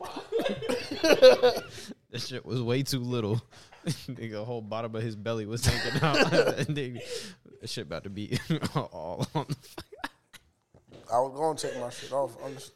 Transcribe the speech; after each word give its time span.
That 2.12 2.20
shit 2.20 2.44
was 2.44 2.60
way 2.60 2.82
too 2.82 2.98
little. 2.98 3.40
Nigga, 3.86 4.44
whole 4.44 4.60
bottom 4.62 4.96
of 4.96 5.02
his 5.02 5.14
belly 5.14 5.46
was 5.46 5.64
hanging 5.64 6.02
out. 6.02 6.16
Nigga, 6.66 7.00
that 7.60 7.70
shit 7.70 7.86
about 7.86 8.02
to 8.04 8.10
be 8.10 8.36
all 8.74 9.26
on 9.32 9.46
the 9.48 9.56
I 11.12 11.20
was 11.20 11.32
going 11.34 11.56
to 11.56 11.68
take 11.68 11.80
my 11.80 11.90
shit 11.90 12.12
off. 12.12 12.36
I'm 12.44 12.54
just, 12.54 12.72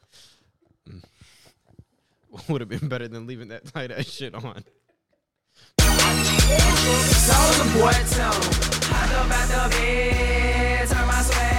Would 2.48 2.60
have 2.60 2.68
been 2.68 2.88
better 2.88 3.08
than 3.08 3.26
leaving 3.26 3.48
that 3.48 3.64
tight 3.66 3.90
ass 3.90 4.06
shit 4.06 4.34
on. 4.34 4.64
Soldier 5.80 7.72
boy, 7.78 7.92
tell 8.10 8.34
'em. 8.34 8.42
Hop 8.86 9.10
up 9.10 9.32
out 9.32 9.48
the 9.48 9.76
bed, 9.76 10.88
turn 10.88 11.06
my 11.06 11.22
swag 11.22 11.53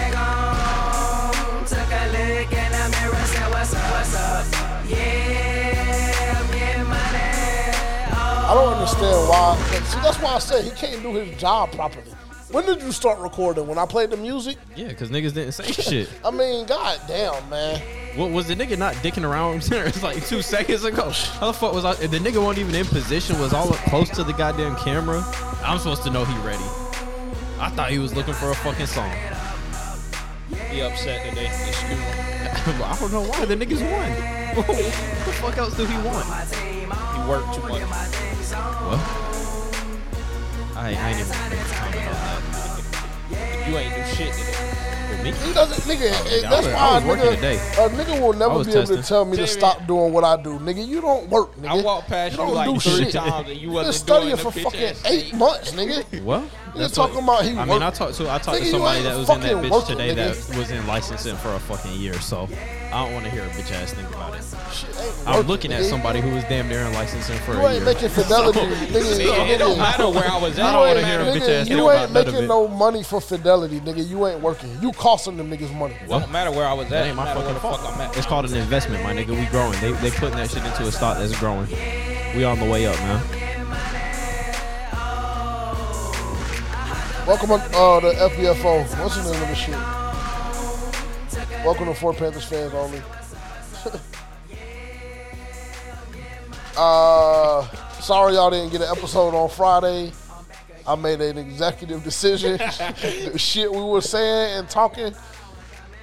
I 8.47 8.51
don't 8.53 8.73
understand 8.73 9.29
why. 9.29 9.57
See, 9.85 9.99
that's 10.01 10.19
why 10.19 10.35
I 10.35 10.39
said 10.39 10.63
he 10.63 10.71
can't 10.71 11.01
do 11.01 11.13
his 11.13 11.39
job 11.39 11.71
properly. 11.71 12.11
When 12.51 12.65
did 12.65 12.81
you 12.83 12.91
start 12.91 13.19
recording? 13.19 13.65
When 13.67 13.77
I 13.77 13.85
played 13.85 14.11
the 14.11 14.17
music? 14.17 14.57
Yeah, 14.75 14.89
because 14.89 15.09
niggas 15.09 15.33
didn't 15.33 15.53
say 15.53 15.71
shit. 15.71 16.09
I 16.25 16.29
mean, 16.31 16.65
god 16.67 17.01
damn, 17.07 17.49
man. 17.49 17.81
What 18.15 18.31
was 18.31 18.47
the 18.47 18.55
nigga 18.55 18.77
not 18.77 18.93
dicking 18.95 19.27
around 19.27 19.57
it's 19.71 20.03
like 20.03 20.25
two 20.27 20.41
seconds 20.41 20.83
ago? 20.83 21.09
How 21.09 21.47
the 21.47 21.53
fuck 21.53 21.73
was 21.73 21.83
I? 21.83 21.95
The 21.95 22.19
nigga 22.19 22.41
wasn't 22.41 22.59
even 22.59 22.75
in 22.75 22.85
position. 22.85 23.39
Was 23.39 23.51
all 23.51 23.73
up 23.73 23.79
close 23.89 24.09
to 24.11 24.23
the 24.23 24.33
goddamn 24.33 24.75
camera. 24.77 25.23
I'm 25.63 25.79
supposed 25.79 26.03
to 26.03 26.11
know 26.11 26.23
he 26.23 26.37
ready. 26.47 26.63
I 27.59 27.71
thought 27.75 27.89
he 27.89 27.99
was 27.99 28.15
looking 28.15 28.35
for 28.35 28.51
a 28.51 28.55
fucking 28.55 28.85
song. 28.85 29.11
He 30.69 30.81
upset 30.81 31.25
that 31.25 31.35
they 31.35 31.47
excused 31.47 31.79
him. 31.81 31.99
I 32.83 32.95
don't 32.99 33.11
know 33.11 33.23
why 33.23 33.45
the 33.45 33.55
niggas 33.55 33.81
won. 33.81 34.44
What 34.55 34.67
the 34.67 35.31
fuck 35.41 35.57
else 35.57 35.75
do 35.75 35.85
he 35.85 35.97
want? 35.97 36.25
He 36.25 37.29
worked 37.29 37.53
too 37.55 37.61
much. 37.61 37.81
What? 37.81 38.99
I, 40.77 40.89
I 40.89 41.09
ain't 41.09 41.19
even 41.19 41.31
gonna 41.31 41.55
comment 41.73 42.07
on 42.07 42.13
that. 42.13 43.65
You 43.67 43.77
ain't 43.77 43.95
do 43.95 44.03
shit 44.15 44.33
today. 44.33 44.61
Me? 45.23 45.31
He 45.31 45.53
doesn't, 45.53 45.81
nigga. 45.91 46.11
I 46.11 46.49
that's 46.49 46.65
was- 46.65 46.73
why 46.73 46.73
I 46.73 46.95
was 46.95 47.03
a 47.03 47.07
working 47.07 47.25
nigga, 47.25 47.35
today. 47.35 47.55
a 47.57 47.89
nigga 47.89 48.21
will 48.21 48.33
never 48.33 48.53
was 48.55 48.67
be 48.67 48.73
able 48.73 48.87
to 48.87 49.01
tell 49.01 49.25
me 49.25 49.31
to 49.31 49.37
Jamie. 49.37 49.47
stop 49.47 49.87
doing 49.87 50.13
what 50.13 50.23
I 50.23 50.41
do, 50.41 50.59
nigga. 50.59 50.85
You 50.85 51.01
don't 51.01 51.27
work, 51.29 51.55
nigga. 51.55 51.67
I 51.69 51.81
walked 51.81 52.07
past 52.09 52.35
you 52.35 52.41
you, 52.41 52.45
don't 52.47 52.55
like 52.55 52.69
do 52.69 52.79
three 52.79 53.05
shit. 53.05 53.13
times 53.13 53.49
and 53.49 53.57
you 53.57 53.67
Been 53.67 53.73
wasn't 53.73 53.95
studying 53.95 54.35
doing 54.35 54.43
for 54.43 54.51
the 54.51 54.59
bitch 54.59 54.63
fucking 54.63 54.95
eight 55.11 55.29
thing. 55.29 55.37
months, 55.39 55.71
nigga. 55.71 56.23
Well, 56.23 56.41
You're 56.41 56.64
that's 56.77 56.93
talking 56.93 57.15
what- 57.25 57.41
about 57.41 57.43
he 57.43 57.51
I 57.57 57.65
mean, 57.65 57.67
worked. 57.69 57.83
I 57.83 57.91
talked 57.91 58.15
to 58.17 58.29
I 58.31 58.37
talked 58.39 58.59
to 58.59 58.65
somebody 58.65 59.01
that 59.03 59.17
was 59.17 59.29
in 59.29 59.39
that 59.41 59.51
bitch 59.55 59.69
working, 59.71 59.97
today 59.97 60.15
nigga. 60.15 60.47
that 60.47 60.57
was 60.57 60.71
in 60.71 60.85
licensing 60.87 61.35
for 61.37 61.53
a 61.53 61.59
fucking 61.59 61.93
year. 61.93 62.13
So 62.21 62.47
I 62.93 63.03
don't 63.03 63.13
want 63.13 63.25
to 63.25 63.31
hear 63.31 63.43
a 63.43 63.49
bitch 63.49 63.71
ass 63.71 63.93
think 63.93 64.07
about 64.09 64.35
it. 64.35 64.43
Shit 64.73 64.89
I'm 65.25 65.35
working, 65.35 65.47
looking 65.49 65.73
at 65.73 65.81
nigga. 65.83 65.89
somebody 65.89 66.21
who 66.21 66.29
was 66.35 66.43
damn 66.45 66.67
near 66.69 66.81
in 66.81 66.93
licensing 66.93 67.37
for 67.39 67.53
You 67.53 67.59
a 67.59 67.63
ain't 67.71 67.75
year. 67.83 67.85
making 67.93 68.09
fidelity, 68.09 68.59
So- 68.59 68.65
nigga. 68.99 69.15
See, 69.15 69.23
it 69.23 69.57
don't 69.57 69.75
nigga. 69.75 69.77
matter 69.77 70.09
where 70.09 70.29
I 70.29 70.37
was 70.41 70.57
at. 70.59 70.65
I 70.65 70.71
don't 70.73 70.87
wanna 70.87 71.05
hear 71.05 71.21
a 71.21 71.25
bitch 71.25 71.49
ass 71.61 71.67
you 71.69 71.75
think 71.77 71.87
about 71.89 72.01
ain't 72.03 72.11
none 72.13 72.27
of 72.27 72.33
making 72.33 72.47
no 72.47 72.67
money 72.67 73.03
for 73.03 73.21
fidelity, 73.21 73.79
nigga. 73.79 74.07
You 74.07 74.27
ain't 74.27 74.41
working. 74.41 74.77
You 74.81 74.91
costing 74.93 75.37
them 75.37 75.49
niggas 75.51 75.73
money. 75.75 75.95
It 76.03 76.09
don't 76.09 76.31
matter 76.31 76.51
where 76.51 76.67
I 76.67 76.73
was 76.73 76.85
at. 76.85 76.91
That 76.91 77.07
ain't 77.07 77.15
my 77.15 77.25
matter 77.25 77.39
where 77.39 77.53
fucking 77.55 77.71
the 77.71 77.77
fuck 77.83 77.93
I'm 77.95 78.01
at. 78.01 78.17
It's 78.17 78.25
called 78.27 78.45
an 78.45 78.55
investment, 78.55 79.03
my 79.03 79.13
nigga. 79.13 79.29
We 79.39 79.45
growing. 79.47 79.79
They 79.81 79.91
they 79.93 80.11
putting 80.11 80.35
that 80.37 80.49
shit 80.51 80.63
into 80.63 80.83
a 80.83 80.91
stock 80.91 81.17
that's 81.17 81.37
growing. 81.39 81.67
We 82.35 82.43
on 82.43 82.59
the 82.59 82.65
way 82.65 82.85
up, 82.85 82.97
man. 82.99 83.21
Welcome 87.27 87.51
on 87.53 87.59
uh, 87.59 87.99
the 88.01 88.13
FBFO. 88.29 89.01
What's 89.01 89.17
the 89.17 89.23
name 89.31 89.41
of 89.41 89.49
the 89.49 89.55
shit? 89.55 89.73
Welcome 91.65 91.87
to 91.87 91.95
For 91.95 92.13
Panthers 92.13 92.45
fans 92.45 92.71
only. 92.71 93.01
uh, 96.77 97.67
sorry 97.99 98.35
y'all 98.35 98.51
didn't 98.51 98.71
get 98.71 98.81
an 98.81 98.95
episode 98.95 99.33
on 99.33 99.49
Friday. 99.49 100.11
I 100.87 100.93
made 100.93 101.19
an 101.19 101.39
executive 101.39 102.03
decision. 102.03 102.57
the 102.57 103.39
shit 103.39 103.71
we 103.71 103.81
were 103.81 104.01
saying 104.01 104.59
and 104.59 104.69
talking, 104.69 105.11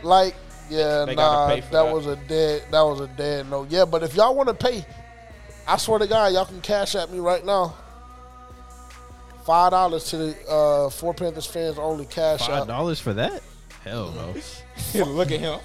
like, 0.03 0.34
yeah, 0.69 1.04
They 1.04 1.15
nah, 1.15 1.47
gotta 1.47 1.60
that, 1.60 1.65
for 1.66 1.72
that. 1.72 1.94
was 1.94 2.06
a 2.06 2.16
dead, 2.16 2.65
that 2.72 2.81
was 2.81 2.99
a 2.99 3.06
dead 3.06 3.49
no. 3.49 3.65
Yeah, 3.71 3.84
but 3.84 4.03
if 4.03 4.16
y'all 4.16 4.34
want 4.34 4.49
to 4.49 4.56
pay, 4.56 4.84
I 5.69 5.77
swear 5.77 6.00
to 6.00 6.09
God, 6.09 6.33
y'all 6.33 6.47
can 6.47 6.60
cash 6.62 6.97
at 6.97 7.12
me 7.12 7.21
right 7.21 7.47
now. 7.47 7.77
Five 9.44 9.70
dollars 9.72 10.04
to 10.10 10.16
the 10.16 10.48
uh, 10.48 10.91
For 10.91 11.12
Panthers 11.14 11.47
fans 11.47 11.78
only 11.78 12.06
cash 12.06 12.41
Five 12.41 12.50
out. 12.62 12.66
dollars 12.69 13.00
for 13.00 13.12
that? 13.14 13.42
Hell 13.84 14.12
no. 14.12 15.04
Look 15.04 15.32
at 15.32 15.41
him. 15.41 15.58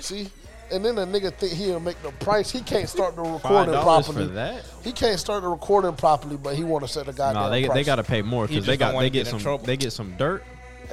See, 0.00 0.28
and 0.72 0.84
then 0.84 0.94
the 0.96 1.04
nigga 1.04 1.32
think 1.34 1.52
he'll 1.52 1.78
make 1.80 2.00
the 2.02 2.10
price. 2.12 2.50
He 2.50 2.60
can't 2.62 2.88
start 2.88 3.14
the 3.16 3.22
recording 3.22 3.40
Five 3.40 3.50
recording 3.68 3.74
dollars 3.74 4.06
properly. 4.06 4.26
for 4.28 4.32
that? 4.34 4.64
He 4.82 4.92
can't 4.92 5.20
start 5.20 5.42
the 5.42 5.48
recording 5.48 5.92
properly, 5.94 6.36
but 6.38 6.56
he 6.56 6.64
want 6.64 6.84
to 6.84 6.88
set 6.88 7.06
a 7.08 7.12
goddamn 7.12 7.42
No, 7.42 7.50
they 7.50 7.66
price. 7.66 7.74
they 7.76 7.84
gotta 7.84 8.02
pay 8.04 8.22
more 8.22 8.46
because 8.48 8.64
they 8.64 8.76
got 8.78 8.98
they 8.98 9.10
get 9.10 9.24
get 9.24 9.26
some 9.30 9.38
trouble. 9.40 9.64
they 9.66 9.76
get 9.76 9.92
some 9.92 10.16
dirt. 10.16 10.42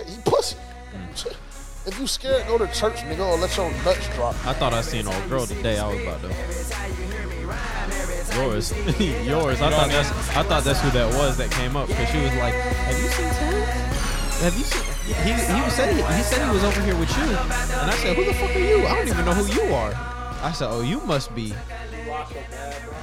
He 0.06 0.18
pussy. 0.26 0.58
Mm. 1.16 1.36
If 1.86 2.00
you 2.00 2.08
scared, 2.08 2.48
go 2.48 2.58
to 2.58 2.68
church, 2.68 2.96
nigga, 2.98 3.20
or 3.28 3.38
let 3.38 3.56
your 3.58 3.70
nuts 3.84 4.08
drop. 4.16 4.36
I 4.46 4.54
thought 4.54 4.74
I 4.74 4.82
seen 4.82 5.06
an 5.08 5.14
old 5.14 5.30
girl 5.30 5.46
today. 5.46 5.78
I 5.80 5.88
was 5.94 6.02
about 6.02 6.22
to. 6.22 6.28
Yours, 8.36 8.72
yours. 9.00 9.62
I 9.62 9.70
thought 9.70 9.90
that's 9.90 10.10
I 10.36 10.44
thought 10.44 10.64
that's 10.64 10.82
who 10.82 10.90
that 10.92 11.14
was 11.14 11.38
that 11.38 11.52
came 11.52 11.76
up 11.76 11.88
because 11.88 12.10
she 12.10 12.20
was 12.20 12.34
like, 12.36 12.54
"Have 12.54 12.98
you 12.98 13.10
seen 13.10 13.30
Terrence? 13.30 14.42
Have 14.42 14.58
you 14.58 14.64
seen?" 14.64 14.94
He 15.04 15.34
he 15.34 15.62
was 15.62 15.74
said 15.74 15.94
he, 15.94 16.02
he 16.02 16.24
said 16.24 16.48
he 16.48 16.54
was 16.54 16.64
over 16.64 16.82
here 16.82 16.98
with 16.98 17.10
you, 17.18 17.24
and 17.24 17.92
I 17.92 17.96
said, 18.02 18.16
"Who 18.16 18.26
the 18.26 18.34
fuck 18.34 18.56
are 18.56 18.60
you? 18.60 18.88
I 18.88 18.96
don't 18.96 19.08
even 19.08 19.26
know 19.26 19.34
who 19.34 19.46
you 19.54 19.74
are." 19.74 19.94
I 20.42 20.52
said, 20.52 20.70
"Oh, 20.70 20.82
you 20.82 21.00
must 21.02 21.34
be." 21.36 21.54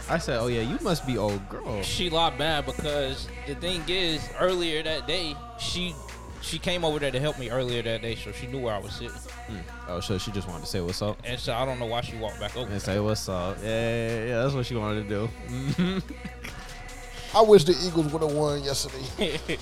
I 0.08 0.18
said, 0.18 0.40
"Oh 0.40 0.48
yeah, 0.48 0.62
you 0.62 0.78
must 0.82 1.06
be 1.06 1.16
old 1.16 1.46
girl." 1.48 1.82
She 1.82 2.10
locked 2.10 2.38
bad 2.38 2.66
because 2.66 3.28
the 3.46 3.54
thing 3.54 3.82
is, 3.86 4.28
earlier 4.40 4.82
that 4.82 5.06
day, 5.06 5.36
she 5.58 5.94
she 6.42 6.58
came 6.58 6.84
over 6.84 6.98
there 6.98 7.10
to 7.10 7.20
help 7.20 7.38
me 7.38 7.50
earlier 7.50 7.82
that 7.82 8.02
day, 8.02 8.14
so 8.14 8.32
she 8.32 8.46
knew 8.46 8.60
where 8.60 8.74
I 8.74 8.78
was 8.78 8.92
sitting. 8.94 9.12
Oh, 9.88 10.00
so 10.00 10.18
she 10.18 10.30
just 10.30 10.48
wanted 10.48 10.62
to 10.64 10.68
say 10.70 10.80
what's 10.80 11.02
up 11.02 11.18
And 11.24 11.38
so 11.38 11.52
I 11.52 11.64
don't 11.64 11.78
know 11.78 11.86
why 11.86 12.00
she 12.02 12.16
walked 12.16 12.38
back 12.40 12.56
over. 12.56 12.70
and 12.70 12.80
say 12.80 12.98
what's 13.00 13.28
up. 13.28 13.58
Yeah, 13.62 13.68
yeah, 13.68 14.24
yeah 14.26 14.42
that's 14.42 14.54
what 14.54 14.64
she 14.66 14.76
wanted 14.76 15.02
to 15.04 15.08
do. 15.08 15.28
Mhm. 15.48 16.02
I 17.34 17.42
wish 17.42 17.64
the 17.64 17.72
Eagles 17.86 18.12
would 18.12 18.22
have 18.22 18.32
won 18.32 18.62
yesterday. 18.62 19.38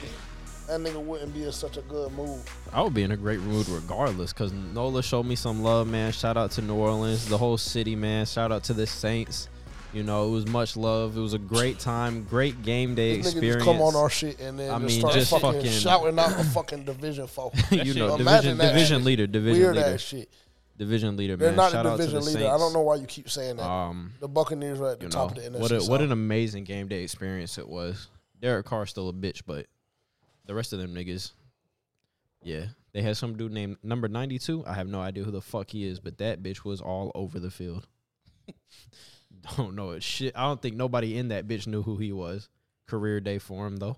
That 0.69 0.81
nigga 0.83 1.03
wouldn't 1.03 1.33
be 1.33 1.45
in 1.45 1.53
such 1.53 1.79
a 1.79 1.81
good 1.81 2.13
mood. 2.13 2.43
I 2.75 2.83
would 2.83 2.93
be 2.93 3.03
in 3.03 3.11
a 3.13 3.17
great 3.17 3.41
mood 3.41 3.67
regardless 3.71 4.35
because 4.35 4.53
Nola 4.53 5.03
showed 5.03 5.25
me 5.25 5.35
some 5.35 5.63
love, 5.63 5.89
man. 5.89 6.13
Shout 6.13 6.37
out 6.37 6.51
to 6.53 6.61
New 6.61 6.75
Orleans, 6.75 7.27
the 7.27 7.39
whole 7.39 7.57
city, 7.57 7.97
man. 7.97 8.27
Shout 8.27 8.53
out 8.53 8.65
to 8.65 8.75
the 8.75 8.87
Saints. 8.87 9.49
You 9.93 10.03
know, 10.03 10.29
it 10.29 10.31
was 10.31 10.47
much 10.47 10.77
love. 10.77 11.17
It 11.17 11.21
was 11.21 11.33
a 11.33 11.39
great 11.39 11.79
time, 11.79 12.25
great 12.25 12.63
game 12.63 12.95
day 12.95 13.13
experience. 13.13 13.65
come 13.65 13.81
on 13.81 13.97
our 13.97 14.11
shit 14.11 14.39
and 14.39 14.59
then 14.59 14.71
I 14.71 14.79
just 14.81 14.89
mean, 14.91 15.01
start 15.01 15.15
just 15.15 15.31
fucking, 15.31 15.53
fucking- 15.53 15.71
shouting 15.71 16.19
out 16.19 16.33
a 16.39 16.45
fucking 16.45 16.85
division 16.85 17.27
foe. 17.27 17.53
you 17.71 17.95
know, 17.95 18.19
division 18.19 18.59
division 18.59 19.05
leader, 19.05 19.27
division 19.27 19.63
Weird 19.63 19.77
leader, 19.77 19.89
ass 19.95 20.01
shit. 20.03 20.29
division 20.77 21.17
leader, 21.17 21.37
They're 21.37 21.49
man. 21.49 21.57
not 21.57 21.73
Shout 21.73 21.85
the 21.85 21.91
out 21.93 21.97
to 21.97 22.03
division 22.03 22.21
leader. 22.27 22.39
Saints. 22.41 22.55
I 22.55 22.59
don't 22.59 22.73
know 22.75 22.83
why 22.83 22.97
you 22.97 23.07
keep 23.07 23.31
saying 23.31 23.57
that. 23.57 23.67
Um, 23.67 24.13
the 24.21 24.29
Buccaneers 24.29 24.79
are 24.79 24.91
at 24.91 25.01
the 25.01 25.09
top 25.09 25.35
know, 25.35 25.43
of 25.43 25.53
the 25.53 25.59
NFC. 25.59 25.61
what 25.61 25.73
a, 25.73 25.91
what 25.91 26.03
an 26.03 26.13
amazing 26.13 26.65
game 26.65 26.87
day 26.89 27.03
experience 27.03 27.57
it 27.57 27.67
was. 27.69 28.09
Derek 28.41 28.67
Carr's 28.67 28.91
still 28.91 29.09
a 29.09 29.13
bitch, 29.15 29.43
but 29.47 29.67
the 30.45 30.55
rest 30.55 30.75
of 30.75 30.81
them 30.81 30.95
niggas, 30.95 31.33
yeah, 32.43 32.67
they 32.93 33.01
had 33.01 33.17
some 33.17 33.39
dude 33.39 33.53
named 33.53 33.79
number 33.83 34.07
ninety 34.09 34.39
two. 34.39 34.65
I 34.67 34.75
have 34.75 34.87
no 34.87 35.01
idea 35.01 35.25
who 35.25 35.31
the 35.31 35.41
fuck 35.41 35.71
he 35.71 35.87
is, 35.87 35.99
but 35.99 36.19
that 36.19 36.43
bitch 36.43 36.63
was 36.63 36.83
all 36.83 37.11
over 37.15 37.41
the 37.41 37.51
field. 37.51 37.87
don't 39.57 39.75
know 39.75 39.91
it 39.91 40.03
shit. 40.03 40.33
I 40.37 40.43
don't 40.45 40.61
think 40.61 40.77
nobody 40.77 41.17
in 41.17 41.29
that 41.29 41.47
bitch 41.49 41.67
knew 41.67 41.83
who 41.83 41.97
he 41.97 42.13
was. 42.13 42.49
Career 42.87 43.21
day 43.21 43.39
for 43.39 43.67
him 43.67 43.77
though. 43.77 43.97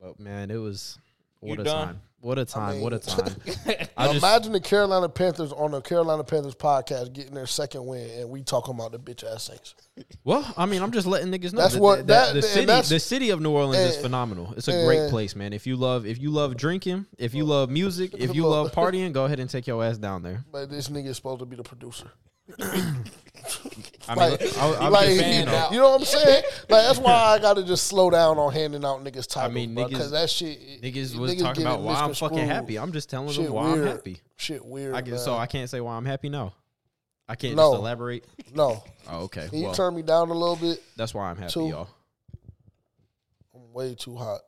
But 0.00 0.20
man, 0.20 0.50
it 0.50 0.56
was 0.56 0.98
what 1.40 1.56
You 1.56 1.60
a 1.62 1.64
done? 1.64 1.86
time. 1.86 2.00
What 2.20 2.38
a 2.38 2.44
time. 2.46 2.80
what 2.80 2.94
a 2.94 2.98
time. 3.00 3.34
I 3.98 4.06
just 4.06 4.18
Imagine 4.18 4.52
the 4.52 4.60
Carolina 4.60 5.10
Panthers 5.10 5.52
on 5.52 5.72
the 5.72 5.82
Carolina 5.82 6.24
Panthers 6.24 6.54
podcast 6.54 7.12
getting 7.12 7.34
their 7.34 7.46
second 7.46 7.84
win, 7.84 8.08
and 8.18 8.30
we 8.30 8.42
talking 8.42 8.74
about 8.74 8.92
the 8.92 8.98
bitch 8.98 9.24
ass 9.30 9.44
Saints. 9.44 9.74
Well, 10.24 10.42
I 10.56 10.64
mean, 10.64 10.80
I'm 10.82 10.90
just 10.90 11.06
letting 11.06 11.30
niggas 11.30 11.52
know. 11.52 11.60
That's 11.60 11.74
that- 11.74 11.82
what- 11.82 12.06
that- 12.06 12.28
that- 12.28 12.34
the 12.34 12.42
city. 12.42 12.64
that's- 12.66 12.88
The 12.88 12.98
city 12.98 13.28
of 13.28 13.42
New 13.42 13.50
Orleans 13.50 13.94
is 13.94 14.00
phenomenal. 14.00 14.54
It's 14.56 14.68
a 14.68 14.84
great 14.86 15.10
place, 15.10 15.36
man. 15.36 15.52
If 15.52 15.66
you 15.66 15.76
love, 15.76 16.06
if 16.06 16.18
you 16.18 16.30
love 16.30 16.56
drinking, 16.56 17.04
if 17.18 17.34
you 17.34 17.44
love 17.44 17.68
music, 17.68 18.14
if 18.18 18.34
you 18.34 18.46
love 18.46 18.72
partying, 18.72 19.12
go 19.12 19.26
ahead 19.26 19.38
and 19.38 19.50
take 19.50 19.66
your 19.66 19.84
ass 19.84 19.98
down 19.98 20.22
there. 20.22 20.44
But 20.50 20.70
this 20.70 20.88
nigga 20.88 21.08
is 21.08 21.16
supposed 21.16 21.40
to 21.40 21.46
be 21.46 21.56
the 21.56 21.62
producer. 21.62 22.10
I 22.58 24.14
mean, 24.14 24.30
Like, 24.30 24.56
I, 24.58 24.76
I'm 24.80 24.92
like, 24.92 25.06
just 25.08 25.72
you, 25.72 25.78
know 25.78 25.90
what 25.90 26.00
I'm 26.00 26.04
saying? 26.04 26.44
Like 26.68 26.84
that's 26.84 26.98
why 26.98 27.12
I 27.12 27.38
got 27.38 27.54
to 27.54 27.64
just 27.64 27.86
slow 27.86 28.10
down 28.10 28.38
on 28.38 28.52
handing 28.52 28.84
out 28.84 29.02
niggas 29.02 29.26
titles. 29.28 29.54
mean, 29.54 29.74
because 29.74 30.10
that 30.10 30.28
shit. 30.30 30.82
niggas 30.82 31.16
was 31.16 31.34
niggas 31.34 31.40
talking 31.40 31.62
about 31.62 31.80
why 31.80 31.94
I'm 31.94 32.14
fucking 32.14 32.38
happy. 32.38 32.78
I'm 32.78 32.92
just 32.92 33.08
telling 33.08 33.30
Shit 33.30 33.44
them 33.46 33.54
why 33.54 33.72
weird. 33.72 33.86
I'm 33.88 33.96
happy. 33.96 34.20
Shit 34.36 34.64
weird. 34.64 34.94
I 34.94 35.16
so 35.16 35.36
I 35.36 35.46
can't 35.46 35.68
say 35.70 35.80
why 35.80 35.94
I'm 35.96 36.04
happy 36.04 36.28
No, 36.28 36.52
I 37.28 37.34
can't 37.34 37.56
No. 37.56 37.72
just 37.72 37.80
elaborate. 37.80 38.24
no. 38.54 38.82
Oh, 39.08 39.24
okay. 39.24 39.48
Can 39.48 39.58
you 39.58 39.64
Well, 39.66 39.74
turn 39.74 39.94
me 39.94 40.02
down 40.02 40.28
a 40.30 40.34
little 40.34 40.56
bit? 40.56 40.82
that's 40.96 41.14
why 41.14 41.30
I'm 41.30 41.36
happy, 41.36 41.52
Two. 41.52 41.68
y'all. 41.68 41.88
I'm 43.54 43.72
way 43.72 43.94
too 43.94 44.16
hot. 44.16 44.40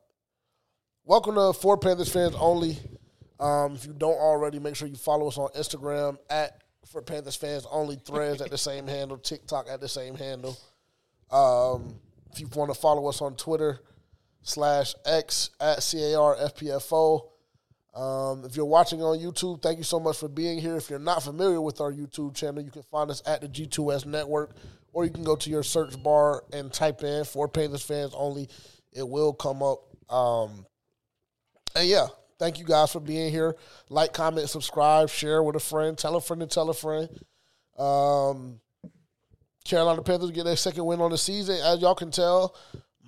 Welcome 1.05 1.35
to 1.37 1.53
For 1.53 1.77
Panthers 1.79 2.11
fans 2.13 2.35
only. 2.39 2.79
Um, 3.39 3.75
if 3.75 3.87
you 3.87 3.93
don't 3.93 4.15
already, 4.19 4.59
make 4.59 4.77
sure 4.77 4.89
you 4.89 4.97
follow 4.97 5.29
us 5.29 5.39
on 5.39 5.49
Instagram 5.51 6.19
at 6.31 6.63
for 6.91 7.03
Panthers 7.03 7.37
fans 7.37 7.67
only. 7.71 7.97
Threads 7.97 8.41
at 8.41 8.51
the 8.51 8.59
same 8.59 8.87
handle. 8.87 9.19
TikTok 9.19 9.67
at 9.69 9.81
the 9.81 9.89
same 9.89 10.15
handle. 10.15 10.57
Um, 11.31 11.97
if 12.33 12.41
you 12.41 12.49
want 12.55 12.73
to 12.73 12.79
follow 12.79 13.09
us 13.09 13.21
on 13.21 13.37
Twitter 13.37 13.81
slash 14.43 14.95
X 15.05 15.51
at 15.61 15.79
CARFPFO. 15.79 17.29
Um, 17.95 18.45
if 18.45 18.57
you're 18.57 18.67
watching 18.67 19.03
on 19.03 19.19
YouTube, 19.19 19.63
thank 19.63 19.79
you 19.79 19.85
so 19.85 19.99
much 19.99 20.19
for 20.19 20.29
being 20.29 20.59
here. 20.59 20.77
If 20.77 20.91
you're 20.91 20.99
not 20.99 21.23
familiar 21.23 21.61
with 21.61 21.81
our 21.81 21.91
YouTube 21.91 22.35
channel, 22.35 22.63
you 22.63 22.71
can 22.71 22.83
find 22.83 23.11
us 23.11 23.23
at 23.27 23.41
the 23.41 23.49
G2S 23.49 24.05
Network, 24.05 24.55
or 24.93 25.05
you 25.05 25.11
can 25.11 25.25
go 25.25 25.35
to 25.35 25.51
your 25.51 25.63
search 25.63 26.01
bar 26.03 26.45
and 26.53 26.73
type 26.73 27.03
in 27.03 27.25
for 27.25 27.49
Panthers 27.49 27.83
fans 27.83 28.13
only. 28.15 28.49
It 28.93 29.09
will 29.09 29.33
come 29.33 29.63
up. 29.63 29.79
Um, 30.13 30.67
and 31.75 31.89
yeah, 31.89 32.07
thank 32.39 32.59
you 32.59 32.65
guys 32.65 32.93
for 32.93 33.01
being 33.01 33.31
here. 33.31 33.57
Like, 33.89 34.13
comment, 34.13 34.49
subscribe, 34.49 35.09
share 35.09 35.43
with 35.43 35.57
a 35.57 35.61
friend, 35.61 35.97
tell 35.97 36.17
a 36.17 36.21
friend 36.21 36.41
to 36.41 36.47
tell 36.47 36.71
a 36.71 36.75
friend. 36.75 37.09
Um, 37.79 38.61
Carolina 39.65 40.03
Panthers 40.03 40.31
get 40.31 40.45
their 40.45 40.57
second 40.57 40.85
win 40.85 41.01
on 41.01 41.11
the 41.11 41.19
season. 41.19 41.57
As 41.63 41.81
y'all 41.81 41.95
can 41.95 42.11
tell, 42.11 42.55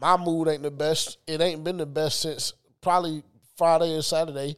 my 0.01 0.17
mood 0.17 0.49
ain't 0.49 0.63
the 0.63 0.71
best. 0.71 1.19
It 1.27 1.41
ain't 1.41 1.65
been 1.65 1.77
the 1.77 1.87
best 1.87 2.21
since 2.21 2.53
probably 2.81 3.23
Friday 3.57 3.95
and 3.95 4.05
Saturday. 4.05 4.57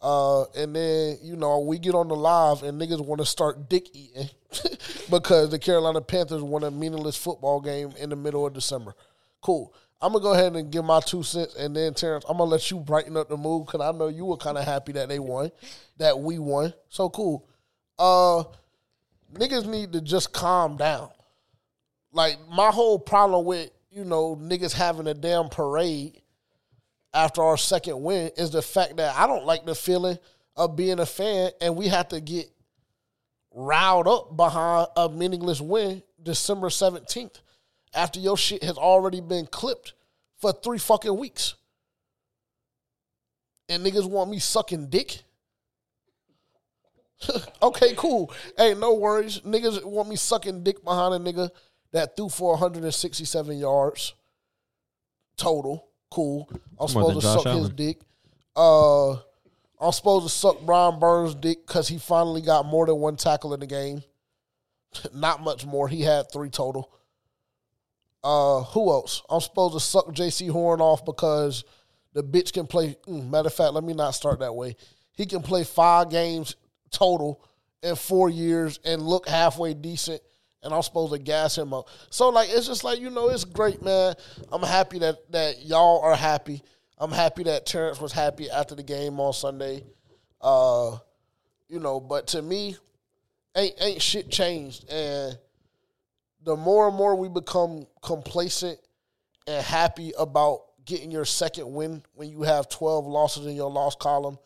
Uh, 0.00 0.42
and 0.56 0.76
then 0.76 1.18
you 1.22 1.36
know 1.36 1.60
we 1.60 1.78
get 1.78 1.94
on 1.94 2.08
the 2.08 2.14
live 2.14 2.62
and 2.62 2.80
niggas 2.80 3.04
want 3.04 3.18
to 3.18 3.24
start 3.24 3.68
dick 3.68 3.88
eating 3.94 4.28
because 5.10 5.50
the 5.50 5.58
Carolina 5.58 6.02
Panthers 6.02 6.42
won 6.42 6.64
a 6.64 6.70
meaningless 6.70 7.16
football 7.16 7.60
game 7.60 7.92
in 7.98 8.10
the 8.10 8.16
middle 8.16 8.46
of 8.46 8.52
December. 8.52 8.94
Cool. 9.40 9.72
I'm 10.00 10.12
gonna 10.12 10.22
go 10.22 10.32
ahead 10.32 10.54
and 10.54 10.70
give 10.70 10.84
my 10.84 11.00
two 11.00 11.22
cents, 11.22 11.54
and 11.54 11.74
then 11.74 11.94
Terrence, 11.94 12.24
I'm 12.28 12.36
gonna 12.36 12.50
let 12.50 12.70
you 12.70 12.78
brighten 12.80 13.16
up 13.16 13.28
the 13.28 13.36
mood 13.36 13.66
because 13.66 13.80
I 13.80 13.96
know 13.96 14.08
you 14.08 14.26
were 14.26 14.36
kind 14.36 14.58
of 14.58 14.64
happy 14.64 14.92
that 14.92 15.08
they 15.08 15.18
won, 15.18 15.50
that 15.96 16.18
we 16.18 16.38
won. 16.38 16.74
So 16.88 17.08
cool. 17.08 17.48
Uh, 17.98 18.44
niggas 19.34 19.66
need 19.66 19.92
to 19.92 20.00
just 20.00 20.32
calm 20.32 20.76
down. 20.76 21.10
Like 22.12 22.38
my 22.48 22.70
whole 22.70 22.98
problem 22.98 23.46
with 23.46 23.70
you 23.90 24.04
know 24.04 24.36
niggas 24.36 24.72
having 24.72 25.06
a 25.06 25.14
damn 25.14 25.48
parade 25.48 26.20
after 27.14 27.42
our 27.42 27.56
second 27.56 28.02
win 28.02 28.30
is 28.36 28.50
the 28.50 28.62
fact 28.62 28.98
that 28.98 29.16
I 29.16 29.26
don't 29.26 29.46
like 29.46 29.64
the 29.64 29.74
feeling 29.74 30.18
of 30.56 30.76
being 30.76 31.00
a 31.00 31.06
fan 31.06 31.50
and 31.60 31.74
we 31.74 31.88
have 31.88 32.08
to 32.08 32.20
get 32.20 32.46
riled 33.54 34.06
up 34.06 34.36
behind 34.36 34.88
a 34.96 35.08
meaningless 35.08 35.60
win 35.60 36.02
December 36.22 36.68
17th 36.68 37.40
after 37.94 38.20
your 38.20 38.36
shit 38.36 38.62
has 38.62 38.76
already 38.76 39.20
been 39.20 39.46
clipped 39.46 39.94
for 40.38 40.52
three 40.52 40.78
fucking 40.78 41.16
weeks. 41.16 41.54
And 43.68 43.84
niggas 43.84 44.08
want 44.08 44.30
me 44.30 44.38
sucking 44.38 44.88
dick. 44.88 45.22
okay, 47.62 47.94
cool. 47.96 48.32
Hey, 48.56 48.74
no 48.74 48.94
worries. 48.94 49.40
Niggas 49.40 49.84
want 49.84 50.08
me 50.08 50.16
sucking 50.16 50.62
dick 50.62 50.84
behind 50.84 51.14
a 51.14 51.32
nigga 51.32 51.50
that 51.92 52.16
threw 52.16 52.28
for 52.28 52.52
167 52.52 53.58
yards 53.58 54.14
total. 55.36 55.88
Cool. 56.10 56.48
I'm 56.78 56.88
supposed 56.88 57.20
to 57.20 57.26
suck 57.26 57.46
his 57.46 57.70
dick. 57.70 58.00
Uh, 58.54 59.12
I'm 59.80 59.92
supposed 59.92 60.26
to 60.26 60.32
suck 60.32 60.60
Brian 60.64 60.98
Burns' 60.98 61.34
dick 61.34 61.66
because 61.66 61.88
he 61.88 61.98
finally 61.98 62.40
got 62.40 62.64
more 62.64 62.86
than 62.86 62.96
one 62.96 63.16
tackle 63.16 63.52
in 63.54 63.60
the 63.60 63.66
game. 63.66 64.02
Not 65.14 65.42
much 65.42 65.66
more. 65.66 65.88
He 65.88 66.02
had 66.02 66.30
three 66.32 66.50
total. 66.50 66.90
Uh, 68.22 68.62
who 68.62 68.90
else? 68.90 69.22
I'm 69.30 69.40
supposed 69.40 69.74
to 69.74 69.80
suck 69.80 70.06
Jaycee 70.06 70.50
Horn 70.50 70.80
off 70.80 71.04
because 71.04 71.64
the 72.12 72.22
bitch 72.22 72.52
can 72.52 72.66
play. 72.66 72.96
mm, 73.06 73.30
matter 73.30 73.48
of 73.48 73.54
fact, 73.54 73.72
let 73.72 73.84
me 73.84 73.92
not 73.92 74.14
start 74.14 74.40
that 74.40 74.54
way. 74.54 74.76
He 75.12 75.26
can 75.26 75.42
play 75.42 75.64
five 75.64 76.10
games 76.10 76.56
total 76.90 77.42
in 77.82 77.94
four 77.94 78.28
years 78.28 78.80
and 78.84 79.02
look 79.02 79.28
halfway 79.28 79.74
decent, 79.74 80.20
and 80.62 80.74
I'm 80.74 80.82
supposed 80.82 81.12
to 81.12 81.18
gas 81.18 81.56
him 81.56 81.72
up. 81.72 81.88
So 82.10 82.30
like, 82.30 82.48
it's 82.50 82.66
just 82.66 82.84
like 82.84 83.00
you 83.00 83.10
know, 83.10 83.28
it's 83.28 83.44
great, 83.44 83.82
man. 83.82 84.14
I'm 84.50 84.62
happy 84.62 84.98
that 85.00 85.30
that 85.32 85.64
y'all 85.64 86.00
are 86.02 86.16
happy. 86.16 86.62
I'm 86.98 87.12
happy 87.12 87.42
that 87.44 87.66
Terrence 87.66 88.00
was 88.00 88.12
happy 88.12 88.50
after 88.50 88.74
the 88.74 88.82
game 88.82 89.20
on 89.20 89.32
Sunday. 89.32 89.84
Uh, 90.40 90.96
you 91.68 91.80
know, 91.80 92.00
but 92.00 92.28
to 92.28 92.42
me, 92.42 92.76
ain't 93.56 93.74
ain't 93.80 94.02
shit 94.02 94.30
changed, 94.30 94.88
and 94.90 95.38
the 96.46 96.56
more 96.56 96.86
and 96.86 96.96
more 96.96 97.16
we 97.16 97.28
become 97.28 97.86
complacent 98.02 98.78
and 99.48 99.62
happy 99.64 100.12
about 100.16 100.60
getting 100.84 101.10
your 101.10 101.24
second 101.24 101.70
win 101.74 102.04
when 102.14 102.30
you 102.30 102.42
have 102.42 102.68
12 102.68 103.04
losses 103.04 103.46
in 103.46 103.56
your 103.56 103.68
loss 103.68 103.96
column, 103.96 104.38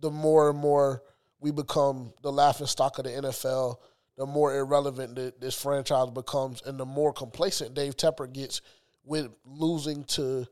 the 0.00 0.12
more 0.12 0.48
and 0.48 0.58
more 0.58 1.02
we 1.40 1.50
become 1.50 2.12
the 2.22 2.30
laughing 2.30 2.68
stock 2.68 2.98
of 2.98 3.04
the 3.04 3.10
NFL, 3.10 3.78
the 4.16 4.24
more 4.24 4.56
irrelevant 4.56 5.16
th- 5.16 5.34
this 5.40 5.60
franchise 5.60 6.08
becomes, 6.10 6.62
and 6.62 6.78
the 6.78 6.86
more 6.86 7.12
complacent 7.12 7.74
Dave 7.74 7.96
Tepper 7.96 8.32
gets 8.32 8.60
with 9.04 9.28
losing 9.44 10.04
to 10.04 10.46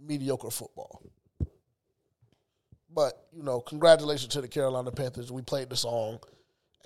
mediocre 0.00 0.52
football. 0.52 1.02
But, 2.94 3.26
you 3.32 3.42
know, 3.42 3.60
congratulations 3.60 4.32
to 4.34 4.40
the 4.40 4.48
Carolina 4.48 4.92
Panthers. 4.92 5.32
We 5.32 5.42
played 5.42 5.68
the 5.68 5.76
song, 5.76 6.20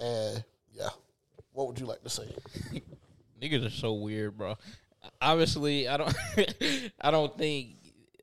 and 0.01 0.43
yeah. 0.73 0.89
What 1.53 1.69
would 1.69 1.79
you 1.79 1.85
like 1.85 2.03
to 2.03 2.09
say? 2.09 2.35
Niggas 3.43 3.67
are 3.67 3.71
so 3.71 3.95
weird, 3.95 4.39
bro. 4.39 4.57
Obviously, 5.21 5.89
I 5.89 5.97
don't. 5.97 6.15
I 7.01 7.11
don't 7.11 7.37
think. 7.37 7.77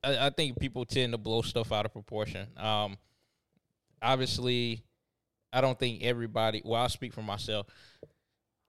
I, 0.03 0.27
I 0.27 0.29
think 0.29 0.57
people 0.59 0.85
tend 0.85 1.11
to 1.11 1.17
blow 1.17 1.41
stuff 1.41 1.71
out 1.73 1.85
of 1.85 1.91
proportion. 1.91 2.47
Um, 2.55 2.97
obviously, 4.01 4.83
I 5.51 5.59
don't 5.59 5.77
think 5.77 6.03
everybody. 6.03 6.61
Well, 6.63 6.81
I'll 6.81 6.89
speak 6.89 7.13
for 7.13 7.21
myself. 7.21 7.67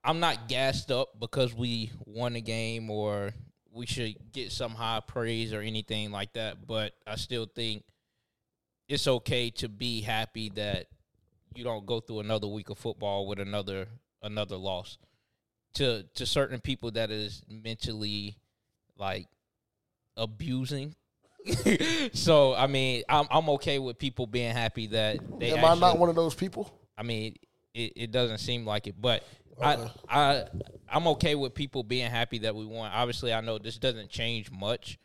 I'm 0.03 0.19
not 0.19 0.49
gassed 0.49 0.91
up 0.91 1.19
because 1.19 1.53
we 1.53 1.91
won 2.05 2.35
a 2.35 2.41
game 2.41 2.89
or 2.89 3.33
we 3.71 3.85
should 3.85 4.15
get 4.33 4.51
some 4.51 4.71
high 4.71 5.01
praise 5.05 5.53
or 5.53 5.61
anything 5.61 6.11
like 6.11 6.33
that. 6.33 6.67
But 6.67 6.93
I 7.07 7.15
still 7.15 7.45
think 7.45 7.83
it's 8.89 9.07
okay 9.07 9.51
to 9.51 9.69
be 9.69 10.01
happy 10.01 10.49
that 10.55 10.87
you 11.55 11.63
don't 11.63 11.85
go 11.85 12.01
through 12.01 12.21
another 12.21 12.47
week 12.47 12.69
of 12.69 12.77
football 12.77 13.27
with 13.27 13.39
another 13.39 13.87
another 14.21 14.57
loss. 14.57 14.97
To 15.75 16.03
to 16.15 16.25
certain 16.25 16.59
people 16.59 16.91
that 16.91 17.11
is 17.11 17.43
mentally 17.49 18.35
like 18.97 19.27
abusing. 20.17 20.95
so 22.13 22.53
I 22.53 22.67
mean, 22.67 23.03
I'm 23.07 23.27
I'm 23.31 23.49
okay 23.51 23.79
with 23.79 23.97
people 23.97 24.27
being 24.27 24.53
happy 24.53 24.87
that 24.87 25.19
they. 25.39 25.53
Am 25.53 25.63
I 25.63 25.75
not 25.75 25.97
one 25.97 26.09
of 26.09 26.15
those 26.15 26.35
people? 26.35 26.71
I 26.97 27.03
mean, 27.03 27.35
it, 27.73 27.93
it 27.95 28.11
doesn't 28.11 28.39
seem 28.39 28.65
like 28.65 28.87
it, 28.87 28.95
but 28.99 29.23
Okay. 29.63 29.91
I 30.09 30.21
I 30.21 30.45
I'm 30.89 31.07
okay 31.07 31.35
with 31.35 31.53
people 31.53 31.83
being 31.83 32.09
happy 32.09 32.39
that 32.39 32.55
we 32.55 32.65
won. 32.65 32.91
Obviously, 32.91 33.33
I 33.33 33.41
know 33.41 33.57
this 33.57 33.77
doesn't 33.77 34.09
change 34.09 34.51
much 34.51 34.97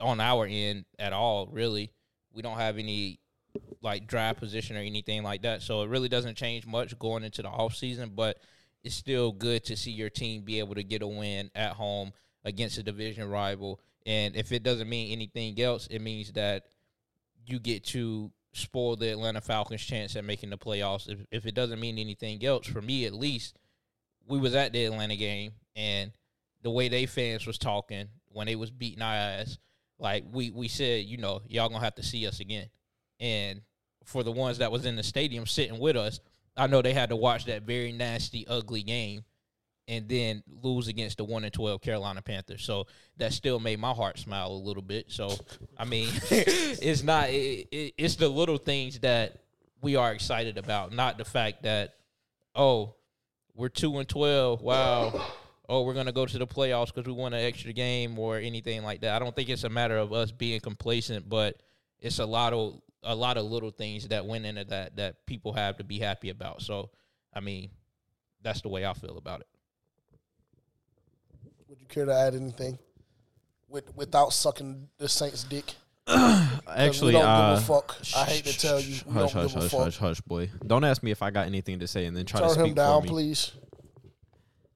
on 0.00 0.20
our 0.20 0.46
end 0.46 0.84
at 0.98 1.12
all. 1.12 1.46
Really, 1.46 1.90
we 2.32 2.42
don't 2.42 2.58
have 2.58 2.78
any 2.78 3.18
like 3.82 4.06
draft 4.06 4.38
position 4.38 4.76
or 4.76 4.80
anything 4.80 5.22
like 5.22 5.42
that, 5.42 5.62
so 5.62 5.82
it 5.82 5.88
really 5.88 6.08
doesn't 6.08 6.36
change 6.36 6.66
much 6.66 6.98
going 6.98 7.24
into 7.24 7.42
the 7.42 7.48
off 7.48 7.74
season. 7.74 8.12
But 8.14 8.38
it's 8.86 8.94
still 8.94 9.32
good 9.32 9.64
to 9.64 9.76
see 9.76 9.90
your 9.90 10.08
team 10.08 10.42
be 10.42 10.60
able 10.60 10.76
to 10.76 10.84
get 10.84 11.02
a 11.02 11.06
win 11.08 11.50
at 11.56 11.72
home 11.72 12.12
against 12.44 12.78
a 12.78 12.84
division 12.84 13.28
rival. 13.28 13.80
And 14.06 14.36
if 14.36 14.52
it 14.52 14.62
doesn't 14.62 14.88
mean 14.88 15.10
anything 15.10 15.60
else, 15.60 15.88
it 15.88 16.00
means 16.00 16.30
that 16.34 16.66
you 17.44 17.58
get 17.58 17.82
to 17.86 18.30
spoil 18.52 18.94
the 18.94 19.10
Atlanta 19.10 19.40
Falcons' 19.40 19.84
chance 19.84 20.14
at 20.14 20.24
making 20.24 20.50
the 20.50 20.56
playoffs. 20.56 21.08
If, 21.08 21.18
if 21.32 21.46
it 21.46 21.54
doesn't 21.56 21.80
mean 21.80 21.98
anything 21.98 22.44
else, 22.46 22.68
for 22.68 22.80
me 22.80 23.06
at 23.06 23.12
least, 23.12 23.58
we 24.28 24.38
was 24.38 24.54
at 24.54 24.72
the 24.72 24.84
Atlanta 24.84 25.16
game 25.16 25.50
and 25.74 26.12
the 26.62 26.70
way 26.70 26.88
they 26.88 27.06
fans 27.06 27.44
was 27.44 27.58
talking 27.58 28.06
when 28.28 28.46
they 28.46 28.54
was 28.54 28.70
beating 28.70 29.02
our 29.02 29.14
ass, 29.14 29.58
like 29.98 30.22
we 30.30 30.52
we 30.52 30.68
said, 30.68 31.06
you 31.06 31.16
know, 31.16 31.42
y'all 31.48 31.68
gonna 31.68 31.82
have 31.82 31.96
to 31.96 32.04
see 32.04 32.24
us 32.28 32.38
again. 32.38 32.68
And 33.18 33.62
for 34.04 34.22
the 34.22 34.30
ones 34.30 34.58
that 34.58 34.70
was 34.70 34.86
in 34.86 34.94
the 34.94 35.02
stadium 35.02 35.44
sitting 35.44 35.80
with 35.80 35.96
us, 35.96 36.20
I 36.56 36.66
know 36.66 36.82
they 36.82 36.92
had 36.94 37.10
to 37.10 37.16
watch 37.16 37.44
that 37.46 37.62
very 37.62 37.92
nasty, 37.92 38.46
ugly 38.46 38.82
game 38.82 39.24
and 39.88 40.08
then 40.08 40.42
lose 40.62 40.88
against 40.88 41.18
the 41.18 41.24
one 41.24 41.44
and 41.44 41.52
twelve 41.52 41.80
Carolina 41.80 42.22
Panthers. 42.22 42.64
So 42.64 42.86
that 43.18 43.32
still 43.32 43.60
made 43.60 43.78
my 43.78 43.92
heart 43.92 44.18
smile 44.18 44.48
a 44.48 44.52
little 44.52 44.82
bit. 44.82 45.06
So 45.08 45.30
I 45.78 45.84
mean, 45.84 46.08
it's 46.30 47.02
not 47.02 47.30
it, 47.30 47.68
it, 47.70 47.94
it's 47.96 48.16
the 48.16 48.28
little 48.28 48.58
things 48.58 48.98
that 49.00 49.38
we 49.82 49.96
are 49.96 50.12
excited 50.12 50.58
about, 50.58 50.92
not 50.92 51.18
the 51.18 51.24
fact 51.24 51.62
that 51.62 51.94
oh 52.54 52.94
we're 53.54 53.68
two 53.68 53.98
and 53.98 54.08
twelve. 54.08 54.62
Wow. 54.62 55.32
Oh, 55.68 55.82
we're 55.82 55.94
gonna 55.94 56.12
go 56.12 56.26
to 56.26 56.38
the 56.38 56.46
playoffs 56.46 56.94
because 56.94 57.06
we 57.06 57.12
won 57.12 57.32
an 57.32 57.44
extra 57.44 57.72
game 57.72 58.18
or 58.18 58.38
anything 58.38 58.82
like 58.84 59.00
that. 59.00 59.14
I 59.14 59.18
don't 59.18 59.34
think 59.34 59.48
it's 59.48 59.64
a 59.64 59.68
matter 59.68 59.98
of 59.98 60.12
us 60.12 60.30
being 60.30 60.60
complacent, 60.60 61.28
but 61.28 61.60
it's 61.98 62.18
a 62.18 62.26
lot 62.26 62.52
of 62.52 62.80
a 63.06 63.14
lot 63.14 63.36
of 63.36 63.44
little 63.44 63.70
things 63.70 64.08
that 64.08 64.26
went 64.26 64.44
into 64.44 64.64
that 64.64 64.96
that 64.96 65.24
people 65.26 65.52
have 65.52 65.78
to 65.78 65.84
be 65.84 65.98
happy 65.98 66.28
about. 66.28 66.60
So, 66.60 66.90
I 67.32 67.40
mean, 67.40 67.70
that's 68.42 68.60
the 68.60 68.68
way 68.68 68.84
I 68.84 68.92
feel 68.92 69.16
about 69.16 69.40
it. 69.40 69.46
Would 71.68 71.80
you 71.80 71.86
care 71.86 72.04
to 72.04 72.14
add 72.14 72.34
anything 72.34 72.78
with, 73.68 73.94
without 73.96 74.32
sucking 74.32 74.88
the 74.98 75.08
Saints' 75.08 75.44
dick? 75.44 75.74
Actually, 76.08 77.14
we 77.14 77.20
don't 77.20 77.24
uh, 77.24 77.54
give 77.54 77.62
a 77.62 77.66
fuck. 77.66 77.96
I 78.16 78.24
hate 78.24 78.44
to 78.44 78.58
tell 78.58 78.80
you, 78.80 78.96
we 79.06 79.12
hush, 79.12 79.32
don't 79.32 79.42
hush, 79.42 79.52
give 79.52 79.56
a 79.56 79.60
hush, 79.62 79.70
fuck. 79.70 79.80
hush, 79.80 79.98
hush, 79.98 80.20
boy. 80.20 80.50
Don't 80.64 80.84
ask 80.84 81.02
me 81.02 81.10
if 81.10 81.22
I 81.22 81.30
got 81.30 81.46
anything 81.46 81.80
to 81.80 81.88
say 81.88 82.06
and 82.06 82.16
then 82.16 82.26
try 82.26 82.40
to 82.40 82.46
Turn 82.46 82.54
speak 82.54 82.66
him 82.68 82.74
down, 82.74 83.00
for 83.00 83.04
me. 83.04 83.08
please. 83.08 83.52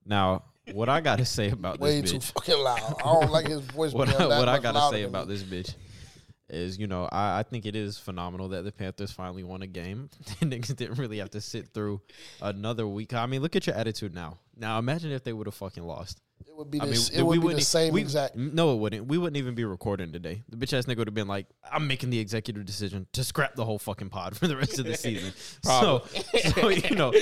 Now, 0.04 0.44
what 0.72 0.88
I 0.88 1.00
got 1.00 1.18
to 1.18 1.24
say 1.24 1.50
about 1.50 1.78
Way 1.78 2.00
this 2.00 2.10
too 2.10 2.18
bitch, 2.18 2.32
fucking 2.32 2.58
loud. 2.58 2.94
I 2.98 3.02
don't 3.02 3.30
like 3.30 3.46
his 3.46 3.60
voice. 3.60 3.92
what 3.94 4.08
I, 4.08 4.12
that 4.26 4.38
what 4.38 4.48
I 4.48 4.58
got 4.58 4.72
to 4.72 4.88
say 4.90 5.02
than 5.02 5.10
about 5.10 5.28
this 5.28 5.42
bitch 5.42 5.74
is, 6.50 6.78
you 6.78 6.86
know, 6.86 7.08
I, 7.10 7.40
I 7.40 7.42
think 7.42 7.66
it 7.66 7.76
is 7.76 7.98
phenomenal 7.98 8.48
that 8.50 8.62
the 8.64 8.72
Panthers 8.72 9.10
finally 9.12 9.42
won 9.44 9.62
a 9.62 9.66
game. 9.66 10.10
the 10.40 10.46
Niggas 10.46 10.74
didn't 10.76 10.98
really 10.98 11.18
have 11.18 11.30
to 11.30 11.40
sit 11.40 11.68
through 11.72 12.00
another 12.42 12.86
week. 12.86 13.14
I 13.14 13.26
mean, 13.26 13.42
look 13.42 13.56
at 13.56 13.66
your 13.66 13.76
attitude 13.76 14.14
now. 14.14 14.38
Now, 14.56 14.78
imagine 14.78 15.12
if 15.12 15.24
they 15.24 15.32
would 15.32 15.46
have 15.46 15.54
fucking 15.54 15.82
lost. 15.84 16.20
It 16.46 16.56
would 16.56 16.70
be 16.70 16.80
I 16.80 16.86
the, 16.86 16.92
mean, 16.92 17.00
it 17.14 17.22
we 17.22 17.38
would 17.38 17.48
be 17.48 17.54
the 17.54 17.60
same 17.60 17.92
we- 17.92 18.00
exact. 18.00 18.34
No, 18.34 18.72
it 18.74 18.78
wouldn't. 18.78 19.06
We 19.06 19.18
wouldn't 19.18 19.36
even 19.36 19.54
be 19.54 19.64
recording 19.64 20.10
today. 20.12 20.42
The 20.48 20.56
bitch 20.56 20.76
ass 20.76 20.86
nigga 20.86 20.98
would 20.98 21.08
have 21.08 21.14
been 21.14 21.28
like, 21.28 21.46
"I'm 21.70 21.86
making 21.86 22.08
the 22.10 22.18
executive 22.18 22.64
decision 22.64 23.06
to 23.12 23.22
scrap 23.24 23.54
the 23.56 23.64
whole 23.64 23.78
fucking 23.78 24.08
pod 24.08 24.36
for 24.38 24.46
the 24.48 24.56
rest 24.56 24.78
of 24.78 24.86
the 24.86 24.94
season." 24.96 25.32
so, 25.62 26.02
so 26.54 26.68
you 26.70 26.96
know, 26.96 27.12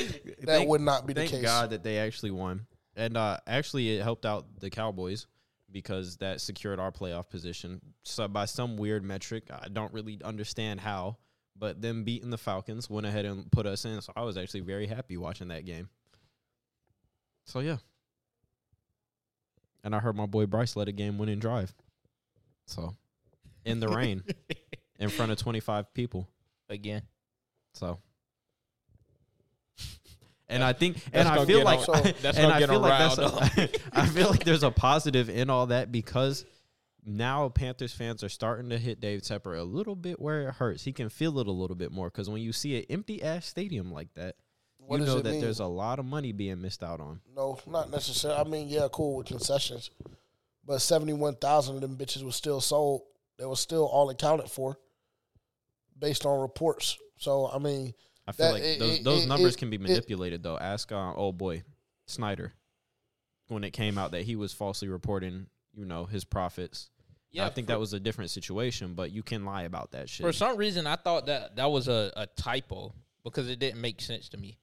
That 0.42 0.66
would 0.66 0.80
not 0.80 1.06
be 1.06 1.14
the 1.14 1.22
thank 1.22 1.32
case. 1.32 1.42
God 1.42 1.70
that 1.70 1.82
they 1.82 1.98
actually 1.98 2.30
won, 2.30 2.66
and 2.96 3.16
uh, 3.16 3.38
actually 3.46 3.96
it 3.96 4.02
helped 4.04 4.24
out 4.24 4.46
the 4.60 4.70
Cowboys 4.70 5.26
because 5.70 6.16
that 6.18 6.40
secured 6.40 6.80
our 6.80 6.90
playoff 6.90 7.28
position. 7.28 7.80
So 8.02 8.28
by 8.28 8.46
some 8.46 8.76
weird 8.76 9.04
metric, 9.04 9.44
I 9.50 9.68
don't 9.68 9.92
really 9.92 10.18
understand 10.24 10.80
how, 10.80 11.18
but 11.56 11.82
them 11.82 12.04
beating 12.04 12.30
the 12.30 12.38
Falcons 12.38 12.88
went 12.88 13.06
ahead 13.06 13.24
and 13.24 13.50
put 13.50 13.66
us 13.66 13.84
in. 13.84 14.00
So 14.00 14.12
I 14.16 14.22
was 14.22 14.36
actually 14.36 14.60
very 14.60 14.86
happy 14.86 15.16
watching 15.16 15.48
that 15.48 15.66
game. 15.66 15.88
So 17.44 17.60
yeah. 17.60 17.78
And 19.84 19.94
I 19.94 20.00
heard 20.00 20.16
my 20.16 20.26
boy 20.26 20.46
Bryce 20.46 20.76
let 20.76 20.88
a 20.88 20.92
game 20.92 21.18
winning 21.18 21.38
drive. 21.38 21.74
So 22.66 22.96
in 23.64 23.80
the 23.80 23.88
rain 23.88 24.24
in 24.98 25.08
front 25.08 25.32
of 25.32 25.38
25 25.38 25.92
people. 25.94 26.28
Again. 26.68 27.02
So 27.74 27.98
and 30.48 30.62
I 30.64 30.72
think 30.72 30.96
and 31.12 31.26
I 31.28 31.44
feel 31.44 31.64
like 31.64 31.88
on- 31.88 32.12
that's 32.22 32.38
and 32.38 32.52
I 32.52 32.60
feel 32.66 32.80
like 32.80 33.16
that's 33.16 33.18
a, 33.18 33.68
I 33.92 34.06
feel 34.06 34.30
like 34.30 34.44
there's 34.44 34.62
a 34.62 34.70
positive 34.70 35.28
in 35.28 35.50
all 35.50 35.66
that 35.66 35.92
because 35.92 36.44
now 37.04 37.48
Panthers 37.48 37.92
fans 37.94 38.22
are 38.22 38.28
starting 38.28 38.70
to 38.70 38.78
hit 38.78 39.00
Dave 39.00 39.22
Tepper 39.22 39.58
a 39.58 39.62
little 39.62 39.96
bit 39.96 40.20
where 40.20 40.48
it 40.48 40.54
hurts. 40.54 40.84
He 40.84 40.92
can 40.92 41.08
feel 41.08 41.38
it 41.38 41.46
a 41.46 41.52
little 41.52 41.76
bit 41.76 41.90
more 41.92 42.08
because 42.10 42.28
when 42.28 42.42
you 42.42 42.52
see 42.52 42.76
an 42.78 42.84
empty 42.90 43.22
ass 43.22 43.46
stadium 43.46 43.90
like 43.92 44.12
that, 44.14 44.36
What 44.78 45.00
you 45.00 45.06
know 45.06 45.20
that 45.20 45.30
mean? 45.32 45.40
there's 45.40 45.60
a 45.60 45.66
lot 45.66 45.98
of 45.98 46.04
money 46.04 46.32
being 46.32 46.60
missed 46.60 46.82
out 46.82 47.00
on. 47.00 47.20
No, 47.34 47.58
not 47.66 47.90
necessarily. 47.90 48.38
I 48.40 48.44
mean, 48.44 48.68
yeah, 48.68 48.88
cool 48.92 49.16
with 49.18 49.26
concessions, 49.26 49.90
but 50.66 50.80
seventy-one 50.80 51.36
thousand 51.36 51.76
of 51.76 51.80
them 51.82 51.96
bitches 51.96 52.22
was 52.24 52.36
still 52.36 52.60
sold. 52.60 53.02
They 53.38 53.46
were 53.46 53.56
still 53.56 53.84
all 53.86 54.10
accounted 54.10 54.50
for, 54.50 54.78
based 55.98 56.26
on 56.26 56.40
reports. 56.40 56.98
So 57.18 57.48
I 57.52 57.58
mean, 57.58 57.94
I 58.28 58.32
feel 58.32 58.46
That- 58.46 58.52
like 58.52 58.62
it- 58.62 58.78
those, 58.78 58.98
it- 58.98 59.04
those 59.04 59.24
it- 59.24 59.28
numbers 59.28 59.54
it- 59.54 59.58
can 59.58 59.70
be 59.70 59.76
it- 59.76 59.80
manipulated 59.82 60.42
though. 60.42 60.58
Ask 60.58 60.92
uh, 60.92 61.14
oh 61.16 61.32
boy 61.32 61.62
Snyder 62.06 62.52
when 63.48 63.64
it 63.64 63.70
came 63.72 63.96
out 63.96 64.10
that 64.12 64.22
he 64.22 64.36
was 64.36 64.52
falsely 64.52 64.88
reporting, 64.88 65.46
you 65.74 65.86
know, 65.86 66.04
his 66.04 66.24
profits. 66.24 66.90
Yeah, 67.30 67.46
I 67.46 67.50
think 67.50 67.66
for, 67.66 67.72
that 67.72 67.80
was 67.80 67.92
a 67.94 68.00
different 68.00 68.30
situation, 68.30 68.94
but 68.94 69.10
you 69.12 69.22
can 69.22 69.44
lie 69.44 69.62
about 69.62 69.92
that 69.92 70.08
shit. 70.08 70.24
For 70.24 70.32
some 70.32 70.56
reason, 70.58 70.86
I 70.86 70.96
thought 70.96 71.26
that 71.26 71.56
that 71.56 71.70
was 71.70 71.88
a, 71.88 72.12
a 72.16 72.26
typo 72.26 72.94
because 73.24 73.48
it 73.48 73.58
didn't 73.58 73.80
make 73.80 74.00
sense 74.00 74.28
to 74.30 74.36
me. 74.38 74.58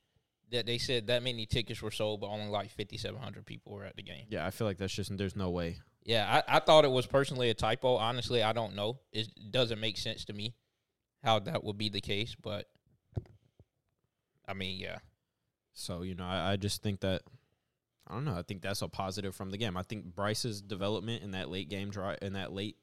That 0.51 0.67
they 0.67 0.77
said 0.77 1.07
that 1.07 1.23
many 1.23 1.47
tickets 1.47 1.81
were 1.81 1.89
sold, 1.91 2.21
but 2.21 2.27
only 2.27 2.47
like 2.47 2.69
5,700 2.69 3.45
people 3.47 3.73
were 3.73 3.83
at 3.85 3.95
the 3.95 4.03
game. 4.03 4.25
yeah, 4.29 4.45
I 4.45 4.51
feel 4.51 4.67
like 4.67 4.77
that's 4.77 4.93
just 4.93 5.15
there's 5.17 5.35
no 5.35 5.49
way. 5.49 5.77
Yeah, 6.03 6.43
I, 6.47 6.57
I 6.57 6.59
thought 6.59 6.85
it 6.85 6.91
was 6.91 7.07
personally 7.07 7.49
a 7.49 7.55
typo. 7.55 7.95
Honestly, 7.95 8.43
I 8.43 8.53
don't 8.53 8.75
know. 8.75 8.99
It 9.11 9.27
doesn't 9.49 9.79
make 9.79 9.97
sense 9.97 10.23
to 10.25 10.33
me 10.33 10.53
how 11.23 11.39
that 11.39 11.63
would 11.63 11.79
be 11.79 11.89
the 11.89 11.99
case, 12.01 12.35
but 12.39 12.67
I 14.47 14.53
mean, 14.53 14.79
yeah. 14.79 14.99
So 15.73 16.01
you 16.03 16.15
know, 16.15 16.25
I, 16.25 16.53
I 16.53 16.55
just 16.55 16.81
think 16.81 17.01
that 17.01 17.21
I 18.07 18.13
don't 18.13 18.25
know. 18.25 18.37
I 18.37 18.43
think 18.43 18.61
that's 18.61 18.81
a 18.81 18.87
positive 18.87 19.35
from 19.35 19.51
the 19.51 19.57
game. 19.57 19.77
I 19.77 19.83
think 19.83 20.05
Bryce's 20.15 20.61
development 20.61 21.23
in 21.23 21.31
that 21.31 21.49
late 21.49 21.69
game 21.69 21.89
drive, 21.89 22.19
in 22.21 22.33
that 22.33 22.53
late 22.53 22.77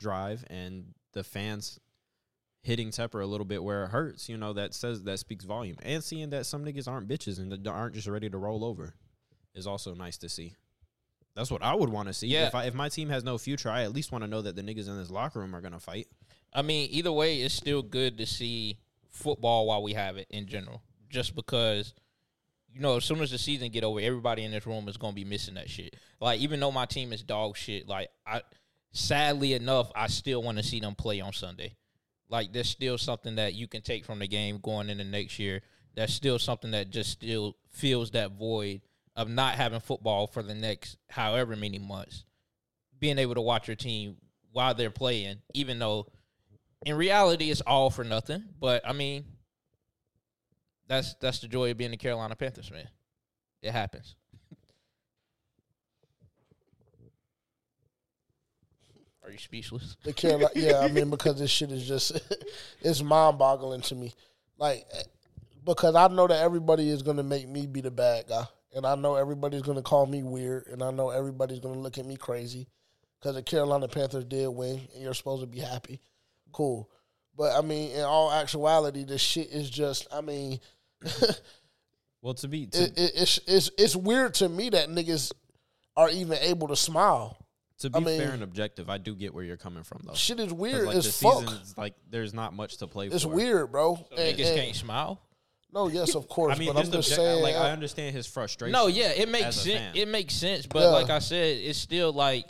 drive, 0.00 0.44
and 0.48 0.94
the 1.12 1.24
fans 1.24 1.78
hitting 2.62 2.88
Tepper 2.88 3.22
a 3.22 3.26
little 3.26 3.44
bit 3.44 3.62
where 3.62 3.84
it 3.84 3.88
hurts. 3.88 4.28
You 4.28 4.36
know, 4.36 4.52
that 4.54 4.74
says 4.74 5.04
that 5.04 5.18
speaks 5.18 5.44
volume. 5.44 5.76
And 5.82 6.02
seeing 6.02 6.30
that 6.30 6.46
some 6.46 6.64
niggas 6.64 6.88
aren't 6.88 7.08
bitches 7.08 7.38
and 7.38 7.52
that 7.52 7.68
aren't 7.68 7.94
just 7.94 8.08
ready 8.08 8.28
to 8.30 8.38
roll 8.38 8.64
over 8.64 8.94
is 9.54 9.66
also 9.66 9.94
nice 9.94 10.18
to 10.18 10.28
see. 10.28 10.54
That's 11.36 11.50
what 11.50 11.62
I 11.62 11.74
would 11.74 11.88
want 11.88 12.08
to 12.08 12.14
see. 12.14 12.28
Yeah. 12.28 12.46
If 12.46 12.54
I, 12.54 12.64
if 12.64 12.74
my 12.74 12.88
team 12.88 13.08
has 13.10 13.24
no 13.24 13.38
future, 13.38 13.68
I 13.68 13.82
at 13.82 13.92
least 13.92 14.12
want 14.12 14.22
to 14.24 14.30
know 14.30 14.42
that 14.42 14.56
the 14.56 14.62
niggas 14.62 14.88
in 14.88 14.96
this 14.96 15.10
locker 15.10 15.40
room 15.40 15.54
are 15.54 15.60
gonna 15.60 15.80
fight. 15.80 16.08
I 16.52 16.62
mean, 16.62 16.88
either 16.90 17.12
way, 17.12 17.42
it's 17.42 17.54
still 17.54 17.82
good 17.82 18.18
to 18.18 18.26
see 18.26 18.78
football 19.10 19.66
while 19.66 19.82
we 19.82 19.94
have 19.94 20.16
it 20.16 20.26
in 20.30 20.46
general. 20.46 20.82
Just 21.14 21.36
because, 21.36 21.94
you 22.72 22.80
know, 22.80 22.96
as 22.96 23.04
soon 23.04 23.20
as 23.20 23.30
the 23.30 23.38
season 23.38 23.70
get 23.70 23.84
over, 23.84 24.00
everybody 24.00 24.42
in 24.42 24.50
this 24.50 24.66
room 24.66 24.88
is 24.88 24.96
gonna 24.96 25.12
be 25.12 25.24
missing 25.24 25.54
that 25.54 25.70
shit. 25.70 25.94
Like, 26.20 26.40
even 26.40 26.58
though 26.58 26.72
my 26.72 26.86
team 26.86 27.12
is 27.12 27.22
dog 27.22 27.56
shit, 27.56 27.86
like 27.86 28.08
I, 28.26 28.42
sadly 28.90 29.52
enough, 29.52 29.92
I 29.94 30.08
still 30.08 30.42
want 30.42 30.58
to 30.58 30.64
see 30.64 30.80
them 30.80 30.96
play 30.96 31.20
on 31.20 31.32
Sunday. 31.32 31.76
Like, 32.28 32.52
there's 32.52 32.68
still 32.68 32.98
something 32.98 33.36
that 33.36 33.54
you 33.54 33.68
can 33.68 33.80
take 33.80 34.04
from 34.04 34.18
the 34.18 34.26
game 34.26 34.58
going 34.60 34.90
into 34.90 35.04
next 35.04 35.38
year. 35.38 35.62
That's 35.94 36.12
still 36.12 36.40
something 36.40 36.72
that 36.72 36.90
just 36.90 37.10
still 37.10 37.54
fills 37.70 38.10
that 38.10 38.32
void 38.32 38.80
of 39.14 39.28
not 39.28 39.54
having 39.54 39.78
football 39.78 40.26
for 40.26 40.42
the 40.42 40.54
next 40.54 40.96
however 41.08 41.54
many 41.54 41.78
months. 41.78 42.24
Being 42.98 43.18
able 43.18 43.36
to 43.36 43.40
watch 43.40 43.68
your 43.68 43.76
team 43.76 44.16
while 44.50 44.74
they're 44.74 44.90
playing, 44.90 45.42
even 45.54 45.78
though 45.78 46.08
in 46.84 46.96
reality 46.96 47.52
it's 47.52 47.60
all 47.60 47.90
for 47.90 48.02
nothing. 48.02 48.42
But 48.58 48.82
I 48.84 48.92
mean, 48.92 49.26
that's 50.94 51.14
that's 51.20 51.38
the 51.40 51.48
joy 51.48 51.70
of 51.70 51.76
being 51.76 51.90
the 51.90 51.96
Carolina 51.96 52.36
Panthers 52.36 52.70
man. 52.70 52.88
It 53.62 53.72
happens. 53.72 54.16
Are 59.24 59.30
you 59.30 59.38
speechless? 59.38 59.96
the 60.04 60.12
Carolina, 60.12 60.50
yeah, 60.54 60.80
I 60.80 60.88
mean, 60.88 61.08
because 61.08 61.38
this 61.38 61.50
shit 61.50 61.72
is 61.72 61.86
just 61.88 62.12
it's 62.82 63.02
mind-boggling 63.02 63.80
to 63.82 63.94
me. 63.94 64.12
Like, 64.58 64.84
because 65.64 65.94
I 65.94 66.08
know 66.08 66.26
that 66.26 66.42
everybody 66.42 66.90
is 66.90 67.02
gonna 67.02 67.22
make 67.22 67.48
me 67.48 67.66
be 67.66 67.80
the 67.80 67.90
bad 67.90 68.28
guy, 68.28 68.44
and 68.74 68.86
I 68.86 68.94
know 68.96 69.14
everybody's 69.14 69.62
gonna 69.62 69.82
call 69.82 70.04
me 70.06 70.22
weird, 70.22 70.66
and 70.66 70.82
I 70.82 70.90
know 70.90 71.08
everybody's 71.08 71.60
gonna 71.60 71.78
look 71.78 71.96
at 71.96 72.04
me 72.04 72.16
crazy 72.16 72.68
because 73.18 73.34
the 73.34 73.42
Carolina 73.42 73.88
Panthers 73.88 74.26
did 74.26 74.46
win, 74.48 74.86
and 74.92 75.02
you're 75.02 75.14
supposed 75.14 75.42
to 75.42 75.46
be 75.46 75.60
happy. 75.60 76.00
Cool, 76.52 76.90
but 77.36 77.56
I 77.56 77.62
mean, 77.62 77.92
in 77.92 78.02
all 78.02 78.30
actuality, 78.30 79.04
this 79.04 79.22
shit 79.22 79.48
is 79.50 79.70
just. 79.70 80.06
I 80.12 80.20
mean, 80.20 80.60
Well, 82.22 82.34
to 82.34 82.48
be 82.48 82.66
to, 82.68 82.82
it, 82.84 82.98
it, 82.98 83.12
it's 83.16 83.38
it's 83.46 83.70
it's 83.76 83.94
weird 83.96 84.32
to 84.34 84.48
me 84.48 84.70
that 84.70 84.88
niggas 84.88 85.30
are 85.94 86.08
even 86.08 86.38
able 86.38 86.68
to 86.68 86.76
smile. 86.76 87.36
to 87.80 87.90
be 87.90 87.96
I 87.98 88.00
mean- 88.00 88.18
fair 88.18 88.30
and 88.30 88.42
objective, 88.42 88.88
I 88.88 88.96
do 88.96 89.14
get 89.14 89.34
where 89.34 89.44
you're 89.44 89.58
coming 89.58 89.82
from 89.82 90.00
though. 90.06 90.14
Shit 90.14 90.40
is 90.40 90.46
'Cause, 90.46 90.54
weird 90.54 90.86
like 90.86 90.96
as 90.96 91.04
the 91.06 91.12
fuck. 91.12 91.40
season's 91.42 91.76
like 91.76 91.94
there's 92.08 92.32
not 92.32 92.54
much 92.54 92.78
to 92.78 92.86
play 92.86 93.10
for. 93.10 93.14
It's 93.14 93.24
for. 93.24 93.28
weird, 93.30 93.70
bro. 93.72 93.96
So 93.96 94.16
And- 94.16 94.38
niggas 94.38 94.46
and- 94.46 94.56
can't 94.60 94.76
smile. 94.76 95.20
No, 95.70 95.88
yes, 95.88 96.14
of 96.14 96.26
course. 96.30 96.56
I 96.56 96.58
mean, 96.58 96.68
but 96.72 96.78
I'm 96.78 96.84
just 96.84 96.92
just 96.92 97.10
object- 97.12 97.20
saying. 97.30 97.42
like 97.42 97.56
I 97.56 97.72
understand 97.72 98.16
his 98.16 98.26
frustration. 98.26 98.72
No, 98.72 98.86
yeah, 98.86 99.10
it 99.10 99.28
makes 99.28 99.56
sense. 99.56 99.94
It 99.94 100.08
makes 100.08 100.32
sense, 100.34 100.66
but 100.66 100.80
Yeah. 100.80 100.86
like 100.88 101.10
I 101.10 101.18
said, 101.18 101.58
it's 101.58 101.78
still 101.78 102.10
like 102.12 102.46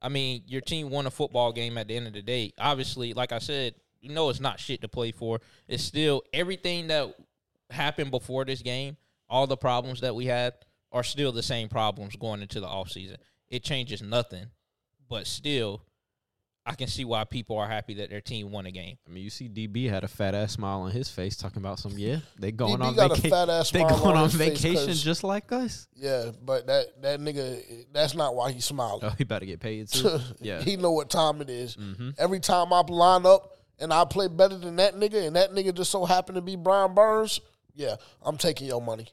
I 0.00 0.08
mean, 0.08 0.44
your 0.46 0.60
team 0.60 0.88
won 0.90 1.06
a 1.06 1.10
football 1.10 1.50
game 1.52 1.78
at 1.78 1.88
the 1.88 1.96
end 1.96 2.06
of 2.06 2.12
the 2.12 2.22
day. 2.22 2.52
Obviously, 2.58 3.12
like 3.12 3.32
I 3.32 3.40
said, 3.40 3.74
you 4.00 4.10
know 4.10 4.28
it's 4.28 4.38
not 4.40 4.60
shit 4.60 4.82
to 4.82 4.88
play 4.88 5.10
for. 5.10 5.40
It's 5.66 5.82
still 5.82 6.22
everything 6.32 6.86
that 6.88 7.12
happened 7.70 8.10
before 8.10 8.44
this 8.44 8.62
game, 8.62 8.96
all 9.28 9.46
the 9.46 9.56
problems 9.56 10.00
that 10.00 10.14
we 10.14 10.26
had 10.26 10.54
are 10.92 11.02
still 11.02 11.32
the 11.32 11.42
same 11.42 11.68
problems 11.68 12.16
going 12.16 12.42
into 12.42 12.60
the 12.60 12.66
offseason. 12.66 13.16
It 13.48 13.62
changes 13.64 14.02
nothing. 14.02 14.46
But 15.08 15.26
still, 15.26 15.82
I 16.64 16.74
can 16.74 16.88
see 16.88 17.04
why 17.04 17.22
people 17.24 17.56
are 17.58 17.68
happy 17.68 17.94
that 17.94 18.10
their 18.10 18.20
team 18.20 18.50
won 18.50 18.66
a 18.66 18.72
game. 18.72 18.98
I 19.06 19.10
mean, 19.12 19.22
you 19.22 19.30
see, 19.30 19.48
DB 19.48 19.88
had 19.88 20.02
a 20.02 20.08
fat 20.08 20.34
ass 20.34 20.52
smile 20.54 20.80
on 20.80 20.90
his 20.90 21.08
face, 21.08 21.36
talking 21.36 21.58
about 21.58 21.78
some 21.78 21.92
yeah, 21.96 22.18
they 22.40 22.50
going 22.50 22.78
DB 22.78 22.84
on 22.86 22.94
got 22.96 23.10
a 23.12 23.14
vacation. 23.14 23.30
fat 23.30 23.48
ass 23.48 23.70
They 23.70 23.78
smile 23.80 23.98
going 23.98 24.10
on 24.10 24.16
on 24.16 24.30
his 24.30 24.34
face 24.38 24.60
vacation 24.62 24.86
'cause- 24.86 25.02
just 25.02 25.22
like 25.22 25.52
us. 25.52 25.86
Yeah, 25.94 26.32
but 26.44 26.66
that 26.66 27.00
that 27.02 27.20
nigga, 27.20 27.86
that's 27.92 28.14
not 28.14 28.34
why 28.34 28.50
he's 28.50 28.64
smiling. 28.64 29.00
Oh, 29.04 29.10
he 29.10 29.22
about 29.22 29.40
to 29.40 29.46
get 29.46 29.60
paid 29.60 29.88
too. 29.88 30.18
yeah, 30.40 30.60
he 30.60 30.76
know 30.76 30.90
what 30.90 31.08
time 31.08 31.40
it 31.40 31.50
is. 31.50 31.76
Mhm. 31.76 32.14
Every 32.18 32.40
time 32.40 32.72
I 32.72 32.80
line 32.80 33.26
up 33.26 33.52
and 33.78 33.92
I 33.92 34.04
play 34.04 34.26
better 34.26 34.58
than 34.58 34.74
that 34.76 34.94
nigga, 34.96 35.24
and 35.24 35.36
that 35.36 35.52
nigga 35.52 35.72
just 35.72 35.92
so 35.92 36.04
happened 36.04 36.34
to 36.36 36.42
be 36.42 36.56
Brian 36.56 36.94
Burns, 36.94 37.40
yeah, 37.76 37.96
I'm 38.24 38.36
taking 38.38 38.66
your 38.66 38.82
money. 38.82 39.06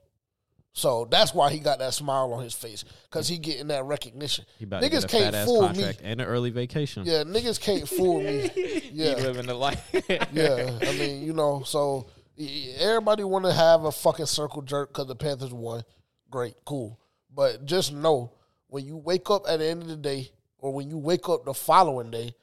So 0.76 1.06
that's 1.12 1.36
why 1.36 1.52
he 1.52 1.60
got 1.60 1.78
that 1.80 1.94
smile 1.94 2.34
on 2.34 2.44
his 2.44 2.56
face, 2.56 2.84
cause 3.12 3.28
he 3.28 3.38
getting 3.38 3.68
that 3.68 3.84
recognition. 3.84 4.44
he 4.58 4.66
about 4.66 4.82
to 4.82 4.88
Niggas 4.90 5.02
get 5.02 5.04
a 5.04 5.08
can't 5.08 5.24
fat 5.26 5.36
ass 5.36 5.46
fool 5.46 5.62
me. 5.62 5.68
contract 5.68 6.02
and 6.04 6.20
an 6.20 6.26
early 6.28 6.50
vacation. 6.50 7.04
Yeah, 7.06 7.24
niggas 7.24 7.60
can't 7.60 7.88
fool 7.88 8.22
me. 8.24 8.50
Yeah, 8.92 9.14
living 9.16 9.46
the 9.46 9.54
life. 9.54 9.88
yeah. 10.34 10.80
I 10.82 10.98
mean, 10.98 11.24
you 11.24 11.34
know, 11.34 11.62
so 11.64 12.08
y- 12.38 12.46
y- 12.50 12.74
everybody 12.80 13.24
want 13.24 13.46
to 13.46 13.54
have 13.54 13.84
a 13.86 13.92
fucking 13.92 14.26
circle 14.28 14.62
jerk 14.64 14.90
because 14.94 15.08
the 15.08 15.16
Panthers 15.16 15.54
won. 15.54 15.84
Great, 16.32 16.56
cool. 16.66 17.00
But 17.34 17.66
just 17.66 17.94
know 17.94 18.34
when 18.68 18.84
you 18.86 18.98
wake 18.98 19.30
up 19.30 19.44
at 19.48 19.60
the 19.60 19.66
end 19.66 19.82
of 19.84 19.88
the 19.90 19.96
day, 19.98 20.32
or 20.58 20.74
when 20.74 20.90
you 20.90 20.98
wake 20.98 21.28
up 21.30 21.46
the 21.46 21.54
following 21.54 22.10
day, 22.10 22.34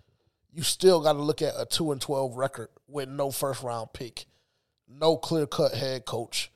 you 0.52 0.62
still 0.62 1.00
got 1.00 1.14
to 1.14 1.20
look 1.22 1.42
at 1.42 1.54
a 1.56 1.66
two 1.66 1.90
and 1.92 2.00
twelve 2.00 2.36
record 2.36 2.68
with 2.86 3.08
no 3.08 3.30
first 3.32 3.62
round 3.64 3.92
pick, 3.92 4.26
no 4.90 5.16
clear 5.16 5.46
cut 5.46 5.72
head 5.74 6.04
coach, 6.04 6.50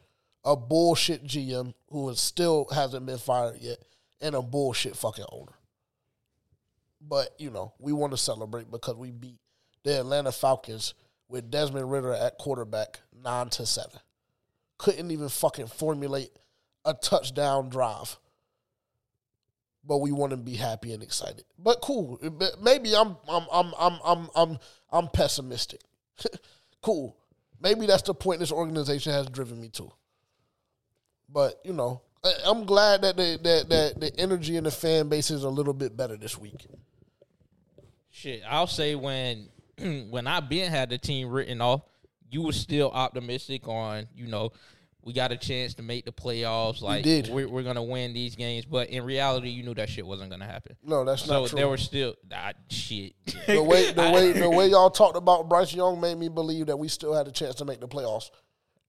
a 0.45 0.57
bullshit 0.57 1.25
GM 1.25 1.75
who 1.89 2.09
is 2.11 2.21
still 2.21 2.67
hasn't 2.73 3.07
been 3.07 3.19
fired 3.19 3.59
yet, 3.61 3.79
and 4.21 4.35
a 4.35 4.43
bullshit 4.43 4.97
fucking 4.97 5.25
owner. 5.31 5.53
But 7.01 7.35
you 7.39 7.51
know, 7.51 7.75
we 7.79 7.93
want 7.93 8.13
to 8.13 8.19
celebrate 8.19 8.71
because 8.71 8.97
we 8.97 9.11
beat 9.11 9.39
the 9.85 10.01
Atlanta 10.01 10.33
Falcons 10.33 10.95
with 11.29 11.51
Desmond 11.51 11.91
Ridder 11.91 12.15
at 12.15 12.39
quarterback 12.39 13.01
nine 13.23 13.49
to 13.51 13.67
seven. 13.67 14.01
Couldn't 14.79 15.11
even 15.11 15.29
fucking 15.29 15.69
formulate 15.69 16.31
a 16.85 16.95
touchdown 16.95 17.69
drive. 17.69 18.19
But 19.87 19.99
we 19.99 20.13
want 20.13 20.31
to 20.31 20.39
be 20.39 20.55
happy 20.55 20.95
and 20.95 21.03
excited. 21.03 21.45
But 21.59 21.83
cool. 21.83 22.19
Maybe 22.63 22.97
I'm 22.97 23.17
I'm 23.29 23.47
I'm 23.53 23.73
I'm 23.79 23.99
I'm 24.05 24.29
I'm 24.35 24.59
I'm 24.91 25.09
pessimistic. 25.09 25.81
cool. 26.83 27.19
Maybe 27.65 27.87
that's 27.87 28.03
the 28.03 28.13
point 28.13 28.41
this 28.41 28.53
organization 28.53 29.13
has 29.13 29.27
driven 29.27 29.59
me 29.59 29.71
to. 29.71 29.91
But 31.31 31.61
you 31.65 31.73
know, 31.73 32.03
I'm 32.45 32.67
glad 32.67 33.01
that 33.03 33.17
the 33.17 33.41
that 33.43 33.69
that 33.71 34.01
the 34.01 34.21
energy 34.21 34.57
in 34.57 34.65
the 34.65 34.71
fan 34.71 35.09
base 35.09 35.31
is 35.31 35.45
a 35.45 35.49
little 35.49 35.73
bit 35.73 35.97
better 35.97 36.19
this 36.19 36.39
week. 36.39 36.67
Shit, 38.11 38.43
I'll 38.47 38.67
say 38.67 38.95
when 38.95 39.49
when 40.11 40.27
I 40.27 40.41
been 40.41 40.71
had 40.71 40.91
the 40.91 40.99
team 40.99 41.31
written 41.31 41.63
off, 41.63 41.81
you 42.31 42.43
were 42.43 42.53
still 42.53 42.91
optimistic 42.91 43.67
on 43.67 44.09
you 44.15 44.27
know 44.27 44.53
we 45.05 45.13
got 45.13 45.33
a 45.33 45.37
chance 45.37 45.75
to 45.75 45.83
make 45.83 46.07
the 46.07 46.13
playoffs. 46.13 46.81
Like. 46.81 47.05
We're, 47.31 47.47
we're 47.47 47.63
gonna 47.63 47.83
win 47.83 48.15
these 48.15 48.35
games, 48.35 48.65
but 48.65 48.89
in 48.89 49.05
reality, 49.05 49.51
you 49.51 49.63
knew 49.63 49.75
that 49.75 49.91
shit 49.91 50.07
wasn't 50.07 50.31
gonna 50.31 50.47
happen. 50.47 50.77
No, 50.83 51.05
that's 51.05 51.25
So 51.25 51.33
not 51.33 51.39
true. 51.41 51.49
So 51.49 51.57
there 51.57 51.69
were 51.69 51.77
still 51.77 52.15
ah, 52.33 52.53
shit. 52.69 53.13
the 53.47 53.63
way 53.63 53.93
the 53.93 54.11
way 54.11 54.33
the 54.41 54.49
way 54.51 54.69
y'all 54.69 54.91
talked 54.91 55.17
about 55.17 55.49
Bryce 55.49 55.75
Young 55.75 56.01
made 56.01 56.17
me 56.19 56.29
believe 56.29 56.67
that 56.67 56.79
we 56.79 56.89
still 56.89 57.15
had 57.15 57.29
a 57.29 57.33
chance 57.33 57.57
to 57.57 57.65
make 57.65 57.81
the 57.81 57.89
playoffs. 57.89 58.31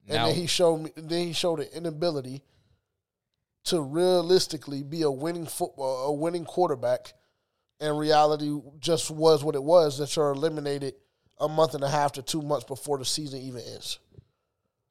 And 0.07 0.15
Now- 0.15 0.27
then 0.27 0.35
he 0.35 0.47
showed 0.47 0.77
me 0.77 0.91
then 0.95 1.27
he 1.27 1.33
showed 1.33 1.59
an 1.59 1.67
inability 1.73 2.41
to 3.65 3.81
realistically 3.81 4.83
be 4.83 5.01
a 5.01 5.11
winning 5.11 5.45
football 5.45 6.07
a 6.07 6.13
winning 6.13 6.45
quarterback. 6.45 7.13
And 7.81 7.99
reality 7.99 8.57
just 8.79 9.11
was 9.11 9.43
what 9.43 9.55
it 9.55 9.63
was 9.63 9.97
that 9.97 10.15
you're 10.15 10.31
eliminated 10.31 10.93
a 11.41 11.49
month 11.49 11.73
and 11.73 11.83
a 11.83 11.89
half 11.89 12.13
to 12.13 12.21
two 12.21 12.41
months 12.41 12.63
before 12.63 12.97
the 12.97 13.03
season 13.03 13.41
even 13.41 13.61
ends. 13.73 13.99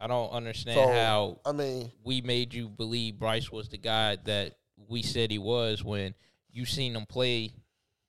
I 0.04 0.06
don't 0.06 0.32
understand 0.32 0.76
So 0.76 0.86
how 0.86 1.38
I 1.46 1.52
mean, 1.52 1.90
we 2.04 2.20
made 2.20 2.52
you 2.52 2.68
believe 2.68 3.18
Bryce 3.18 3.50
was 3.50 3.70
the 3.70 3.78
guy 3.78 4.18
that 4.24 4.52
we 4.86 5.00
said 5.00 5.30
he 5.30 5.38
was 5.38 5.82
when 5.82 6.14
you 6.50 6.66
seen 6.66 6.94
him 6.94 7.06
play 7.06 7.54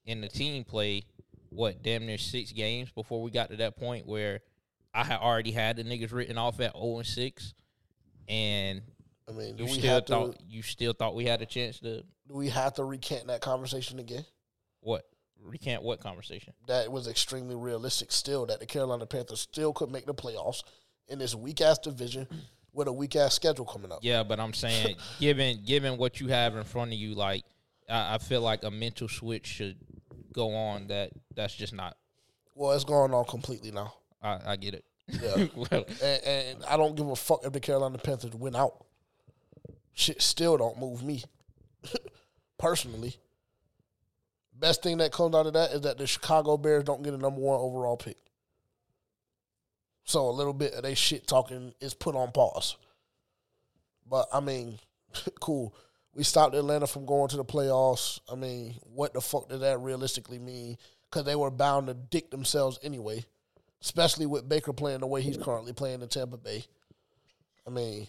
in 0.05 0.19
the 0.19 0.27
team 0.27 0.65
play 0.65 1.03
what 1.51 1.81
damn 1.83 2.05
near 2.05 2.17
six 2.17 2.51
games 2.51 2.91
before 2.91 3.21
we 3.21 3.31
got 3.31 3.49
to 3.49 3.55
that 3.55 3.77
point 3.77 4.05
where 4.05 4.41
I 4.93 5.05
had 5.05 5.19
already 5.19 5.51
had 5.51 5.77
the 5.77 5.85
niggas 5.85 6.11
written 6.11 6.37
off 6.37 6.59
at 6.59 6.73
zero 6.73 6.97
and 6.97 7.07
six, 7.07 7.53
and 8.27 8.81
I 9.29 9.31
mean, 9.31 9.57
you 9.57 9.69
still 9.69 9.93
have 9.93 10.05
to 10.05 10.11
thought 10.11 10.37
you 10.49 10.63
still 10.63 10.91
thought 10.91 11.15
we 11.15 11.25
had 11.25 11.41
a 11.41 11.45
chance 11.45 11.79
to 11.79 12.03
do 12.27 12.33
we 12.33 12.49
have 12.49 12.73
to 12.73 12.83
recant 12.83 13.27
that 13.27 13.39
conversation 13.39 13.99
again? 13.99 14.25
what 14.81 15.05
recant 15.41 15.81
what 15.81 16.01
conversation? 16.01 16.53
that 16.67 16.91
was 16.91 17.07
extremely 17.07 17.55
realistic 17.55 18.11
still 18.11 18.45
that 18.47 18.59
the 18.59 18.65
Carolina 18.65 19.05
Panthers 19.05 19.39
still 19.39 19.71
could 19.71 19.89
make 19.89 20.05
the 20.05 20.13
playoffs 20.13 20.63
in 21.07 21.19
this 21.19 21.35
weak 21.35 21.61
ass 21.61 21.79
division 21.79 22.27
with 22.73 22.87
a 22.87 22.93
weak 22.93 23.15
ass 23.15 23.33
schedule 23.33 23.65
coming 23.65 23.91
up. 23.91 23.99
Yeah, 24.01 24.23
but 24.23 24.39
I'm 24.39 24.53
saying 24.53 24.97
given 25.19 25.63
given 25.65 25.97
what 25.97 26.19
you 26.19 26.27
have 26.27 26.55
in 26.55 26.63
front 26.63 26.91
of 26.91 26.97
you, 26.97 27.15
like 27.15 27.43
I, 27.89 28.15
I 28.15 28.17
feel 28.17 28.41
like 28.41 28.63
a 28.63 28.71
mental 28.71 29.07
switch 29.07 29.47
should 29.47 29.77
go 30.33 30.53
on. 30.53 30.87
That 30.87 31.11
that's 31.33 31.55
just 31.55 31.73
not. 31.73 31.97
Well, 32.53 32.71
it's 32.71 32.85
going 32.85 33.13
on 33.13 33.25
completely 33.25 33.71
now. 33.71 33.93
I, 34.21 34.39
I 34.45 34.55
get 34.55 34.73
it. 34.73 34.85
Yeah. 35.07 35.47
well, 35.55 35.85
And, 36.01 36.23
and 36.23 36.65
I 36.65 36.77
don't 36.77 36.95
give 36.95 37.07
a 37.07 37.15
fuck 37.15 37.41
if 37.43 37.53
the 37.53 37.59
Carolina 37.59 37.97
Panthers 37.97 38.33
win 38.33 38.55
out. 38.55 38.85
Shit 39.93 40.21
still 40.21 40.57
don't 40.57 40.79
move 40.79 41.03
me. 41.03 41.23
Personally. 42.57 43.15
Best 44.57 44.83
thing 44.83 44.97
that 44.97 45.11
comes 45.11 45.35
out 45.35 45.47
of 45.47 45.53
that 45.53 45.71
is 45.71 45.81
that 45.81 45.97
the 45.97 46.07
Chicago 46.07 46.55
Bears 46.55 46.85
don't 46.85 47.03
get 47.03 47.13
a 47.13 47.17
number 47.17 47.41
one 47.41 47.59
overall 47.59 47.97
pick. 47.97 48.17
So 50.05 50.29
a 50.29 50.31
little 50.31 50.53
bit 50.53 50.73
of 50.73 50.83
they 50.83 50.93
shit 50.93 51.27
talking 51.27 51.73
is 51.81 51.95
put 51.95 52.15
on 52.15 52.31
pause. 52.31 52.77
But 54.07 54.27
I 54.31 54.39
mean, 54.39 54.77
cool. 55.41 55.75
We 56.13 56.23
stopped 56.23 56.55
Atlanta 56.55 56.87
from 56.87 57.05
going 57.05 57.27
to 57.29 57.37
the 57.37 57.43
playoffs. 57.43 58.19
I 58.31 58.35
mean, 58.35 58.75
what 58.83 59.13
the 59.13 59.19
fuck 59.19 59.49
does 59.49 59.59
that 59.59 59.79
realistically 59.79 60.39
mean? 60.39 60.77
Because 61.09 61.25
they 61.25 61.35
were 61.35 61.51
bound 61.51 61.87
to 61.87 61.93
dick 61.93 62.31
themselves 62.31 62.79
anyway, 62.83 63.25
especially 63.81 64.25
with 64.25 64.47
Baker 64.47 64.71
playing 64.71 65.01
the 65.01 65.07
way 65.07 65.21
he's 65.21 65.37
currently 65.37 65.73
playing 65.73 66.01
in 66.01 66.07
Tampa 66.07 66.37
Bay. 66.37 66.63
I 67.67 67.71
mean, 67.71 68.07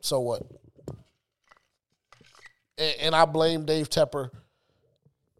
so 0.00 0.20
what? 0.20 0.42
And, 2.76 2.94
and 3.00 3.14
I 3.14 3.24
blame 3.24 3.64
Dave 3.64 3.88
Tepper 3.88 4.30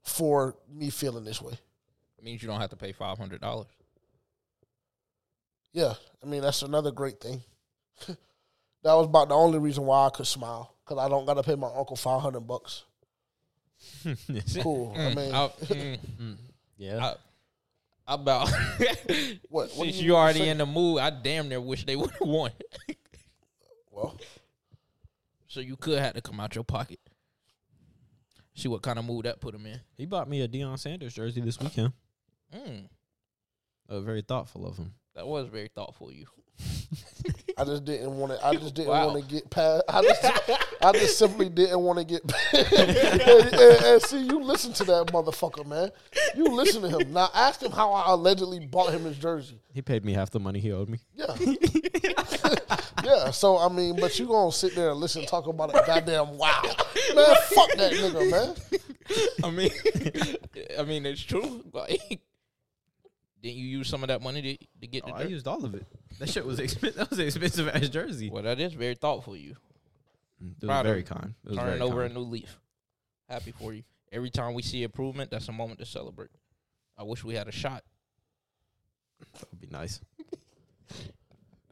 for 0.02 0.56
me 0.72 0.90
feeling 0.90 1.24
this 1.24 1.42
way. 1.42 1.54
It 2.18 2.24
means 2.24 2.40
you 2.40 2.48
don't 2.48 2.60
have 2.60 2.70
to 2.70 2.76
pay 2.76 2.92
five 2.92 3.18
hundred 3.18 3.40
dollars. 3.40 3.66
Yeah, 5.76 5.92
I 6.22 6.26
mean 6.26 6.40
that's 6.40 6.62
another 6.62 6.90
great 6.90 7.20
thing. 7.20 7.42
that 8.06 8.16
was 8.94 9.04
about 9.06 9.28
the 9.28 9.34
only 9.34 9.58
reason 9.58 9.84
why 9.84 10.06
I 10.06 10.10
could 10.10 10.26
smile 10.26 10.74
because 10.82 10.96
I 11.04 11.06
don't 11.08 11.26
got 11.26 11.34
to 11.34 11.42
pay 11.42 11.54
my 11.54 11.68
uncle 11.68 11.96
five 11.96 12.22
hundred 12.22 12.40
bucks. 12.40 12.84
Cool. 14.62 14.94
I 14.96 15.14
mean, 15.14 15.34
I, 15.34 15.48
mm, 15.64 16.36
yeah. 16.78 17.12
I, 18.08 18.14
about 18.14 18.48
What- 19.50 19.70
what 19.70 19.70
since 19.74 19.96
you 19.96 20.06
you 20.06 20.16
already 20.16 20.38
say? 20.40 20.48
in 20.48 20.56
the 20.58 20.64
mood, 20.66 21.00
I 21.00 21.10
damn 21.10 21.48
near 21.50 21.60
wish 21.60 21.84
they 21.84 21.94
would 21.96 22.10
have 22.12 22.20
won. 22.26 22.52
well, 23.90 24.16
so 25.46 25.60
you 25.60 25.76
could 25.76 25.98
have 25.98 26.14
to 26.14 26.22
come 26.22 26.40
out 26.40 26.54
your 26.54 26.64
pocket. 26.64 27.00
See 28.54 28.68
what 28.68 28.80
kind 28.80 28.98
of 28.98 29.04
mood 29.04 29.26
that 29.26 29.40
put 29.42 29.54
him 29.54 29.66
in. 29.66 29.78
he 29.98 30.06
bought 30.06 30.26
me 30.28 30.40
a 30.40 30.48
Deion 30.48 30.78
Sanders 30.78 31.12
jersey 31.12 31.42
this 31.42 31.60
weekend. 31.60 31.92
Mm, 32.54 32.86
Uh, 33.90 34.00
very 34.00 34.22
thoughtful 34.22 34.66
of 34.66 34.78
him. 34.78 34.94
That 35.16 35.26
was 35.26 35.48
very 35.48 35.68
thoughtful. 35.74 36.08
of 36.10 36.14
You. 36.14 36.26
I 37.58 37.64
just 37.64 37.84
didn't 37.84 38.16
want 38.16 38.32
to. 38.32 38.46
I 38.46 38.54
just 38.54 38.74
didn't 38.74 38.88
Wow. 38.90 39.08
want 39.08 39.26
to 39.28 39.34
get 39.34 39.50
past. 39.50 39.82
I 39.88 40.02
just, 40.02 40.24
I 40.82 40.92
just 40.92 41.18
simply 41.18 41.48
didn't 41.50 41.80
want 41.80 41.98
to 41.98 42.04
get. 42.04 42.22
and, 42.54 43.52
and- 43.52 43.84
and 43.84 44.02
see, 44.02 44.22
you 44.22 44.42
listen 44.42 44.72
to 44.74 44.84
that 44.84 45.06
motherfucker, 45.08 45.66
man. 45.66 45.90
You 46.34 46.44
listen 46.44 46.82
to 46.82 46.88
him 46.88 47.12
now. 47.12 47.28
Ask 47.34 47.62
him 47.62 47.72
how 47.72 47.92
I 47.92 48.12
allegedly 48.12 48.60
bought 48.60 48.92
him 48.92 49.04
his 49.04 49.18
jersey. 49.18 49.58
He 49.74 49.82
paid 49.82 50.04
me 50.04 50.12
half 50.14 50.30
the 50.30 50.40
money 50.40 50.60
he 50.60 50.72
owed 50.72 50.88
me. 50.88 50.98
Yeah. 51.14 51.34
yeah. 53.04 53.30
So 53.30 53.58
I 53.58 53.68
mean, 53.68 53.96
but 54.00 54.18
you 54.18 54.26
gonna 54.26 54.52
sit 54.52 54.74
there 54.74 54.90
and 54.90 55.00
listen 55.00 55.20
and 55.22 55.28
talk 55.28 55.46
about 55.46 55.70
it? 55.74 55.86
Goddamn 55.86 56.36
wow, 56.38 56.62
man. 56.62 57.36
Fuck 57.54 57.72
that 57.76 57.92
nigga, 57.92 58.30
man. 58.30 58.54
I 59.44 59.50
mean, 59.50 59.70
I 60.78 60.82
mean 60.84 61.06
it's 61.06 61.20
true. 61.22 61.64
Like, 61.72 62.20
didn't 63.46 63.58
you 63.58 63.66
use 63.68 63.88
some 63.88 64.02
of 64.02 64.08
that 64.08 64.20
money 64.22 64.42
to, 64.42 64.56
to 64.80 64.86
get 64.86 65.04
the 65.06 65.12
Oh, 65.12 65.14
I 65.14 65.18
jersey? 65.22 65.32
used 65.34 65.46
all 65.48 65.64
of 65.64 65.74
it. 65.74 65.86
That 66.18 66.28
shit 66.28 66.44
was 66.44 66.58
expensive. 66.66 66.96
That 66.96 67.10
was 67.10 67.18
an 67.18 67.26
expensive 67.26 67.68
ass 67.68 67.88
jersey. 67.88 68.28
Well, 68.30 68.42
that 68.42 68.58
is 68.60 68.72
very 68.74 68.94
thoughtful. 68.94 69.34
of 69.34 69.40
You 69.40 69.50
It 70.40 70.44
was 70.62 70.68
Proud 70.68 70.80
of 70.86 70.90
very 70.90 70.98
you. 70.98 71.04
kind. 71.04 71.34
It 71.44 71.48
was 71.50 71.58
turning 71.58 71.78
very 71.78 71.80
over 71.90 72.02
kind. 72.02 72.10
a 72.12 72.14
new 72.18 72.24
leaf. 72.24 72.58
Happy 73.28 73.52
for 73.52 73.72
you. 73.72 73.82
Every 74.12 74.30
time 74.30 74.54
we 74.54 74.62
see 74.62 74.82
improvement, 74.82 75.30
that's 75.30 75.48
a 75.48 75.52
moment 75.52 75.78
to 75.80 75.86
celebrate. 75.86 76.30
I 76.98 77.02
wish 77.02 77.22
we 77.24 77.34
had 77.34 77.48
a 77.48 77.52
shot. 77.52 77.82
That 79.34 79.50
would 79.50 79.60
be 79.60 79.68
nice. 79.70 80.00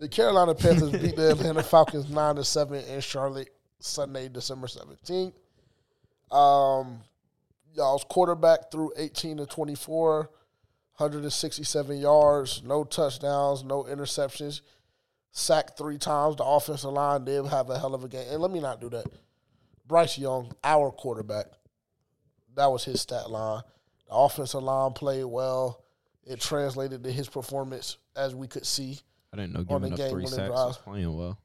The 0.01 0.09
Carolina 0.09 0.55
Panthers 0.55 0.91
beat 0.91 1.15
the 1.17 1.31
Atlanta 1.31 1.63
Falcons 1.63 2.11
nine 2.11 2.35
to 2.35 2.45
seven 2.45 2.85
in 2.85 3.01
Charlotte 3.01 3.49
Sunday, 3.79 4.29
December 4.29 4.67
seventeenth. 4.67 5.35
Um, 6.33 7.01
y'all's 7.75 8.05
quarterback 8.05 8.71
threw 8.73 8.93
eighteen 8.97 9.37
to 9.39 9.47
24, 9.47 10.29
167 10.97 11.99
yards, 11.99 12.63
no 12.65 12.85
touchdowns, 12.85 13.65
no 13.65 13.85
interceptions, 13.85 14.61
sacked 15.33 15.77
three 15.77 15.99
times. 15.99 16.37
The 16.37 16.45
offensive 16.45 16.93
line 16.93 17.25
did 17.25 17.47
have 17.47 17.69
a 17.71 17.79
hell 17.79 17.95
of 17.95 18.05
a 18.05 18.09
game. 18.09 18.27
And 18.31 18.41
let 18.41 18.51
me 18.51 18.61
not 18.61 18.81
do 18.81 18.89
that. 18.91 19.07
Bryce 19.87 20.17
Young, 20.19 20.53
our 20.63 20.91
quarterback, 20.91 21.47
that 22.55 22.67
was 22.71 22.85
his 22.85 23.01
stat 23.01 23.31
line. 23.31 23.63
The 24.09 24.15
offensive 24.15 24.63
line 24.63 24.93
played 24.93 25.25
well. 25.25 25.85
It 26.25 26.41
translated 26.41 27.03
to 27.05 27.13
his 27.13 27.29
performance 27.29 27.99
as 28.17 28.35
we 28.35 28.47
could 28.47 28.65
see. 28.65 28.99
I 29.33 29.37
didn't 29.37 29.53
know 29.53 29.75
On 29.75 29.83
the 29.83 29.89
giving 29.89 29.93
up 29.93 29.99
game 29.99 30.11
three 30.11 30.25
winning 30.25 30.31
sacks 30.31 30.51
was 30.51 30.79
playing 30.79 31.17
well. 31.17 31.39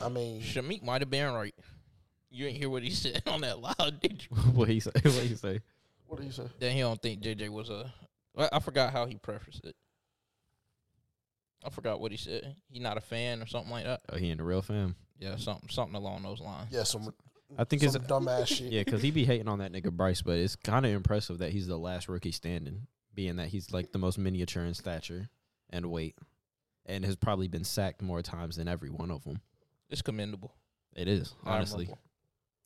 I 0.00 0.08
mean, 0.08 0.42
Shamik 0.42 0.82
might 0.82 1.00
have 1.00 1.10
been 1.10 1.32
right. 1.32 1.54
You 2.30 2.46
ain't 2.46 2.58
hear 2.58 2.68
what 2.68 2.82
he 2.82 2.90
said 2.92 3.22
on 3.26 3.40
that 3.40 3.60
loud, 3.60 4.00
did 4.00 4.24
you? 4.24 4.36
what 4.52 4.68
he 4.68 4.80
say? 4.80 4.90
What 5.02 5.12
he 5.12 5.34
say? 5.34 5.60
what 6.06 6.20
did 6.20 6.26
he 6.26 6.32
say? 6.32 6.46
Then 6.58 6.72
he 6.72 6.80
don't 6.80 7.00
think 7.00 7.22
JJ 7.22 7.48
was 7.48 7.70
a. 7.70 7.92
I 8.36 8.48
I 8.52 8.58
forgot 8.60 8.92
how 8.92 9.06
he 9.06 9.16
prefaced 9.16 9.64
it. 9.64 9.76
I 11.64 11.70
forgot 11.70 12.00
what 12.00 12.12
he 12.12 12.16
said. 12.16 12.54
He 12.68 12.78
not 12.78 12.96
a 12.96 13.00
fan 13.00 13.42
or 13.42 13.46
something 13.46 13.70
like 13.72 13.84
that. 13.84 14.02
Oh, 14.10 14.16
he 14.16 14.30
ain't 14.30 14.40
a 14.40 14.44
real 14.44 14.62
fan. 14.62 14.94
Yeah, 15.18 15.36
something 15.36 15.68
something 15.70 15.96
along 15.96 16.22
those 16.22 16.40
lines. 16.40 16.68
Yeah, 16.70 16.84
some 16.84 17.12
I 17.58 17.64
think 17.64 17.82
some 17.82 17.96
it's 17.96 18.10
dumbass 18.10 18.48
shit. 18.48 18.72
yeah, 18.72 18.82
because 18.82 19.02
he 19.02 19.10
be 19.10 19.24
hating 19.24 19.48
on 19.48 19.60
that 19.60 19.72
nigga 19.72 19.90
Bryce, 19.90 20.22
but 20.22 20.38
it's 20.38 20.56
kind 20.56 20.84
of 20.84 20.92
impressive 20.92 21.38
that 21.38 21.52
he's 21.52 21.66
the 21.66 21.78
last 21.78 22.08
rookie 22.08 22.32
standing, 22.32 22.86
being 23.14 23.36
that 23.36 23.48
he's 23.48 23.72
like 23.72 23.92
the 23.92 23.98
most 23.98 24.18
miniature 24.18 24.64
in 24.64 24.74
stature 24.74 25.28
and 25.70 25.86
weight, 25.90 26.16
and 26.84 27.04
has 27.04 27.16
probably 27.16 27.48
been 27.48 27.64
sacked 27.64 28.02
more 28.02 28.22
times 28.22 28.56
than 28.56 28.68
every 28.68 28.90
one 28.90 29.10
of 29.10 29.24
them. 29.24 29.40
It's 29.88 30.02
commendable. 30.02 30.52
It 30.94 31.08
is 31.08 31.34
honestly. 31.44 31.84
Admirable. 31.84 32.02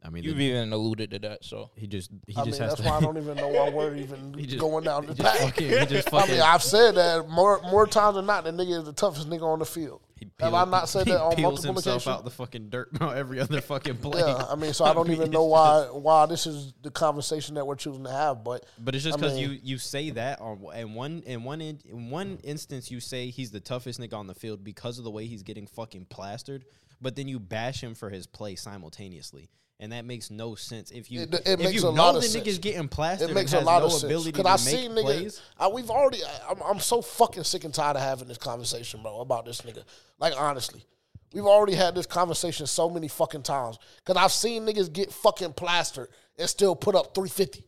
I 0.02 0.08
mean, 0.08 0.24
You've 0.24 0.38
the- 0.38 0.44
even 0.44 0.72
alluded 0.72 1.10
to 1.10 1.18
that, 1.18 1.44
so 1.44 1.70
he 1.76 1.86
just 1.86 2.10
he 2.26 2.34
I 2.34 2.44
just 2.44 2.58
mean, 2.58 2.68
has 2.68 2.78
that's 2.78 2.80
to. 2.80 2.88
why 2.88 2.96
I 2.96 3.00
don't 3.02 3.18
even 3.18 3.36
know 3.36 3.48
why 3.48 3.68
we're 3.68 3.94
even 3.96 4.32
He 4.32 4.46
just- 4.46 4.58
going 4.58 4.84
down 4.84 5.02
he 5.02 5.08
the 5.08 5.14
just 5.22 5.38
path. 5.38 5.48
fucking- 5.50 5.68
he 5.68 5.86
just 5.86 6.08
I 6.14 6.20
fucking- 6.20 6.34
mean, 6.36 6.42
I've 6.42 6.62
said 6.62 6.94
that 6.94 7.28
more 7.28 7.60
more 7.70 7.86
times 7.86 8.16
than 8.16 8.24
not. 8.26 8.44
The 8.44 8.50
nigga 8.50 8.78
is 8.78 8.84
the 8.84 8.92
toughest 8.94 9.28
nigga 9.28 9.42
on 9.42 9.58
the 9.58 9.66
field. 9.66 10.00
He 10.18 10.26
Have 10.40 10.52
I 10.52 10.64
not 10.66 10.86
said 10.88 11.06
that 11.06 11.18
on 11.20 11.34
peels 11.34 11.64
multiple 11.64 11.74
himself 11.76 11.96
occasions? 12.02 12.14
out 12.18 12.24
the 12.24 12.30
fucking 12.30 12.68
dirt 12.68 12.88
on 13.00 13.16
every 13.16 13.40
other 13.40 13.60
fucking 13.62 13.96
play. 13.98 14.20
Yeah, 14.20 14.44
I 14.50 14.54
mean, 14.54 14.72
so 14.74 14.84
I 14.84 14.92
don't 14.94 15.08
mean, 15.08 15.16
even 15.18 15.30
know 15.30 15.44
why 15.44 15.82
just- 15.84 15.94
why 15.96 16.26
this 16.26 16.46
is 16.46 16.72
the 16.82 16.90
conversation 16.90 17.54
that 17.56 17.66
we're 17.66 17.74
choosing 17.74 18.04
to 18.04 18.10
have. 18.10 18.42
But 18.42 18.64
But 18.78 18.94
it's 18.94 19.04
just 19.04 19.18
because 19.18 19.38
you 19.38 19.58
you 19.62 19.76
say 19.76 20.08
that 20.10 20.40
on 20.40 20.64
in 20.76 20.94
one 20.94 21.22
in 21.26 21.44
one 21.44 21.60
in, 21.60 21.78
in 21.86 22.08
one 22.08 22.38
instance 22.42 22.90
you 22.90 23.00
say 23.00 23.28
he's 23.28 23.50
the 23.50 23.60
toughest 23.60 24.00
nigga 24.00 24.14
on 24.14 24.26
the 24.28 24.34
field 24.34 24.64
because 24.64 24.96
of 24.98 25.04
the 25.04 25.10
way 25.10 25.26
he's 25.26 25.42
getting 25.42 25.66
fucking 25.66 26.06
plastered, 26.06 26.64
but 27.02 27.16
then 27.16 27.28
you 27.28 27.38
bash 27.38 27.82
him 27.82 27.94
for 27.94 28.08
his 28.10 28.26
play 28.26 28.54
simultaneously, 28.56 29.48
and 29.80 29.90
that 29.92 30.04
makes 30.04 30.30
no 30.30 30.54
sense. 30.54 30.90
If 30.92 31.10
you 31.10 31.22
It- 31.22 31.34
it 31.34 31.42
if 31.46 31.58
makes 31.58 31.72
you 31.72 31.80
a 31.88 31.92
know 31.92 32.02
lot 32.04 32.12
the 32.12 32.18
of 32.18 32.24
nigga's 32.26 32.32
sense. 32.44 32.58
getting 32.58 32.86
plastered, 32.86 33.30
it 33.30 33.34
makes 33.34 33.52
a 33.52 33.60
lot 33.60 33.80
no 33.80 33.86
of 33.86 33.92
sense 33.92 34.24
because 34.24 34.46
I 34.46 34.56
seen 34.56 34.92
niggas. 34.92 35.02
plays. 35.02 35.40
I, 35.58 35.66
we've 35.68 35.90
already. 35.90 36.22
I, 36.22 36.50
I'm, 36.50 36.62
I'm 36.62 36.78
so 36.78 37.02
fucking 37.02 37.42
sick 37.44 37.64
and 37.64 37.74
tired 37.74 37.96
of 37.96 38.02
having 38.02 38.28
this 38.28 38.38
conversation, 38.38 39.02
bro, 39.02 39.20
about 39.20 39.46
this 39.46 39.62
nigga. 39.62 39.82
Like 40.18 40.34
honestly, 40.38 40.84
we've 41.32 41.46
already 41.46 41.74
had 41.74 41.94
this 41.94 42.06
conversation 42.06 42.66
so 42.66 42.88
many 42.90 43.08
fucking 43.08 43.42
times 43.42 43.78
because 44.04 44.16
I've 44.22 44.32
seen 44.32 44.64
niggas 44.66 44.92
get 44.92 45.12
fucking 45.12 45.54
plastered 45.54 46.08
and 46.38 46.48
still 46.48 46.76
put 46.76 46.94
up 46.94 47.14
350. 47.14 47.64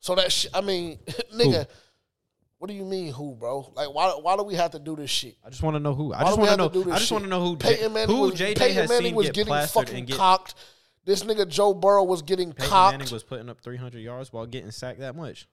So 0.00 0.14
that 0.14 0.30
shit. 0.30 0.50
I 0.54 0.60
mean, 0.60 0.98
nigga. 1.34 1.66
What 2.64 2.70
do 2.70 2.76
you 2.76 2.86
mean, 2.86 3.12
who, 3.12 3.34
bro? 3.34 3.70
Like, 3.74 3.92
why? 3.92 4.08
Why 4.12 4.38
do 4.38 4.42
we 4.42 4.54
have 4.54 4.70
to 4.70 4.78
do 4.78 4.96
this 4.96 5.10
shit? 5.10 5.36
I 5.44 5.50
just 5.50 5.62
want 5.62 5.74
to 5.74 5.80
know 5.80 5.94
who. 5.94 6.14
I 6.14 6.22
Why 6.22 6.30
just 6.30 6.38
want 6.38 6.50
to 6.52 6.56
know. 6.56 6.92
I 6.94 6.98
just 6.98 7.12
want 7.12 7.24
to 7.24 7.28
know 7.28 7.44
who 7.44 7.56
Peyton 7.58 7.92
Manning 7.92 8.16
who 8.16 8.22
was, 8.22 8.40
JJ 8.40 8.56
Peyton 8.56 8.76
has 8.76 8.88
Manning 8.88 9.04
seen 9.04 9.14
was 9.14 9.26
get 9.26 9.34
getting 9.34 9.48
plastered 9.48 9.82
fucking 9.82 9.98
and 9.98 10.06
get. 10.06 10.16
cocked. 10.16 10.54
This 11.04 11.22
nigga 11.24 11.46
Joe 11.46 11.74
Burrow 11.74 12.04
was 12.04 12.22
getting 12.22 12.54
Peyton 12.54 12.70
cocked. 12.70 12.96
Manning 12.96 13.12
was 13.12 13.22
putting 13.22 13.50
up 13.50 13.60
300 13.60 13.98
yards 13.98 14.32
while 14.32 14.46
getting 14.46 14.70
sacked 14.70 15.00
that 15.00 15.14
much. 15.14 15.46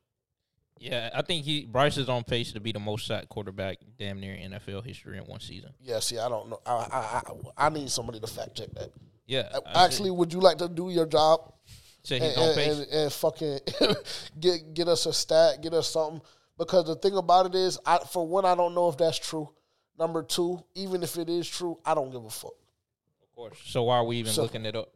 yeah, 0.80 1.10
I 1.14 1.22
think 1.22 1.44
he 1.44 1.66
Bryce 1.66 1.98
is 1.98 2.08
on 2.08 2.24
pace 2.24 2.54
to 2.54 2.62
be 2.62 2.72
the 2.72 2.80
most 2.80 3.06
sacked 3.06 3.28
quarterback 3.28 3.80
damn 4.00 4.22
near 4.22 4.34
NFL 4.34 4.86
history 4.86 5.18
in 5.18 5.26
one 5.26 5.42
season. 5.42 5.72
Yeah, 5.82 6.00
see, 6.00 6.18
I 6.18 6.30
don't 6.30 6.50
know. 6.50 6.62
I 6.66 6.72
I, 6.72 7.22
I, 7.28 7.66
I 7.66 7.70
need 7.72 7.90
somebody 7.90 8.22
to 8.22 8.28
fact 8.28 8.56
check 8.56 8.70
that. 8.76 8.90
Yeah, 9.28 9.50
I 9.76 9.84
Actually, 9.84 10.12
would 10.12 10.32
you 10.32 10.40
like 10.40 10.60
to 10.60 10.70
do 10.70 10.90
your 10.90 11.08
job 11.08 11.56
say 12.04 12.20
and, 12.20 12.24
he's 12.24 12.38
on 12.38 12.58
and, 12.58 12.80
and, 12.80 12.88
and 12.90 13.12
fucking 13.12 13.60
get 14.40 14.74
get 14.74 14.88
us 14.88 15.06
a 15.08 15.12
stat, 15.12 15.62
get 15.62 15.74
us 15.74 15.90
something? 15.90 16.22
Because 16.58 16.86
the 16.86 16.96
thing 16.96 17.16
about 17.18 17.48
it 17.48 17.56
is, 17.56 17.80
I 17.86 18.00
for 18.00 18.28
one, 18.28 18.46
I 18.46 18.56
don't 18.56 18.76
know 18.76 18.90
if 18.90 18.98
that's 18.98 19.18
true. 19.20 19.50
Number 19.98 20.24
two, 20.24 20.64
even 20.76 21.04
if 21.04 21.18
it 21.18 21.30
is 21.30 21.48
true, 21.50 21.80
I 21.86 21.94
don't 21.94 22.12
give 22.12 22.24
a 22.24 22.30
fuck. 22.30 22.54
of 23.24 23.36
course. 23.36 23.58
So 23.66 23.84
why 23.84 23.98
are 23.98 24.04
we 24.06 24.18
even 24.18 24.32
So- 24.32 24.44
looking 24.44 24.66
it 24.66 24.76
up? 24.76 24.92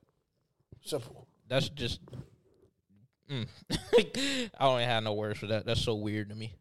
Simple. 0.82 1.28
That's 1.48 1.70
just. 1.70 2.00
Mm. 3.30 3.48
I 3.72 4.50
don't 4.60 4.80
even 4.80 4.90
have 4.90 5.04
no 5.04 5.14
words 5.14 5.40
for 5.40 5.48
that. 5.48 5.66
That's 5.66 5.82
so 5.82 5.96
weird 5.96 6.30
to 6.30 6.36
me. 6.36 6.54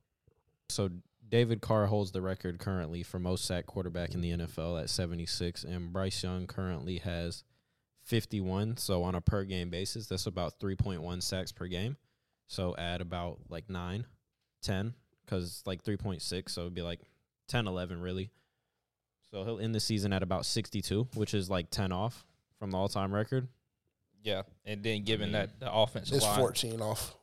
So 0.71 0.89
David 1.29 1.61
Carr 1.61 1.87
holds 1.87 2.13
the 2.13 2.23
record 2.23 2.59
currently 2.59 3.03
for 3.03 3.19
most 3.19 3.45
sacked 3.45 3.67
quarterback 3.67 4.15
in 4.15 4.21
the 4.23 4.31
NFL 4.31 4.81
at 4.83 4.89
76, 4.89 5.65
and 5.65 5.93
Bryce 5.93 6.23
Young 6.23 6.47
currently 6.47 6.99
has 6.99 7.45
51. 8.05 8.77
So 8.79 9.03
on 9.03 9.15
a 9.15 9.21
per 9.21 9.45
game 9.45 9.69
basis, 9.71 10.07
that's 10.07 10.27
about 10.27 10.59
3.1 10.59 11.23
sacks 11.23 11.53
per 11.53 11.67
game. 11.67 11.97
So 12.47 12.75
add 12.77 13.01
about 13.01 13.41
like 13.49 13.69
9, 13.69 14.07
10, 14.65 14.95
because 15.25 15.63
like 15.67 15.85
3.6, 15.85 16.51
so 16.51 16.63
it'd 16.63 16.75
be 16.75 16.83
like 16.83 17.01
10, 17.49 17.67
11 17.69 18.01
really. 18.01 18.31
So 19.31 19.45
he'll 19.45 19.59
end 19.61 19.75
the 19.75 19.81
season 19.81 20.13
at 20.13 20.23
about 20.23 20.47
62, 20.47 21.09
which 21.15 21.35
is 21.35 21.51
like 21.51 21.71
10 21.71 21.93
off 21.93 22.25
from 22.59 22.71
the 22.71 22.77
all 22.79 22.89
time 22.89 23.13
record. 23.13 23.49
Yeah, 24.23 24.43
and 24.65 24.83
then 24.83 25.03
given 25.05 25.27
mean, 25.27 25.33
that 25.33 25.61
the 25.61 25.71
offensive 25.73 26.17
It's 26.17 26.25
line, 26.25 26.39
fourteen 26.39 26.81
off. 26.81 27.15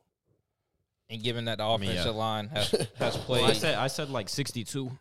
and 1.09 1.23
given 1.23 1.45
that 1.45 1.57
the 1.57 1.63
mean, 1.63 1.89
offensive 1.89 2.05
yeah. 2.13 2.19
line 2.19 2.47
has 2.49 2.69
has 2.99 3.15
Well, 3.15 3.23
played, 3.23 3.43
I 3.45 3.53
said 3.53 3.75
I 3.75 3.87
said 3.87 4.09
like 4.11 4.29
62. 4.29 4.91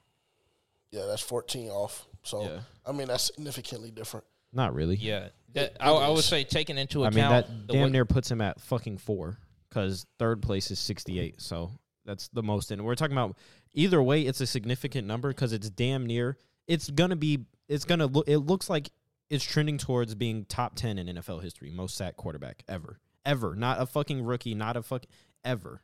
Yeah, 0.93 1.05
that's 1.07 1.21
fourteen 1.21 1.69
off. 1.69 2.07
So 2.23 2.45
Yeah. 2.45 2.61
I 2.87 2.93
mean, 2.93 3.09
that's 3.09 3.25
significantly 3.25 3.91
different. 3.91 4.25
Not 4.53 4.75
really. 4.75 4.97
yeah, 4.97 5.29
that, 5.53 5.77
I, 5.79 5.91
I 5.91 6.09
would 6.09 6.25
say 6.25 6.43
taking 6.43 6.79
into 6.79 7.05
account. 7.05 7.19
I 7.19 7.27
account 7.39 7.49
mean, 7.51 7.67
that 7.67 7.73
damn 7.75 7.83
way- 7.83 7.91
near 7.91 8.05
puts 8.07 8.31
him 8.31 8.41
at 8.41 8.61
fucking 8.63 8.97
four 8.97 9.37
because 9.69 10.07
third 10.19 10.41
place 10.41 10.71
is 10.71 10.79
68. 10.79 11.41
So 11.43 11.71
that's 12.05 12.29
the 12.29 12.43
most. 12.43 12.71
And 12.71 12.85
we're 12.85 12.95
talking 12.95 13.17
about 13.17 13.37
either 13.75 14.03
way, 14.03 14.23
it's 14.23 14.41
a 14.41 14.47
significant 14.47 15.07
number 15.07 15.29
because 15.31 15.53
it's 15.53 15.71
damn 15.71 16.07
near. 16.07 16.37
It's 16.67 16.87
to 16.87 17.17
be, 17.17 17.47
it's 17.69 17.85
to 17.85 18.07
look, 18.07 18.29
it 18.29 18.39
looks 18.39 18.71
like 18.71 18.91
it's 19.29 19.45
trending 19.45 19.79
towards 19.79 20.15
being 20.15 20.45
top 20.45 20.75
10 20.75 20.99
in 20.99 21.07
NFL 21.17 21.43
history, 21.43 21.71
most 21.71 21.97
sacked 21.97 22.17
quarterback 22.17 22.63
ever. 22.69 22.99
Ever. 23.25 23.55
Not 23.55 23.81
a 23.81 23.87
fucking 23.87 24.23
rookie, 24.25 24.55
not 24.55 24.77
a 24.77 24.83
fuck 24.83 25.05
ever. 25.45 25.83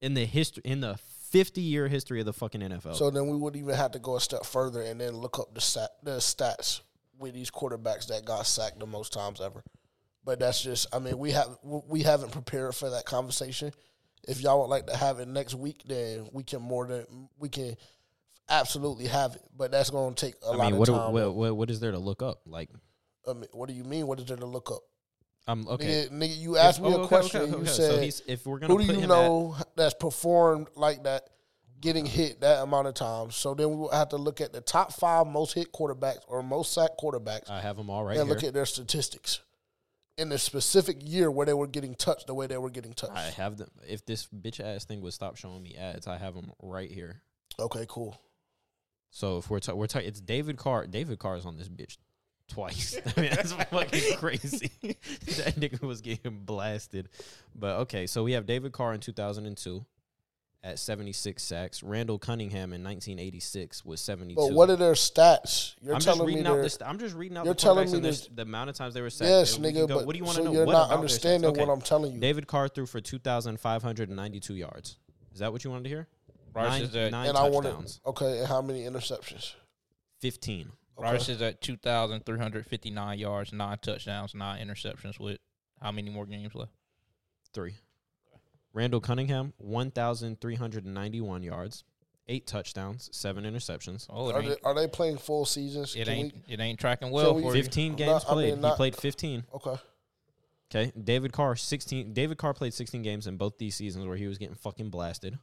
In 0.00 0.14
the 0.14 0.24
history, 0.24 0.62
in 0.64 0.80
the 0.80 0.98
50 1.30 1.60
year 1.60 1.88
history 1.88 2.20
of 2.20 2.26
the 2.26 2.32
fucking 2.32 2.60
NFL. 2.60 2.94
So 2.94 3.10
then 3.10 3.28
we 3.28 3.36
would 3.36 3.56
even 3.56 3.74
have 3.74 3.92
to 3.92 3.98
go 3.98 4.16
a 4.16 4.20
step 4.20 4.44
further 4.44 4.82
and 4.82 5.00
then 5.00 5.14
look 5.14 5.38
up 5.38 5.54
the 5.54 5.60
stat, 5.60 5.90
the 6.02 6.18
stats 6.18 6.80
with 7.18 7.34
these 7.34 7.50
quarterbacks 7.50 8.08
that 8.08 8.24
got 8.24 8.46
sacked 8.46 8.78
the 8.78 8.86
most 8.86 9.12
times 9.12 9.40
ever. 9.40 9.64
But 10.24 10.40
that's 10.40 10.62
just, 10.62 10.86
I 10.94 10.98
mean, 10.98 11.18
we 11.18 11.32
have 11.32 11.56
we 11.62 12.02
haven't 12.02 12.32
prepared 12.32 12.74
for 12.74 12.90
that 12.90 13.04
conversation. 13.04 13.72
If 14.26 14.40
y'all 14.40 14.60
would 14.60 14.68
like 14.68 14.86
to 14.88 14.96
have 14.96 15.20
it 15.20 15.28
next 15.28 15.54
week, 15.54 15.82
then 15.86 16.28
we 16.32 16.42
can 16.42 16.60
more 16.62 16.86
than 16.86 17.28
we 17.38 17.48
can 17.48 17.76
absolutely 18.48 19.06
have 19.06 19.34
it. 19.36 19.42
But 19.56 19.70
that's 19.70 19.90
going 19.90 20.14
to 20.14 20.26
take 20.26 20.34
a 20.42 20.46
I 20.48 20.56
lot 20.56 20.64
mean, 20.64 20.72
of 20.74 20.78
what, 20.78 20.86
do- 20.86 20.92
time. 20.94 21.12
what, 21.12 21.34
what, 21.34 21.56
what 21.56 21.70
is 21.70 21.80
there 21.80 21.92
to 21.92 21.98
look 21.98 22.22
up? 22.22 22.40
Like, 22.46 22.70
I 23.28 23.32
mean, 23.32 23.46
what 23.52 23.68
do 23.68 23.74
you 23.74 23.84
mean? 23.84 24.06
What 24.06 24.18
is 24.20 24.26
there 24.26 24.36
to 24.36 24.46
look 24.46 24.70
up? 24.70 24.80
um, 25.48 25.66
okay. 25.68 26.08
Nigga, 26.10 26.10
nigga, 26.10 26.36
you 26.38 26.56
asked 26.56 26.78
If- 26.78 26.84
me 26.84 26.90
oh, 26.92 26.96
a 26.96 26.98
okay, 27.00 27.08
question. 27.08 27.40
okay, 27.42 27.44
and 27.52 27.54
you 27.54 27.62
okay. 27.62 27.70
said, 27.70 28.12
so 28.14 28.24
if 28.26 28.46
we're 28.46 28.58
gonna 28.58 28.72
"Who 28.72 28.80
do 28.80 28.84
you 28.86 28.94
him 28.94 29.02
at- 29.04 29.08
know 29.08 29.56
that's 29.76 29.94
performed 29.94 30.68
like 30.74 31.04
that, 31.04 31.28
getting 31.80 32.04
hit 32.04 32.40
that 32.40 32.62
amount 32.62 32.88
of 32.88 32.94
times?" 32.94 33.36
So 33.36 33.54
then 33.54 33.70
we 33.70 33.76
will 33.76 33.90
have 33.92 34.08
to 34.08 34.16
look 34.16 34.40
at 34.40 34.52
the 34.52 34.60
top 34.60 34.92
five 34.92 35.26
most 35.28 35.52
hit 35.54 35.72
quarterbacks 35.72 36.22
or 36.26 36.42
most 36.42 36.72
sack 36.72 36.90
quarterbacks 37.00 37.48
I 37.48 37.60
have 37.60 37.76
them 37.76 37.90
all 37.90 38.02
right 38.02 38.16
and 38.18 38.26
here. 38.26 38.34
look 38.34 38.42
at 38.42 38.54
their 38.54 38.66
statistics 38.66 39.40
in 40.18 40.28
the 40.28 40.38
specific 40.38 40.98
year 41.00 41.30
where 41.30 41.46
they 41.46 41.52
were 41.54 41.66
getting 41.66 41.94
touched 41.94 42.26
the 42.26 42.34
way 42.34 42.46
they 42.46 42.56
were 42.58 42.70
getting 42.70 42.94
touched. 42.94 43.12
I 43.12 43.30
have 43.30 43.56
them. 43.58 43.70
If 43.88 44.06
this 44.06 44.26
bitch 44.28 44.60
ass 44.60 44.84
thing 44.84 45.00
would 45.02 45.12
stop 45.12 45.36
showing 45.36 45.62
me 45.62 45.76
ads, 45.76 46.06
I 46.06 46.16
have 46.16 46.34
them 46.34 46.52
right 46.62 46.90
here. 46.90 47.22
Okay, 47.58 47.86
cool. 47.88 48.20
So 49.10 49.38
if 49.38 49.50
we're 49.50 49.60
ta- 49.60 49.74
we're 49.74 49.86
talking, 49.86 50.08
it's 50.08 50.20
David 50.20 50.56
Carr. 50.56 50.86
David 50.86 51.18
Carr 51.18 51.36
is 51.36 51.46
on 51.46 51.56
this 51.56 51.68
bitch 51.68 51.96
twice. 52.48 52.98
I 53.16 53.20
mean, 53.20 53.30
that's 53.34 53.52
fucking 53.52 54.16
crazy. 54.16 54.70
that 54.82 55.56
nigga 55.56 55.80
was 55.82 56.00
getting 56.00 56.40
blasted. 56.44 57.08
But 57.54 57.76
okay, 57.80 58.06
so 58.06 58.24
we 58.24 58.32
have 58.32 58.46
David 58.46 58.72
Carr 58.72 58.94
in 58.94 59.00
2002 59.00 59.84
at 60.66 60.78
76 60.80 61.42
sacks. 61.42 61.82
Randall 61.82 62.18
Cunningham 62.18 62.72
in 62.72 62.82
1986 62.82 63.84
was 63.84 64.00
72. 64.00 64.34
But 64.34 64.52
what 64.52 64.68
are 64.68 64.74
their 64.76 64.94
stats? 64.94 65.74
You're 65.80 65.94
I'm 65.94 66.00
just 66.00 66.06
telling 66.06 66.26
me 66.26 66.34
reading 66.34 66.46
out 66.48 66.54
they're 66.54 66.62
this. 66.64 66.78
I'm 66.84 66.98
just 66.98 67.14
reading 67.14 67.36
out 67.38 67.44
you're 67.44 67.54
the 67.54 67.60
telling 67.60 67.90
me 67.92 68.00
this- 68.00 68.26
the 68.34 68.42
amount 68.42 68.70
of 68.70 68.76
times 68.76 68.92
they 68.94 69.00
were 69.00 69.08
sacked. 69.10 69.28
yes, 69.30 69.54
And 69.54 69.64
we 69.64 69.70
nigga. 69.72 69.86
go- 69.86 69.98
But 69.98 70.06
what 70.06 70.12
do 70.14 70.18
you 70.18 70.24
want 70.24 70.36
so 70.36 70.42
to 70.42 70.48
know? 70.48 70.52
you're 70.54 70.66
What 70.66 70.72
not 70.72 70.78
about 70.86 70.88
their 70.88 70.96
stats? 70.96 71.00
understanding 71.00 71.50
Okay. 71.50 71.60
what 71.64 71.72
I'm 71.72 71.80
telling 71.80 72.14
you. 72.14 72.20
David 72.20 72.46
Carr 72.48 72.68
threw 72.68 72.84
for 72.86 73.00
2,592 73.00 74.54
yards. 74.56 74.96
Is 75.32 75.38
that 75.38 75.52
what 75.52 75.62
you 75.64 75.70
wanted 75.70 75.84
to 75.84 75.90
hear? 75.90 76.08
Bryce 76.52 76.70
nine, 76.70 76.82
is 76.82 76.96
at 76.96 77.10
nine 77.12 77.28
and 77.28 77.38
I 77.38 77.48
wanted 77.48 77.68
touchdowns. 77.70 78.00
okay. 78.06 78.38
And 78.40 78.48
how 78.48 78.60
many 78.62 78.82
interceptions? 78.82 79.52
15. 80.20 80.72
Bryce 80.96 81.28
is 81.28 81.42
at 81.42 81.60
two 81.60 81.76
thousand 81.76 82.24
three 82.24 82.38
hundred 82.38 82.66
fifty 82.66 82.88
nine 82.90 83.18
yards, 83.18 83.52
nine 83.52 83.76
touchdowns, 83.82 84.34
nine 84.34 84.66
interceptions. 84.66 85.20
With 85.20 85.38
how 85.82 85.92
many 85.92 86.08
more 86.10 86.24
games 86.24 86.54
left? 86.54 86.72
Three. 87.52 87.74
Randall 88.76 89.00
Cunningham, 89.00 89.54
1,391 89.56 91.42
yards, 91.42 91.82
eight 92.28 92.46
touchdowns, 92.46 93.08
seven 93.10 93.44
interceptions. 93.44 94.06
Oh, 94.10 94.30
Are 94.30 94.42
they, 94.42 94.56
are 94.64 94.74
they 94.74 94.86
playing 94.86 95.16
full 95.16 95.46
seasons? 95.46 95.96
it 95.96 96.04
Can 96.04 96.12
ain't 96.14 96.34
we- 96.46 96.52
it 96.52 96.60
ain't 96.60 96.78
tracking 96.78 97.10
well 97.10 97.34
we- 97.34 97.40
for 97.42 97.56
you. 97.56 97.62
15 97.62 97.92
Not- 97.92 97.98
games 97.98 98.10
I 98.10 98.28
mean, 98.28 98.34
played. 98.34 98.54
he 98.54 98.60
not- 98.60 98.76
played 98.76 98.94
15. 98.96 99.44
okay. 99.54 99.76
Okay. 100.70 100.92
David 101.02 101.32
Carr, 101.32 101.56
16. 101.56 102.12
David 102.12 102.36
Carr 102.36 102.52
played 102.52 102.74
16 102.74 103.00
games 103.00 103.26
in 103.26 103.38
both 103.38 103.56
these 103.56 103.74
seasons 103.76 104.04
where 104.04 104.16
he 104.18 104.26
was 104.26 104.36
getting 104.36 104.56
fucking 104.56 104.90
blasted. 104.90 105.38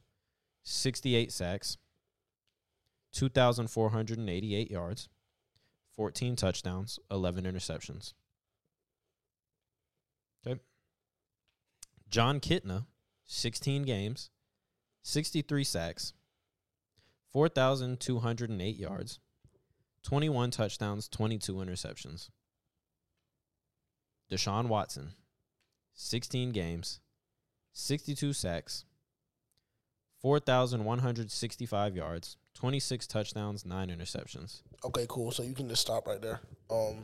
68 0.62 1.32
sacks, 1.32 1.76
2,488 3.12 4.70
yards, 4.70 5.08
14 5.96 6.36
touchdowns, 6.36 7.00
11 7.10 7.44
interceptions. 7.46 8.12
Okay. 10.46 10.60
Jon 12.08 12.38
Kitna, 12.38 12.86
16 13.26 13.82
games, 13.82 14.30
63 15.02 15.64
sacks, 15.64 16.12
4,208 17.32 18.76
yards, 18.76 19.20
21 20.02 20.50
touchdowns, 20.50 21.08
22 21.08 21.54
interceptions. 21.54 22.30
Deshaun 24.30 24.68
Watson, 24.68 25.12
16 25.94 26.52
games, 26.52 27.00
62 27.72 28.32
sacks, 28.32 28.84
4,165 30.20 31.96
yards, 31.96 32.36
26 32.54 33.06
touchdowns, 33.06 33.66
9 33.66 33.88
interceptions. 33.88 34.62
Okay, 34.84 35.06
cool. 35.08 35.30
So 35.30 35.42
you 35.42 35.54
can 35.54 35.68
just 35.68 35.82
stop 35.82 36.06
right 36.06 36.20
there. 36.20 36.40
Um, 36.70 37.02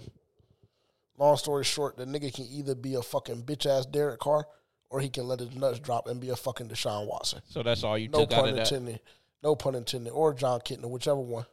long 1.19 1.37
story 1.37 1.65
short, 1.65 1.97
the 1.97 2.07
nigga 2.07 2.33
can 2.33 2.47
either 2.47 2.75
be 2.75 2.95
a 2.95 3.03
fucking 3.03 3.43
bitch 3.43 3.67
ass 3.67 3.85
Derek 3.85 4.21
Carr 4.21 4.47
or 4.90 5.00
he 5.00 5.09
can 5.09 5.26
let 5.26 5.40
his 5.40 5.55
nuts 5.55 5.79
drop 5.79 6.07
and 6.09 6.20
be 6.20 6.29
a 6.31 6.37
fucking 6.37 6.68
Deshaun 6.68 7.07
Watson. 7.07 7.40
So 7.48 7.62
that's 7.62 7.85
all 7.85 7.96
you 7.96 8.09
No 8.09 8.20
took 8.20 8.33
out 8.33 8.40
pun 8.40 8.48
of 8.50 8.57
that. 8.57 8.61
No 8.62 8.66
pun 8.70 8.74
intended. 8.79 9.00
No 9.42 9.55
pun 9.57 9.74
intended. 9.74 10.11
Or 10.11 10.35
Jon 10.35 10.61
Kitna, 10.61 10.90
whichever 10.90 11.20
one. 11.20 11.46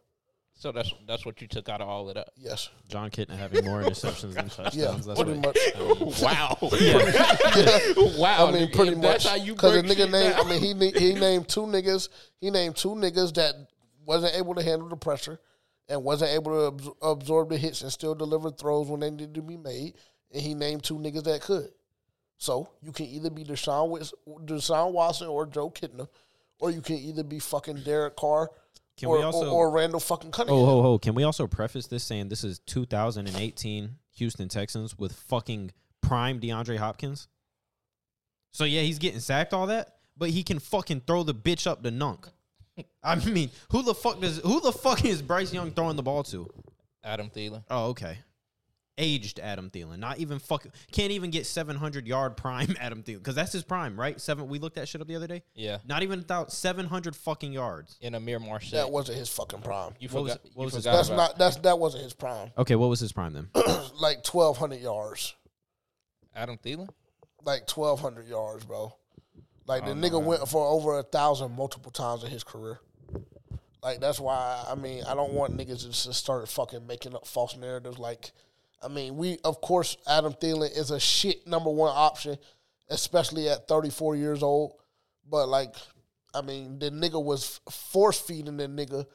So 0.60 0.72
that's 0.72 0.92
that's 1.08 1.24
what 1.24 1.40
you 1.40 1.48
took 1.48 1.70
out 1.70 1.82
of 1.82 1.88
all 1.88 2.10
of 2.10 2.16
that. 2.16 2.30
Yes. 2.36 2.70
Jon 2.90 3.12
Kitna 3.12 3.38
having 3.38 3.64
more 3.64 3.84
interceptions 3.84 4.34
than 4.34 4.50
touchdowns. 4.50 4.76
Yeah. 4.76 4.92
That's 5.06 5.22
pretty 5.22 5.40
what, 5.40 5.56
much. 5.56 6.22
Wow. 6.22 6.58
Yeah. 6.82 8.18
wow. 8.18 8.48
I 8.48 8.52
mean, 8.52 8.72
pretty 8.72 8.94
if 8.94 8.98
much. 8.98 9.04
That's 9.24 9.28
how 9.28 9.36
you 9.36 9.54
Because 9.54 9.74
the 9.74 9.84
nigga 9.84 9.98
shit 9.98 10.12
named. 10.12 10.36
down. 10.36 10.46
I 10.48 10.50
mean, 10.50 10.62
he 10.62 11.00
he 11.00 11.14
named 11.14 11.48
two 11.48 11.62
niggas. 11.62 12.10
He 12.42 12.50
named 12.50 12.76
two 12.76 12.96
niggas 12.96 13.36
that 13.36 13.54
wasn't 14.04 14.36
able 14.36 14.56
to 14.56 14.64
handle 14.64 14.90
the 14.90 14.96
pressure 14.98 15.40
and 15.88 16.04
wasn't 16.04 16.32
able 16.32 16.52
to 16.52 16.76
abs- 16.76 16.96
absorb 17.04 17.50
the 17.50 17.58
hits 17.58 17.84
and 17.84 17.92
still 17.92 18.16
deliver 18.16 18.50
throws 18.50 18.88
when 18.88 19.02
they 19.02 19.12
needed 19.12 19.36
to 19.36 19.42
be 19.44 19.58
made. 19.58 19.94
And 20.32 20.42
he 20.42 20.56
named 20.56 20.84
two 20.84 20.96
niggas 20.96 21.24
that 21.26 21.42
could. 21.42 21.70
So 22.38 22.70
you 22.82 22.92
can 22.92 23.08
either 23.08 23.30
be 23.30 23.44
Deshaun, 23.44 23.90
Wis- 23.90 24.14
Deshaun 24.46 24.92
Watson 24.92 25.28
or 25.28 25.46
Joe 25.46 25.70
Kitna, 25.70 26.08
or 26.60 26.72
you 26.72 26.82
can 26.82 26.98
either 26.98 27.24
be 27.24 27.40
fucking 27.40 27.82
Derek 27.84 28.16
Carr 28.16 28.50
Can 28.98 29.10
or, 29.10 29.18
we 29.18 29.24
also? 29.24 29.50
or, 29.50 29.68
or 29.68 29.72
Randall 29.72 30.00
fucking 30.00 30.32
Cunningham. 30.32 30.64
oh, 30.64 30.66
ho, 30.66 30.82
ho. 30.82 31.00
Can 31.00 31.16
we 31.16 31.24
also 31.24 31.48
preface 31.48 31.88
this 31.88 32.04
saying 32.04 32.30
this 32.30 32.44
is 32.44 32.60
2018 32.60 33.96
Houston 34.18 34.50
Texans 34.50 34.98
with 34.98 35.14
fucking 35.14 35.72
prime 36.02 36.40
DeAndre 36.40 36.78
Hopkins? 36.78 37.28
So 38.52 38.64
yeah, 38.64 38.82
he's 38.82 39.00
getting 39.00 39.20
sacked 39.20 39.54
all 39.54 39.68
that, 39.68 39.96
but 40.16 40.30
he 40.30 40.44
can 40.44 40.60
fucking 40.60 41.02
throw 41.06 41.24
the 41.24 41.36
bitch 41.36 41.68
up 41.68 41.84
the 41.84 41.92
nunk. 41.92 42.28
I 43.04 43.16
mean, 43.16 43.50
who 43.72 43.82
the 43.84 43.94
fuck 43.96 44.20
does 44.22 44.38
who 44.40 44.60
the 44.62 44.72
fuck 44.72 45.04
is 45.06 45.22
Bryce 45.22 45.54
Young 45.54 45.72
throwing 45.72 45.96
the 45.96 46.04
ball 46.04 46.24
to? 46.24 46.48
Adam 47.04 47.30
Thielen. 47.30 47.64
Oh, 47.70 47.88
okay. 47.90 48.20
Aged 49.00 49.40
Adam 49.40 49.70
Thielen, 49.70 50.00
not 50.00 50.18
even 50.18 50.40
fucking 50.40 50.72
can't 50.92 51.12
even 51.12 51.30
get 51.30 51.46
700 51.46 52.08
yard 52.08 52.36
prime 52.36 52.76
Adam 52.80 53.04
Thielen 53.04 53.20
because 53.20 53.36
that's 53.36 53.52
his 53.54 53.64
prime, 53.64 54.00
right? 54.00 54.20
Seven. 54.20 54.48
We 54.48 54.58
looked 54.60 54.76
that 54.78 54.88
shit 54.88 55.02
up 55.02 55.08
the 55.08 55.16
other 55.16 55.28
day. 55.28 55.44
Yeah. 55.54 55.78
Not 55.88 56.02
even 56.04 56.20
about 56.20 56.52
700 56.52 57.16
fucking 57.16 57.54
yards. 57.54 57.98
And 58.02 58.16
Amir 58.16 58.40
Marset. 58.40 58.72
That 58.72 58.90
wasn't 58.92 59.20
his 59.20 59.30
fucking 59.30 59.62
prime. 59.62 59.94
you 60.00 60.10
what 60.10 60.24
was- 60.24 60.34
forgot. 60.34 60.46
what 60.56 60.62
you 60.62 60.66
was 60.66 60.74
his- 60.74 60.84
forgot 60.86 60.96
That's 60.98 61.08
about 61.10 61.18
not. 61.18 61.38
That's 61.38 61.56
that 61.58 61.78
wasn't 61.80 62.04
his 62.06 62.14
prime. 62.14 62.52
Okay, 62.58 62.76
what 62.76 62.90
was 62.90 63.00
his 63.00 63.12
prime 63.12 63.34
then? 63.34 63.50
like 64.00 64.24
twelve 64.24 64.58
hundred 64.58 64.82
yards. 64.82 65.36
Adam 66.36 66.58
Thielen. 66.58 66.90
like 67.46 67.68
twelve 67.68 68.00
hundred 68.02 68.28
yards, 68.28 68.66
bro. 68.66 68.94
Like 69.68 69.86
the 69.86 69.92
Oh, 69.92 69.96
nigga 69.96 70.12
no. 70.14 70.20
went 70.20 70.48
for 70.48 70.66
over 70.66 70.98
a 71.00 71.04
thousand 71.04 71.52
multiple 71.56 71.92
times 71.92 72.24
in 72.24 72.30
his 72.32 72.44
career. 72.44 72.80
Like 73.84 74.00
that's 74.00 74.20
why 74.20 74.64
I 74.68 74.76
mean 74.76 75.04
I 75.04 75.14
don't 75.14 75.34
want 75.34 75.56
niggas 75.56 75.82
to 75.82 75.88
just 75.92 76.14
start 76.14 76.48
fucking 76.50 76.88
making 76.88 77.14
up 77.16 77.28
false 77.28 77.56
narratives. 77.56 78.00
Like, 78.00 78.32
I 78.84 78.88
mean 78.88 79.18
we 79.18 79.40
of 79.44 79.62
course 79.62 79.98
Adam 80.08 80.34
Thielen 80.34 80.76
is 80.78 80.92
a 80.92 81.00
shit 81.00 81.48
number 81.48 81.70
one 81.70 81.92
option, 81.94 82.38
especially 82.90 83.50
at 83.50 83.68
thirty 83.68 83.90
four 83.90 84.16
years 84.16 84.44
old. 84.44 84.74
But 85.30 85.50
like, 85.50 85.76
I 86.34 86.42
mean 86.42 86.80
the 86.80 86.90
nigga 86.90 87.22
was 87.24 87.60
force 87.70 88.20
feeding 88.20 88.58
the 88.58 88.68
nigga 88.68 89.06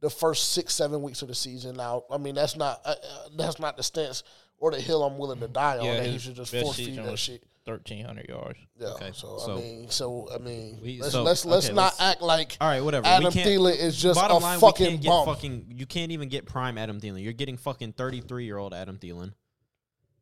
the 0.00 0.10
first 0.10 0.52
six 0.52 0.74
seven 0.74 1.02
weeks 1.02 1.22
of 1.22 1.28
the 1.28 1.34
season. 1.34 1.76
Now 1.76 2.04
I 2.10 2.18
mean 2.18 2.34
that's 2.34 2.56
not 2.56 2.80
uh, 2.84 2.90
uh, 2.90 3.28
that's 3.36 3.58
not 3.58 3.76
the 3.76 3.82
stance 3.82 4.22
or 4.58 4.70
the 4.70 4.80
hill 4.80 5.02
I'm 5.02 5.18
willing 5.18 5.40
to 5.40 5.48
die 5.48 5.78
on. 5.78 5.84
Yeah, 5.84 6.00
that 6.00 6.06
he 6.06 6.18
should 6.18 6.36
just 6.36 6.54
force 6.54 6.76
feed 6.76 6.96
that 6.96 7.18
shit. 7.18 7.42
Thirteen 7.68 8.04
hundred 8.04 8.28
yards. 8.28 8.58
Yeah. 8.80 8.88
Okay, 8.88 9.10
So, 9.12 9.38
so- 9.38 9.52
I 9.52 9.60
mean, 9.60 9.90
so 9.90 10.28
I 10.34 10.38
mean, 10.38 10.80
We- 10.82 11.00
let's 11.00 11.12
so, 11.12 11.22
let's, 11.22 11.44
let's 11.44 11.66
okay, 11.66 11.74
not 11.74 11.84
let's- 11.84 12.00
act 12.00 12.22
like 12.22 12.56
All 12.60 12.68
right, 12.68 12.80
whatever. 12.82 13.06
Adam 13.06 13.30
Thielen 13.32 13.76
is 13.76 13.96
just 14.00 14.18
bottom 14.18 14.38
a 14.38 14.40
line, 14.40 14.58
fucking 14.58 14.84
we 14.86 14.90
can't 14.92 15.02
get 15.02 15.08
bum. 15.10 15.26
fucking. 15.26 15.74
You 15.76 15.84
can't 15.86 16.10
even 16.12 16.28
get 16.30 16.46
prime 16.46 16.78
Adam 16.78 16.98
Thielen. 17.00 17.22
You're 17.22 17.32
getting 17.34 17.56
fucking 17.58 17.92
33 17.92 18.44
year 18.46 18.56
old 18.56 18.72
Adam 18.72 18.96
Thielen 18.96 19.34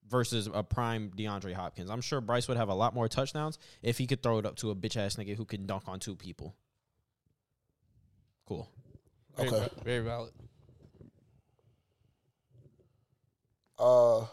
versus 0.08 0.48
a 0.52 0.62
prime 0.64 1.10
DeAndre 1.16 1.52
Hopkins. 1.54 1.88
I'm 1.90 2.00
sure 2.00 2.20
Bryce 2.20 2.48
would 2.48 2.56
have 2.56 2.68
a 2.68 2.74
lot 2.74 2.94
more 2.94 3.08
touchdowns 3.08 3.58
if 3.82 3.98
he 3.98 4.06
could 4.06 4.22
throw 4.22 4.38
it 4.38 4.46
up 4.46 4.56
to 4.56 4.70
a 4.70 4.74
bitch 4.74 4.96
ass 4.96 5.14
nigga 5.16 5.36
who 5.36 5.44
can 5.44 5.66
dunk 5.66 5.84
on 5.86 5.98
two 6.00 6.14
people. 6.16 6.54
Cool. 8.46 8.68
Okay. 9.38 9.48
va- 9.50 9.70
Very 9.84 10.04
valid. 10.04 10.32
Uh, 13.78 14.24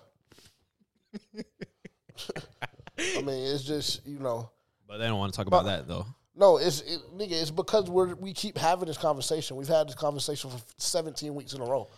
I 2.98 3.22
mean, 3.22 3.30
it's 3.54 3.64
just 3.64 4.06
you 4.06 4.20
know, 4.20 4.50
But 4.88 4.98
they 4.98 5.06
don't 5.08 5.18
want 5.20 5.34
to 5.34 5.38
talk 5.38 5.48
about 5.48 5.64
But- 5.64 5.78
that 5.78 5.88
though. 5.88 6.06
no, 6.36 6.58
it's 6.58 6.82
it, 6.82 7.00
nigga, 7.16 7.32
it's 7.34 7.52
because 7.52 7.90
we're 7.90 8.14
we 8.16 8.34
keep 8.34 8.58
having 8.58 8.88
this 8.88 8.98
conversation. 8.98 9.58
We've 9.58 9.68
had 9.68 9.88
this 9.88 9.96
conversation 9.96 10.50
for 10.50 10.60
17 10.78 11.34
weeks 11.36 11.54
in 11.54 11.62
a 11.62 11.66
row, 11.66 11.90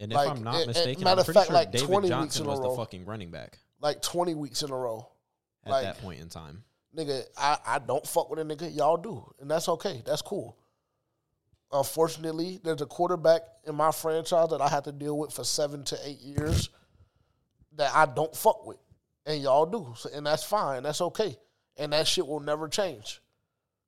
And 0.00 0.12
if 0.12 0.16
like, 0.16 0.28
I'm 0.30 0.42
not 0.42 0.66
mistaken, 0.66 1.04
matter 1.04 1.20
I'm 1.22 1.28
of 1.28 1.34
fact, 1.34 1.46
sure 1.48 1.54
like 1.54 1.72
David 1.72 1.86
20 1.86 2.00
weeks 2.06 2.08
Johnson 2.10 2.42
in 2.42 2.46
a 2.48 2.50
was 2.50 2.60
the 2.60 2.68
row. 2.68 2.76
fucking 2.76 3.04
running 3.04 3.30
back 3.30 3.58
like 3.80 4.02
20 4.02 4.34
weeks 4.34 4.62
in 4.62 4.70
a 4.70 4.76
row. 4.76 5.08
at 5.64 5.70
Like- 5.72 5.84
that 5.84 5.98
point 6.00 6.20
in 6.20 6.28
time. 6.28 6.64
nigga, 6.96 7.22
I, 7.36 7.58
I 7.66 7.78
don't 7.78 8.06
fuck 8.06 8.30
with 8.30 8.38
a 8.38 8.42
nigga. 8.44 8.74
Y'all 8.74 8.96
do. 8.96 9.22
And 9.40 9.50
that's 9.50 9.68
okay. 9.68 10.02
That's 10.06 10.22
cool. 10.22 10.56
Unfortunately, 11.70 12.58
there's 12.64 12.80
a 12.80 12.86
quarterback 12.86 13.42
in 13.66 13.74
my 13.74 13.90
franchise 13.92 14.48
that 14.48 14.60
I 14.62 14.68
had 14.68 14.84
to 14.84 14.92
deal 14.92 15.18
with 15.18 15.32
for 15.32 15.44
seven 15.44 15.84
to 15.84 15.98
eight 16.08 16.20
years 16.20 16.70
that 17.76 17.94
I 17.94 18.06
don't 18.06 18.34
fuck 18.34 18.66
with. 18.66 18.78
And 19.28 19.40
y'all 19.42 19.66
do. 19.66 19.94
So, 19.96 20.10
and 20.12 20.26
that's 20.26 20.42
fine. 20.42 20.82
That's 20.82 21.00
okay. 21.00 21.36
And 21.76 21.92
that 21.92 22.08
shit 22.08 22.26
will 22.26 22.40
never 22.40 22.66
change. 22.66 23.20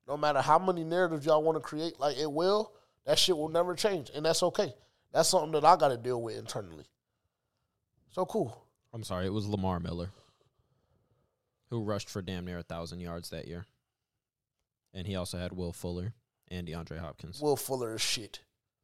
No 0.07 0.15
matter 0.15 0.39
how 0.39 0.59
many 0.59 0.83
narratives 0.85 1.25
y'all 1.25 1.43
want 1.43 1.57
to 1.57 1.61
create, 1.61 1.99
like 1.99 2.17
it 2.17 2.31
will, 2.31 2.71
that 3.05 3.19
shit 3.19 3.35
will 3.35 3.49
never 3.49 3.75
change. 3.75 4.11
And 4.15 4.25
that's 4.25 4.43
okay. 4.43 4.73
That's 5.11 5.29
something 5.29 5.51
that 5.51 5.65
I 5.65 5.75
got 5.75 5.89
to 5.89 5.97
deal 5.97 6.21
with 6.21 6.37
internally. 6.37 6.85
So 8.11 8.25
cool. 8.25 8.65
I'm 8.93 9.03
sorry, 9.03 9.25
it 9.25 9.33
was 9.33 9.47
Lamar 9.47 9.79
Miller 9.79 10.09
who 11.71 11.81
rushed 11.81 12.09
for 12.09 12.21
damn 12.21 12.45
near 12.45 12.59
a 12.59 12.63
thousand 12.63 12.99
yards 12.99 13.29
that 13.29 13.47
year, 13.47 13.65
and 14.93 15.07
he 15.07 15.15
also 15.15 15.37
had 15.37 15.53
Will 15.53 15.71
Fuller 15.71 16.13
and 16.49 16.67
DeAndre 16.67 16.99
Hopkins. 16.99 17.41
Will 17.41 17.55
Fuller 17.55 17.95
is 17.95 18.01
shit. 18.01 18.41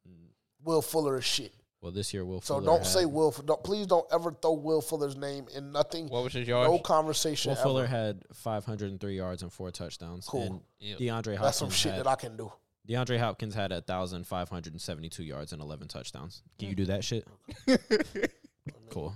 Mm. 0.08 0.30
Will 0.64 0.82
Fuller 0.82 1.18
is 1.18 1.24
shit. 1.24 1.52
Well, 1.80 1.92
this 1.92 2.12
year 2.12 2.24
Will 2.24 2.40
Fuller. 2.40 2.60
So 2.60 2.64
Fuller 2.64 2.66
don't 2.66 2.84
had, 2.84 2.92
say 2.92 3.04
Will. 3.04 3.30
Don't, 3.30 3.62
please 3.62 3.86
don't 3.86 4.06
ever 4.12 4.32
throw 4.32 4.52
Will 4.52 4.80
Fuller's 4.80 5.16
name 5.16 5.46
in 5.54 5.70
nothing. 5.70 6.08
What 6.08 6.24
was 6.24 6.32
his 6.32 6.48
yard? 6.48 6.68
no 6.68 6.78
conversation. 6.78 7.50
Will 7.50 7.58
ever. 7.58 7.62
Fuller 7.62 7.86
had 7.86 8.24
503 8.32 9.16
yards 9.16 9.42
and 9.42 9.52
four 9.52 9.70
touchdowns. 9.70 10.26
Cool. 10.26 10.42
And 10.42 10.60
Yeah. 10.80 10.96
DeAndre 10.96 11.36
Hopkins 11.36 11.40
That's 11.40 11.58
some 11.58 11.70
shit 11.70 11.92
had, 11.92 12.04
that 12.04 12.08
I 12.08 12.16
can 12.16 12.36
do. 12.36 12.52
DeAndre 12.88 13.18
Hopkins 13.18 13.54
had 13.54 13.70
1,572 13.70 15.22
yards 15.22 15.52
and 15.52 15.62
11 15.62 15.88
touchdowns. 15.88 16.42
Can 16.58 16.68
you 16.68 16.74
do 16.74 16.86
that 16.86 17.04
shit? 17.04 17.26
cool. 18.90 19.14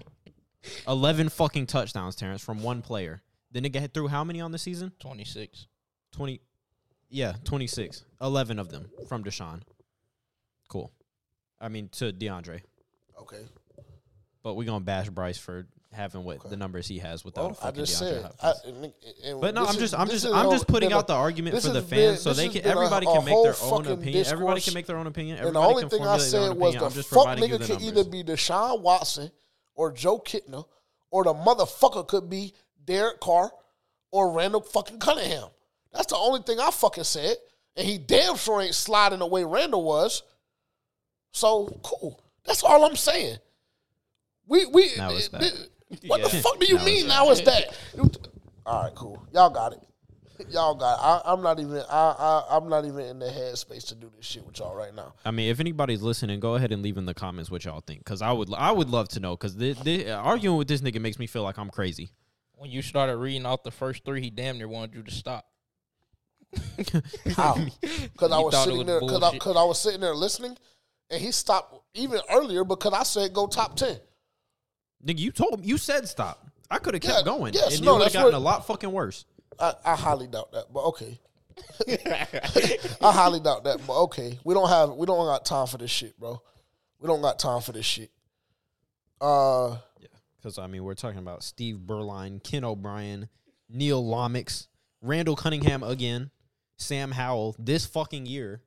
11 0.87 1.31
fucking 1.31 1.67
touchdowns, 1.67 2.15
Terrence, 2.15 2.45
from 2.45 2.63
one 2.63 2.83
player. 2.83 3.23
The 3.51 3.61
nigga 3.61 3.81
had 3.81 3.93
threw 3.93 4.09
how 4.09 4.25
many 4.25 4.41
on 4.41 4.53
the 4.53 4.59
season? 4.59 4.93
Twenty 4.99 5.25
six. 5.25 5.67
20 6.13 6.41
yeah 7.09 7.35
26 7.45 8.05
11 8.21 8.59
of 8.59 8.71
them 8.71 8.91
from 9.09 9.25
deshaun 9.25 9.61
cool 10.69 10.91
i 11.63 11.69
mean 11.69 11.89
to 11.91 12.13
deandre 12.13 12.61
Okay. 13.21 13.43
but 14.43 14.55
we're 14.55 14.67
gonna 14.67 14.81
bash 14.85 15.09
bryce 15.09 15.39
for 15.39 15.67
having 15.93 16.25
what 16.25 16.39
Okay. 16.39 16.49
the 16.49 16.57
numbers 16.57 16.89
he 16.89 16.99
has 16.99 17.23
without 17.25 17.43
a 17.43 17.45
Well, 17.49 17.57
I 17.61 17.65
fucking 17.67 17.85
just 17.85 18.03
deandre 18.03 18.23
said. 18.41 19.25
I, 19.27 19.33
but 19.41 19.55
no 19.55 19.63
i'm 19.65 19.69
is- 19.75 19.77
just 19.77 19.95
i'm 19.95 20.09
just 20.09 20.27
i'm 20.27 20.51
just 20.51 20.67
putting 20.67 20.93
a- 20.93 20.97
out 20.97 21.07
the 21.07 21.13
argument 21.15 21.61
for 21.63 21.69
the 21.69 21.83
fans 21.83 22.21
so 22.23 22.33
they 22.33 22.49
can 22.49 22.65
a- 22.65 22.69
everybody 22.69 23.07
a 23.07 23.13
can 23.13 23.25
make 23.25 23.43
their 23.43 23.55
own 23.63 23.87
opinion 23.87 24.27
everybody 24.27 24.61
can 24.61 24.75
make 24.75 24.87
their 24.87 24.97
own 24.97 25.07
opinion 25.07 25.39
And 25.39 25.55
the 25.55 25.61
only 25.61 25.83
can 25.83 25.91
thing 25.91 26.01
I 26.03 26.19
formulate 26.19 26.33
their 26.33 26.41
own 26.41 26.49
said 26.73 26.83
was 26.83 26.95
the 26.95 27.03
fuck 27.05 27.27
nigga 27.39 27.65
could 27.67 27.81
either 27.83 28.05
be 28.05 28.25
Deshaun 28.25 28.81
Watson 28.81 29.31
or 29.75 29.91
Joe 29.93 30.19
Kitna, 30.19 30.65
or 31.11 31.25
the 31.25 31.33
motherfucker 31.33 32.07
could 32.07 32.29
be 32.29 32.53
Derek 32.85 33.21
Carr 33.21 33.51
or 34.11 34.33
Randall 34.33 34.61
fucking 34.61 34.99
Cunningham. 34.99 35.49
That's 35.93 36.07
the 36.07 36.17
only 36.17 36.43
thing 36.43 36.59
I 36.61 36.71
fucking 36.71 37.05
said. 37.05 37.37
And 37.77 37.87
he 37.89 37.97
damn 37.97 38.37
sure 38.37 38.61
ain't 38.61 38.75
sliding 38.75 39.21
the 39.21 39.27
way 39.27 39.45
Randall 39.45 39.83
was. 39.83 40.23
So 41.33 41.81
cool. 41.83 42.23
That's 42.45 42.63
all 42.63 42.85
I'm 42.85 42.97
saying. 42.97 43.39
We 44.47 44.67
we 44.67 44.91
Now 44.97 45.13
it's 45.13 45.29
that. 45.29 45.69
what 46.07 46.23
the 46.23 46.29
fuck 46.29 46.59
do 46.61 46.67
you 46.67 46.77
Now 46.77 46.85
mean 46.85 46.99
it's 46.99 47.09
now 47.09 47.31
is 47.31 47.43
that? 47.43 47.77
All 48.65 48.85
right, 48.85 48.95
cool. 48.95 49.27
Y'all 49.33 49.51
got 49.51 49.73
it. 49.73 49.81
Y'all 50.51 50.75
got 50.75 50.95
it. 50.95 51.03
I, 51.03 51.33
I'm 51.33 51.43
not 51.43 51.61
even 51.61 51.83
I, 51.89 52.15
I 52.51 52.57
I'm 52.57 52.69
not 52.69 52.85
even 52.85 53.01
in 53.01 53.19
the 53.19 53.27
headspace 53.27 53.89
to 53.89 53.95
do 53.95 54.11
this 54.17 54.27
shit 54.27 54.45
with 54.47 54.59
y'all 54.59 54.75
right 54.75 54.95
now. 54.95 55.15
I 55.25 55.31
mean, 55.31 55.51
if 55.51 55.61
anybody's 55.61 56.03
listening, 56.03 56.41
go 56.41 56.55
ahead 56.55 56.73
and 56.73 56.83
leave 56.83 56.97
in 56.97 57.07
the 57.07 57.15
comments 57.15 57.51
what 57.51 57.65
y'all 57.65 57.81
think, 57.81 58.01
because 58.01 58.23
I 58.23 58.33
would, 58.33 58.53
I 58.55 58.73
would 58.73 58.91
love 58.91 59.09
to 59.11 59.21
know, 59.21 59.37
because 59.37 59.57
arguing 60.11 60.57
with 60.57 60.69
this 60.69 60.81
nigga 60.81 61.01
makes 61.01 61.19
me 61.19 61.27
feel 61.27 61.43
like 61.43 61.59
I'm 61.59 61.71
crazy. 61.71 62.11
When 62.55 62.71
you 62.71 62.83
started 62.83 63.17
reading 63.17 63.47
out 63.47 63.65
the 63.65 63.71
first 63.71 64.05
three, 64.05 64.21
he 64.21 64.31
damn 64.31 64.59
near 64.59 64.69
wanted 64.69 64.95
you 64.95 65.03
to 65.03 65.11
stop. 65.11 65.47
How? 67.37 67.55
Because 68.13 68.31
I 68.31 68.39
was 68.39 68.57
sitting 68.57 68.79
was 68.79 68.87
there 68.87 69.01
because 69.01 69.57
I, 69.57 69.61
I 69.61 69.65
was 69.65 69.81
sitting 69.81 70.01
there 70.01 70.15
listening, 70.15 70.57
and 71.13 71.21
he 71.21 71.31
stopped 71.31 71.77
even 71.95 72.21
earlier 72.31 72.65
because 72.65 72.93
I 72.93 73.05
said 73.05 73.33
go 73.33 73.47
top 73.47 73.77
ten. 73.77 73.99
Nigga, 75.07 75.19
you 75.19 75.31
told 75.31 75.55
him 75.55 75.61
you 75.65 75.79
said 75.79 76.09
stop. 76.09 76.47
I 76.71 76.79
could 76.79 76.95
have 76.95 77.05
Yeah, 77.05 77.11
kept 77.17 77.27
going. 77.27 77.55
yes, 77.55 77.77
and 77.77 77.85
no, 77.85 77.97
it 77.97 77.99
would 77.99 78.05
have 78.05 78.13
gotten 78.15 78.35
a 78.35 78.39
lot 78.39 78.67
fucking 78.67 78.91
worse. 78.91 79.25
I, 79.61 79.75
I 79.85 79.95
highly 79.95 80.27
doubt 80.27 80.51
that, 80.53 80.73
but 80.73 80.81
okay. 80.87 81.21
I 83.01 83.13
highly 83.13 83.41
doubt 83.41 83.65
that, 83.65 83.81
but 83.87 84.03
okay. 84.05 84.39
We 84.45 84.55
don't 84.55 84.69
have 84.69 84.91
we 84.93 85.07
don't 85.07 85.27
got 85.27 85.45
time 85.45 85.67
for 85.67 85.79
this 85.79 85.91
shit, 85.91 86.19
bro. 86.19 86.41
We 86.99 87.07
don't 87.07 87.21
got 87.21 87.39
time 87.39 87.61
for 87.61 87.73
this 87.73 87.85
shit. 87.85 88.11
Uh 89.21 89.77
yeah, 90.01 90.09
Because 90.41 90.59
I 90.59 90.67
mean, 90.67 90.83
we're 90.85 90.95
talking 90.95 91.19
about 91.19 91.43
Steve 91.43 91.77
Beuerlein, 91.85 92.43
Ken 92.43 92.65
O'Brien, 92.65 93.29
Neil 93.69 94.05
Lomax, 94.05 94.69
Randall 95.01 95.37
Cunningham 95.37 95.83
again, 95.83 96.31
Sam 96.79 97.13
Howell 97.13 97.55
this 97.59 97.87
fucking 97.87 98.27
year, 98.27 98.63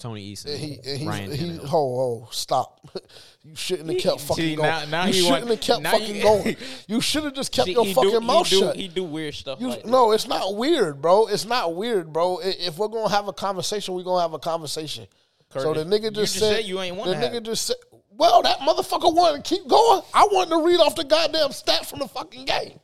Tony 0.00 0.32
Eason, 0.32 0.56
he 0.56 0.80
and 0.84 1.06
Ryan 1.06 1.30
he 1.30 1.36
Tannehill. 1.50 1.64
ho 1.66 1.94
ho 2.22 2.28
stop. 2.32 2.80
You 3.42 3.56
shouldn't 3.56 3.88
have 3.90 3.98
kept 4.02 4.20
fucking 4.20 4.44
See, 4.44 4.54
going. 4.54 4.68
now- 4.68 4.84
now 4.84 5.06
you 5.06 5.14
shouldn't 5.14 5.46
want- 5.46 5.48
have 5.48 5.60
kept 5.62 5.82
fucking 5.86 6.16
you- 6.16 6.22
going. 6.22 6.56
You 6.88 7.00
should 7.00 7.24
have 7.24 7.32
just 7.32 7.50
kept 7.52 7.66
See, 7.68 7.72
your 7.72 7.86
fucking 7.86 8.10
do, 8.10 8.20
mouth 8.20 8.46
he 8.46 8.56
do, 8.56 8.60
shut. 8.60 8.76
He 8.76 8.88
do 8.88 9.02
weird 9.02 9.32
stuff. 9.34 9.60
You, 9.62 9.68
like 9.68 9.86
no, 9.86 10.12
it's 10.12 10.28
not 10.28 10.56
weird, 10.56 11.00
bro. 11.00 11.26
It's 11.26 11.46
not 11.46 11.74
weird, 11.74 12.12
bro. 12.12 12.38
If 12.42 12.76
we're 12.76 12.88
gonna 12.88 13.08
have 13.08 13.28
a 13.28 13.32
conversation, 13.32 13.94
we're 13.94 14.02
gonna 14.02 14.20
have 14.20 14.34
a 14.34 14.38
conversation. 14.38 15.06
so 15.54 15.72
the 15.72 15.84
Curtis, 15.84 15.84
nigga 15.86 16.12
just 16.12 16.34
just 16.34 16.38
said, 16.38 16.64
you 16.66 16.80
ain't 16.82 16.96
The 16.96 17.00
wanna 17.00 17.14
nigga 17.14 17.42
just 17.42 17.66
said, 17.66 17.76
well, 18.10 18.42
that 18.42 18.58
motherfucker 18.58 19.14
wanted 19.14 19.42
to 19.42 19.54
keep 19.54 19.66
going. 19.66 20.02
I 20.12 20.28
wanted 20.30 20.50
to 20.50 20.62
read 20.62 20.78
off 20.80 20.94
the 20.94 21.04
goddamn 21.04 21.52
stat 21.52 21.86
from 21.86 22.00
the 22.00 22.08
fucking 22.08 22.44
game. 22.44 22.78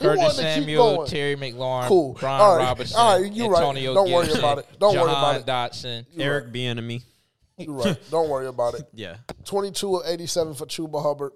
He 0.00 0.06
Curtis 0.06 0.22
wanted 0.22 0.36
to 0.36 0.42
keep 0.42 0.52
Samuel. 0.54 1.06
Terry 1.06 1.36
McLaurin, 1.36 1.86
Cool. 1.88 2.16
Brian 2.18 2.40
All 2.40 2.56
right. 2.56 2.64
Robinson, 2.64 2.96
All 2.98 3.20
right, 3.20 3.32
you 3.32 3.48
right. 3.48 3.58
Antonio 3.58 3.94
Don't 3.94 4.10
worry 4.10 4.24
Gibson, 4.26 4.40
about 4.40 4.58
it. 4.58 4.66
Don't 4.78 4.94
worry 4.96 5.10
about 5.10 5.36
it. 5.36 5.46
Dotson. 5.46 6.06
Eric 6.18 6.52
Bieniemy. 6.52 7.02
You're 7.58 7.74
right. 7.74 7.98
Don't 8.10 8.30
worry 8.30 8.46
about 8.46 8.74
it. 8.74 8.88
Yeah, 8.94 9.16
22 9.44 9.96
of 9.96 10.02
87 10.06 10.54
for 10.54 10.66
Chuba 10.66 11.02
Hubbard. 11.02 11.32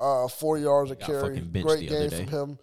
Uh, 0.00 0.26
four 0.26 0.58
yards 0.58 0.90
a 0.90 0.96
Got 0.96 1.06
carry. 1.06 1.40
Great 1.40 1.88
the 1.88 1.96
other 1.96 2.08
game 2.08 2.26
from 2.26 2.50
him. 2.50 2.58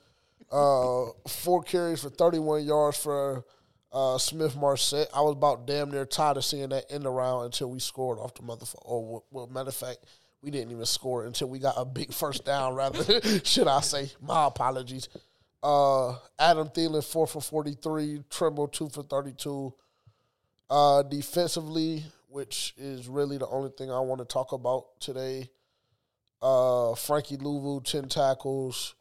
Uh, 0.51 1.05
four 1.27 1.61
carries 1.63 2.01
for 2.01 2.09
31 2.09 2.65
yards 2.65 2.97
for 2.97 3.45
uh, 3.93 4.17
Smith 4.17 4.55
Marsette. 4.55 5.07
I 5.15 5.21
was 5.21 5.33
about 5.33 5.67
damn 5.67 5.91
near 5.91 6.05
tired 6.05 6.37
of 6.37 6.43
seeing 6.45 6.69
that 6.69 6.89
in 6.91 7.03
the 7.03 7.09
round 7.11 7.45
until 7.45 7.69
we 7.69 7.79
scored 7.79 8.17
off 8.19 8.33
the 8.33 8.41
motherfucker. 8.41 8.81
Or, 8.83 9.23
well, 9.31 9.47
matter 9.47 9.69
of 9.69 9.75
fact, 9.75 9.99
we 10.41 10.51
didn't 10.51 10.71
even 10.71 10.85
score 10.85 11.25
until 11.25 11.49
we 11.49 11.59
got 11.59 11.75
a 11.77 11.85
big 11.85 12.13
first 12.13 12.45
down, 12.45 12.75
rather, 12.75 13.21
should 13.43 13.67
I 13.67 13.81
say. 13.81 14.11
My 14.21 14.47
apologies. 14.47 15.09
Uh, 15.61 16.15
Adam 16.37 16.69
Thielen, 16.69 17.03
four 17.03 17.27
for 17.27 17.41
43. 17.41 18.23
Tremble, 18.29 18.67
two 18.67 18.89
for 18.89 19.03
32. 19.03 19.73
Uh, 20.69 21.03
defensively, 21.03 22.03
which 22.29 22.73
is 22.77 23.07
really 23.07 23.37
the 23.37 23.47
only 23.47 23.71
thing 23.77 23.91
I 23.91 23.99
want 23.99 24.19
to 24.19 24.25
talk 24.25 24.51
about 24.53 24.99
today. 24.99 25.49
Uh, 26.41 26.95
Frankie 26.95 27.37
Luvu, 27.37 27.83
10 27.83 28.07
tackles. 28.07 28.95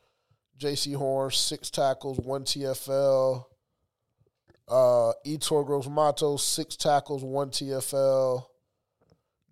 Jaycee 0.59 0.97
Horn, 0.97 1.31
six 1.31 1.71
tackles, 1.71 2.19
one 2.19 2.43
TFL. 2.43 3.45
Uh, 4.67 5.13
Yetur 5.25 5.65
Gross-Matos, 5.65 6.45
six 6.45 6.77
tackles, 6.77 7.23
one 7.23 7.51
TFL. 7.51 8.45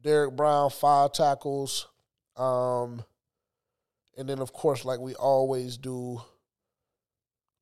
Derrick 0.03 0.37
Brown, 0.37 0.71
five 0.71 1.13
tackles. 1.13 1.89
Um, 2.37 3.05
and 4.17 4.29
then, 4.29 4.39
of 4.39 4.53
course, 4.53 4.85
like 4.85 5.01
we 5.01 5.15
always 5.15 5.77
do, 5.77 6.23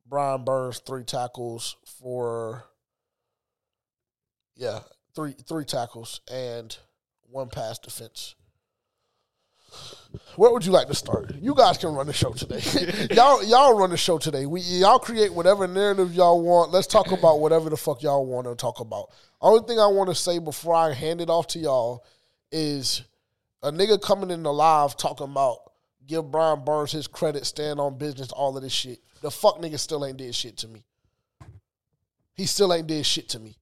Brian 0.06 0.44
Burns, 0.44 0.80
three 0.80 1.04
tackles 1.04 1.76
for, 1.84 2.64
yeah, 4.54 4.80
three 5.14 5.34
three 5.48 5.64
tackles 5.64 6.20
and 6.30 6.76
one 7.30 7.48
pass 7.48 7.78
defense. 7.78 8.34
Where 10.36 10.52
would 10.52 10.64
you 10.64 10.70
like 10.70 10.86
to 10.88 10.94
start? 10.94 11.34
You 11.40 11.54
guys 11.54 11.78
can 11.78 11.94
run 11.94 12.06
the 12.06 12.12
show 12.12 12.32
today. 12.32 12.60
y'all, 13.14 13.42
y'all 13.44 13.76
run 13.76 13.90
the 13.90 13.96
show 13.96 14.18
today. 14.18 14.46
We 14.46 14.60
y'all 14.60 14.98
create 14.98 15.32
whatever 15.32 15.66
narrative 15.66 16.14
y'all 16.14 16.42
want. 16.42 16.70
Let's 16.70 16.86
talk 16.86 17.10
about 17.10 17.40
whatever 17.40 17.70
the 17.70 17.76
fuck 17.76 18.02
y'all 18.02 18.24
want 18.26 18.46
to 18.46 18.54
talk 18.54 18.80
about. 18.80 19.10
Only 19.40 19.66
thing 19.66 19.78
I 19.78 19.86
want 19.86 20.10
to 20.10 20.14
say 20.14 20.38
before 20.38 20.74
I 20.74 20.92
hand 20.92 21.20
it 21.20 21.30
off 21.30 21.48
to 21.48 21.58
y'all 21.58 22.04
is 22.54 23.02
a 23.64 23.72
nigga 23.72 24.00
coming 24.00 24.30
in 24.30 24.44
the 24.44 24.52
live 24.52 24.96
talking 24.96 25.26
about 25.26 25.58
give 26.06 26.30
Brian 26.30 26.64
Burns 26.64 26.92
his 26.92 27.06
credit, 27.06 27.44
stand 27.44 27.80
on 27.80 27.98
business, 27.98 28.30
all 28.30 28.56
of 28.56 28.62
this 28.62 28.72
shit. 28.72 29.00
The 29.22 29.30
fuck 29.30 29.60
nigga 29.60 29.78
still 29.78 30.04
ain't 30.04 30.18
did 30.18 30.34
shit 30.34 30.56
to 30.58 30.68
me. 30.68 30.84
He 32.34 32.46
still 32.46 32.72
ain't 32.72 32.86
did 32.86 33.04
shit 33.04 33.28
to 33.30 33.38
me. 33.40 33.56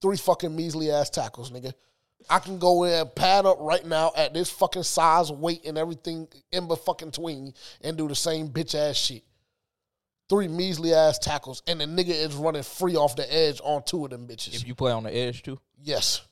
Three 0.00 0.16
fucking 0.16 0.54
measly 0.54 0.90
ass 0.90 1.10
tackles, 1.10 1.50
nigga. 1.50 1.72
I 2.30 2.38
can 2.38 2.58
go 2.58 2.84
in 2.84 2.92
and 2.92 3.14
pad 3.14 3.46
up 3.46 3.58
right 3.60 3.84
now 3.84 4.12
at 4.16 4.34
this 4.34 4.50
fucking 4.50 4.82
size, 4.84 5.32
weight, 5.32 5.64
and 5.64 5.78
everything 5.78 6.28
in 6.52 6.68
the 6.68 6.76
fucking 6.76 7.10
between 7.10 7.54
and 7.80 7.96
do 7.96 8.06
the 8.06 8.14
same 8.14 8.48
bitch 8.48 8.74
ass 8.74 8.96
shit. 8.96 9.24
Three 10.28 10.46
measly 10.46 10.92
ass 10.92 11.18
tackles, 11.18 11.62
and 11.66 11.80
the 11.80 11.86
nigga 11.86 12.10
is 12.10 12.34
running 12.34 12.62
free 12.62 12.96
off 12.96 13.16
the 13.16 13.32
edge 13.34 13.60
on 13.64 13.82
two 13.84 14.04
of 14.04 14.10
them 14.10 14.26
bitches. 14.28 14.54
If 14.54 14.68
you 14.68 14.74
play 14.74 14.92
on 14.92 15.04
the 15.04 15.14
edge 15.14 15.42
too, 15.42 15.58
Yes. 15.82 16.22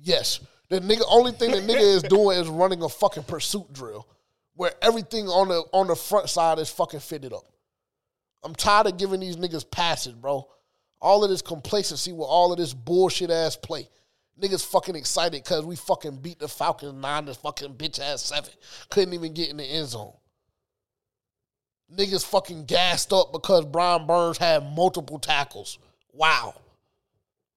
Yes. 0.00 0.40
The 0.68 0.80
nigga 0.80 1.02
only 1.08 1.32
thing 1.32 1.52
the 1.52 1.58
nigga 1.58 1.80
is 1.80 2.02
doing 2.02 2.38
is 2.38 2.48
running 2.48 2.82
a 2.82 2.88
fucking 2.88 3.24
pursuit 3.24 3.72
drill 3.72 4.08
where 4.54 4.72
everything 4.82 5.28
on 5.28 5.48
the 5.48 5.62
on 5.72 5.86
the 5.86 5.94
front 5.94 6.28
side 6.28 6.58
is 6.58 6.70
fucking 6.70 7.00
fitted 7.00 7.32
up. 7.32 7.44
I'm 8.42 8.54
tired 8.54 8.86
of 8.86 8.96
giving 8.96 9.20
these 9.20 9.36
niggas 9.36 9.70
passes, 9.70 10.14
bro. 10.14 10.48
All 11.00 11.22
of 11.22 11.30
this 11.30 11.42
complacency 11.42 12.12
with 12.12 12.26
all 12.28 12.52
of 12.52 12.58
this 12.58 12.74
bullshit 12.74 13.30
ass 13.30 13.54
play. 13.54 13.88
Niggas 14.40 14.64
fucking 14.66 14.96
excited 14.96 15.42
because 15.42 15.64
we 15.64 15.76
fucking 15.76 16.16
beat 16.16 16.38
the 16.38 16.48
Falcons 16.48 16.94
nine 16.94 17.26
to 17.26 17.34
fucking 17.34 17.74
bitch 17.74 18.00
ass 18.00 18.22
seven. 18.22 18.50
Couldn't 18.90 19.14
even 19.14 19.34
get 19.34 19.50
in 19.50 19.56
the 19.56 19.64
end 19.64 19.88
zone. 19.88 20.12
Niggas 21.94 22.24
fucking 22.26 22.64
gassed 22.64 23.12
up 23.12 23.32
because 23.32 23.64
Brian 23.64 24.06
Burns 24.06 24.38
had 24.38 24.64
multiple 24.74 25.18
tackles. 25.18 25.78
Wow. 26.12 26.54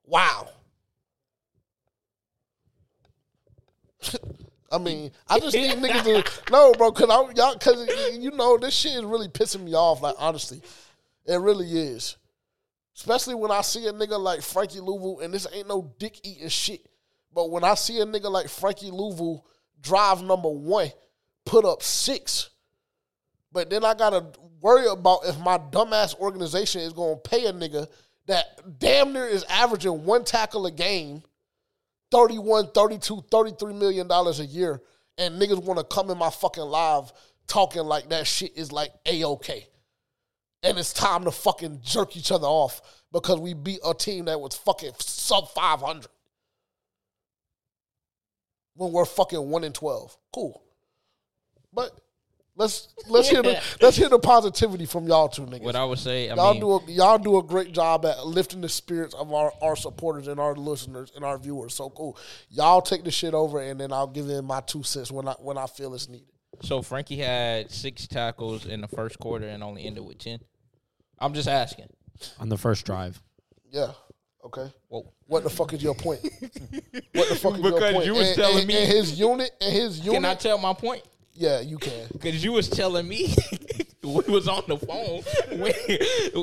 Wow. 0.05 0.49
I 4.71 4.77
mean, 4.77 5.11
I 5.27 5.39
just 5.39 5.55
need 5.55 5.77
niggas 5.77 6.03
to 6.03 6.51
no, 6.51 6.73
bro, 6.73 6.91
cause 6.91 7.09
I 7.09 7.33
y'all, 7.33 7.55
cause 7.55 7.89
you 8.13 8.31
know 8.31 8.57
this 8.57 8.73
shit 8.75 8.93
is 8.93 9.03
really 9.03 9.27
pissing 9.27 9.63
me 9.63 9.73
off. 9.73 10.01
Like 10.01 10.15
honestly, 10.17 10.61
it 11.25 11.37
really 11.37 11.67
is. 11.67 12.17
Especially 12.95 13.35
when 13.35 13.51
I 13.51 13.61
see 13.61 13.87
a 13.87 13.93
nigga 13.93 14.19
like 14.19 14.41
Frankie 14.41 14.79
Luvu, 14.79 15.23
and 15.23 15.33
this 15.33 15.47
ain't 15.53 15.67
no 15.67 15.93
dick 15.97 16.19
eating 16.23 16.49
shit. 16.49 16.85
But 17.33 17.49
when 17.49 17.63
I 17.63 17.75
see 17.75 17.99
a 17.99 18.05
nigga 18.05 18.29
like 18.29 18.49
Frankie 18.49 18.91
Luvu 18.91 19.41
drive 19.81 20.21
number 20.21 20.49
one, 20.49 20.91
put 21.45 21.65
up 21.65 21.81
six, 21.81 22.49
but 23.51 23.69
then 23.69 23.85
I 23.85 23.93
gotta 23.93 24.25
worry 24.61 24.87
about 24.87 25.21
if 25.25 25.39
my 25.39 25.57
dumbass 25.57 26.19
organization 26.19 26.81
is 26.81 26.93
gonna 26.93 27.15
pay 27.17 27.45
a 27.45 27.53
nigga 27.53 27.87
that 28.27 28.79
damn 28.79 29.13
near 29.13 29.25
is 29.25 29.43
averaging 29.45 30.05
one 30.05 30.23
tackle 30.23 30.65
a 30.65 30.71
game 30.71 31.23
31, 32.11 32.71
32, 32.73 33.23
33 33.31 33.73
million 33.73 34.07
dollars 34.07 34.39
a 34.39 34.45
year, 34.45 34.81
and 35.17 35.41
niggas 35.41 35.63
want 35.63 35.79
to 35.79 35.83
come 35.83 36.09
in 36.09 36.17
my 36.17 36.29
fucking 36.29 36.63
live 36.63 37.11
talking 37.47 37.83
like 37.83 38.09
that 38.09 38.27
shit 38.27 38.57
is 38.57 38.71
like 38.71 38.91
a 39.05 39.23
okay, 39.25 39.67
and 40.63 40.77
it's 40.77 40.93
time 40.93 41.23
to 41.25 41.31
fucking 41.31 41.79
jerk 41.83 42.15
each 42.15 42.31
other 42.31 42.47
off 42.47 42.81
because 43.11 43.39
we 43.39 43.53
beat 43.53 43.79
a 43.85 43.93
team 43.93 44.25
that 44.25 44.39
was 44.39 44.55
fucking 44.55 44.93
sub 44.99 45.49
five 45.49 45.81
hundred. 45.81 46.09
When 48.75 48.93
we're 48.93 49.05
fucking 49.05 49.49
one 49.49 49.63
in 49.63 49.73
twelve. 49.73 50.17
Cool, 50.33 50.63
but 51.73 51.99
let's 52.59 52.89
let's 53.07 53.27
hear 53.29 53.41
the 53.41 53.59
let's 53.81 53.97
hear 53.97 54.09
the 54.09 54.19
positivity 54.19 54.85
from 54.85 55.07
y'all 55.07 55.27
two 55.29 55.43
niggas. 55.47 55.61
what 55.63 55.75
I 55.75 55.83
would 55.85 55.97
say, 55.97 56.29
I 56.29 56.35
Y'all 56.35 56.51
mean, 56.53 56.61
do 56.61 56.71
a 56.73 56.91
y'all 56.91 57.17
do 57.17 57.37
a 57.39 57.43
great 57.43 57.71
job 57.71 58.05
at 58.05 58.27
lifting 58.27 58.61
the 58.61 58.69
spirits 58.69 59.15
of 59.15 59.33
our, 59.33 59.51
our 59.61 59.75
supporters 59.75 60.27
and 60.27 60.39
our 60.39 60.53
listeners 60.55 61.11
and 61.15 61.25
our 61.25 61.37
viewers. 61.39 61.73
So 61.73 61.89
cool. 61.89 62.15
Y'all 62.49 62.81
take 62.81 63.03
the 63.03 63.11
shit 63.11 63.33
over 63.33 63.59
and 63.59 63.79
then 63.79 63.91
I'll 63.91 64.05
give 64.07 64.29
in 64.29 64.45
my 64.45 64.59
two 64.61 64.83
cents 64.83 65.11
when 65.11 65.27
I 65.27 65.33
when 65.39 65.57
I 65.57 65.65
feel 65.65 65.95
it's 65.95 66.07
needed. 66.07 66.27
so 66.61 66.81
Frankie 66.83 67.17
had 67.17 67.71
six 67.71 68.05
tackles 68.05 68.65
in 68.67 68.81
the 68.81 68.87
first 68.87 69.17
quarter 69.17 69.47
and 69.47 69.63
only 69.63 69.85
ended 69.85 70.05
with 70.05 70.19
ten. 70.19 70.39
I'm 71.17 71.33
just 71.33 71.47
asking. 71.47 71.87
on 72.39 72.49
the 72.49 72.57
first 72.57 72.85
drive. 72.85 73.21
Yeah. 73.71 73.91
Okay. 74.45 74.71
Whoa. 74.87 75.11
What 75.27 75.43
the 75.43 75.49
fuck 75.49 75.73
is 75.73 75.83
your 75.83 75.95
point? 75.95 76.21
what 77.13 77.27
the 77.29 77.35
fuck 77.35 77.55
is 77.55 77.59
your 77.61 77.71
Because 77.73 77.93
point? 77.93 78.05
you 78.05 78.13
was 78.13 78.27
and, 78.29 78.35
telling 78.37 78.59
and- 78.59 78.67
me- 78.67 78.77
and 78.77 78.87
his 78.91 79.19
unit 79.19 79.51
and 79.61 79.73
his 79.73 79.99
unit. 79.99 80.13
Can 80.13 80.25
I 80.25 80.35
tell 80.35 80.57
my 80.57 80.73
point? 80.73 81.03
Yeah, 81.39 81.61
you 81.61 81.77
can. 81.77 82.05
Because 82.11 82.43
you 82.43 82.51
was 82.51 82.67
telling 82.67 83.07
me 83.07 83.33
we 84.03 84.21
was 84.27 84.49
on 84.49 84.63
the 84.67 84.77
phone 84.77 85.21
when 85.57 85.73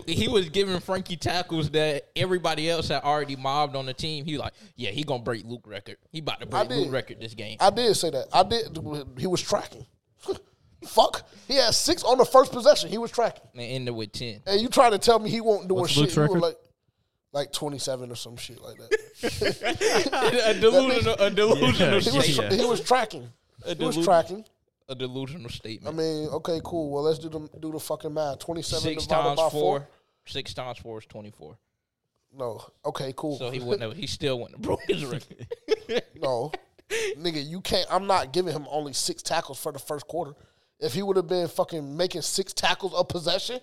he 0.07 0.27
was 0.27 0.49
giving 0.49 0.81
Frankie 0.81 1.17
tackles 1.19 1.69
that 1.71 2.09
everybody 2.17 2.71
else 2.71 2.89
had 2.89 3.03
already 3.03 3.37
mobbed 3.37 3.77
on 3.77 3.85
the 3.85 3.93
team. 3.93 4.25
He 4.25 4.33
was 4.33 4.41
like, 4.41 4.55
yeah, 4.75 4.91
he 4.91 5.05
gonna 5.05 5.23
break 5.23 5.45
Luke 5.45 5.65
record. 5.67 5.99
He 6.13 6.21
about 6.21 6.41
to 6.41 6.47
break. 6.47 6.71
Luke 6.71 6.91
record 6.91 7.21
this 7.21 7.35
game. 7.35 7.59
I 7.61 7.69
did 7.69 7.95
say 7.95 8.09
that. 8.09 8.29
I 8.33 8.43
did. 8.43 8.79
He 9.19 9.27
was 9.27 9.43
tracking. 9.43 9.85
Fuck. 10.87 11.29
He 11.47 11.57
had 11.57 11.75
six 11.75 12.03
on 12.03 12.17
the 12.17 12.25
first 12.25 12.51
possession. 12.51 12.89
He 12.89 12.97
was 12.97 13.11
tracking. 13.11 13.45
and 13.53 13.61
ended 13.63 13.95
with 13.95 14.13
ten. 14.13 14.41
And 14.47 14.63
you 14.63 14.69
trying 14.69 14.93
to 14.93 14.99
tell 14.99 15.19
me 15.19 15.29
he 15.29 15.43
won't 15.43 15.69
do 15.69 15.75
What's 15.75 15.93
shit? 15.93 16.05
Luke's 16.05 16.17
You 16.17 16.23
record? 16.23 16.41
like, 16.41 16.57
like 17.33 17.53
twenty 17.53 17.79
seven 17.79 18.11
or 18.11 18.15
some 18.15 18.39
shit 18.39 18.63
like 18.63 18.79
that. 18.79 20.43
a 20.47 20.59
delusional, 20.59 21.15
a 21.19 21.31
delusional 21.31 22.01
He 22.01 22.17
was. 22.17 22.39
Yeah. 22.39 22.51
he 22.55 22.65
was 22.65 22.81
tracking. 22.81 23.29
He 23.67 23.85
was 23.85 24.03
tracking. 24.03 24.47
A 24.89 24.95
delusional 24.95 25.51
statement. 25.51 25.95
I 25.95 25.97
mean, 25.97 26.29
okay, 26.29 26.61
cool. 26.65 26.91
Well, 26.91 27.03
let's 27.03 27.19
do 27.19 27.29
the 27.29 27.49
do 27.61 27.73
the 27.73 27.81
fucking 27.81 28.13
math. 28.13 28.39
Twenty 28.41 28.63
seven 28.63 28.83
Six 28.83 29.07
divided 29.07 29.25
times 29.25 29.37
by 29.37 29.49
four, 29.51 29.81
four. 29.81 29.89
Six 30.27 30.55
times 30.55 30.79
four 30.79 30.99
is 30.99 31.07
twenty 31.07 31.31
four. 31.31 31.59
No. 32.37 32.63
Okay, 32.85 33.13
cool. 33.17 33.39
So 33.39 33.51
he 33.51 33.59
wouldn't 33.61 33.83
have. 33.83 33.97
He 33.97 34.07
still 34.07 34.39
wouldn't 34.39 34.59
have 34.59 34.63
broke 34.63 34.83
his 34.87 35.05
record. 35.05 35.47
no, 36.21 36.53
nigga, 37.19 37.45
you 37.47 37.61
can't. 37.61 37.87
I'm 37.91 38.07
not 38.07 38.33
giving 38.33 38.53
him 38.53 38.67
only 38.71 38.93
six 38.93 39.23
tackles 39.23 39.59
for 39.61 39.73
the 39.73 39.79
first 39.79 40.07
quarter. 40.07 40.35
If 40.79 40.93
he 40.93 41.03
would 41.03 41.17
have 41.17 41.29
been 41.29 41.49
fucking 41.49 41.97
making 41.97 42.23
six 42.23 42.53
tackles 42.53 42.93
a 42.97 43.03
possession, 43.03 43.61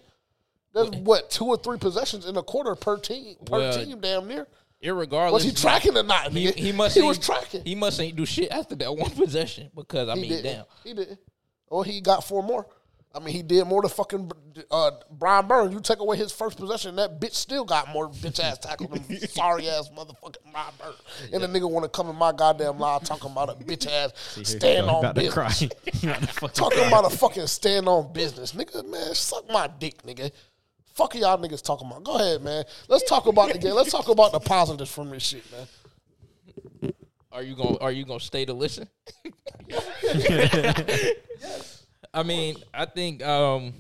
there's 0.73 0.89
what 0.89 1.29
two 1.29 1.45
or 1.45 1.57
three 1.57 1.77
possessions 1.77 2.27
in 2.27 2.35
a 2.37 2.43
quarter 2.43 2.75
per 2.75 2.97
team 2.97 3.35
per 3.45 3.59
Well, 3.59 3.85
team, 3.85 3.99
damn 3.99 4.27
near. 4.27 4.47
Irregardless, 4.83 5.31
Was 5.31 5.43
he 5.43 5.53
tracking 5.53 5.97
or 5.97 6.03
not? 6.03 6.31
He, 6.31 6.51
he 6.51 6.71
must. 6.73 6.95
He 6.95 7.01
was 7.01 7.17
tracking. 7.17 7.63
He 7.63 7.73
must 7.75 7.99
ain't 7.99 8.15
do 8.17 8.25
shit 8.25 8.51
after 8.51 8.75
that 8.75 8.95
one 8.95 9.09
possession 9.11 9.69
because 9.75 10.09
I 10.09 10.15
He 10.15 10.21
mean, 10.21 10.29
didn't. 10.31 10.43
damn. 10.43 10.65
He 10.83 10.93
didn't. 10.93 11.19
Well, 11.69 11.83
he 11.83 12.01
got 12.01 12.23
four 12.23 12.43
more. 12.43 12.67
I 13.15 13.19
mean, 13.19 13.35
he 13.35 13.43
did 13.43 13.65
more 13.67 13.79
than 13.83 13.91
fucking 13.91 14.31
uh, 14.71 14.89
Brian 15.11 15.45
Burns. 15.45 15.71
You 15.71 15.79
take 15.81 15.99
away 15.99 16.17
his 16.17 16.31
first 16.31 16.57
possession, 16.57 16.95
that 16.95 17.19
bitch 17.21 17.35
still 17.35 17.63
got 17.63 17.87
more 17.89 18.09
bitch 18.09 18.39
ass 18.39 18.57
tackles 18.57 18.89
than 18.89 19.19
sorry 19.29 19.69
ass 19.69 19.87
motherfucking 19.95 20.37
Brian 20.51 20.73
Burns. 20.79 20.97
And 21.31 21.43
the 21.43 21.47
nigga 21.47 21.69
want 21.69 21.83
to 21.83 21.89
come 21.89 22.09
in 22.09 22.15
my 22.15 22.31
goddamn 22.31 22.79
live 22.79 23.03
talking 23.03 23.31
about 23.31 23.49
a 23.51 23.53
bitch 23.63 23.87
ass 23.87 24.11
stand 24.43 24.89
on 24.89 24.99
about 25.05 25.15
business. 25.15 25.33
cry. 25.33 25.69
To 25.93 26.27
fucking 26.27 26.49
Talking 26.55 26.87
about 26.87 27.05
a 27.05 27.15
fucking 27.15 27.45
stand 27.47 27.87
on 27.87 28.11
business, 28.13 28.53
nigga. 28.53 28.83
Man, 28.89 29.13
suck 29.13 29.47
my 29.51 29.67
dick, 29.79 30.01
nigga. 30.01 30.31
Fuck 30.93 31.15
y'all 31.15 31.37
niggas 31.37 31.63
talking 31.63 31.87
about. 31.87 32.03
Go 32.03 32.15
ahead, 32.15 32.43
man. 32.43 32.63
Let's 32.87 33.09
talk 33.09 33.25
about 33.25 33.51
the 33.51 33.57
game. 33.57 33.73
Let's 33.73 33.91
talk 33.91 34.09
about 34.09 34.31
the 34.31 34.39
positives 34.39 34.91
from 34.91 35.09
this 35.09 35.23
shit, 35.23 35.43
man. 35.51 36.93
Are 37.31 37.41
you 37.41 37.55
gonna 37.55 37.77
Are 37.79 37.91
you 37.91 38.05
gonna 38.05 38.19
stay 38.19 38.45
to 38.45 38.53
listen? 38.53 38.87
I 42.13 42.21
mean, 42.23 42.57
I 42.71 42.85
think 42.85 43.23
um, 43.23 43.73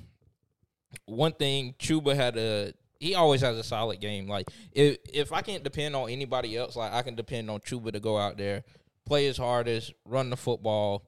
one 1.05 1.33
thing 1.33 1.75
Chuba 1.77 2.15
had 2.15 2.35
a 2.35 2.73
he 2.99 3.13
always 3.13 3.41
has 3.41 3.57
a 3.57 3.63
solid 3.63 3.99
game. 3.99 4.27
Like 4.27 4.49
if 4.71 4.97
if 5.13 5.31
I 5.31 5.41
can't 5.41 5.63
depend 5.63 5.95
on 5.95 6.09
anybody 6.09 6.57
else, 6.57 6.75
like 6.75 6.93
I 6.93 7.03
can 7.03 7.13
depend 7.13 7.51
on 7.51 7.59
Chuba 7.59 7.91
to 7.91 7.99
go 7.99 8.17
out 8.17 8.37
there, 8.37 8.63
play 9.05 9.25
his 9.25 9.37
hardest, 9.37 9.93
run 10.03 10.31
the 10.31 10.37
football, 10.37 11.05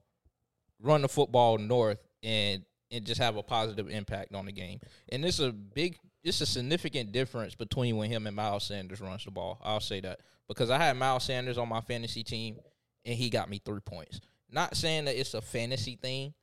run 0.80 1.02
the 1.02 1.10
football 1.10 1.58
north, 1.58 1.98
and 2.22 2.64
and 2.92 3.06
just 3.06 3.22
have 3.22 3.36
a 3.38 3.44
positive 3.44 3.90
impact 3.90 4.34
on 4.34 4.46
the 4.46 4.52
game. 4.52 4.80
And 5.10 5.26
it's 5.26 5.40
a 5.40 5.52
big, 5.52 5.98
it's 6.24 6.42
a 6.42 6.46
significant 6.46 7.12
difference 7.12 7.56
between 7.56 7.98
when 7.98 8.10
him 8.10 8.28
and 8.28 8.36
Miles 8.36 8.66
Sanders 8.66 9.02
runs 9.02 9.26
the 9.26 9.32
ball. 9.32 9.60
I'll 9.64 9.80
say 9.80 10.00
that 10.02 10.20
because 10.48 10.70
I 10.70 10.78
had 10.78 10.98
Miles 10.98 11.24
Sanders 11.24 11.58
on 11.58 11.70
my 11.70 11.82
fantasy 11.82 12.24
team, 12.24 12.58
and 13.04 13.16
he 13.16 13.30
got 13.30 13.50
me 13.50 13.62
three 13.64 13.82
points. 13.82 14.22
Not 14.50 14.76
saying 14.76 15.06
that 15.06 15.20
it's 15.20 15.34
a 15.34 15.42
fantasy 15.42 15.96
thing, 15.96 16.34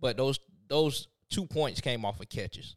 but 0.00 0.16
those 0.16 0.38
those 0.68 1.08
two 1.30 1.46
points 1.46 1.80
came 1.80 2.04
off 2.04 2.20
of 2.20 2.28
catches. 2.28 2.76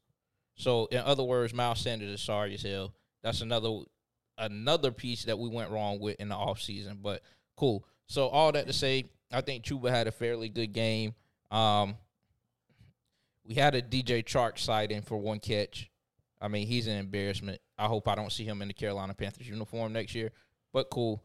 So 0.55 0.86
in 0.88 0.99
other 0.99 1.24
words, 1.24 1.53
Miles 1.53 1.80
Sanders 1.80 2.09
is 2.09 2.21
sorry 2.21 2.53
as 2.53 2.63
hell. 2.63 2.93
That's 3.24 3.41
another 3.41 3.80
another 4.38 4.91
piece 4.91 5.26
that 5.26 5.38
we 5.38 5.49
went 5.49 5.71
wrong 5.71 5.99
with 5.99 6.19
in 6.19 6.30
the 6.30 6.36
offseason. 6.36 7.01
But 7.01 7.21
cool. 7.55 7.86
So 8.07 8.28
all 8.28 8.51
that 8.51 8.67
to 8.67 8.74
say, 8.74 9.05
I 9.32 9.41
think 9.41 9.63
Chuba 9.63 9.89
had 9.89 10.07
a 10.07 10.11
fairly 10.11 10.49
good 10.49 10.74
game. 10.74 11.15
Um, 11.49 11.95
we 13.45 13.55
had 13.55 13.75
a 13.75 13.81
DJ 13.81 14.23
Chark 14.23 14.57
sighting 14.57 15.01
for 15.01 15.17
one 15.17 15.39
catch. 15.39 15.89
I 16.41 16.47
mean, 16.47 16.67
he's 16.67 16.87
an 16.87 16.97
embarrassment. 16.97 17.61
I 17.77 17.85
hope 17.85 18.07
I 18.07 18.15
don't 18.15 18.31
see 18.31 18.43
him 18.43 18.61
in 18.61 18.67
the 18.67 18.73
Carolina 18.73 19.13
Panthers 19.13 19.47
uniform 19.47 19.93
next 19.93 20.13
year. 20.13 20.31
But 20.71 20.89
cool. 20.89 21.23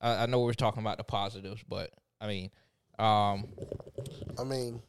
I, 0.00 0.24
I 0.24 0.26
know 0.26 0.40
we 0.40 0.50
are 0.50 0.54
talking 0.54 0.82
about 0.82 0.98
the 0.98 1.04
positives, 1.04 1.62
but 1.68 1.90
I 2.20 2.26
mean, 2.26 2.50
um, 2.98 3.46
I 4.38 4.44
mean, 4.44 4.82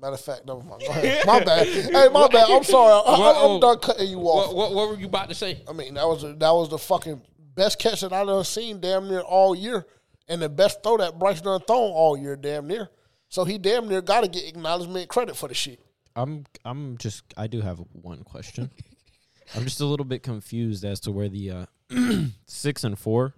matter 0.00 0.14
of 0.14 0.20
fact, 0.20 0.46
never 0.46 0.62
mind. 0.62 0.82
Go 0.86 0.88
ahead. 0.88 1.26
My 1.26 1.42
bad. 1.42 1.66
Hey, 1.92 2.08
my 2.12 2.28
bad. 2.28 2.50
I'm 2.50 2.64
sorry. 2.64 2.92
I, 2.92 3.30
am 3.30 3.36
oh, 3.36 3.60
done 3.60 3.78
cutting 3.78 4.08
you 4.08 4.18
off. 4.20 4.48
what, 4.48 4.56
what 4.56 4.74
what 4.74 4.88
were 4.88 5.00
you 5.00 5.06
about 5.06 5.28
to 5.28 5.34
say? 5.34 5.62
I 5.68 5.72
mean, 5.72 5.94
that 5.94 6.06
was 6.06 6.22
that 6.22 6.38
was 6.38 6.68
the 6.68 6.78
fucking 6.78 7.22
best 7.54 7.78
catch 7.78 8.00
that 8.02 8.12
I 8.12 8.24
done 8.24 8.44
seen 8.44 8.80
damn 8.80 9.08
near 9.08 9.20
all 9.20 9.54
year, 9.54 9.86
and 10.28 10.40
the 10.40 10.48
best 10.48 10.82
throw 10.82 10.96
that 10.98 11.18
Bryce 11.18 11.40
done 11.40 11.60
thrown 11.60 11.90
all 11.90 12.16
year, 12.16 12.36
damn 12.36 12.66
near. 12.66 12.88
So 13.32 13.46
he 13.46 13.56
damn 13.56 13.88
near 13.88 14.02
got 14.02 14.24
to 14.24 14.28
get 14.28 14.46
acknowledgement, 14.46 14.98
and 14.98 15.08
credit 15.08 15.34
for 15.38 15.48
the 15.48 15.54
shit. 15.54 15.80
I'm 16.14 16.44
I'm 16.66 16.98
just 16.98 17.24
I 17.34 17.46
do 17.46 17.62
have 17.62 17.78
one 17.92 18.24
question. 18.24 18.70
I'm 19.56 19.64
just 19.64 19.80
a 19.80 19.86
little 19.86 20.04
bit 20.04 20.22
confused 20.22 20.84
as 20.84 21.00
to 21.00 21.10
where 21.10 21.30
the 21.30 21.50
uh, 21.50 21.66
six 22.46 22.84
and 22.84 22.98
four 22.98 23.32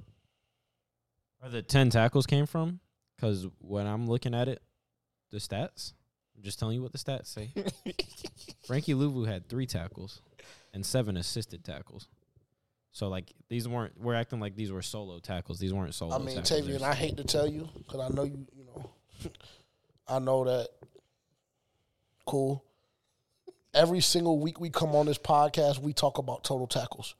or 1.40 1.48
the 1.48 1.62
ten 1.62 1.90
tackles 1.90 2.26
came 2.26 2.46
from. 2.46 2.80
Because 3.14 3.46
when 3.60 3.86
I'm 3.86 4.08
looking 4.08 4.34
at 4.34 4.48
it, 4.48 4.60
the 5.30 5.38
stats, 5.38 5.92
I'm 6.36 6.42
just 6.42 6.58
telling 6.58 6.74
you 6.74 6.82
what 6.82 6.90
the 6.90 6.98
stats 6.98 7.28
say. 7.28 7.52
Frankie 8.66 8.94
Luvu 8.94 9.28
had 9.28 9.48
three 9.48 9.66
tackles 9.66 10.22
and 10.72 10.84
seven 10.84 11.16
assisted 11.16 11.62
tackles. 11.62 12.08
So 12.90 13.06
like 13.06 13.32
these 13.48 13.68
weren't 13.68 13.92
we're 14.00 14.16
acting 14.16 14.40
like 14.40 14.56
these 14.56 14.72
were 14.72 14.82
solo 14.82 15.20
tackles. 15.20 15.60
These 15.60 15.72
weren't 15.72 15.94
solo. 15.94 16.16
I 16.16 16.18
mean, 16.18 16.42
tackles. 16.42 16.50
Tavian, 16.50 16.82
I 16.82 16.94
hate 16.94 17.16
to 17.18 17.24
tell 17.24 17.46
you 17.46 17.68
because 17.78 18.00
I 18.00 18.12
know 18.12 18.24
you. 18.24 18.44
You 18.56 18.64
know, 18.64 19.30
I 20.08 20.18
know 20.18 20.44
that. 20.44 20.68
Cool. 22.26 22.64
Every 23.74 24.00
single 24.00 24.38
week 24.38 24.60
we 24.60 24.70
come 24.70 24.94
on 24.94 25.06
this 25.06 25.18
podcast, 25.18 25.78
we 25.80 25.92
talk 25.92 26.18
about 26.18 26.44
total 26.44 26.66
tackles. 26.66 27.16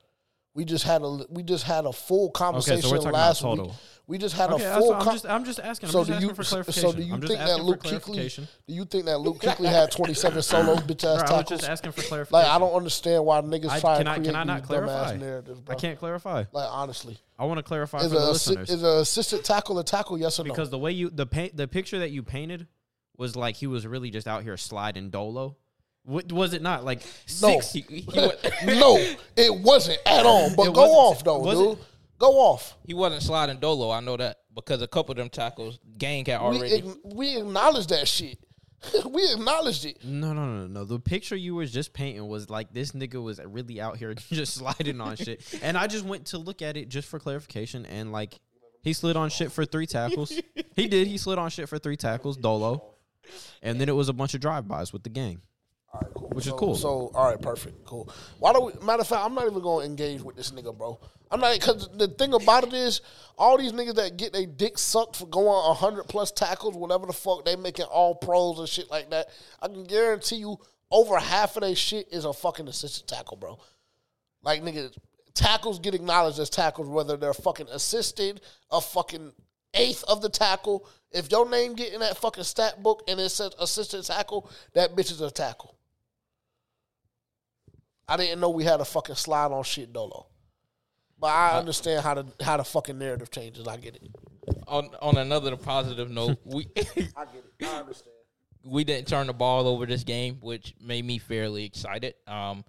We 0.53 0.63
just 0.63 0.85
had 0.85 1.01
a 1.01 1.19
we 1.29 1.43
just 1.43 1.65
had 1.65 1.83
a 1.83 1.91
full 1.91 2.31
conversation 2.31 2.81
talking 2.89 3.09
about 3.09 3.13
last 3.13 3.43
week. 3.43 3.71
We 4.07 4.17
just 4.17 4.35
had 4.37 4.51
Okay, 4.51 4.63
a 4.63 4.75
full. 4.77 4.93
I'm 4.93 5.03
just 5.03 5.25
I'm 5.25 5.43
just 5.43 5.59
asking. 5.59 5.87
I'm 5.87 5.91
so 5.91 5.99
just 6.05 6.07
do 6.07 6.13
asking 6.15 6.29
you 6.29 6.33
for 6.35 6.43
so 6.45 6.49
clarification. 6.63 6.95
do 6.95 7.01
you 7.03 7.13
I'm 7.15 7.19
just 7.21 7.33
think 7.33 7.45
that 7.45 7.61
Luke 7.61 7.83
Kuechly? 7.83 8.47
Do 8.65 8.73
you 8.73 8.85
think 8.85 9.03
that 9.05 9.17
Luke 9.19 9.39
Kuechly 9.39 9.65
had 9.67 9.91
twenty 9.91 10.13
seven 10.13 10.41
solo 10.41 10.75
bitch 10.77 11.03
ass 11.03 11.27
Bro, 11.27 11.35
I 11.35 11.39
was 11.41 11.49
just 11.49 11.67
asking 11.69 11.91
for 11.91 12.03
clarification. 12.03 12.47
Like 12.47 12.47
I 12.47 12.57
don't 12.57 12.73
understand 12.73 13.25
why 13.25 13.41
niggas 13.41 13.69
I- 13.69 13.79
try 13.81 13.97
can 13.97 14.05
to 14.05 14.11
I- 14.11 14.15
create 14.15 14.25
can 14.27 14.35
I 14.37 14.43
not 14.45 14.63
clarify? 14.63 15.17
narratives, 15.17 15.59
bro. 15.59 15.75
I 15.75 15.77
can't 15.77 15.99
clarify. 15.99 16.45
Like 16.53 16.69
honestly, 16.71 17.17
I 17.37 17.43
want 17.43 17.57
to 17.57 17.63
clarify 17.63 17.97
is 17.97 18.03
for 18.05 18.09
the 18.11 18.19
a 18.19 18.31
listeners 18.31 18.69
is 18.69 18.81
a 18.81 18.99
assistant 18.99 19.43
tackle 19.43 19.77
a 19.79 19.83
tackle? 19.83 20.17
Yes 20.17 20.39
or 20.39 20.45
no? 20.45 20.53
because 20.53 20.69
the 20.69 20.79
way 20.79 20.91
you 20.91 21.09
the 21.09 21.25
paint 21.25 21.57
the 21.57 21.67
picture 21.67 21.99
that 21.99 22.11
you 22.11 22.23
painted 22.23 22.65
was 23.17 23.35
like 23.35 23.55
he 23.55 23.67
was 23.67 23.85
really 23.87 24.09
just 24.11 24.27
out 24.27 24.43
here 24.43 24.57
sliding 24.57 25.09
dolo. 25.09 25.57
What, 26.03 26.31
was 26.31 26.53
it 26.53 26.61
not 26.61 26.83
like 26.85 26.99
No. 27.41 27.59
six? 27.59 27.73
He, 27.73 27.81
he, 27.81 28.05
wa- 28.15 28.31
no, 28.65 28.97
it 29.35 29.53
wasn't 29.55 29.99
at 30.05 30.25
all. 30.25 30.53
But 30.55 30.67
It 30.67 30.73
go 30.73 30.83
off 30.91 31.23
though, 31.23 31.39
was 31.39 31.57
dude. 31.77 31.85
Go 32.17 32.31
off. 32.39 32.77
he 32.85 32.93
wasn't 32.93 33.23
sliding 33.23 33.57
dolo. 33.59 33.89
I 33.91 33.99
know 33.99 34.15
that 34.17 34.37
because 34.53 34.81
a 34.81 34.87
couple 34.87 35.11
of 35.13 35.17
them 35.17 35.29
tackles, 35.29 35.79
gang 35.97 36.23
had 36.25 36.39
We, 36.39 36.45
already. 36.45 36.75
ag- 36.75 36.97
we 37.03 37.37
acknowledge 37.37 37.87
that 37.87 38.07
shit. 38.07 38.37
we 39.09 39.23
acknowledged 39.33 39.83
it. 39.85 40.03
No, 40.03 40.31
no, 40.33 40.45
no, 40.45 40.67
no. 40.67 40.85
The 40.85 40.99
picture 40.99 41.35
you 41.35 41.55
were 41.55 41.65
just 41.65 41.91
painting 41.91 42.27
was 42.27 42.49
like 42.49 42.71
this 42.71 42.91
nigga 42.91 43.21
was 43.21 43.39
really 43.43 43.81
out 43.81 43.97
here 43.97 44.13
just 44.13 44.53
sliding 44.53 45.01
on 45.01 45.15
shit, 45.15 45.41
and 45.63 45.75
I 45.77 45.87
just 45.87 46.05
went 46.05 46.27
to 46.27 46.37
look 46.37 46.61
at 46.61 46.77
it 46.77 46.87
just 46.87 47.07
for 47.07 47.19
clarification, 47.19 47.85
and 47.87 48.11
like 48.11 48.39
he 48.83 48.93
slid 48.93 49.15
on 49.17 49.29
shit 49.29 49.51
for 49.51 49.65
three 49.65 49.87
tackles. 49.87 50.31
he 50.75 50.87
did. 50.87 51.07
He 51.07 51.17
slid 51.17 51.39
on 51.39 51.49
shit 51.49 51.67
for 51.67 51.79
three 51.79 51.97
tackles, 51.97 52.37
dolo, 52.37 52.93
and 53.61 53.79
then 53.79 53.89
it 53.89 53.95
was 53.95 54.09
a 54.09 54.13
bunch 54.13 54.33
of 54.33 54.41
drive 54.41 54.67
bys 54.67 54.93
with 54.93 55.03
the 55.03 55.09
gang. 55.09 55.41
Which 56.31 56.45
is 56.45 56.53
cool. 56.53 56.75
So, 56.75 57.11
all 57.13 57.29
right, 57.29 57.41
perfect, 57.41 57.85
cool. 57.85 58.09
Why 58.39 58.51
don't 58.51 58.65
we? 58.65 58.85
Matter 58.85 59.01
of 59.01 59.07
fact, 59.07 59.23
I'm 59.23 59.33
not 59.33 59.45
even 59.47 59.61
going 59.61 59.85
to 59.85 59.89
engage 59.89 60.21
with 60.21 60.35
this 60.35 60.51
nigga, 60.51 60.77
bro. 60.77 60.99
I'm 61.31 61.39
not 61.39 61.57
because 61.57 61.87
the 61.95 62.07
thing 62.07 62.33
about 62.33 62.65
it 62.65 62.73
is, 62.73 63.01
all 63.37 63.57
these 63.57 63.71
niggas 63.71 63.95
that 63.95 64.17
get 64.17 64.33
their 64.33 64.45
dick 64.45 64.77
sucked 64.77 65.15
for 65.15 65.25
going 65.25 65.75
hundred 65.75 66.03
plus 66.03 66.31
tackles, 66.31 66.75
whatever 66.75 67.05
the 67.05 67.13
fuck 67.13 67.45
they 67.45 67.55
making 67.55 67.85
all 67.85 68.13
pros 68.13 68.59
and 68.59 68.67
shit 68.67 68.91
like 68.91 69.09
that. 69.11 69.27
I 69.61 69.67
can 69.67 69.85
guarantee 69.85 70.37
you, 70.37 70.57
over 70.91 71.17
half 71.17 71.55
of 71.55 71.61
their 71.61 71.75
shit 71.75 72.09
is 72.11 72.25
a 72.25 72.33
fucking 72.33 72.67
assistant 72.67 73.07
tackle, 73.07 73.37
bro. 73.37 73.57
Like 74.43 74.63
niggas, 74.63 74.97
tackles 75.33 75.79
get 75.79 75.95
acknowledged 75.95 76.39
as 76.39 76.49
tackles, 76.49 76.89
whether 76.89 77.17
they're 77.17 77.33
fucking 77.33 77.67
assisted, 77.71 78.41
a 78.71 78.81
fucking 78.81 79.31
eighth 79.75 80.03
of 80.07 80.21
the 80.21 80.29
tackle. 80.29 80.87
If 81.11 81.31
your 81.31 81.49
name 81.49 81.75
get 81.75 81.93
in 81.93 81.99
that 82.01 82.17
fucking 82.17 82.43
stat 82.43 82.81
book 82.83 83.03
and 83.07 83.19
it 83.19 83.29
says 83.29 83.53
assistant 83.59 84.05
tackle, 84.05 84.49
that 84.73 84.95
bitch 84.95 85.11
is 85.11 85.21
a 85.21 85.31
tackle. 85.31 85.75
I 88.07 88.17
didn't 88.17 88.39
know 88.39 88.49
we 88.49 88.63
had 88.63 88.81
a 88.81 88.85
fucking 88.85 89.15
slide 89.15 89.51
on 89.51 89.63
shit 89.63 89.91
dolo. 89.91 90.27
But 91.17 91.27
I 91.27 91.57
understand 91.57 92.03
how 92.03 92.15
the 92.15 92.25
how 92.43 92.57
the 92.57 92.63
fucking 92.63 92.97
narrative 92.97 93.31
changes. 93.31 93.67
I 93.67 93.77
get 93.77 93.95
it. 93.95 94.03
on 94.67 94.89
on 95.01 95.17
another 95.17 95.55
positive 95.55 96.09
note, 96.09 96.37
we 96.45 96.67
I 96.75 96.81
get 96.83 96.97
it. 96.97 97.65
I 97.65 97.79
understand. 97.79 98.11
we 98.63 98.83
didn't 98.83 99.07
turn 99.07 99.27
the 99.27 99.33
ball 99.33 99.67
over 99.67 99.85
this 99.85 100.03
game, 100.03 100.37
which 100.41 100.75
made 100.81 101.05
me 101.05 101.17
fairly 101.17 101.63
excited. 101.63 102.15
Um, 102.27 102.65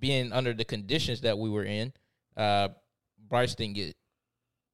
being 0.00 0.32
under 0.32 0.52
the 0.52 0.64
conditions 0.64 1.20
that 1.22 1.38
we 1.38 1.48
were 1.48 1.64
in, 1.64 1.92
uh, 2.36 2.68
Bryce 3.28 3.54
didn't 3.54 3.76
get 3.76 3.96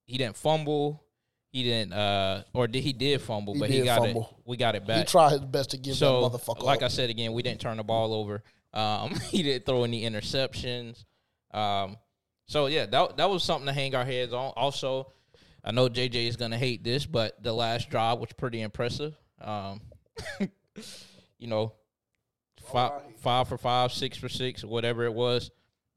he 0.06 0.16
didn't 0.18 0.36
fumble, 0.36 1.04
he 1.52 1.62
didn't 1.62 1.92
uh, 1.92 2.44
or 2.54 2.66
did 2.66 2.82
he 2.82 2.92
did 2.94 3.20
fumble, 3.20 3.52
He 3.54 3.60
but 3.60 3.68
did 3.68 3.80
he 3.80 3.84
got 3.84 3.98
fumble. 4.00 4.36
it. 4.38 4.42
We 4.48 4.56
got 4.56 4.74
it 4.74 4.86
back. 4.86 4.98
He 4.98 5.04
tried 5.04 5.32
his 5.32 5.40
best 5.40 5.70
to 5.70 5.76
give 5.76 5.94
so, 5.94 6.28
that 6.28 6.38
motherfucker. 6.38 6.62
like 6.62 6.78
up. 6.78 6.86
I 6.86 6.88
said 6.88 7.10
again, 7.10 7.34
we 7.34 7.42
didn't 7.42 7.60
turn 7.60 7.76
the 7.76 7.84
ball 7.84 8.14
over. 8.14 8.42
Um, 8.72 9.10
he 9.30 9.42
didn't 9.42 9.66
throw 9.66 9.84
any 9.84 10.02
interceptions. 10.02 11.04
Um, 11.52 11.98
so 12.46 12.66
yeah, 12.66 12.86
that 12.86 13.18
that 13.18 13.28
was 13.28 13.44
something 13.44 13.66
to 13.66 13.72
hang 13.72 13.94
our 13.94 14.04
heads 14.04 14.32
on. 14.32 14.52
Also, 14.56 15.12
I 15.62 15.72
know 15.72 15.88
JJ 15.88 16.26
is 16.26 16.36
gonna 16.36 16.58
hate 16.58 16.82
this, 16.82 17.04
but 17.04 17.42
the 17.42 17.52
last 17.52 17.90
drive 17.90 18.18
was 18.18 18.32
pretty 18.32 18.62
impressive. 18.62 19.14
Um, 19.40 19.82
you 21.38 21.48
know, 21.48 21.74
five, 22.62 23.02
five 23.18 23.48
for 23.48 23.58
five, 23.58 23.92
six 23.92 24.16
for 24.16 24.28
six, 24.30 24.64
whatever 24.64 25.04
it 25.04 25.12
was. 25.12 25.50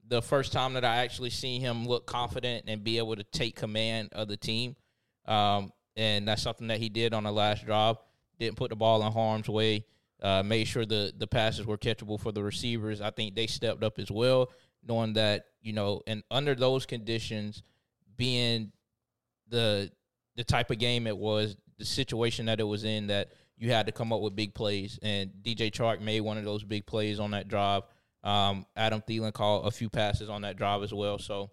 The 0.08 0.22
first 0.22 0.52
time 0.52 0.74
that 0.74 0.84
I 0.84 0.96
actually 0.98 1.30
seen 1.30 1.60
him 1.62 1.86
look 1.86 2.06
confident 2.06 2.66
and 2.68 2.84
be 2.84 2.98
able 2.98 3.16
to 3.16 3.24
take 3.24 3.56
command 3.56 4.10
of 4.12 4.28
the 4.28 4.36
team, 4.36 4.76
um, 5.26 5.72
and 5.96 6.28
that's 6.28 6.42
something 6.42 6.68
that 6.68 6.78
he 6.78 6.88
did 6.88 7.14
on 7.14 7.24
the 7.24 7.32
last 7.32 7.64
drive. 7.64 7.96
Didn't 8.38 8.56
put 8.56 8.70
the 8.70 8.76
ball 8.76 9.04
in 9.04 9.12
harm's 9.12 9.48
way. 9.48 9.84
Uh, 10.22 10.42
made 10.42 10.64
sure 10.64 10.86
the 10.86 11.12
the 11.16 11.26
passes 11.26 11.66
were 11.66 11.76
catchable 11.76 12.18
for 12.18 12.32
the 12.32 12.42
receivers. 12.42 13.00
I 13.00 13.10
think 13.10 13.34
they 13.34 13.46
stepped 13.46 13.82
up 13.82 13.98
as 13.98 14.10
well, 14.10 14.50
knowing 14.86 15.14
that 15.14 15.46
you 15.60 15.72
know, 15.72 16.02
and 16.06 16.22
under 16.30 16.54
those 16.54 16.86
conditions, 16.86 17.62
being 18.16 18.72
the 19.48 19.90
the 20.36 20.44
type 20.44 20.70
of 20.70 20.78
game 20.78 21.06
it 21.06 21.16
was, 21.16 21.56
the 21.78 21.84
situation 21.84 22.46
that 22.46 22.60
it 22.60 22.64
was 22.64 22.84
in, 22.84 23.08
that 23.08 23.32
you 23.58 23.72
had 23.72 23.86
to 23.86 23.92
come 23.92 24.12
up 24.12 24.20
with 24.20 24.36
big 24.36 24.54
plays, 24.54 24.98
and 25.02 25.30
DJ 25.42 25.70
Chark 25.70 26.00
made 26.00 26.20
one 26.20 26.38
of 26.38 26.44
those 26.44 26.62
big 26.62 26.86
plays 26.86 27.18
on 27.18 27.32
that 27.32 27.48
drive. 27.48 27.82
Um, 28.22 28.66
Adam 28.76 29.02
Thielen 29.02 29.32
called 29.32 29.66
a 29.66 29.70
few 29.70 29.88
passes 29.88 30.28
on 30.28 30.42
that 30.42 30.56
drive 30.56 30.82
as 30.82 30.92
well. 30.92 31.18
So, 31.18 31.50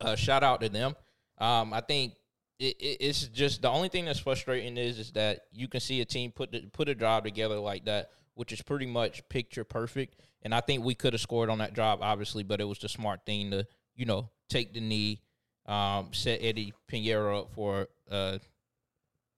uh, 0.00 0.16
shout 0.16 0.42
out 0.42 0.60
to 0.60 0.68
them. 0.68 0.94
Um, 1.38 1.72
I 1.72 1.80
think 1.80 2.14
it, 2.58 2.76
it, 2.80 2.96
it's 3.00 3.28
just 3.28 3.62
the 3.62 3.70
only 3.70 3.88
thing 3.88 4.04
that's 4.04 4.18
frustrating 4.18 4.76
is 4.76 4.98
is 4.98 5.12
that 5.12 5.42
you 5.52 5.68
can 5.68 5.80
see 5.80 6.00
a 6.00 6.04
team 6.04 6.32
put 6.32 6.52
the, 6.52 6.60
put 6.72 6.88
a 6.88 6.94
drive 6.94 7.22
together 7.22 7.58
like 7.58 7.84
that, 7.84 8.10
which 8.34 8.52
is 8.52 8.62
pretty 8.62 8.86
much 8.86 9.26
picture 9.28 9.64
perfect. 9.64 10.16
And 10.42 10.54
I 10.54 10.60
think 10.60 10.84
we 10.84 10.94
could 10.94 11.12
have 11.12 11.20
scored 11.20 11.50
on 11.50 11.58
that 11.58 11.74
drive, 11.74 12.00
obviously, 12.00 12.42
but 12.42 12.60
it 12.60 12.64
was 12.64 12.78
the 12.78 12.88
smart 12.88 13.20
thing 13.26 13.50
to 13.52 13.66
you 13.94 14.06
know 14.06 14.30
take 14.48 14.74
the 14.74 14.80
knee, 14.80 15.22
um, 15.66 16.08
set 16.12 16.40
Eddy 16.42 16.72
Piñeiro 16.90 17.40
up 17.40 17.52
for 17.52 17.88
a 18.10 18.40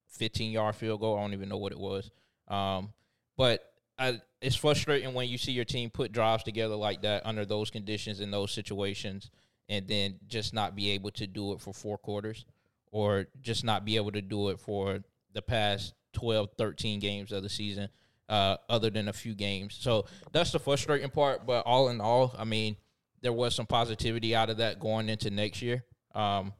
15 0.08 0.52
yard 0.52 0.74
field 0.74 1.00
goal. 1.00 1.18
I 1.18 1.20
don't 1.20 1.34
even 1.34 1.48
know 1.48 1.58
what 1.58 1.72
it 1.72 1.78
was. 1.78 2.10
Um, 2.48 2.92
but 3.36 3.64
I, 3.98 4.20
it's 4.40 4.56
frustrating 4.56 5.12
when 5.12 5.28
you 5.28 5.36
see 5.36 5.52
your 5.52 5.64
team 5.64 5.90
put 5.90 6.12
drives 6.12 6.42
together 6.42 6.74
like 6.74 7.02
that 7.02 7.26
under 7.26 7.44
those 7.44 7.70
conditions 7.70 8.20
in 8.20 8.30
those 8.30 8.50
situations 8.50 9.30
and 9.68 9.86
then 9.86 10.18
just 10.26 10.52
not 10.54 10.74
be 10.74 10.90
able 10.90 11.10
to 11.12 11.26
do 11.26 11.52
it 11.52 11.60
for 11.60 11.72
four 11.72 11.98
quarters 11.98 12.44
or 12.90 13.26
just 13.40 13.64
not 13.64 13.84
be 13.84 13.96
able 13.96 14.12
to 14.12 14.22
do 14.22 14.48
it 14.50 14.60
for 14.60 15.00
the 15.32 15.42
past 15.42 15.94
12, 16.14 16.50
13 16.58 17.00
games 17.00 17.32
of 17.32 17.42
the 17.42 17.48
season, 17.48 17.88
uh, 18.28 18.56
other 18.68 18.90
than 18.90 19.08
a 19.08 19.12
few 19.12 19.34
games. 19.34 19.76
So 19.78 20.06
that's 20.32 20.52
the 20.52 20.58
frustrating 20.58 21.10
part. 21.10 21.46
But 21.46 21.64
all 21.66 21.88
in 21.88 22.00
all, 22.00 22.34
I 22.36 22.44
mean, 22.44 22.76
there 23.22 23.32
was 23.32 23.54
some 23.54 23.66
positivity 23.66 24.34
out 24.34 24.50
of 24.50 24.58
that 24.58 24.80
going 24.80 25.08
into 25.08 25.30
next 25.30 25.62
year. 25.62 25.84
Um, 26.14 26.52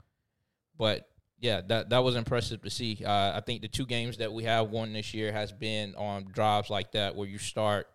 but 0.78 1.08
yeah, 1.40 1.62
that 1.68 1.90
that 1.90 2.04
was 2.04 2.16
impressive 2.16 2.62
to 2.62 2.70
see. 2.70 3.02
Uh, 3.04 3.32
I 3.34 3.42
think 3.44 3.62
the 3.62 3.68
two 3.68 3.86
games 3.86 4.18
that 4.18 4.32
we 4.32 4.44
have 4.44 4.70
won 4.70 4.92
this 4.92 5.14
year 5.14 5.32
has 5.32 5.52
been 5.52 5.94
on 5.96 6.26
drives 6.32 6.70
like 6.70 6.92
that 6.92 7.16
where 7.16 7.28
you 7.28 7.38
start 7.38 7.88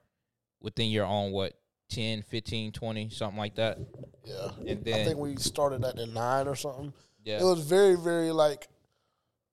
within 0.61 0.89
your 0.89 1.05
own 1.05 1.31
what 1.31 1.53
10, 1.89 2.23
15, 2.23 2.71
20, 2.71 3.09
something 3.09 3.37
like 3.37 3.55
that. 3.55 3.77
Yeah. 4.25 4.49
And 4.67 4.87
I 4.87 5.03
think 5.05 5.17
we 5.17 5.35
started 5.37 5.83
at 5.85 5.95
the 5.95 6.07
nine 6.07 6.47
or 6.47 6.55
something. 6.55 6.91
Yeah, 7.25 7.39
It 7.41 7.43
was 7.43 7.59
very, 7.59 7.95
very 7.97 8.31
like 8.31 8.69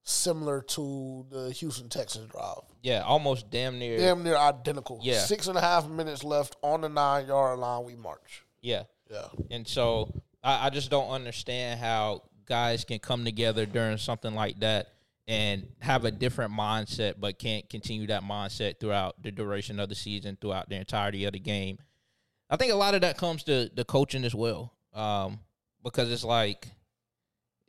similar 0.04 0.62
to 0.62 1.26
the 1.30 1.50
Houston 1.52 1.88
Texans 1.88 2.30
drive. 2.30 2.58
yeah, 2.82 3.00
almost 3.02 3.50
damn 3.50 3.78
near. 3.78 3.98
Damn 3.98 4.22
near 4.22 4.36
identical. 4.36 5.00
Yeah. 5.02 5.18
Six 5.20 5.46
and 5.48 5.56
a 5.56 5.60
half 5.60 5.88
minutes 5.88 6.22
left 6.24 6.56
on 6.62 6.82
the 6.82 6.88
nine 6.88 7.26
yard 7.26 7.58
line. 7.58 7.84
We 7.84 7.96
march. 7.96 8.44
Yeah. 8.60 8.84
Yeah. 9.10 9.26
And 9.50 9.66
so 9.66 10.12
I, 10.42 10.66
I 10.66 10.70
just 10.70 10.90
don't 10.90 11.10
understand 11.10 11.80
how 11.80 12.22
guys 12.46 12.84
can 12.84 12.98
come 12.98 13.24
together 13.24 13.66
during 13.66 13.96
something 13.98 14.34
like 14.34 14.58
that 14.60 14.88
and 15.28 15.68
have 15.80 16.04
a 16.04 16.10
different 16.10 16.52
mindset, 16.52 17.14
but 17.20 17.38
can't 17.38 17.68
continue 17.70 18.08
that 18.08 18.22
mindset 18.24 18.80
throughout 18.80 19.22
the 19.22 19.30
duration 19.30 19.78
of 19.78 19.88
the 19.88 19.94
season, 19.94 20.36
throughout 20.40 20.68
the 20.68 20.74
entirety 20.74 21.24
of 21.26 21.32
the 21.32 21.38
game. 21.38 21.78
I 22.50 22.56
think 22.56 22.72
a 22.72 22.76
lot 22.76 22.94
of 22.94 23.02
that 23.02 23.16
comes 23.16 23.44
to 23.44 23.70
the 23.72 23.84
coaching 23.84 24.24
as 24.24 24.34
well, 24.34 24.74
um, 24.92 25.38
because 25.84 26.10
it's 26.10 26.24
like 26.24 26.66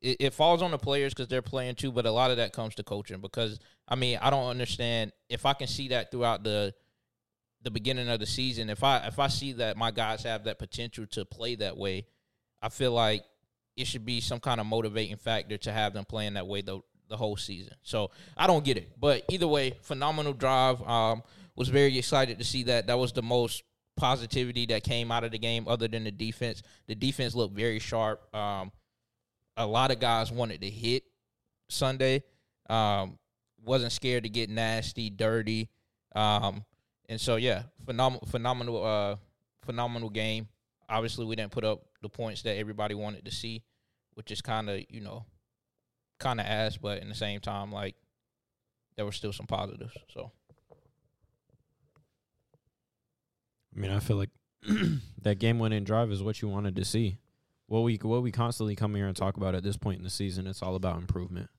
it, 0.03 0.17
it 0.19 0.33
falls 0.33 0.61
on 0.61 0.71
the 0.71 0.77
players 0.77 1.13
because 1.13 1.29
they're 1.29 1.41
playing 1.41 1.75
too, 1.75 1.91
but 1.91 2.05
a 2.05 2.11
lot 2.11 2.29
of 2.29 2.37
that 2.37 2.53
comes 2.53 2.75
to 2.75 2.83
coaching. 2.83 3.21
Because 3.21 3.59
I 3.87 3.95
mean, 3.95 4.19
I 4.21 4.29
don't 4.29 4.49
understand 4.49 5.13
if 5.29 5.45
I 5.45 5.53
can 5.53 5.67
see 5.67 5.87
that 5.89 6.11
throughout 6.11 6.43
the 6.43 6.73
the 7.63 7.71
beginning 7.71 8.09
of 8.09 8.19
the 8.19 8.25
season. 8.25 8.69
If 8.69 8.83
I 8.83 9.07
if 9.07 9.17
I 9.17 9.27
see 9.27 9.53
that 9.53 9.77
my 9.77 9.89
guys 9.89 10.23
have 10.23 10.43
that 10.43 10.59
potential 10.59 11.07
to 11.11 11.25
play 11.25 11.55
that 11.55 11.77
way, 11.77 12.05
I 12.61 12.69
feel 12.69 12.91
like 12.91 13.23
it 13.75 13.87
should 13.87 14.05
be 14.05 14.21
some 14.21 14.39
kind 14.39 14.61
of 14.61 14.67
motivating 14.67 15.17
factor 15.17 15.57
to 15.57 15.71
have 15.71 15.93
them 15.93 16.05
playing 16.05 16.35
that 16.35 16.45
way 16.45 16.61
the 16.61 16.81
the 17.09 17.17
whole 17.17 17.37
season. 17.37 17.73
So 17.81 18.11
I 18.37 18.45
don't 18.47 18.65
get 18.65 18.77
it, 18.77 18.91
but 18.99 19.23
either 19.29 19.47
way, 19.47 19.77
phenomenal 19.81 20.33
drive. 20.33 20.81
Um, 20.83 21.23
was 21.55 21.69
very 21.69 21.95
excited 21.99 22.39
to 22.39 22.43
see 22.43 22.63
that. 22.63 22.87
That 22.87 22.97
was 22.97 23.13
the 23.13 23.21
most 23.21 23.61
positivity 23.95 24.65
that 24.65 24.83
came 24.83 25.11
out 25.11 25.23
of 25.23 25.31
the 25.31 25.37
game, 25.37 25.67
other 25.67 25.87
than 25.87 26.03
the 26.03 26.11
defense. 26.11 26.63
The 26.87 26.95
defense 26.95 27.35
looked 27.35 27.55
very 27.55 27.77
sharp. 27.77 28.35
Um, 28.35 28.71
a 29.57 29.65
lot 29.65 29.91
of 29.91 29.99
guys 29.99 30.31
wanted 30.31 30.61
to 30.61 30.69
hit 30.69 31.03
Sunday. 31.69 32.23
Um, 32.69 33.17
wasn't 33.63 33.91
scared 33.91 34.23
to 34.23 34.29
get 34.29 34.49
nasty, 34.49 35.09
dirty. 35.09 35.69
Um, 36.15 36.65
and 37.09 37.19
so 37.19 37.35
yeah, 37.35 37.63
phenomenal, 37.85 38.27
phenomenal, 38.27 38.85
uh, 38.85 39.15
phenomenal 39.63 40.09
game. 40.09 40.47
Obviously, 40.89 41.25
we 41.25 41.35
didn't 41.35 41.51
put 41.51 41.63
up 41.63 41.83
the 42.01 42.09
points 42.09 42.41
that 42.43 42.57
everybody 42.57 42.95
wanted 42.95 43.25
to 43.25 43.31
see, 43.31 43.63
which 44.13 44.31
is 44.31 44.41
kind 44.41 44.69
of 44.69 44.81
you 44.89 45.01
know, 45.01 45.25
kind 46.19 46.39
of 46.39 46.45
ass, 46.45 46.77
but 46.77 47.01
in 47.01 47.09
the 47.09 47.15
same 47.15 47.39
time, 47.39 47.71
like 47.71 47.95
there 48.95 49.05
were 49.05 49.11
still 49.11 49.33
some 49.33 49.47
positives. 49.47 49.93
So 50.13 50.31
I 53.75 53.79
mean, 53.79 53.91
I 53.91 53.99
feel 53.99 54.17
like 54.17 54.29
that 55.21 55.39
game 55.39 55.59
winning 55.59 55.83
drive 55.83 56.11
is 56.11 56.21
what 56.21 56.41
you 56.41 56.47
wanted 56.47 56.75
to 56.75 56.85
see. 56.85 57.17
What 57.67 57.81
we 57.81 57.95
what 58.01 58.23
we 58.23 58.31
constantly 58.31 58.75
come 58.75 58.95
here 58.95 59.07
and 59.07 59.15
talk 59.15 59.37
about 59.37 59.55
at 59.55 59.63
this 59.63 59.77
point 59.77 59.97
in 59.97 60.03
the 60.03 60.09
season, 60.09 60.47
it's 60.47 60.61
all 60.61 60.75
about 60.75 60.97
improvement. 60.97 61.49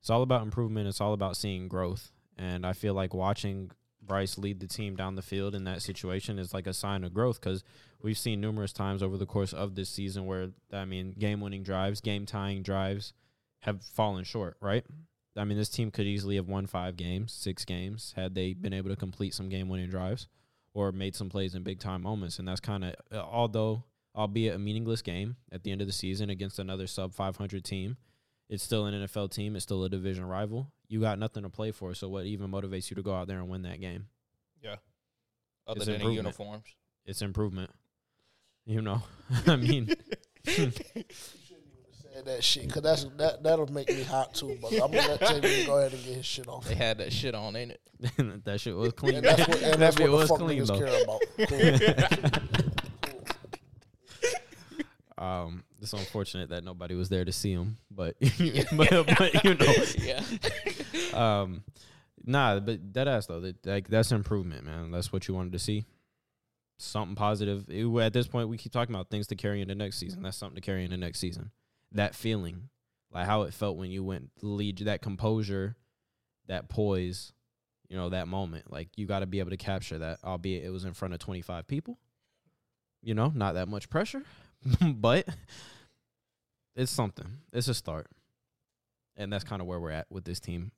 It's 0.00 0.10
all 0.10 0.22
about 0.22 0.42
improvement. 0.42 0.88
It's 0.88 1.00
all 1.00 1.12
about 1.12 1.36
seeing 1.36 1.68
growth. 1.68 2.12
And 2.36 2.66
I 2.66 2.72
feel 2.72 2.94
like 2.94 3.12
watching 3.12 3.70
Bryce 4.02 4.38
lead 4.38 4.60
the 4.60 4.66
team 4.66 4.96
down 4.96 5.14
the 5.14 5.22
field 5.22 5.54
in 5.54 5.64
that 5.64 5.82
situation 5.82 6.38
is 6.38 6.54
like 6.54 6.66
a 6.66 6.72
sign 6.72 7.04
of 7.04 7.12
growth 7.12 7.40
because 7.40 7.62
we've 8.02 8.18
seen 8.18 8.40
numerous 8.40 8.72
times 8.72 9.02
over 9.02 9.18
the 9.18 9.26
course 9.26 9.52
of 9.52 9.74
this 9.74 9.90
season 9.90 10.26
where 10.26 10.50
I 10.72 10.84
mean, 10.84 11.12
game 11.18 11.40
winning 11.40 11.62
drives, 11.62 12.00
game 12.00 12.26
tying 12.26 12.62
drives 12.62 13.12
have 13.60 13.82
fallen 13.82 14.24
short, 14.24 14.56
right? 14.60 14.84
I 15.36 15.44
mean, 15.44 15.58
this 15.58 15.68
team 15.68 15.90
could 15.90 16.06
easily 16.06 16.36
have 16.36 16.48
won 16.48 16.66
five 16.66 16.96
games, 16.96 17.32
six 17.32 17.64
games, 17.64 18.14
had 18.16 18.34
they 18.34 18.52
been 18.52 18.72
able 18.72 18.90
to 18.90 18.96
complete 18.96 19.34
some 19.34 19.48
game 19.48 19.68
winning 19.68 19.90
drives 19.90 20.26
or 20.74 20.92
made 20.92 21.14
some 21.14 21.28
plays 21.28 21.54
in 21.54 21.62
big 21.62 21.78
time 21.78 22.02
moments. 22.02 22.38
And 22.38 22.48
that's 22.48 22.60
kind 22.60 22.84
of, 22.84 22.94
although, 23.12 23.84
albeit 24.20 24.54
a 24.54 24.58
meaningless 24.58 25.02
game 25.02 25.36
at 25.50 25.62
the 25.64 25.72
end 25.72 25.80
of 25.80 25.86
the 25.86 25.92
season 25.92 26.28
against 26.30 26.58
another 26.58 26.86
sub 26.86 27.14
500 27.14 27.64
team, 27.64 27.96
it's 28.48 28.62
still 28.62 28.86
an 28.86 28.94
NFL 28.94 29.30
team. 29.32 29.56
It's 29.56 29.62
still 29.62 29.82
a 29.84 29.88
division 29.88 30.24
rival. 30.26 30.70
You 30.88 31.00
got 31.00 31.18
nothing 31.18 31.42
to 31.44 31.48
play 31.48 31.70
for. 31.72 31.94
So, 31.94 32.08
what 32.08 32.26
even 32.26 32.50
motivates 32.50 32.90
you 32.90 32.96
to 32.96 33.02
go 33.02 33.14
out 33.14 33.28
there 33.28 33.38
and 33.38 33.48
win 33.48 33.62
that 33.62 33.80
game? 33.80 34.06
yeah, 34.62 34.76
other 35.66 35.78
It's 35.78 35.86
than 35.86 35.94
the 35.94 36.00
improvement. 36.00 36.16
uniforms. 36.16 36.64
It's 37.06 37.22
improvement. 37.22 37.70
You 38.66 38.82
know, 38.82 39.02
I 39.46 39.56
mean, 39.56 39.94
shouldn't 40.44 40.76
even 40.80 41.04
Said 42.12 42.24
that 42.26 42.42
shit 42.42 42.66
because 42.66 42.82
that's 42.82 43.04
that 43.18 43.42
that'll 43.44 43.68
make 43.72 43.88
me 43.88 44.02
hot 44.02 44.34
too. 44.34 44.58
But 44.60 44.72
I'm 44.72 44.90
gonna 44.90 45.16
let 45.16 45.20
Jamie 45.20 45.64
go 45.64 45.78
ahead 45.78 45.92
and 45.92 46.04
get 46.04 46.16
his 46.16 46.26
shit 46.26 46.48
off. 46.48 46.66
They 46.66 46.74
had 46.74 46.98
that 46.98 47.12
shit 47.12 47.34
on, 47.36 47.54
ain't 47.54 47.70
it? 47.72 48.44
that 48.44 48.60
shit 48.60 48.74
was 48.74 48.92
clean. 48.94 49.14
And 49.16 49.24
that's 49.26 49.46
what, 49.46 49.62
and 49.62 49.72
that 49.74 49.78
that's 49.78 49.96
shit 49.96 50.10
what 50.10 50.16
the 50.16 50.16
was 50.16 50.28
fuck 50.28 50.38
clean 50.38 50.62
niggas 50.62 50.66
though. 50.66 50.78
care 50.78 51.02
about. 51.04 52.40
Cool. 52.40 52.79
Um, 55.20 55.64
it's 55.82 55.92
unfortunate 55.92 56.48
that 56.48 56.64
nobody 56.64 56.94
was 56.94 57.10
there 57.10 57.26
to 57.26 57.32
see 57.32 57.52
him, 57.52 57.76
but 57.90 58.16
but, 58.20 59.06
but 59.18 59.44
you 59.44 59.54
know, 59.54 59.74
yeah. 59.98 60.22
um, 61.12 61.62
nah, 62.24 62.58
but 62.58 62.94
that 62.94 63.06
ass 63.06 63.26
though, 63.26 63.40
that, 63.40 63.66
like 63.66 63.88
that's 63.88 64.12
improvement, 64.12 64.64
man. 64.64 64.90
That's 64.90 65.12
what 65.12 65.28
you 65.28 65.34
wanted 65.34 65.52
to 65.52 65.58
see. 65.58 65.84
Something 66.78 67.16
positive. 67.16 67.66
It- 67.68 67.86
at 68.00 68.14
this 68.14 68.28
point, 68.28 68.48
we 68.48 68.56
keep 68.56 68.72
talking 68.72 68.94
about 68.94 69.10
things 69.10 69.26
to 69.26 69.34
carry 69.36 69.60
into 69.60 69.74
next 69.74 69.98
season. 69.98 70.22
That's 70.22 70.38
something 70.38 70.56
to 70.56 70.62
carry 70.62 70.84
into 70.84 70.96
next 70.96 71.18
season. 71.18 71.50
That 71.92 72.14
feeling, 72.14 72.70
like 73.12 73.26
how 73.26 73.42
it 73.42 73.52
felt 73.52 73.76
when 73.76 73.90
you 73.90 74.02
went 74.02 74.30
lead, 74.40 74.78
that 74.78 75.02
composure, 75.02 75.76
that 76.46 76.70
poise, 76.70 77.34
you 77.90 77.96
know, 77.98 78.08
that 78.08 78.26
moment. 78.26 78.72
Like 78.72 78.88
you 78.96 79.04
got 79.06 79.18
to 79.18 79.26
be 79.26 79.40
able 79.40 79.50
to 79.50 79.58
capture 79.58 79.98
that, 79.98 80.20
albeit 80.24 80.64
it 80.64 80.70
was 80.70 80.86
in 80.86 80.94
front 80.94 81.12
of 81.12 81.20
twenty 81.20 81.42
five 81.42 81.66
people. 81.66 81.98
You 83.02 83.14
know, 83.14 83.30
not 83.34 83.54
that 83.54 83.68
much 83.68 83.90
pressure, 83.90 84.22
but 84.94 85.26
it's 86.76 86.90
something. 86.92 87.26
It's 87.52 87.68
a 87.68 87.74
start, 87.74 88.08
and 89.16 89.32
that's 89.32 89.44
kind 89.44 89.60
of 89.60 89.66
where 89.68 89.80
we're 89.80 89.90
at 89.90 90.06
with 90.10 90.24
this 90.24 90.40
team. 90.40 90.70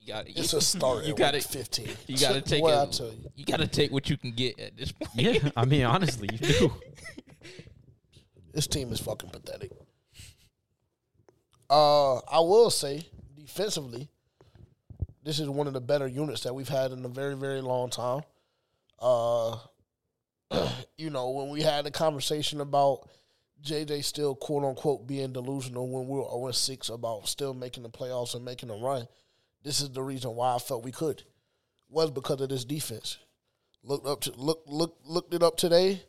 You 0.00 0.14
got 0.14 0.26
it. 0.28 0.38
It's 0.38 0.52
a 0.52 0.60
start. 0.60 1.04
You 1.06 1.14
got 1.14 1.34
week 1.34 1.42
to 1.42 1.48
15. 1.48 1.88
You 2.06 2.18
got 2.18 2.32
to 2.34 2.40
take 2.40 2.62
What 2.62 2.74
I 2.74 2.82
it. 2.84 2.92
tell 2.92 3.08
you. 3.08 3.30
You 3.36 3.44
got 3.44 3.60
to 3.60 3.66
take 3.66 3.90
what 3.90 4.08
you 4.08 4.16
can 4.16 4.32
get 4.32 4.58
at 4.58 4.76
this 4.76 4.92
point. 4.92 5.10
Yeah, 5.14 5.50
I 5.56 5.64
mean, 5.64 5.84
honestly, 5.84 6.28
you 6.32 6.38
do. 6.38 6.72
This 8.54 8.66
team 8.66 8.92
is 8.92 9.00
fucking 9.00 9.30
pathetic. 9.30 9.70
Uh, 11.70 12.16
I 12.16 12.40
will 12.40 12.70
say 12.70 13.06
defensively, 13.36 14.08
this 15.22 15.38
is 15.38 15.48
one 15.48 15.66
of 15.66 15.74
the 15.74 15.80
better 15.80 16.06
units 16.06 16.42
that 16.42 16.54
we've 16.54 16.68
had 16.68 16.90
in 16.92 17.04
a 17.04 17.08
very 17.08 17.36
very 17.36 17.60
long 17.60 17.90
time. 17.90 18.22
Uh, 18.98 19.58
you 20.96 21.10
know, 21.10 21.30
when 21.30 21.48
we 21.48 21.62
had 21.62 21.86
a 21.86 21.90
conversation 21.90 22.60
about 22.60 23.08
JJ 23.62 24.04
still 24.04 24.34
quote 24.34 24.64
unquote 24.64 25.06
being 25.06 25.32
delusional 25.32 25.88
when 25.88 26.08
we 26.08 26.18
were 26.18 26.30
0 26.30 26.50
6 26.52 26.88
about 26.88 27.28
still 27.28 27.54
making 27.54 27.82
the 27.82 27.88
playoffs 27.88 28.34
and 28.34 28.44
making 28.44 28.70
a 28.70 28.74
run, 28.74 29.06
this 29.62 29.80
is 29.80 29.90
the 29.90 30.02
reason 30.02 30.34
why 30.34 30.54
I 30.54 30.58
felt 30.58 30.84
we 30.84 30.92
could. 30.92 31.22
Was 31.90 32.10
because 32.10 32.40
of 32.40 32.50
this 32.50 32.64
defense. 32.64 33.18
Looked 33.82 34.06
up 34.06 34.20
to 34.22 34.32
look 34.36 34.62
look 34.66 34.98
looked 35.04 35.32
it 35.32 35.42
up 35.42 35.56
today. 35.56 36.02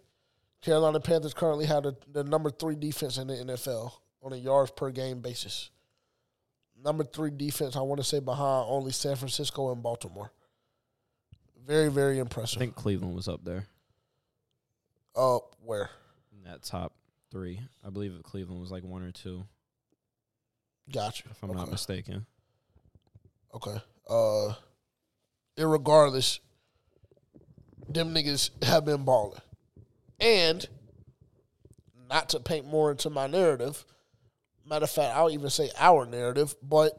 Carolina 0.62 1.00
Panthers 1.00 1.34
currently 1.34 1.66
have 1.66 1.84
the, 1.84 1.96
the 2.12 2.24
number 2.24 2.50
three 2.50 2.76
defense 2.76 3.18
in 3.18 3.28
the 3.28 3.36
NFL 3.36 3.94
on 4.22 4.34
a 4.34 4.36
yards 4.36 4.72
per 4.72 4.92
game 4.92 5.22
basis. 5.22 5.70
Number 6.84 7.06
three 7.06 7.32
defense, 7.32 7.78
I 7.78 7.82
want 7.82 8.02
to 8.02 8.06
say 8.06 8.20
behind 8.20 8.66
only 8.68 8.92
San 8.92 9.16
Francisco 9.16 9.72
and 9.72 9.82
Baltimore. 9.82 10.32
Very, 11.66 11.90
very 11.90 12.20
impressive. 12.20 12.58
I 12.58 12.66
think 12.66 12.76
Cleveland 12.76 13.16
was 13.16 13.28
up 13.28 13.46
there 13.46 13.68
Uh, 15.16 15.40
where? 15.64 15.90
in 16.32 16.50
that 16.50 16.64
top 16.64 16.94
three. 17.32 17.60
I 17.86 17.90
believe 17.90 18.14
Cleveland 18.24 18.62
was 18.62 18.72
like 18.72 18.84
one 18.84 19.04
or 19.04 19.12
two, 19.12 19.44
Gotcha. 20.92 21.24
if 21.30 21.44
I'm 21.44 21.52
okay. 21.52 21.60
not 21.60 21.72
mistaken. 21.72 22.26
Okay. 23.54 23.78
Uh, 24.10 24.54
irregardless, 25.58 26.40
them 27.88 28.14
niggas 28.14 28.64
have 28.64 28.86
been 28.86 29.04
balling, 29.04 29.42
and 30.20 30.68
not 32.10 32.30
to 32.30 32.40
paint 32.40 32.66
more 32.66 32.92
into 32.92 33.10
my 33.10 33.28
narrative. 33.28 33.86
Matter 34.66 34.84
of 34.84 34.92
fact, 34.92 35.16
I'll 35.16 35.32
even 35.32 35.50
say 35.50 35.70
our 35.80 36.06
narrative. 36.06 36.56
But 36.62 36.94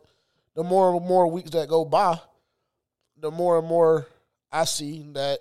the 0.55 0.65
more 0.65 0.95
and 0.95 1.07
more 1.07 1.29
weeks 1.29 1.51
that 1.51 1.69
go 1.69 1.85
by, 1.85 2.19
the 3.17 3.31
more 3.31 3.59
and 3.59 3.67
more 3.67 4.07
I 4.51 4.65
see 4.65 5.05
that 5.15 5.39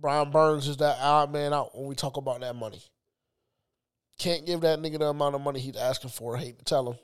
Brian 0.00 0.30
Burns 0.30 0.68
is 0.68 0.76
that 0.78 0.98
odd 1.00 1.32
man 1.32 1.52
out 1.52 1.76
when 1.76 1.86
we 1.86 1.94
talk 1.94 2.16
about 2.16 2.40
that 2.40 2.54
money. 2.54 2.82
Can't 4.18 4.46
give 4.46 4.62
that 4.62 4.78
nigga 4.78 4.98
the 4.98 5.06
amount 5.06 5.34
of 5.34 5.40
money 5.40 5.60
he's 5.60 5.76
asking 5.76 6.10
for. 6.10 6.36
I 6.36 6.40
hate 6.40 6.58
to 6.58 6.64
tell 6.64 6.90
him. 6.90 6.98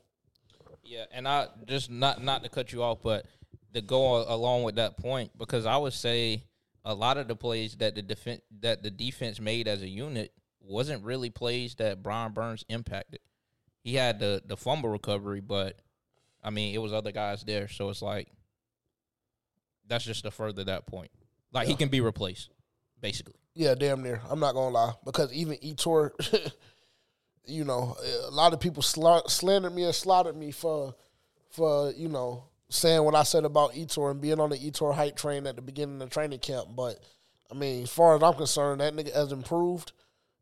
Yeah, 0.83 1.05
and 1.13 1.29
I 1.29 1.49
just 1.67 1.91
not 1.91 2.23
not 2.23 2.43
to 2.43 2.49
cut 2.49 2.73
you 2.73 2.83
off, 2.83 3.03
but 3.03 3.27
to 3.75 3.81
go 3.81 4.23
along 4.29 4.63
with 4.65 4.77
that 4.77 4.97
point 4.97 5.31
because 5.39 5.67
I 5.67 5.77
would 5.77 5.93
say 5.93 6.43
a 6.85 6.95
lot 6.95 7.17
of 7.17 7.29
the 7.29 7.37
plays 7.37 7.77
that 7.77 7.95
the 7.95 8.03
defense 8.03 8.43
that 8.61 8.83
the 8.83 8.91
defense 8.91 9.41
made 9.41 9.69
as 9.69 9.83
a 9.83 9.89
unit 9.89 10.33
wasn't 10.61 11.05
really 11.05 11.31
plays 11.31 11.75
that 11.77 12.03
Brian 12.03 12.33
Burns 12.33 12.65
impacted. 12.69 13.21
He 13.85 13.95
had 13.95 14.19
the 14.19 14.43
the 14.45 14.57
fumble 14.57 14.91
recovery, 14.91 15.41
but 15.41 15.81
I 16.43 16.51
mean 16.51 16.75
it 16.75 16.79
was 16.79 16.93
other 16.93 17.13
guys 17.13 17.45
there, 17.45 17.69
so 17.69 17.89
it's 17.89 18.03
like 18.03 18.29
that's 19.87 20.05
just 20.05 20.25
to 20.25 20.31
further 20.31 20.65
that 20.65 20.87
point. 20.87 21.11
Like 21.53 21.69
he 21.69 21.75
can 21.75 21.89
be 21.89 22.01
replaced, 22.01 22.51
basically. 23.03 23.35
Yeah, 23.55 23.75
damn 23.75 24.03
near. 24.03 24.23
I'm 24.31 24.41
not 24.41 24.55
gonna 24.55 24.75
lie 24.75 24.93
because 25.05 25.31
even 25.35 25.59
Yetur, 25.59 26.13
you 27.45 27.65
know, 27.65 27.97
a 28.27 28.31
lot 28.31 28.55
of 28.55 28.61
people 28.61 28.83
sla- 28.83 29.29
slandered 29.29 29.75
me 29.75 29.85
and 29.85 29.95
slaughtered 29.95 30.37
me 30.37 30.53
for, 30.53 30.95
for 31.51 31.93
you 31.93 32.09
know, 32.09 32.45
saying 32.71 33.03
what 33.03 33.15
I 33.15 33.25
said 33.25 33.45
about 33.45 33.75
Yetur 33.75 34.11
and 34.11 34.21
being 34.23 34.41
on 34.41 34.49
the 34.49 34.57
Yetur 34.57 34.95
hype 34.95 35.17
train 35.17 35.47
at 35.47 35.57
the 35.57 35.63
beginning 35.63 36.01
of 36.01 36.09
the 36.09 36.15
training 36.15 36.39
camp. 36.39 36.69
But 36.75 36.99
I 37.51 37.55
mean, 37.55 37.83
as 37.83 37.91
far 37.91 38.17
as 38.17 38.23
I'm 38.23 38.35
concerned, 38.35 38.81
that 38.81 38.95
nigga 38.95 39.13
has 39.13 39.33
improved, 39.33 39.93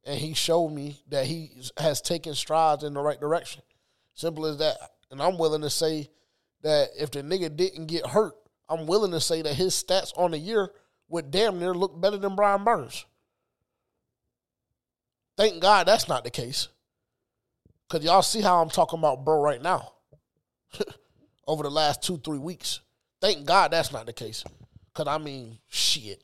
and 0.04 0.20
he 0.20 0.34
showed 0.34 0.68
me 0.68 1.00
that 1.08 1.26
he 1.26 1.50
has 1.78 2.00
taken 2.00 2.34
strides 2.36 2.84
in 2.84 2.94
the 2.94 3.00
right 3.00 3.18
direction. 3.18 3.62
Simple 4.14 4.46
as 4.46 4.58
that. 4.58 4.76
And 5.10 5.20
I'm 5.20 5.38
willing 5.38 5.62
to 5.62 5.70
say 5.70 6.10
that 6.62 6.90
if 6.96 7.10
the 7.10 7.22
nigga 7.22 7.56
didn't 7.56 7.86
get 7.86 8.06
hurt, 8.06 8.34
I'm 8.68 8.86
willing 8.86 9.10
to 9.10 9.20
say 9.20 9.42
that 9.42 9.54
his 9.54 9.74
stats 9.74 10.12
on 10.16 10.30
the 10.30 10.38
year 10.38 10.70
would 11.10 11.30
damn 11.30 11.58
near 11.58 11.74
look 11.74 12.00
better 12.00 12.16
than 12.16 12.36
Brian 12.36 12.64
Burns. 12.64 13.04
Thank 15.36 15.60
God 15.60 15.86
that's 15.86 16.08
not 16.08 16.24
the 16.24 16.30
case. 16.30 16.68
Cause 17.88 18.04
y'all 18.04 18.22
see 18.22 18.40
how 18.40 18.62
I'm 18.62 18.70
talking 18.70 18.98
about 18.98 19.24
bro 19.24 19.40
right 19.40 19.60
now. 19.60 19.92
Over 21.46 21.64
the 21.64 21.70
last 21.70 22.02
two, 22.02 22.18
three 22.18 22.38
weeks. 22.38 22.80
Thank 23.20 23.44
God 23.44 23.72
that's 23.72 23.92
not 23.92 24.06
the 24.06 24.12
case. 24.12 24.44
Cause 24.94 25.08
I 25.08 25.18
mean, 25.18 25.58
shit. 25.68 26.22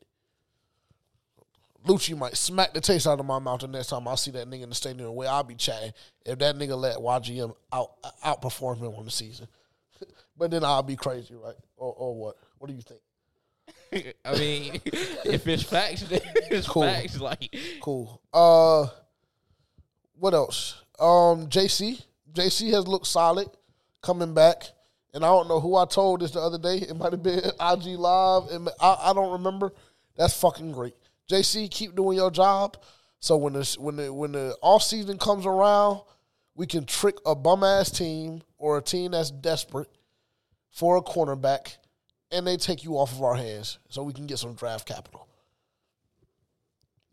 Lucci 1.85 2.17
might 2.17 2.37
smack 2.37 2.73
the 2.75 2.81
taste 2.81 3.07
out 3.07 3.21
of 3.21 3.27
my 3.27 3.39
mouth 3.39 3.61
the 3.61 3.69
next 3.69 3.89
time 3.89 4.09
I 4.09 4.17
see 4.17 4.33
that 4.33 4.49
nigga 4.49 4.65
in 4.65 4.69
the 4.69 4.75
stadium 4.75 5.15
where 5.15 5.29
I'll 5.29 5.45
be 5.45 5.55
chatting 5.55 5.93
if 6.25 6.39
that 6.39 6.57
nigga 6.57 6.77
let 6.77 6.97
YGM 6.97 7.55
out 7.73 7.91
outperform 8.25 8.79
him 8.79 8.95
on 8.95 9.05
the 9.05 9.11
season. 9.11 9.49
but 10.37 10.51
then 10.51 10.65
I'll 10.65 10.83
be 10.83 10.97
crazy, 10.97 11.35
right? 11.35 11.55
Or, 11.77 11.93
or 11.93 12.15
what? 12.15 12.37
What 12.59 12.69
do 12.69 12.75
you 12.75 12.83
think? 12.83 13.01
I 14.25 14.35
mean, 14.39 14.81
if 14.85 15.47
it's 15.47 15.63
facts, 15.63 16.03
then 16.03 16.21
it's 16.51 16.67
Cool. 16.69 16.83
facts. 16.83 17.21
Like 17.21 17.55
Cool. 17.81 18.21
Uh, 18.33 18.87
what 20.19 20.35
else? 20.35 20.83
Um, 20.99 21.49
JC. 21.49 22.03
JC 22.33 22.71
has 22.73 22.87
looked 22.87 23.07
solid 23.07 23.49
coming 24.03 24.35
back, 24.35 24.65
and 25.15 25.25
I 25.25 25.29
don't 25.29 25.49
know 25.49 25.61
who 25.61 25.77
I 25.77 25.87
told 25.87 26.21
this 26.21 26.33
the 26.33 26.41
other 26.41 26.59
day. 26.59 26.77
It 26.79 26.97
might 26.97 27.13
have 27.13 27.23
been 27.23 27.39
IG 27.61 27.99
Live. 27.99 28.61
Ma- 28.61 28.71
I, 28.81 29.11
I 29.11 29.13
don't 29.15 29.33
remember. 29.33 29.73
That's 30.17 30.39
fucking 30.39 30.73
great. 30.73 30.95
JC, 31.31 31.71
keep 31.71 31.95
doing 31.97 32.17
your 32.17 32.31
job. 32.31 32.77
So 33.21 33.37
when 33.37 33.55
the 33.55 33.77
when 33.81 33.97
the 33.97 34.13
when 34.13 34.33
the 34.33 34.57
off 34.63 34.83
season 34.83 35.19
comes 35.19 35.47
around, 35.47 36.03
we 36.55 36.67
can 36.67 36.85
trick 36.85 37.17
a 37.25 37.35
bum 37.35 37.65
ass 37.65 37.91
team 37.91 38.43
or 38.59 38.79
a 38.79 38.83
team 38.83 39.13
that's 39.13 39.31
desperate 39.31 39.89
for 40.71 40.97
a 40.99 41.03
cornerback, 41.03 41.77
and 42.31 42.47
they 42.47 42.57
take 42.57 42.85
you 42.85 42.95
off 42.99 43.13
of 43.13 43.23
our 43.23 43.35
hands, 43.35 43.79
so 43.89 44.03
we 44.03 44.13
can 44.13 44.27
get 44.27 44.39
some 44.39 44.55
draft 44.55 44.87
capital. 44.87 45.27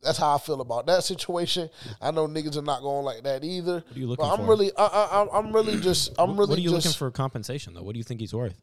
That's 0.02 0.18
how 0.18 0.36
I 0.36 0.38
feel 0.38 0.60
about 0.60 0.86
that 0.88 1.04
situation. 1.06 1.70
I 2.02 2.12
know 2.12 2.28
niggas 2.28 2.58
are 2.58 2.62
not 2.62 2.82
going 2.82 3.06
like 3.06 3.24
that 3.24 3.44
either. 3.46 3.76
What 3.88 3.96
are 3.96 4.00
you 4.00 4.08
looking 4.08 4.26
but 4.26 4.32
I'm 4.34 4.40
for? 4.40 4.48
really, 4.50 4.72
I, 4.78 4.86
I, 4.86 5.24
I'm- 5.34 5.54
really 5.54 5.80
just, 5.80 6.12
I'm 6.18 6.32
really 6.32 6.50
what 6.50 6.58
are 6.58 6.62
you 6.62 6.72
just 6.72 6.86
looking 6.88 6.98
for 6.98 7.10
compensation 7.12 7.74
though? 7.74 7.84
What 7.84 7.94
do 7.94 8.00
you 8.00 8.04
think 8.04 8.20
he's 8.20 8.34
worth? 8.34 8.62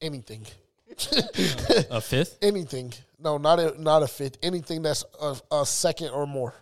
anything, 0.00 0.44
A 1.90 2.00
fifth? 2.00 2.38
anything. 2.42 2.92
No, 3.18 3.38
not 3.38 3.60
a, 3.60 3.80
not 3.80 4.02
a 4.02 4.08
fifth. 4.08 4.36
Anything 4.42 4.82
that's 4.82 5.04
a, 5.20 5.36
a 5.52 5.64
second 5.66 6.08
or 6.10 6.26
more. 6.26 6.54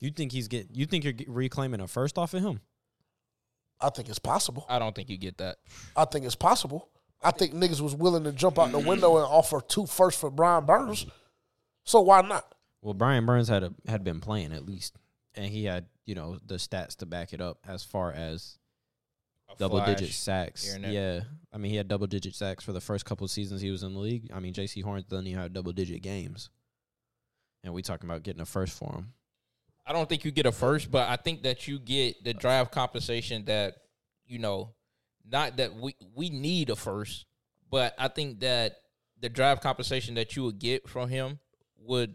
You 0.00 0.10
think 0.10 0.32
he's 0.32 0.48
get? 0.48 0.68
You 0.72 0.86
think 0.86 1.04
you're 1.04 1.14
reclaiming 1.28 1.80
a 1.80 1.86
first 1.88 2.18
off 2.18 2.34
of 2.34 2.42
him? 2.42 2.60
I 3.80 3.90
think 3.90 4.08
it's 4.08 4.18
possible. 4.18 4.66
I 4.68 4.78
don't 4.78 4.94
think 4.94 5.08
you 5.08 5.16
get 5.18 5.38
that. 5.38 5.56
I 5.96 6.04
think 6.04 6.24
it's 6.24 6.34
possible. 6.34 6.88
I 7.22 7.30
think 7.32 7.52
niggas 7.54 7.80
was 7.80 7.94
willing 7.94 8.24
to 8.24 8.32
jump 8.32 8.58
out 8.58 8.70
the 8.72 8.78
window 8.78 9.16
and 9.16 9.26
offer 9.26 9.60
two 9.60 9.86
firsts 9.86 10.20
for 10.20 10.30
Brian 10.30 10.64
Burns. 10.66 11.06
So 11.84 12.00
why 12.00 12.22
not? 12.22 12.54
Well, 12.82 12.94
Brian 12.94 13.26
Burns 13.26 13.48
had 13.48 13.64
a, 13.64 13.72
had 13.88 14.04
been 14.04 14.20
playing 14.20 14.52
at 14.52 14.64
least, 14.66 14.96
and 15.34 15.46
he 15.46 15.64
had 15.64 15.86
you 16.06 16.14
know 16.14 16.38
the 16.46 16.54
stats 16.56 16.96
to 16.96 17.06
back 17.06 17.32
it 17.32 17.40
up 17.40 17.58
as 17.66 17.82
far 17.82 18.12
as 18.12 18.58
A 19.52 19.56
double 19.56 19.84
digit 19.84 20.10
sacks. 20.10 20.64
here 20.64 20.74
and 20.76 20.84
there. 20.84 20.92
Yeah, 20.92 21.20
I 21.52 21.58
mean 21.58 21.70
he 21.70 21.76
had 21.76 21.88
double 21.88 22.06
digit 22.06 22.34
sacks 22.36 22.62
for 22.64 22.72
the 22.72 22.80
first 22.80 23.04
couple 23.04 23.24
of 23.24 23.30
seasons 23.30 23.60
he 23.60 23.70
was 23.70 23.82
in 23.82 23.94
the 23.94 24.00
league. 24.00 24.30
I 24.32 24.38
mean 24.40 24.54
Jaycee 24.54 24.82
Horn 24.84 25.04
doesn't 25.08 25.26
even 25.26 25.40
have 25.40 25.52
double 25.52 25.72
digit 25.72 26.02
games, 26.02 26.50
and 27.64 27.74
we 27.74 27.82
talking 27.82 28.08
about 28.08 28.22
getting 28.22 28.40
a 28.42 28.46
first 28.46 28.78
for 28.78 28.92
him. 28.92 29.12
I 29.88 29.92
don't 29.92 30.08
think 30.08 30.24
you 30.24 30.30
get 30.30 30.44
a 30.46 30.52
first, 30.52 30.90
but 30.90 31.08
I 31.08 31.16
think 31.16 31.42
that 31.44 31.66
you 31.66 31.78
get 31.78 32.22
the 32.22 32.34
draft 32.34 32.72
compensation 32.72 33.46
that 33.46 33.76
you 34.26 34.38
know, 34.38 34.74
not 35.28 35.56
that 35.56 35.74
we 35.74 35.96
we 36.14 36.28
need 36.28 36.68
a 36.70 36.76
first, 36.76 37.24
but 37.70 37.94
I 37.98 38.08
think 38.08 38.40
that 38.40 38.76
the 39.20 39.28
draft 39.28 39.62
compensation 39.62 40.14
that 40.16 40.36
you 40.36 40.44
would 40.44 40.58
get 40.58 40.88
from 40.88 41.08
him 41.08 41.38
would 41.78 42.14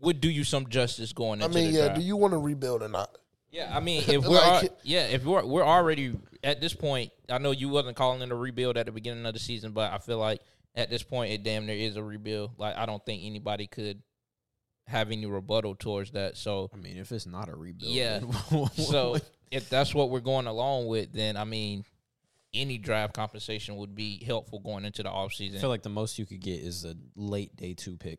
would 0.00 0.20
do 0.20 0.28
you 0.30 0.44
some 0.44 0.68
justice 0.68 1.12
going 1.12 1.42
I 1.42 1.48
mean, 1.48 1.72
yeah. 1.72 1.86
draft. 1.86 2.00
Do 2.00 2.02
you 2.06 2.16
want 2.16 2.32
to 2.32 2.38
rebuild 2.38 2.82
or 2.82 2.88
not? 2.88 3.16
yeah, 3.50 3.74
I 3.74 3.80
mean, 3.80 4.02
if 4.08 4.22
we're 4.26 4.36
Like- 4.36 4.64
al- 4.64 4.78
yeah, 4.82 5.06
if 5.06 5.24
we're 5.24 5.44
we're 5.44 5.64
already 5.64 6.14
at 6.44 6.60
this 6.60 6.74
point, 6.74 7.12
I 7.30 7.38
know 7.38 7.50
you 7.50 7.68
wasn't 7.70 7.96
calling 7.96 8.20
it 8.22 8.30
a 8.30 8.34
rebuild 8.34 8.76
at 8.76 8.86
the 8.86 8.92
beginning 8.92 9.24
of 9.26 9.32
the 9.32 9.40
season, 9.40 9.72
but 9.72 9.90
I 9.92 9.98
feel 9.98 10.18
like 10.18 10.40
at 10.74 10.90
this 10.90 11.02
point, 11.02 11.32
it 11.32 11.42
damn 11.42 11.66
near 11.66 11.76
is 11.76 11.96
a 11.96 12.02
rebuild. 12.02 12.52
Like 12.58 12.76
I 12.76 12.84
don't 12.86 13.04
think 13.04 13.22
anybody 13.24 13.66
could 13.66 14.02
have 14.90 15.10
any 15.10 15.26
rebuttal 15.26 15.74
towards 15.74 16.10
that. 16.12 16.36
So 16.36 16.70
I 16.72 16.76
mean, 16.76 16.96
if 16.98 17.12
it's 17.12 17.26
not 17.26 17.48
a 17.48 17.54
rebuild, 17.56 17.92
Yeah. 17.92 18.20
so 18.74 19.16
if 19.50 19.68
that's 19.68 19.94
what 19.94 20.10
we're 20.10 20.20
going 20.20 20.46
along 20.46 20.86
with, 20.88 21.12
then 21.12 21.36
I 21.36 21.44
mean, 21.44 21.84
any 22.52 22.78
draft 22.78 23.14
compensation 23.14 23.76
would 23.76 23.94
be 23.94 24.22
helpful 24.24 24.58
going 24.58 24.84
into 24.84 25.02
the 25.02 25.08
offseason. 25.08 25.52
I 25.52 25.56
offseason. 25.56 25.60
feel 25.60 25.70
like 25.70 25.82
the 25.82 25.88
most 25.88 26.18
you 26.18 26.26
could 26.26 26.40
get 26.40 26.60
is 26.60 26.84
a 26.84 26.94
late 27.16 27.54
day 27.56 27.74
two 27.74 27.96
pick, 27.96 28.18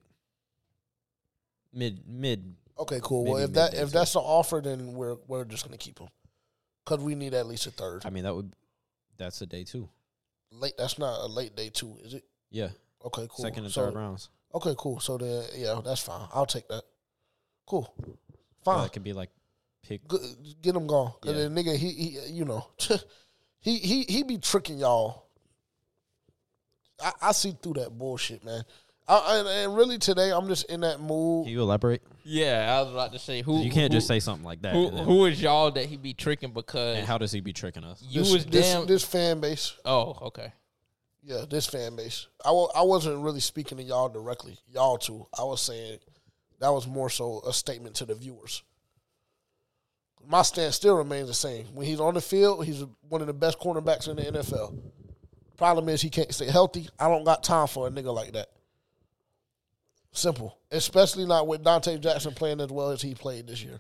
mid 1.74 2.07
mid. 2.07 2.55
Okay, 2.80 2.99
cool. 3.03 3.26
well, 3.26 3.38
if 3.43 3.53
that 3.53 3.74
if 3.74 3.89
too. 3.91 3.97
that's 3.97 4.13
the 4.13 4.19
offer, 4.19 4.61
then 4.63 4.93
we're 4.93 5.17
we're 5.28 5.45
just 5.45 5.65
gonna 5.65 5.78
keep 5.78 5.99
him 5.99 6.07
because 6.86 7.03
we 7.03 7.15
need 7.15 7.34
at 7.34 7.45
least 7.47 7.67
a 7.67 7.72
third. 7.72 8.03
I 8.05 8.09
mean 8.09 8.24
that 8.24 8.36
would 8.36 8.53
that's 9.17 9.41
a 9.41 9.45
day 9.45 9.63
two. 9.63 9.89
Late. 10.51 10.74
That's 10.78 10.97
not 10.97 11.22
a 11.24 11.28
late 11.28 11.55
day 11.55 11.69
two, 11.69 11.97
is 12.03 12.13
it? 12.15 12.24
Yeah, 12.49 12.69
Okay, 13.05 13.28
cool. 13.30 13.43
second 13.45 13.63
and 13.65 13.72
so, 13.74 13.86
third 13.86 13.95
rounds. 13.95 14.30
Okay, 14.54 14.76
cool. 14.78 14.99
So 14.99 15.18
then, 15.18 15.43
yeah, 15.56 15.80
that's 15.84 16.02
fine. 16.02 16.28
I'll 16.34 16.45
take 16.45 16.68
that. 16.68 16.84
Cool. 17.66 17.93
Or 18.06 18.14
Fine. 18.66 18.84
that 18.84 18.93
could 18.93 19.04
be 19.04 19.14
like 19.14 19.30
pick. 19.88 20.08
Good, 20.08 20.22
get 20.62 20.76
him 20.76 20.88
gone. 20.88 21.14
Cause 21.22 21.36
Yeah. 21.36 21.43
the 21.43 21.49
nigga, 21.49 21.76
he, 21.76 21.89
he, 21.91 22.20
you 22.32 22.45
know, 22.45 22.68
He 23.62 23.78
he 23.78 24.04
he 24.10 24.24
be 24.24 24.39
tricking 24.39 24.80
y'all. 24.80 25.26
I, 26.99 27.12
I 27.22 27.32
see 27.32 27.56
through 27.62 27.74
that 27.74 27.91
bullshit, 27.97 28.43
man. 28.43 28.64
I, 29.08 29.39
and, 29.39 29.47
and 29.47 29.76
really 29.76 29.97
today, 29.97 30.32
I'm 30.32 30.47
just 30.47 30.66
in 30.66 30.82
that 30.82 30.99
mood. 30.99 31.45
Can 31.45 31.54
you 31.54 31.62
elaborate? 31.62 32.02
Yeah, 32.24 32.76
I 32.78 32.82
was 32.84 32.91
about 32.91 33.12
to 33.14 33.20
say 33.20 33.41
who 33.41 33.62
You 33.62 33.70
can't 33.72 33.91
who, 33.91 33.97
just 33.97 34.08
say 34.08 34.20
something 34.20 34.45
like 34.45 34.62
that. 34.64 34.74
who 34.74 34.89
who 34.89 35.26
is 35.26 35.41
y'all 35.41 35.70
that 35.72 35.86
he 35.86 35.97
be 35.97 36.14
tricking 36.14 36.52
because 36.52 36.97
and 36.97 37.06
how 37.08 37.18
does 37.18 37.32
he 37.32 37.39
be 37.39 37.54
tricking 37.54 37.84
us? 37.84 38.04
you 38.08 38.22
this, 38.22 38.34
was 38.34 38.45
this, 38.45 38.72
damn. 38.72 38.86
this 38.88 39.04
fan 39.04 39.39
base. 39.39 39.74
oh, 39.86 40.18
okay. 40.24 40.54
Yeah, 41.24 41.45
this 41.49 41.67
fan 41.67 41.95
base. 41.95 42.28
I 42.43 42.49
I 42.49 42.82
wasn't 42.82 43.24
really 43.24 43.39
speaking 43.39 43.78
to 43.78 43.84
y'all 43.84 44.09
directly, 44.09 44.57
y'all 44.72 44.97
two. 44.97 45.28
I 45.38 45.43
was 45.43 45.61
saying 45.61 45.99
that 46.59 46.69
was 46.69 46.88
more 46.88 47.09
so 47.09 47.41
a 47.47 47.53
statement 47.53 47.95
to 47.97 48.05
the 48.05 48.15
viewers. 48.15 48.63
My 50.28 50.43
stance 50.43 50.76
still 50.76 50.97
remains 50.97 51.28
the 51.28 51.34
same. 51.34 51.65
When 51.74 51.88
he's 51.88 51.99
on 51.99 52.13
the 52.13 52.22
field, 52.22 52.65
he's 52.65 52.84
one 53.09 53.22
of 53.22 53.28
the 53.28 53.34
best 53.34 53.59
cornerbacks 53.59 54.07
in 54.07 54.17
the 54.17 54.24
NFL. 54.24 54.80
Problem 55.57 55.89
is 55.89 56.01
he 56.01 56.09
can't 56.09 56.34
stay 56.34 56.49
healthy. 56.49 56.88
I 56.99 57.07
don't 57.07 57.24
got 57.24 57.43
time 57.43 57.67
for 57.67 57.88
a 57.88 57.91
nigga 57.91 58.13
like 58.13 58.34
that. 58.34 58.49
Simple. 60.11 60.57
Especially 60.72 61.26
not 61.26 61.47
with 61.47 61.63
Donte 61.63 61.99
Jackson 61.99 62.34
playing 62.34 62.61
as 62.61 62.69
well 62.69 62.89
as 62.89 63.01
he 63.01 63.15
played 63.15 63.47
this 63.47 63.63
year. 63.63 63.80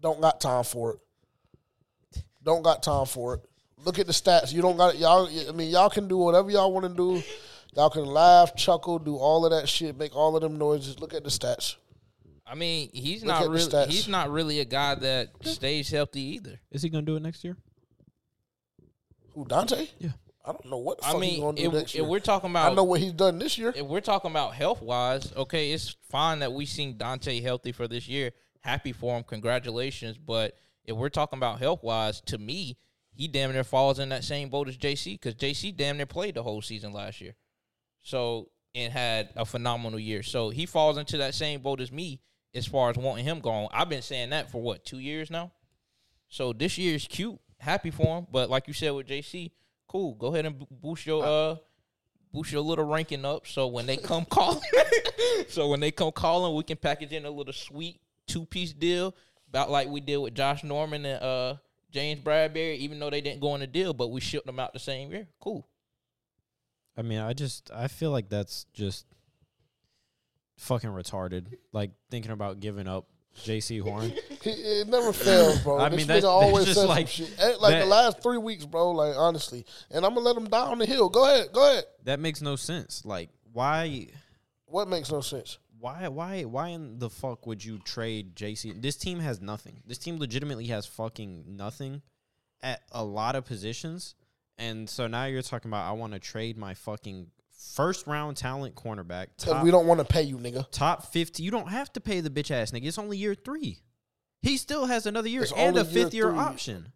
Don't 0.00 0.20
got 0.20 0.40
time 0.40 0.64
for 0.64 0.94
it. 0.94 2.22
Don't 2.42 2.62
got 2.62 2.82
time 2.82 3.06
for 3.06 3.34
it. 3.34 3.40
Look 3.84 3.98
at 3.98 4.06
the 4.06 4.12
stats. 4.12 4.52
You 4.52 4.62
don't 4.62 4.76
got. 4.76 4.98
Y'all, 4.98 5.28
I 5.48 5.52
mean, 5.52 5.70
y'all 5.70 5.90
can 5.90 6.08
do 6.08 6.16
whatever 6.16 6.50
y'all 6.50 6.72
want 6.72 6.86
to 6.86 6.94
do. 6.94 7.22
Y'all 7.76 7.90
can 7.90 8.04
laugh, 8.04 8.54
chuckle, 8.54 8.98
do 8.98 9.16
all 9.16 9.44
of 9.44 9.50
that 9.50 9.68
shit, 9.68 9.96
make 9.98 10.14
all 10.14 10.36
of 10.36 10.42
them 10.42 10.58
noises. 10.58 11.00
Look 11.00 11.12
at 11.12 11.24
the 11.24 11.30
stats. 11.30 11.74
I 12.46 12.54
mean, 12.54 12.90
he's 12.92 13.24
Look 13.24 13.40
not 13.40 13.48
really 13.48 13.86
he's 13.86 14.06
not 14.08 14.30
really 14.30 14.60
a 14.60 14.64
guy 14.64 14.94
that 14.94 15.30
stays 15.42 15.90
healthy 15.90 16.20
either. 16.20 16.60
Is 16.70 16.82
he 16.82 16.88
gonna 16.88 17.06
do 17.06 17.16
it 17.16 17.22
next 17.22 17.42
year? 17.42 17.56
Who 19.34 19.44
Donte? 19.44 19.88
Yeah. 19.98 20.10
I 20.46 20.52
don't 20.52 20.66
know 20.66 20.76
what 20.76 20.98
the 21.00 21.06
I 21.06 21.12
fuck 21.12 21.22
he's 21.22 21.32
mean, 21.32 21.40
gonna 21.40 21.56
do 21.56 21.62
if, 21.64 21.72
next 21.72 21.94
if 21.94 22.06
we're 22.06 22.20
talking 22.20 22.50
about 22.50 22.70
I 22.70 22.74
know 22.74 22.84
what 22.84 23.00
he's 23.00 23.14
done 23.14 23.38
this 23.38 23.56
year. 23.56 23.72
if 23.74 23.86
we're 23.86 24.02
talking 24.02 24.30
about 24.30 24.54
health 24.54 24.82
wise, 24.82 25.32
okay, 25.34 25.72
it's 25.72 25.96
fine 26.10 26.40
that 26.40 26.52
we 26.52 26.66
seen 26.66 26.98
Donte 26.98 27.42
healthy 27.42 27.72
for 27.72 27.88
this 27.88 28.06
year. 28.06 28.32
Happy 28.60 28.92
for 28.92 29.16
him, 29.16 29.24
congratulations. 29.24 30.18
But 30.18 30.56
if 30.84 30.96
we're 30.96 31.08
talking 31.08 31.38
about 31.38 31.60
health 31.60 31.82
wise, 31.82 32.20
to 32.26 32.36
me, 32.36 32.76
he 33.14 33.28
damn 33.28 33.52
near 33.52 33.64
falls 33.64 33.98
in 33.98 34.08
that 34.10 34.24
same 34.24 34.48
boat 34.48 34.68
as 34.68 34.76
JC 34.76 35.14
because 35.20 35.34
JC 35.34 35.74
damn 35.74 35.96
near 35.96 36.06
played 36.06 36.34
the 36.34 36.42
whole 36.42 36.60
season 36.60 36.92
last 36.92 37.20
year, 37.20 37.34
so 38.02 38.50
and 38.74 38.92
had 38.92 39.30
a 39.36 39.44
phenomenal 39.44 39.98
year. 39.98 40.22
So 40.22 40.50
he 40.50 40.66
falls 40.66 40.98
into 40.98 41.18
that 41.18 41.34
same 41.34 41.60
boat 41.60 41.80
as 41.80 41.92
me 41.92 42.20
as 42.54 42.66
far 42.66 42.90
as 42.90 42.96
wanting 42.96 43.24
him 43.24 43.40
gone. 43.40 43.68
I've 43.72 43.88
been 43.88 44.02
saying 44.02 44.30
that 44.30 44.50
for 44.50 44.60
what 44.60 44.84
two 44.84 44.98
years 44.98 45.30
now. 45.30 45.52
So 46.28 46.52
this 46.52 46.76
year 46.78 46.94
is 46.94 47.06
cute, 47.06 47.38
happy 47.58 47.90
for 47.90 48.18
him. 48.18 48.26
But 48.30 48.50
like 48.50 48.66
you 48.66 48.74
said 48.74 48.90
with 48.90 49.06
JC, 49.06 49.52
cool. 49.88 50.14
Go 50.14 50.28
ahead 50.28 50.46
and 50.46 50.66
boost 50.70 51.06
your 51.06 51.24
uh 51.24 51.56
boost 52.32 52.50
your 52.50 52.62
little 52.62 52.84
ranking 52.84 53.24
up. 53.24 53.46
So 53.46 53.68
when 53.68 53.86
they 53.86 53.96
come 53.96 54.24
calling, 54.30 54.60
so 55.48 55.68
when 55.68 55.80
they 55.80 55.90
come 55.90 56.12
calling, 56.12 56.54
we 56.56 56.64
can 56.64 56.76
package 56.76 57.12
in 57.12 57.24
a 57.24 57.30
little 57.30 57.52
sweet 57.52 58.00
two 58.26 58.46
piece 58.46 58.72
deal 58.72 59.14
about 59.48 59.70
like 59.70 59.88
we 59.88 60.00
did 60.00 60.16
with 60.16 60.34
Josh 60.34 60.64
Norman 60.64 61.04
and 61.04 61.22
uh 61.22 61.54
James 61.94 62.20
Bradberry. 62.20 62.76
Even 62.78 62.98
though 62.98 63.08
they 63.10 63.20
didn't 63.22 63.40
go 63.40 63.52
on 63.52 63.60
the 63.60 63.66
deal, 63.66 63.94
but 63.94 64.08
we 64.10 64.20
shipped 64.20 64.46
them 64.46 64.60
out 64.60 64.72
the 64.74 64.78
same 64.78 65.10
year. 65.10 65.26
Cool. 65.40 65.66
I 66.96 67.02
mean, 67.02 67.20
I 67.20 67.32
just 67.32 67.70
I 67.74 67.88
feel 67.88 68.10
like 68.10 68.28
that's 68.28 68.66
just 68.74 69.06
fucking 70.58 70.90
retarded. 70.90 71.46
Like 71.72 71.92
thinking 72.10 72.30
about 72.32 72.60
giving 72.60 72.86
up 72.88 73.06
Jaycee 73.44 73.80
Horn. 73.80 74.12
It 74.46 74.88
never 74.88 75.10
fails, 75.14 75.58
bro. 75.60 75.78
I 75.80 75.88
this 75.88 75.96
mean, 75.96 76.06
that's- 76.06 76.22
that's 76.22 76.24
always 76.26 76.66
just 76.66 76.78
says 76.80 76.88
like- 76.88 77.08
shit. 77.08 77.34
Eh, 77.38 77.54
Like 77.60 77.80
the 77.80 77.86
last 77.86 78.22
three 78.22 78.36
weeks, 78.38 78.66
bro. 78.66 78.90
Like 78.90 79.14
honestly, 79.16 79.64
and 79.90 80.04
I'm 80.04 80.12
gonna 80.14 80.26
let 80.26 80.36
him 80.36 80.44
down 80.50 80.78
the 80.78 80.86
hill. 80.86 81.08
Go 81.08 81.24
ahead, 81.24 81.48
go 81.52 81.70
ahead. 81.70 81.84
that 82.04 82.20
makes 82.20 82.42
no 82.42 82.56
sense. 82.56 83.04
Like 83.06 83.30
why 83.52 84.08
What 84.66 84.88
makes 84.88 85.10
no 85.10 85.20
sense? 85.22 85.58
Why 85.84 86.08
why 86.08 86.42
why 86.44 86.68
in 86.68 86.98
the 86.98 87.10
fuck 87.10 87.46
would 87.46 87.62
you 87.62 87.78
trade 87.78 88.34
JC? 88.34 88.80
This 88.80 88.96
team 88.96 89.20
has 89.20 89.42
nothing. 89.42 89.82
This 89.86 89.98
team 89.98 90.18
legitimately 90.18 90.66
has 90.68 90.86
fucking 90.86 91.44
nothing 91.56 92.00
at 92.62 92.80
a 92.90 93.04
lot 93.04 93.36
of 93.36 93.44
positions. 93.44 94.14
And 94.56 94.88
so 94.88 95.06
now 95.06 95.26
you're 95.26 95.42
talking 95.42 95.70
about 95.70 95.86
I 95.86 95.92
want 95.92 96.14
to 96.14 96.18
trade 96.18 96.56
my 96.56 96.72
fucking 96.72 97.26
first 97.74 98.06
round 98.06 98.38
talent 98.38 98.74
cornerback 98.76 99.26
top, 99.36 99.62
we 99.62 99.70
don't 99.70 99.86
want 99.86 100.00
to 100.00 100.06
pay 100.06 100.22
you, 100.22 100.38
nigga. 100.38 100.64
top 100.70 101.12
50. 101.12 101.42
You 101.42 101.50
don't 101.50 101.68
have 101.68 101.92
to 101.92 102.00
pay 102.00 102.20
the 102.20 102.30
bitch 102.30 102.50
ass 102.50 102.70
nigga. 102.70 102.86
It's 102.86 102.98
only 102.98 103.18
year 103.18 103.34
3. 103.34 103.78
He 104.40 104.56
still 104.56 104.86
has 104.86 105.04
another 105.04 105.28
year 105.28 105.42
It's 105.42 105.52
and 105.52 105.76
a 105.76 105.82
year 105.82 105.92
fifth 105.92 106.14
year 106.14 106.34
option. 106.34 106.92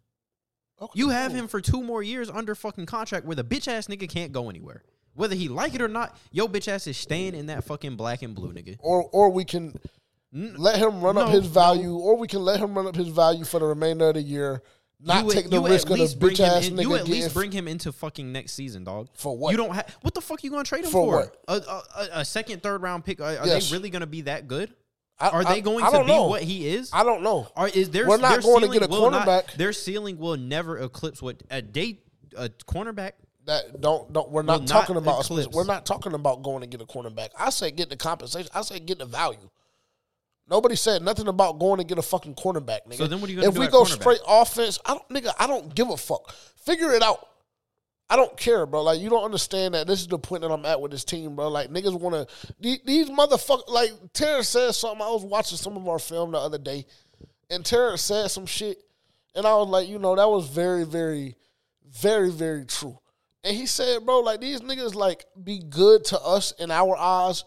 Okay, 0.81 0.93
You 0.97 1.09
have 1.09 1.31
cool. 1.31 1.41
him 1.41 1.47
for 1.47 1.61
two 1.61 1.83
more 1.83 2.01
years 2.01 2.27
under 2.29 2.55
fucking 2.55 2.87
contract 2.87 3.27
where 3.27 3.35
the 3.35 3.43
bitch 3.43 3.67
ass 3.67 3.85
nigga 3.87 4.09
can't 4.09 4.31
go 4.31 4.49
anywhere. 4.49 4.83
Whether 5.15 5.35
he 5.35 5.47
like 5.49 5.75
it 5.75 5.81
or 5.81 5.87
not, 5.87 6.17
yo 6.31 6.47
bitch 6.47 6.67
ass 6.67 6.87
is 6.87 6.97
staying 6.97 7.35
in 7.35 7.47
that 7.47 7.63
fucking 7.65 7.95
black 7.95 8.21
and 8.21 8.33
blue 8.35 8.53
nigga. 8.53 8.77
or 8.79 9.03
or 9.11 9.29
we 9.31 9.43
can 9.45 9.77
let 10.31 10.77
him 10.77 11.01
run 11.01 11.17
up 11.17 11.29
his 11.29 11.45
value, 11.47 11.95
or 11.95 12.15
we 12.17 12.27
can 12.27 12.41
let 12.41 12.59
him 12.59 12.75
run 12.75 12.87
up 12.87 12.95
his 12.95 13.07
value 13.07 13.43
for 13.43 13.59
the 13.59 13.65
remainder 13.65 14.09
of 14.09 14.13
the 14.15 14.21
year. 14.21 14.61
Not 15.01 15.29
take 15.29 15.49
the 15.49 15.61
risk 15.61 15.89
of 15.89 15.97
the 15.97 16.03
bitch 16.05 16.39
ass 16.41 16.67
in, 16.67 16.75
nigga 16.75 16.81
You 16.81 16.95
at 16.95 17.07
least 17.07 17.33
bring 17.33 17.51
him 17.53 17.67
into 17.69 17.91
fucking 17.93 18.31
next 18.33 18.51
season, 18.51 18.83
dog. 18.83 19.07
For 19.13 19.35
what? 19.37 19.51
You 19.51 19.57
don't 19.57 19.73
have 19.73 19.95
what 20.01 20.13
the 20.13 20.19
fuck 20.21 20.43
you 20.43 20.51
gonna 20.51 20.63
trade 20.65 20.83
him 20.83 20.91
For 20.91 21.23
for? 21.23 21.31
A, 21.47 21.53
a, 21.55 22.09
a- 22.19 22.25
second, 22.25 22.61
third 22.61 22.81
round 22.81 23.05
pick? 23.05 23.21
Are, 23.21 23.37
are 23.37 23.47
Yes. 23.47 23.69
they 23.69 23.75
really 23.77 23.89
gonna 23.89 24.07
be 24.07 24.21
that 24.21 24.47
good? 24.47 24.73
I- 25.17 25.29
Are 25.29 25.43
they 25.45 25.61
going 25.61 25.83
I 25.83 25.87
to 25.89 25.97
don't 25.97 26.05
be 26.05 26.11
know. 26.13 26.27
what 26.27 26.43
he 26.43 26.67
is? 26.67 26.91
I 26.93 27.03
don't 27.03 27.23
know. 27.23 27.47
Or 27.57 27.67
is 27.67 27.89
their 27.89 28.07
We're 28.07 28.17
not 28.17 28.41
going 28.41 28.61
to 28.63 28.69
get 28.69 28.83
a 28.83 28.87
will 28.87 29.09
not- 29.11 29.25
cornerback. 29.27 29.53
their 29.55 29.73
ceiling 29.73 30.17
will 30.17 30.37
never 30.37 30.77
eclipse 30.77 31.21
what 31.21 31.43
a 31.49 31.61
day 31.61 31.99
a 32.37 32.47
cornerback. 32.49 33.13
That 33.49 33.81
don't 33.81 34.13
don't. 34.13 34.29
We're 34.29 34.43
not 34.43 34.67
talking 34.67 34.95
about. 34.95 35.27
We're 35.51 35.63
not 35.63 35.83
talking 35.83 36.13
about 36.13 36.43
going 36.43 36.61
to 36.61 36.67
get 36.67 36.81
a 36.81 36.85
cornerback. 36.85 37.29
I 37.37 37.49
say 37.49 37.71
get 37.71 37.89
the 37.89 37.97
compensation. 37.97 38.47
I 38.53 38.61
say 38.61 38.79
get 38.79 38.99
the 38.99 39.05
value. 39.05 39.49
Nobody 40.47 40.75
said 40.75 41.01
nothing 41.01 41.27
about 41.27 41.57
going 41.57 41.79
to 41.79 41.83
get 41.83 41.97
a 41.97 42.03
fucking 42.03 42.35
cornerback, 42.35 42.85
nigga. 42.87 42.97
So 42.97 43.07
then 43.07 43.19
what 43.19 43.27
are 43.27 43.33
you 43.33 43.41
if 43.41 43.55
do 43.55 43.59
we 43.59 43.67
go 43.67 43.85
straight 43.85 44.19
offense, 44.27 44.77
I 44.85 44.93
don't, 44.93 45.09
nigga. 45.09 45.31
I 45.39 45.47
don't 45.47 45.73
give 45.73 45.89
a 45.89 45.97
fuck. 45.97 46.31
Figure 46.63 46.93
it 46.93 47.01
out. 47.01 47.27
I 48.07 48.15
don't 48.15 48.37
care, 48.37 48.67
bro. 48.67 48.83
Like 48.83 48.99
you 48.99 49.09
don't 49.09 49.23
understand 49.23 49.73
that. 49.73 49.87
This 49.87 50.01
is 50.01 50.07
the 50.07 50.19
point 50.19 50.43
that 50.43 50.51
I'm 50.51 50.65
at 50.65 50.79
with 50.79 50.91
this 50.91 51.03
team, 51.03 51.35
bro. 51.35 51.47
Like 51.47 51.71
niggas 51.71 51.99
want 51.99 52.29
to 52.29 52.53
these, 52.59 52.81
these 52.85 53.09
motherfuckers. 53.09 53.67
Like 53.67 53.93
Terrence 54.13 54.49
said 54.49 54.73
something. 54.73 55.01
I 55.01 55.09
was 55.09 55.25
watching 55.25 55.57
some 55.57 55.75
of 55.75 55.87
our 55.87 55.97
film 55.97 56.33
the 56.33 56.37
other 56.37 56.59
day, 56.59 56.85
and 57.49 57.65
Terrence 57.65 58.03
said 58.03 58.27
some 58.27 58.45
shit, 58.45 58.77
and 59.33 59.47
I 59.47 59.55
was 59.55 59.69
like, 59.69 59.89
you 59.89 59.97
know, 59.97 60.15
that 60.15 60.29
was 60.29 60.47
very, 60.49 60.83
very, 60.85 61.35
very, 61.91 62.29
very 62.29 62.65
true. 62.65 62.99
And 63.43 63.55
he 63.55 63.65
said, 63.65 64.05
bro, 64.05 64.19
like 64.19 64.41
these 64.41 64.61
niggas 64.61 64.95
like 64.95 65.25
be 65.41 65.59
good 65.59 66.03
to 66.05 66.19
us 66.19 66.51
in 66.59 66.71
our 66.71 66.97
eyes, 66.97 67.45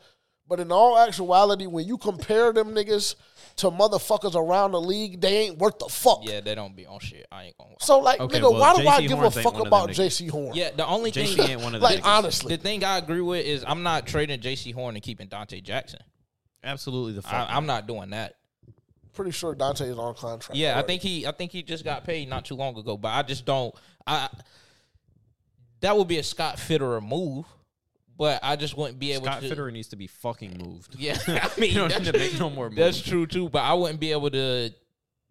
but 0.49 0.59
in 0.61 0.73
all 0.73 0.99
actuality, 0.99 1.67
when 1.67 1.87
you 1.87 1.99
compare 1.99 2.53
them 2.53 2.75
niggas 2.75 3.15
to 3.57 3.71
motherfuckers 3.71 4.35
around 4.35 4.73
the 4.73 4.81
league, 4.81 5.21
they 5.21 5.37
ain't 5.39 5.59
worth 5.59 5.79
the 5.79 5.89
fuck. 5.89 6.21
Yeah, 6.23 6.41
they 6.41 6.55
don't 6.55 6.75
be 6.75 6.87
on 6.87 6.99
shit. 7.01 7.27
I 7.31 7.45
ain't 7.45 7.59
gonna. 7.59 7.75
So 7.81 7.99
like, 8.01 8.21
Okay, 8.21 8.39
nigga, 8.39 8.51
well, 8.51 8.61
why 8.61 8.75
do 8.75 8.89
I 8.89 9.03
give 9.03 9.19
Horns 9.19 9.37
a 9.37 9.43
fuck 9.43 9.59
about. 9.59 9.91
Jaycee 9.91 10.31
Horn? 10.31 10.53
Yeah, 10.55 10.71
the 10.75 10.87
only 10.87 11.13
JC 11.13 11.37
thing 11.37 11.51
ain't 11.51 11.61
one 11.61 11.75
of 11.75 11.81
the 11.83 11.85
like 11.87 12.01
niggas. 12.01 12.07
honestly, 12.19 12.57
the 12.57 12.63
thing 12.63 12.83
I 12.85 12.97
agree 12.97 13.21
with 13.21 13.45
is 13.45 13.63
I'm 13.67 13.83
not 13.83 14.07
trading 14.07 14.41
Jaycee 14.41 14.73
Horn 14.73 14.95
and 14.95 15.03
keeping 15.03 15.29
Donte 15.29 15.63
Jackson. 15.63 16.01
Absolutely 16.65 17.13
the 17.13 17.23
fuck. 17.23 17.35
I, 17.35 17.55
I'm 17.57 17.67
not 17.67 17.87
doing 17.87 18.11
that. 18.11 18.37
pretty 19.13 19.33
sure 19.33 19.55
Donte 19.55 19.83
is 19.83 19.99
on 19.99 20.15
contract. 20.15 20.57
Yeah, 20.57 20.79
I 20.79 20.83
think 20.83 21.03
he 21.03 21.27
I 21.27 21.33
think 21.33 21.51
he 21.53 21.63
just 21.63 21.85
got 21.85 22.05
paid 22.05 22.29
not 22.29 22.47
too 22.47 22.55
long 22.55 22.77
ago, 22.79 22.97
but 22.97 23.09
I 23.09 23.23
just 23.23 23.45
don't 23.45 23.75
I 24.07 24.29
that 25.83 25.97
would 25.97 26.09
be 26.09 26.19
a 26.19 26.23
Scott 26.23 26.57
Fitterer 26.57 27.07
move, 27.07 27.45
but 28.17 28.41
I 28.43 28.57
just 28.57 28.77
wouldn't 28.77 28.99
be 28.99 29.13
able 29.13 29.27
Scott 29.27 29.43
to 29.43 29.49
Scott 29.49 29.59
Fitterer 29.59 29.73
needs 29.73 29.89
to 29.89 29.97
be 29.97 30.07
fucking 30.07 30.59
moved. 30.59 30.97
Yeah, 30.99 31.19
I 31.29 31.51
mean 31.61 31.71
You 31.71 31.77
don't 31.77 31.89
that's, 31.91 32.05
need 32.05 32.13
to 32.13 32.19
make 32.19 32.39
no 32.39 32.51
more 32.51 32.71
that's 32.71 33.01
true 33.01 33.27
too, 33.27 33.49
but 33.49 33.61
I 33.61 33.75
wouldn't 33.75 34.01
be 34.01 34.13
able 34.13 34.31
to 34.31 34.71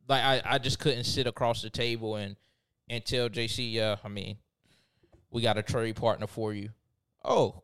like 0.07 0.23
I, 0.23 0.41
I 0.45 0.57
just 0.59 0.79
couldn't 0.79 1.05
sit 1.05 1.25
across 1.27 1.61
the 1.61 1.69
table 1.69 2.15
and 2.15 2.35
and 2.89 3.05
tell 3.05 3.29
JC, 3.29 3.71
yeah, 3.71 3.95
I 4.03 4.09
mean, 4.09 4.37
we 5.31 5.41
got 5.41 5.57
a 5.57 5.63
trade 5.63 5.95
partner 5.95 6.27
for 6.27 6.53
you. 6.53 6.69
Oh, 7.23 7.63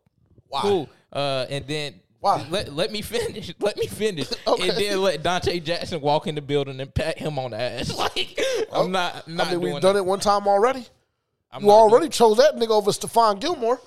wow. 0.49 0.61
cool. 0.61 0.89
Uh, 1.11 1.45
and 1.49 1.67
then 1.67 1.99
Why? 2.21 2.47
Let, 2.49 2.73
let 2.73 2.91
me 2.93 3.01
finish. 3.01 3.53
Let 3.59 3.75
me 3.75 3.87
finish. 3.87 4.31
Okay. 4.47 4.69
And 4.69 4.77
then 4.77 5.01
let 5.01 5.23
Donte 5.23 5.61
Jackson 5.63 5.99
walk 5.99 6.27
in 6.27 6.35
the 6.35 6.41
building 6.41 6.79
and 6.79 6.93
pat 6.93 7.17
him 7.17 7.37
on 7.37 7.51
the 7.51 7.59
ass. 7.59 7.95
Like 7.97 8.39
I'm 8.71 8.91
not. 8.91 9.23
I'm 9.27 9.35
not 9.35 9.47
I 9.47 9.51
mean, 9.51 9.59
doing 9.59 9.73
we've 9.73 9.81
done 9.81 9.95
that. 9.95 9.99
it 9.99 10.05
one 10.05 10.19
time 10.19 10.47
already. 10.47 10.85
I'm 11.51 11.63
You 11.63 11.71
already 11.71 12.09
chose 12.09 12.37
that 12.37 12.55
nigga 12.55 12.69
over 12.71 12.91
Stephon 12.91 13.39
Gilmore. 13.39 13.79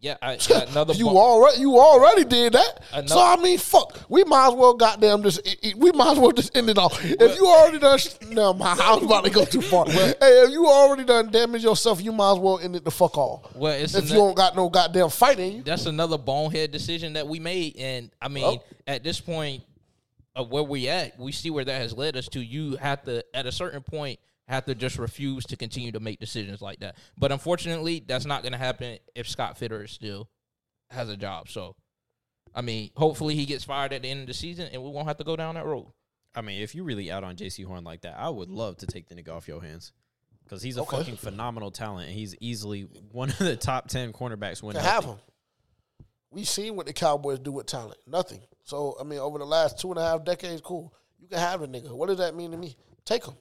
Yeah, 0.00 0.16
I, 0.20 0.32
another. 0.68 0.92
you 0.92 1.06
bu- 1.06 1.16
already 1.16 1.60
you 1.60 1.78
already 1.78 2.24
did 2.24 2.52
that. 2.52 2.80
Another- 2.92 3.08
so 3.08 3.22
I 3.22 3.36
mean, 3.36 3.56
fuck. 3.56 3.98
We 4.10 4.22
might 4.24 4.48
as 4.48 4.54
well 4.54 4.74
goddamn 4.74 5.22
just 5.22 5.40
we 5.78 5.92
might 5.92 6.12
as 6.12 6.18
well 6.18 6.30
just 6.32 6.54
end 6.54 6.68
it 6.68 6.76
off. 6.76 7.02
If 7.02 7.36
you 7.38 7.46
already 7.46 7.78
done, 7.78 7.98
no, 8.28 8.52
my 8.52 8.76
I 8.78 8.94
was 8.96 9.04
about 9.04 9.24
to 9.24 9.30
go 9.30 9.46
too 9.46 9.62
far. 9.62 9.86
hey, 9.86 10.12
if 10.20 10.50
you 10.50 10.66
already 10.66 11.04
done 11.04 11.30
damage 11.30 11.64
yourself, 11.64 12.02
you 12.02 12.12
might 12.12 12.32
as 12.32 12.38
well 12.38 12.58
end 12.58 12.76
it 12.76 12.84
the 12.84 12.90
fuck 12.90 13.16
off. 13.16 13.54
Well, 13.56 13.72
it's 13.72 13.94
if 13.94 14.10
you 14.10 14.16
don't 14.16 14.36
got 14.36 14.54
no 14.54 14.68
goddamn 14.68 15.08
fighting, 15.08 15.62
that's 15.62 15.86
another 15.86 16.18
bonehead 16.18 16.70
decision 16.70 17.14
that 17.14 17.26
we 17.26 17.40
made. 17.40 17.76
And 17.78 18.10
I 18.20 18.28
mean, 18.28 18.44
Well. 18.44 18.64
at 18.86 19.04
this 19.04 19.20
point 19.22 19.62
of 20.36 20.50
where 20.50 20.64
we 20.64 20.86
at, 20.88 21.18
we 21.18 21.32
see 21.32 21.48
where 21.48 21.64
that 21.64 21.80
has 21.80 21.96
led 21.96 22.14
us 22.18 22.28
to. 22.28 22.40
You 22.44 22.76
have 22.76 23.02
to, 23.04 23.24
at 23.34 23.46
a 23.46 23.52
certain 23.52 23.80
point, 23.82 24.18
have 24.48 24.64
to 24.66 24.74
just 24.74 24.98
refuse 24.98 25.44
to 25.44 25.56
continue 25.56 25.92
to 25.92 26.00
make 26.00 26.20
decisions 26.20 26.60
like 26.60 26.80
that. 26.80 26.96
But 27.18 27.32
unfortunately, 27.32 28.04
that's 28.06 28.26
not 28.26 28.42
going 28.42 28.52
to 28.52 28.58
happen 28.58 28.98
if 29.14 29.28
Scott 29.28 29.56
Fitter 29.56 29.86
still 29.86 30.28
has 30.90 31.08
a 31.08 31.16
job. 31.16 31.48
So, 31.48 31.76
I 32.54 32.60
mean, 32.60 32.90
hopefully 32.96 33.34
he 33.34 33.46
gets 33.46 33.64
fired 33.64 33.92
at 33.92 34.02
the 34.02 34.10
end 34.10 34.20
of 34.20 34.26
the 34.26 34.34
season, 34.34 34.68
and 34.72 34.82
we 34.82 34.90
won't 34.90 35.08
have 35.08 35.16
to 35.18 35.24
go 35.24 35.34
down 35.36 35.54
that 35.54 35.64
road. 35.66 35.86
I 36.34 36.40
mean, 36.42 36.60
if 36.62 36.74
you're 36.74 36.84
really 36.84 37.10
out 37.10 37.24
on 37.24 37.36
Jaycee 37.36 37.64
Horn 37.64 37.84
like 37.84 38.02
that, 38.02 38.18
I 38.18 38.28
would 38.28 38.50
love 38.50 38.76
to 38.78 38.86
take 38.86 39.08
the 39.08 39.14
nigga 39.14 39.30
off 39.30 39.48
your 39.48 39.62
hands. 39.62 39.92
Because 40.42 40.62
he's 40.62 40.76
a 40.76 40.82
Okay. 40.82 40.98
fucking 40.98 41.16
phenomenal 41.16 41.70
talent, 41.70 42.08
and 42.08 42.18
he's 42.18 42.34
easily 42.38 42.82
one 43.12 43.30
of 43.30 43.38
the 43.38 43.56
top 43.56 43.88
ten 43.88 44.12
cornerbacks 44.12 44.62
when 44.62 44.74
to 44.74 44.82
have 44.82 45.04
him. 45.04 45.16
We've 46.30 46.46
seen 46.48 46.76
what 46.76 46.84
the 46.84 46.92
Cowboys 46.92 47.38
do 47.38 47.52
with 47.52 47.64
talent. 47.66 47.98
Nothing. 48.06 48.42
So 48.64 48.94
I 49.00 49.04
mean, 49.04 49.20
over 49.20 49.38
the 49.38 49.46
last 49.46 49.78
two 49.78 49.90
and 49.90 49.98
a 49.98 50.02
half 50.02 50.22
decades, 50.24 50.60
cool. 50.60 50.92
You 51.18 51.28
can 51.28 51.38
have 51.38 51.62
a 51.62 51.66
nigga. 51.68 51.92
What 51.92 52.08
does 52.08 52.18
that 52.18 52.34
mean 52.34 52.50
to 52.50 52.58
me? 52.58 52.76
Take 53.06 53.24
him. 53.24 53.34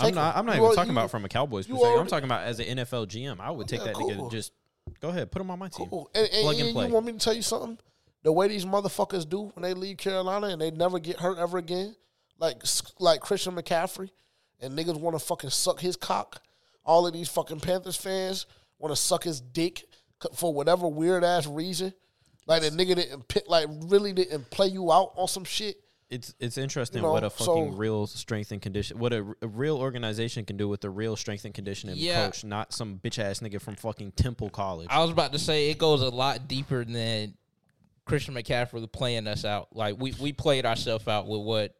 I'm 0.00 0.06
Take 0.06 0.14
not. 0.14 0.34
him. 0.34 0.38
I'm 0.40 0.46
not 0.46 0.52
You 0.56 0.58
even 0.62 0.68
al- 0.70 0.74
talking 0.74 0.92
you- 0.92 0.98
about 0.98 1.10
from 1.10 1.24
a 1.24 1.28
Cowboys 1.28 1.66
perspective. 1.66 2.00
I'm 2.00 2.06
talking 2.06 2.24
about 2.24 2.42
as 2.44 2.58
an 2.60 2.66
NFL 2.78 3.06
GM. 3.06 3.40
I 3.40 3.50
would 3.50 3.68
take 3.68 3.80
Yeah, 3.80 3.86
that 3.86 3.94
nigga 3.96 4.14
cool. 4.16 4.22
and 4.24 4.30
just 4.30 4.52
go 5.00 5.08
ahead, 5.10 5.30
put 5.30 5.40
him 5.42 5.50
on 5.50 5.58
my 5.58 5.68
team. 5.68 5.88
Cool. 5.88 6.10
And, 6.14 6.28
and, 6.32 6.42
Plug 6.42 6.54
and 6.56 6.64
and 6.64 6.74
play. 6.74 6.86
you 6.88 6.92
want 6.94 7.06
me 7.06 7.12
to 7.12 7.18
tell 7.18 7.34
you 7.34 7.42
something? 7.42 7.78
The 8.22 8.32
way 8.32 8.48
these 8.48 8.64
motherfuckers 8.66 9.28
do 9.28 9.52
when 9.54 9.62
they 9.62 9.72
leave 9.74 9.96
Carolina 9.96 10.48
and 10.48 10.60
they 10.60 10.70
never 10.70 10.98
get 10.98 11.20
hurt 11.20 11.38
ever 11.38 11.58
again, 11.58 11.94
like 12.38 12.62
like 12.98 13.20
Christian 13.20 13.54
McCaffrey, 13.54 14.10
and 14.60 14.76
niggas 14.78 14.98
want 15.00 15.14
to 15.18 15.24
fucking 15.24 15.50
suck 15.50 15.80
his 15.80 15.96
cock. 15.96 16.42
All 16.84 17.06
of 17.06 17.12
these 17.12 17.28
fucking 17.28 17.60
Panthers 17.60 17.96
fans 17.96 18.46
want 18.78 18.92
to 18.94 19.00
suck 19.00 19.24
his 19.24 19.40
dick 19.40 19.84
for 20.34 20.52
whatever 20.52 20.86
weird 20.88 21.24
ass 21.24 21.46
reason. 21.46 21.94
Like 22.46 22.62
the 22.62 22.70
nigga 22.70 22.96
didn't 22.96 23.28
pick, 23.28 23.48
like 23.48 23.68
really 23.84 24.12
didn't 24.12 24.50
play 24.50 24.66
you 24.66 24.90
out 24.92 25.12
on 25.16 25.28
some 25.28 25.44
shit. 25.44 25.76
It's 26.10 26.34
it's 26.40 26.58
interesting 26.58 26.98
You 26.98 27.02
know, 27.06 27.12
what 27.12 27.22
a 27.22 27.30
fucking 27.30 27.72
so- 27.72 27.76
real 27.76 28.06
strength 28.08 28.50
and 28.50 28.60
condition, 28.60 28.98
what 28.98 29.12
a, 29.12 29.24
a 29.42 29.46
real 29.46 29.76
organization 29.78 30.44
can 30.44 30.56
do 30.56 30.68
with 30.68 30.82
a 30.84 30.90
real 30.90 31.14
strength 31.14 31.44
and 31.44 31.54
conditioning 31.54 31.94
Yeah. 31.96 32.26
coach, 32.26 32.42
not 32.44 32.72
some 32.72 32.98
bitch 32.98 33.18
ass 33.20 33.38
nigga 33.40 33.60
from 33.60 33.76
fucking 33.76 34.12
Temple 34.12 34.50
College. 34.50 34.88
I 34.90 35.00
was 35.00 35.10
about 35.12 35.32
to 35.32 35.38
say 35.38 35.70
it 35.70 35.78
goes 35.78 36.02
a 36.02 36.08
lot 36.08 36.48
deeper 36.48 36.84
than 36.84 37.34
Christian 38.06 38.34
McCaffrey 38.34 38.90
playing 38.90 39.28
us 39.28 39.44
out. 39.44 39.68
Like 39.72 40.00
we 40.00 40.12
we 40.20 40.32
played 40.32 40.66
ourselves 40.66 41.06
out 41.06 41.28
with 41.28 41.42
what 41.42 41.76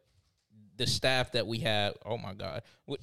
the 0.77 0.87
staff 0.87 1.33
that 1.33 1.45
we 1.45 1.59
have. 1.59 1.95
Oh 2.05 2.17
my 2.17 2.33
god. 2.33 2.63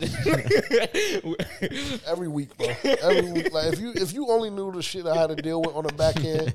Every 2.06 2.28
week, 2.28 2.56
bro. 2.56 2.68
Every 2.84 3.32
week. 3.32 3.52
Like 3.52 3.72
if 3.72 3.80
you 3.80 3.92
if 3.94 4.12
you 4.12 4.28
only 4.28 4.50
knew 4.50 4.72
the 4.72 4.82
shit 4.82 5.06
I 5.06 5.14
had 5.16 5.28
to 5.28 5.36
deal 5.36 5.60
with 5.60 5.74
on 5.76 5.84
the 5.84 5.92
back 5.92 6.16
end, 6.24 6.54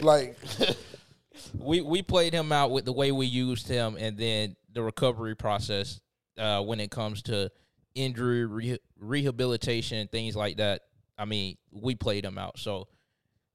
like 0.00 0.36
we 1.54 1.80
we 1.80 2.02
played 2.02 2.32
him 2.32 2.52
out 2.52 2.70
with 2.70 2.84
the 2.84 2.92
way 2.92 3.12
we 3.12 3.26
used 3.26 3.68
him, 3.68 3.96
and 3.98 4.16
then 4.16 4.56
the 4.72 4.82
recovery 4.82 5.34
process 5.34 6.00
uh, 6.38 6.62
when 6.62 6.80
it 6.80 6.90
comes 6.90 7.22
to 7.22 7.50
injury 7.94 8.44
re- 8.46 8.78
rehabilitation 8.98 9.98
and 9.98 10.10
things 10.10 10.36
like 10.36 10.58
that. 10.58 10.82
I 11.16 11.24
mean, 11.24 11.56
we 11.72 11.94
played 11.96 12.24
him 12.24 12.38
out. 12.38 12.58
So, 12.60 12.86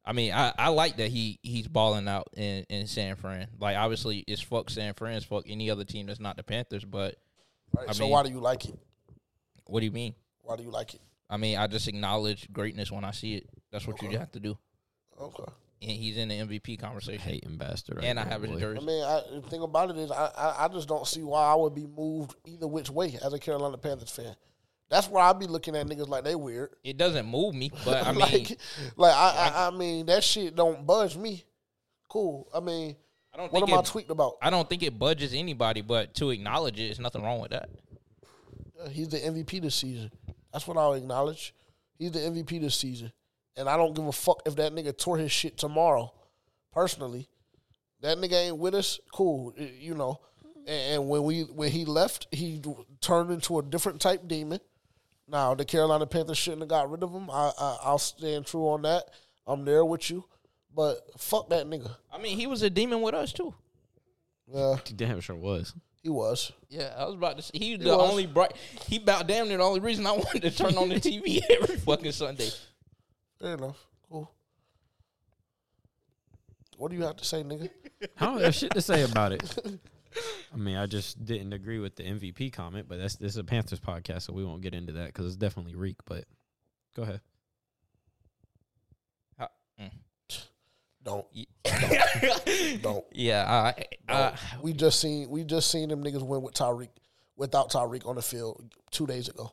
I 0.06 0.12
mean, 0.12 0.34
I, 0.34 0.52
I 0.58 0.68
like 0.70 0.98
that 0.98 1.10
he 1.10 1.40
he's 1.44 1.68
balling 1.68 2.08
out 2.08 2.28
in, 2.36 2.66
in 2.70 2.88
San 2.88 3.16
Fran. 3.16 3.48
Like, 3.60 3.78
obviously, 3.78 4.24
it's 4.28 4.42
fuck 4.42 4.70
San 4.70 4.94
Fran, 4.96 5.16
it's 5.18 5.26
fuck 5.26 5.46
any 5.48 5.70
other 5.70 5.86
team 5.86 6.08
that's 6.08 6.20
not 6.20 6.36
the 6.36 6.44
Panthers. 6.44 6.84
But 6.84 7.16
right, 7.74 7.88
I 7.90 7.94
so 7.94 8.04
mean- 8.04 8.12
why 8.12 8.24
do 8.24 8.30
you 8.30 8.40
like 8.40 8.66
it? 8.66 8.76
what 9.66 9.80
do 9.80 9.86
you 9.86 9.92
mean? 9.92 10.14
Why 10.42 10.58
do 10.58 10.64
you 10.64 10.72
like 10.72 10.94
it? 10.94 11.02
I 11.30 11.38
mean, 11.38 11.58
I 11.58 11.68
just 11.68 11.88
acknowledge 11.88 12.52
greatness 12.52 12.92
when 12.92 13.06
I 13.06 13.12
see 13.12 13.36
it. 13.36 13.50
That's 13.72 13.88
what 13.88 14.02
you 14.02 14.18
have 14.18 14.32
to 14.34 14.40
do. 14.40 14.58
Okay. 15.20 15.52
And 15.84 15.92
he's 15.92 16.18
in 16.18 16.30
the 16.30 16.36
MVP 16.40 16.80
conversation. 16.80 17.20
Hating 17.20 17.58
bastard. 17.58 17.98
right 17.98 18.06
and 18.06 18.20
I 18.20 18.24
have 18.26 18.42
his 18.42 18.52
boy. 18.52 18.76
I 18.78 18.80
mean, 18.80 19.04
I, 19.04 19.22
the 19.34 19.42
thing 19.50 19.62
about 19.62 19.90
it 19.90 19.98
is, 19.98 20.12
I, 20.12 20.32
I 20.38 20.66
I 20.66 20.68
just 20.70 20.88
don't 20.88 21.06
see 21.06 21.22
why 21.24 21.44
I 21.52 21.56
would 21.56 21.76
be 21.76 21.86
moved 21.86 22.36
either 22.46 22.68
which 22.68 22.90
way 22.90 23.18
as 23.24 23.34
a 23.34 23.40
Carolina 23.40 23.78
Panthers 23.78 24.12
fan. 24.12 24.36
That's 24.90 25.10
where 25.10 25.24
I'd 25.24 25.40
be 25.40 25.48
looking 25.48 25.76
at 25.76 25.86
niggas 25.88 26.08
like 26.08 26.24
they 26.24 26.36
weird. 26.36 26.70
It 26.84 26.98
doesn't 26.98 27.26
move 27.26 27.54
me, 27.56 27.72
but 27.84 28.06
I 28.08 28.12
mean, 28.12 28.20
like, 28.22 28.58
like 28.96 29.14
I, 29.16 29.52
I, 29.56 29.68
I 29.68 29.72
mean, 29.72 30.06
that 30.06 30.24
shit 30.24 30.56
don't 30.56 30.86
budge 30.86 31.18
me. 31.18 31.44
Cool. 32.10 32.48
I 32.54 32.60
mean, 32.60 32.96
I 33.34 33.38
don't 33.38 33.52
what 33.52 33.60
think 33.62 33.70
am 33.72 33.78
I 33.78 33.82
it- 33.82 33.86
tweeting 33.86 34.10
about? 34.12 34.36
I 34.42 34.50
don't 34.52 34.70
think 34.70 34.84
it 34.84 34.98
budges 35.00 35.34
anybody, 35.34 35.82
but 35.82 36.14
to 36.16 36.30
acknowledge 36.30 36.80
it, 36.80 36.86
there's 36.86 37.00
nothing 37.00 37.24
wrong 37.24 37.40
with 37.42 37.52
that. 37.52 37.70
Uh, 38.84 38.90
He's 38.90 39.10
the 39.10 39.18
MVP 39.18 39.62
this 39.62 39.76
season. 39.76 40.12
That's 40.52 40.68
what 40.68 40.78
I'll 40.78 40.94
acknowledge. 40.94 41.54
He's 41.98 42.12
the 42.12 42.20
MVP 42.20 42.62
this 42.62 42.76
season, 42.76 43.12
and 43.58 43.70
I 43.70 43.78
don't 43.78 43.96
give 43.96 44.06
a 44.06 44.12
fuck 44.12 44.42
if 44.46 44.56
that 44.58 44.74
nigga 44.74 44.98
tore 44.98 45.18
his 45.18 45.32
shit 45.32 45.58
tomorrow. 45.58 46.14
Personally, 46.72 47.30
that 48.02 48.18
nigga 48.18 48.34
ain't 48.48 48.58
with 48.58 48.74
us. 48.76 49.00
Cool, 49.14 49.54
you 49.58 49.94
know. 49.96 50.20
And, 50.68 50.94
and 51.02 51.10
when 51.10 51.24
we 51.24 51.42
when 51.42 51.72
he 51.72 51.86
left, 51.86 52.28
he 52.32 52.62
turned 53.02 53.32
into 53.32 53.60
a 53.60 53.64
different 53.64 54.02
type 54.02 54.28
demon. 54.28 54.60
Now 55.28 55.54
the 55.56 55.66
Carolina 55.66 56.06
Panthers 56.06 56.38
shouldn't 56.38 56.62
have 56.64 56.70
got 56.70 56.90
rid 56.90 57.04
of 57.04 57.12
him. 57.14 57.30
I, 57.30 57.52
I 57.60 57.78
I'll 57.84 57.98
stand 58.00 58.46
true 58.46 58.70
on 58.70 58.82
that. 58.84 59.04
I'm 59.46 59.66
there 59.66 59.84
with 59.86 60.10
you, 60.10 60.24
but 60.74 61.00
fuck 61.18 61.50
that 61.50 61.66
nigga. 61.68 61.96
I 62.12 62.18
mean, 62.18 62.38
he 62.38 62.48
was 62.48 62.62
a 62.64 62.70
demon 62.70 63.02
with 63.02 63.14
us 63.14 63.34
too. 63.34 63.54
Yeah, 64.48 64.76
He 64.86 64.94
damn 64.94 65.20
sure 65.22 65.36
was. 65.36 65.74
he 66.02 66.10
was. 66.10 66.52
Yeah, 66.70 66.94
I 66.98 67.06
was 67.06 67.16
about 67.16 67.38
to 67.38 67.44
say 67.44 67.52
he 67.54 67.66
He 67.72 67.76
the 67.78 67.96
was. 67.98 68.10
only 68.12 68.26
bright. 68.26 68.54
He 68.88 68.98
about 68.98 69.28
damn 69.28 69.48
near 69.48 69.58
the 69.58 69.64
only 69.64 69.80
reason 69.80 70.06
I 70.06 70.12
wanted 70.18 70.42
to 70.44 70.52
turn 70.52 70.78
on 70.78 70.90
the 70.90 70.96
TV 70.96 71.42
every 71.50 71.78
fucking 71.78 72.12
Sunday. 72.12 72.50
Fair 73.44 73.56
enough. 73.56 73.86
Cool. 74.10 74.32
What 76.78 76.92
do 76.92 76.98
you 76.98 77.04
have 77.04 77.18
to 77.18 77.26
say, 77.26 77.44
nigga? 77.44 77.70
I 78.22 78.26
don't 78.26 78.42
have 78.42 78.56
shit 78.56 78.72
to 78.72 78.82
say 78.82 79.04
about 79.04 79.34
it. 79.34 79.58
I 80.54 80.56
mean, 80.56 80.78
I 80.78 80.86
just 80.86 81.26
didn't 81.26 81.52
agree 81.52 81.80
with 81.80 81.98
the 81.98 82.04
MVP 82.04 82.54
comment, 82.54 82.88
but 82.88 83.00
that's 83.00 83.18
this 83.18 83.34
is 83.34 83.38
a 83.38 83.44
Panthers 83.44 83.82
podcast, 83.82 84.22
so 84.22 84.34
we 84.34 84.46
won't 84.46 84.62
get 84.62 84.74
into 84.74 84.94
that 84.94 85.08
because 85.08 85.26
it's 85.26 85.36
definitely 85.36 85.76
reek. 85.76 85.98
But 86.06 86.24
go 86.96 87.04
ahead. 87.04 87.20
Mm. 89.82 89.92
Don't 91.04 91.26
Ye- 91.34 91.48
don't. 92.82 93.04
yeah, 93.12 93.44
I, 93.46 93.86
I, 94.08 94.34
We 94.62 94.72
just 94.72 95.02
seen 95.02 95.30
we 95.30 95.44
just 95.44 95.70
seen 95.70 95.90
them 95.90 96.02
niggas 96.02 96.26
win 96.26 96.44
with 96.44 96.54
Tyreek 96.54 96.92
without 97.36 97.72
Tyreek 97.72 98.08
on 98.08 98.16
the 98.16 98.22
field 98.22 98.74
two 98.92 99.06
days 99.06 99.28
ago. 99.28 99.52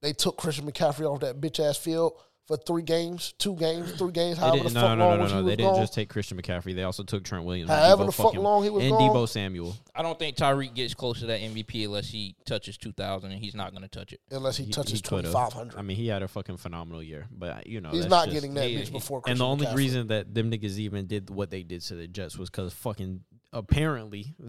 They 0.00 0.12
took 0.14 0.36
Christian 0.36 0.66
McCaffrey 0.68 1.08
off 1.08 1.20
that 1.20 1.40
bitch 1.40 1.60
ass 1.60 1.76
field 1.76 2.14
for 2.46 2.58
three 2.58 2.82
games, 2.82 3.32
two 3.38 3.54
games, 3.56 3.92
three 3.92 4.12
games, 4.12 4.36
They 4.38 4.44
however 4.44 4.68
the 4.68 4.74
no, 4.74 4.80
fuck 4.80 4.98
no, 4.98 5.08
long 5.08 5.16
no, 5.16 5.22
was 5.22 5.32
no, 5.32 5.36
he 5.38 5.42
no. 5.42 5.44
was 5.44 5.50
They 5.52 5.56
didn't 5.56 5.72
gone. 5.72 5.80
just 5.82 5.94
take 5.94 6.08
Christian 6.10 6.36
McCaffrey. 6.40 6.74
They 6.74 6.82
also 6.82 7.02
took 7.02 7.24
Trent 7.24 7.44
Williams, 7.46 7.70
and 7.70 7.78
However 7.80 8.02
Deebo 8.02 8.06
the 8.06 8.12
fuck 8.12 8.26
fucking- 8.26 8.40
long 8.42 8.62
he 8.64 8.70
was 8.70 8.82
and 8.84 8.92
gone. 8.92 9.00
Deebo 9.14 9.28
Samuel. 9.28 9.74
I 9.94 10.02
don't 10.02 10.18
think 10.18 10.36
Tyreek 10.36 10.74
gets 10.74 10.92
close 10.92 11.20
to 11.20 11.26
that 11.26 11.40
MVP 11.40 11.84
unless 11.86 12.08
he 12.08 12.36
touches 12.44 12.76
2,000, 12.76 13.32
and 13.32 13.40
he's 13.42 13.54
not 13.54 13.70
going 13.70 13.82
to 13.82 13.88
touch 13.88 14.12
it. 14.12 14.20
unless 14.30 14.56
he 14.58 14.64
He- 14.64 14.72
touches 14.72 14.92
he 14.94 15.00
twenty 15.00 15.30
five 15.30 15.52
hundred. 15.54 15.78
I 15.78 15.82
mean, 15.82 15.96
he 15.96 16.08
had 16.08 16.22
a 16.22 16.28
fucking 16.28 16.58
phenomenal 16.58 17.02
year, 17.02 17.26
but 17.30 17.50
uh, 17.50 17.60
you 17.64 17.80
know 17.80 17.90
He's 17.90 18.06
not 18.06 18.24
just- 18.26 18.34
getting 18.34 18.54
that 18.54 18.68
he- 18.68 18.76
bitch 18.76 18.92
before. 18.92 19.22
And 19.26 19.38
the 19.40 19.46
only 19.46 19.66
McCaffrey. 19.66 19.74
reason 19.76 20.06
that 20.08 20.34
them 20.34 20.50
niggas 20.50 20.76
even 20.78 21.06
did 21.06 21.30
what 21.30 21.50
they 21.50 21.62
did 21.62 21.80
to 21.82 21.94
the 21.94 22.06
Jets 22.06 22.36
was 22.36 22.50
because 22.50 22.74
fucking 22.74 23.20
apparently, 23.54 24.34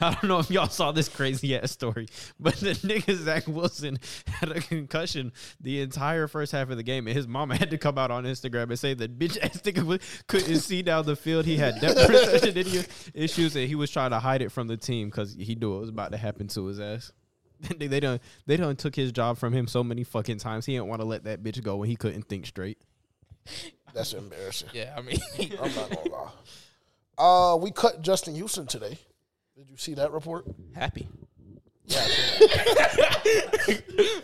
I 0.00 0.12
don't 0.14 0.24
know 0.24 0.38
if 0.38 0.50
y'all 0.50 0.68
saw 0.68 0.92
this 0.92 1.08
crazy 1.08 1.56
ass 1.56 1.72
story, 1.72 2.06
but 2.40 2.54
the 2.56 2.70
nigga 2.72 3.14
Zach 3.16 3.46
Wilson 3.46 3.98
had 4.26 4.50
a 4.52 4.60
concussion 4.60 5.32
the 5.60 5.80
entire 5.80 6.28
first 6.28 6.52
half 6.52 6.70
of 6.70 6.76
the 6.76 6.82
game, 6.82 7.06
and 7.06 7.16
his 7.16 7.26
mama 7.26 7.56
had 7.56 7.70
to 7.70 7.78
come 7.78 7.98
out 7.98 8.10
on 8.10 8.24
Instagram 8.24 8.70
and 8.70 8.78
say 8.78 8.94
that 8.94 9.18
bitch 9.18 9.36
ass 9.42 9.60
nigga 9.62 10.00
couldn't 10.28 10.60
see 10.60 10.80
down 10.82 11.04
the 11.04 11.16
field. 11.16 11.44
He 11.44 11.56
had 11.56 11.80
depth 11.80 12.06
perception 12.06 12.84
issues, 13.14 13.56
and 13.56 13.68
he 13.68 13.74
was 13.74 13.90
trying 13.90 14.10
to 14.10 14.20
hide 14.20 14.40
it 14.40 14.52
from 14.52 14.68
the 14.68 14.76
team 14.76 15.08
because 15.08 15.34
he 15.34 15.56
knew 15.56 15.76
it 15.76 15.80
was 15.80 15.90
about 15.90 16.12
to 16.12 16.18
happen 16.18 16.46
to 16.48 16.66
his 16.66 16.80
ass. 16.80 17.12
they 17.76 17.88
they 17.88 17.98
done 18.00 18.20
they 18.46 18.56
done 18.56 18.76
took 18.76 18.94
his 18.94 19.10
job 19.10 19.36
from 19.36 19.52
him 19.52 19.66
so 19.66 19.82
many 19.82 20.04
fucking 20.04 20.38
times. 20.38 20.64
He 20.64 20.74
didn't 20.74 20.86
want 20.86 21.02
to 21.02 21.06
let 21.06 21.24
that 21.24 21.42
bitch 21.42 21.60
go 21.62 21.76
when 21.76 21.88
he 21.88 21.96
couldn't 21.96 22.28
think 22.28 22.46
straight. 22.46 22.78
that's 23.92 24.12
embarrassing. 24.12 24.68
Yeah, 24.72 24.94
I 24.96 25.02
mean, 25.02 25.18
I'm 25.60 25.74
not 25.74 25.90
gonna 25.90 26.08
lie. 26.10 26.30
Uh, 27.18 27.56
we 27.60 27.70
cut 27.70 28.00
Justin 28.00 28.34
Houston 28.34 28.66
today. 28.66 28.98
Did 29.56 29.68
you 29.70 29.76
see 29.76 29.94
that 29.94 30.12
report? 30.12 30.44
happy. 30.74 31.08
Yeah. 31.86 32.06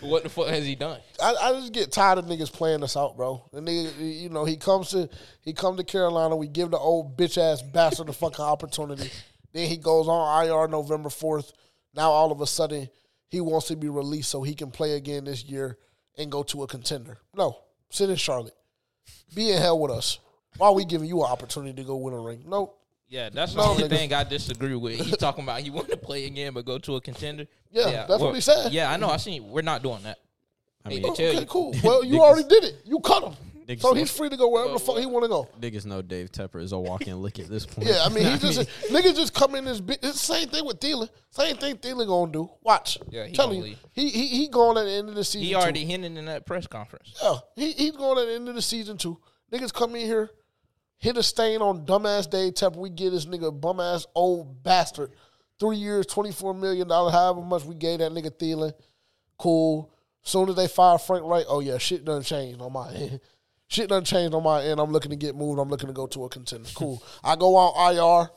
What 0.01 0.23
the 0.23 0.29
fuck 0.29 0.49
has 0.49 0.65
he 0.65 0.75
done? 0.77 1.01
I, 1.21 1.35
I 1.35 1.53
just 1.53 1.73
get 1.73 1.91
tired 1.91 2.19
of 2.19 2.27
niggas 2.27 2.53
playing 2.53 2.85
us 2.85 2.97
out, 2.97 3.17
bro. 3.17 3.43
The 3.53 3.61
nigga, 3.61 4.23
you 4.23 4.29
know, 4.29 4.45
he 4.45 4.57
comes 4.57 4.91
to 4.91 5.09
he 5.41 5.53
come 5.53 5.77
to 5.77 5.85
Carolina. 5.85 6.37
We 6.37 6.47
give 6.47 6.71
the 6.71 6.79
old 6.79 7.17
bitch 7.17 7.39
ass 7.39 7.63
bastard 7.63 8.07
the 8.07 8.13
fucking 8.13 8.45
opportunity. 8.45 9.11
Then 9.53 9.69
he 9.69 9.77
goes 9.77 10.07
on 10.09 10.47
IR 10.47 10.69
November 10.69 11.09
fourth. 11.11 11.53
Now 11.95 12.11
all 12.11 12.31
of 12.31 12.41
a 12.41 12.47
sudden 12.47 12.89
he 13.29 13.41
wants 13.41 13.69
to 13.69 13.77
be 13.77 13.89
released 13.89 14.31
so 14.31 14.43
he 14.43 14.55
can 14.55 14.71
play 14.71 14.93
again 14.93 15.25
this 15.25 15.45
year 15.45 15.79
and 16.19 16.31
go 16.31 16.43
to 16.45 16.63
a 16.63 16.67
contender. 16.69 17.19
No, 17.35 17.59
sit 17.91 18.11
in 18.11 18.17
Charlotte. 18.17 18.55
Be 19.35 19.51
in 19.51 19.61
hell 19.61 19.81
with 19.81 19.91
us. 19.91 20.19
Why 20.59 20.69
are 20.69 20.75
we 20.75 20.85
giving 20.85 21.09
you 21.09 21.23
an 21.23 21.31
opportunity 21.31 21.75
to 21.75 21.85
go 21.85 21.97
win 21.97 22.15
a 22.15 22.21
ring? 22.21 22.45
Nope. 22.47 22.79
Yeah, 23.09 23.29
that's 23.33 23.53
the 23.55 23.59
No, 23.59 23.71
only 23.71 23.85
nigga. 23.85 23.89
thing 23.91 24.13
I 24.13 24.25
disagree 24.25 24.75
with. 24.75 24.99
He's 25.01 25.17
talking 25.17 25.45
about 25.45 25.61
he 25.61 25.71
want 25.71 25.89
to 25.91 25.97
play 25.97 26.25
again 26.27 26.53
but 26.55 26.65
go 26.65 26.79
to 26.79 26.97
a 26.97 27.01
contender. 27.01 27.47
Yeah, 27.71 28.07
that's 28.09 28.21
what 28.23 28.35
he 28.35 28.41
said. 28.41 28.73
Yeah, 28.73 28.91
I 28.91 28.97
know. 28.97 29.09
I 29.09 29.19
seen. 29.19 29.49
We're 29.51 29.63
not 29.63 29.83
doing 29.83 30.03
that. 30.05 30.19
I 30.85 30.89
mean, 30.91 31.03
to 31.03 31.09
tell 31.09 31.13
Okay, 31.31 31.41
you. 31.41 31.47
cool. 31.47 31.75
Well, 31.85 32.05
you 32.05 32.15
Niggas- 32.15 32.21
already 32.21 32.49
did 32.49 32.65
it. 32.65 32.75
You 32.85 33.01
cut 33.01 33.23
him. 33.25 33.35
Niggas 33.67 33.81
So 33.81 33.95
he's 33.95 34.11
free 34.15 34.29
to 34.29 34.37
go 34.37 34.49
wherever 34.51 34.75
the 34.75 34.79
fuck 34.79 34.99
he 34.99 35.07
want 35.07 35.25
to 35.25 35.29
go. 35.29 35.49
Niggas 35.59 35.87
know 35.87 36.03
Dave 36.03 36.31
Tepper 36.31 36.61
is 36.61 36.73
a 36.73 36.79
walk-in 36.79 37.23
lick 37.23 37.39
at 37.39 37.49
this 37.49 37.65
point. 37.65 37.89
Yeah, 37.89 38.03
I 38.05 38.11
mean, 38.11 38.25
he 38.27 38.37
just 38.53 38.69
niggas 38.91 39.17
just 39.17 39.33
come 39.33 39.55
in 39.55 39.65
this. 39.65 39.81
bi- 39.81 39.95
It's 39.95 40.13
the 40.13 40.35
same 40.35 40.49
thing 40.49 40.67
with 40.67 40.81
Thielen. 40.81 41.09
Same 41.31 41.57
thing 41.57 41.77
Thielen 41.77 42.07
gonna 42.07 42.31
do. 42.31 42.51
Watch. 42.63 42.99
Yeah, 43.09 43.25
he 43.27 43.33
telling 43.33 43.61
gonna 43.61 43.71
you, 43.71 43.77
leave. 43.77 43.79
he 43.93 44.11
he 44.11 44.27
he 44.27 44.49
going 44.49 44.77
at 44.77 44.85
the 44.85 44.91
end 44.93 45.09
of 45.09 45.15
the 45.15 45.25
season. 45.25 45.43
He 45.47 45.51
too. 45.53 45.57
already 45.57 45.85
hinted 45.87 46.17
in 46.19 46.27
that 46.27 46.45
press 46.45 46.67
conference. 46.67 47.15
Yeah, 47.23 47.37
he 47.57 47.73
he's 47.73 47.93
going 47.93 48.19
at 48.19 48.27
the 48.27 48.35
end 48.35 48.49
of 48.51 48.55
the 48.55 48.61
season 48.63 48.99
too. 48.99 49.19
Niggas 49.51 49.73
come 49.73 49.95
in 49.97 50.05
here, 50.05 50.29
hit 50.99 51.17
a 51.17 51.23
stain 51.23 51.61
on 51.61 51.85
dumbass 51.85 52.29
Dave 52.29 52.55
Tepper. 52.55 52.77
We 52.77 52.91
get 52.91 53.11
this 53.11 53.27
nigga 53.27 53.59
bum 53.59 53.81
ass 53.81 54.07
old 54.15 54.63
bastard. 54.63 55.13
Three 55.61 55.77
years, 55.77 56.07
twenty 56.07 56.33
four 56.33 56.55
million 56.55 56.89
dollars, 56.89 57.13
however 57.13 57.43
much 57.43 57.65
we 57.65 57.75
gave 57.75 58.01
that 58.01 58.13
nigga 58.13 58.31
Thielen. 58.31 58.73
Cool. 59.39 59.93
Soon 60.23 60.49
as 60.49 60.57
they 60.57 60.69
fire 60.69 60.99
Frank 60.99 61.25
Reich, 61.25 61.45
oh 61.49 61.61
yeah, 61.61 61.79
shit 61.79 62.05
done 62.05 62.23
changed 62.23 62.61
on 62.61 62.73
my 62.73 62.93
end. 62.93 63.21
Shit 63.67 63.89
done 63.89 64.05
changed 64.05 64.35
on 64.35 64.43
my 64.43 64.63
end. 64.63 64.79
I'm 64.79 64.93
looking 64.93 65.11
to 65.11 65.17
get 65.17 65.35
moved. 65.35 65.59
I'm 65.59 65.71
looking 65.71 65.89
to 65.89 65.95
go 65.95 66.07
to 66.07 66.25
a 66.25 66.29
contender. 66.29 66.69
Cool. 66.75 67.03
I 67.25 67.35
go 67.35 67.59
out 67.59 67.95
IR, 67.95 68.31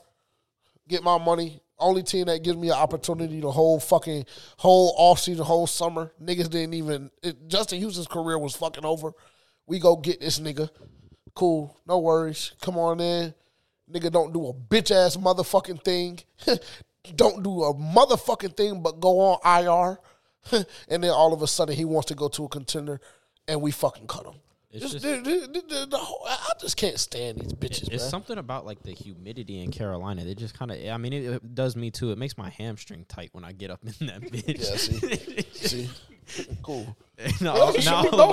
get 0.88 1.03
my 1.03 1.18
money. 1.18 1.60
Only 1.78 2.01
team 2.01 2.26
that 2.26 2.43
gives 2.43 2.58
me 2.58 2.70
an 2.70 2.76
opportunity 2.76 3.39
the 3.39 3.51
whole 3.51 3.80
fucking 3.80 4.26
whole 4.58 4.97
offseason, 4.97 5.41
whole 5.41 5.68
summer. 5.68 6.12
Niggas 6.20 6.49
didn't 6.49 6.74
even 6.74 7.12
it, 7.22 7.47
Justin 7.47 7.80
Houston's 7.80 8.08
career 8.08 8.39
was 8.39 8.55
fucking 8.55 8.86
over. 8.86 9.12
We 9.68 9.80
go 9.80 9.97
get 9.97 10.22
this 10.22 10.39
nigga. 10.39 10.70
Cool. 11.38 11.78
No 11.86 12.00
worries. 12.00 12.54
Come 12.62 12.80
on 12.80 13.00
in. 13.00 13.32
Nigga 13.92 14.12
don't 14.12 14.34
do 14.34 14.48
a 14.48 14.54
bitch 14.54 14.90
ass 14.90 15.16
motherfucking 15.18 15.84
thing. 15.84 16.20
don't 17.16 17.44
do 17.44 17.64
a 17.64 17.76
motherfucking 17.76 18.58
thing 18.58 18.82
but 18.82 19.00
go 19.00 19.20
on 19.20 19.40
IR. 19.64 20.00
and 20.90 21.04
then 21.04 21.12
all 21.12 21.34
of 21.34 21.44
a 21.44 21.48
sudden 21.48 21.76
he 21.76 21.86
wants 21.86 22.08
to 22.08 22.16
go 22.16 22.28
to 22.28 22.46
a 22.46 22.50
contender 22.50 23.00
and 23.48 23.62
we 23.62 23.70
fucking 23.70 24.08
cut 24.08 24.26
him. 24.26 24.34
It's 24.72 24.82
Just- 24.92 25.04
just- 25.04 25.24
the- 25.24 25.48
the- 25.54 25.64
the- 25.76 25.86
the 25.92 25.98
whole- 26.00 26.26
I 26.28 26.54
just 26.60 26.76
can't 26.76 27.00
stand 27.00 27.38
these 27.40 27.54
bitches, 27.54 27.84
It's 27.84 28.02
man. 28.04 28.10
something 28.10 28.38
about 28.40 28.66
like 28.66 28.82
the 28.82 28.92
humidity 28.94 29.62
in 29.62 29.70
Carolina. 29.72 30.26
They 30.26 30.34
just 30.34 30.56
kind 30.56 30.72
of. 30.72 30.78
I 30.88 30.98
mean, 30.98 31.14
it, 31.14 31.24
it 31.36 31.54
does 31.56 31.76
me 31.76 31.92
too. 31.92 32.12
It 32.12 32.18
makes 32.18 32.36
my 32.36 32.50
hamstring 32.50 33.06
tight 33.08 33.30
when 33.32 33.46
I 33.46 33.52
get 33.52 33.70
up 33.70 33.80
in 33.84 34.08
that 34.08 34.22
bitch. 34.22 34.58
Yeah, 35.54 35.68
see, 35.68 35.86
see, 35.86 35.90
cool. 36.62 36.96
Don't, 37.40 37.82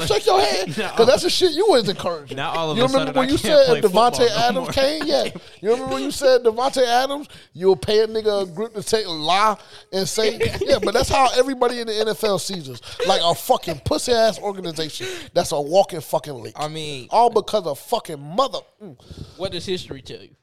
shake 0.07 0.27
your 0.27 0.41
head 0.43 0.67
because 0.67 1.07
that's 1.07 1.23
the 1.23 1.31
shit 1.31 1.53
you 1.53 1.67
was 1.69 1.89
encouraging. 1.89 2.37
Now 2.37 2.51
all 2.51 2.71
of 2.71 2.77
you 2.77 2.85
remember 2.85 3.13
when 3.13 3.29
I 3.29 3.33
you 3.33 3.39
said 3.39 3.83
no 3.83 4.29
Adams 4.37 4.69
came? 4.71 5.05
Yeah, 5.07 5.25
you 5.63 5.71
remember 5.71 5.95
when 5.95 6.03
you 6.03 6.11
said 6.11 6.43
Davante 6.43 6.87
Adams? 6.87 7.29
You'll 7.55 7.77
pay 7.77 8.01
a 8.01 8.07
nigga 8.07 8.43
a 8.43 8.47
group 8.47 8.75
to 8.75 8.83
take 8.83 9.07
a 9.07 9.11
lie 9.11 9.57
and 9.91 10.07
say, 10.07 10.39
yeah, 10.61 10.79
but 10.83 10.93
that's 10.93 11.09
how 11.09 11.31
everybody 11.35 11.81
in 11.81 11.87
the 11.87 11.93
NFL 11.95 12.41
sees 12.41 12.69
us, 12.69 12.83
like 13.07 13.23
a 13.25 13.35
fucking 13.35 13.81
pussy 13.87 14.13
ass 14.13 14.39
organization 14.39 15.07
that's 15.33 15.53
a 15.53 15.61
walking 15.61 16.03
fucking 16.03 16.35
leak. 16.35 16.55
I 16.57 16.69
mean, 16.69 17.09
all 17.11 17.31
because 17.31 17.67
of 17.67 17.79
fucking 17.79 18.21
mother. 18.21 18.59
Mm. 18.83 18.97
what 19.39 19.53
does 19.53 19.65
history 19.65 20.03
tell 20.03 20.21
you? 20.21 20.37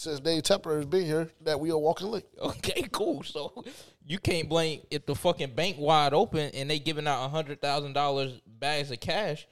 Since 0.00 0.20
Dave 0.20 0.44
Tepper 0.44 0.76
has 0.76 0.86
been 0.86 1.04
here, 1.04 1.28
that 1.42 1.60
we 1.60 1.70
are 1.70 1.76
walking 1.76 2.10
leak. 2.10 2.24
Okay, 2.40 2.86
cool. 2.90 3.22
So 3.22 3.62
you 4.06 4.18
can't 4.18 4.48
blame 4.48 4.80
if 4.90 5.04
the 5.04 5.14
fucking 5.14 5.54
bank 5.54 5.76
wide 5.78 6.14
open 6.14 6.50
and 6.54 6.70
they 6.70 6.78
giving 6.78 7.06
out 7.06 7.26
a 7.26 7.28
hundred 7.28 7.60
thousand 7.60 7.92
dollars 7.92 8.40
bags 8.46 8.90
of 8.90 8.98
cash. 8.98 9.46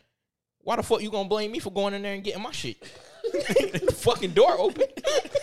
Why 0.61 0.76
the 0.76 0.82
fuck 0.82 1.03
you 1.03 1.11
gonna 1.11 1.28
blame 1.28 1.53
me 1.53 1.59
for 1.59 1.70
going 1.70 1.92
in 1.92 2.01
there 2.01 2.14
and 2.14 2.24
getting 2.24 2.42
my 2.42 2.53
shit? 2.53 2.80
the 3.24 3.94
fucking 3.94 4.30
door 4.30 4.59
open. 4.59 4.86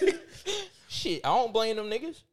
shit, 0.88 1.22
I 1.24 1.28
don't 1.28 1.54
blame 1.54 1.76
them 1.76 1.88
niggas. 1.88 2.24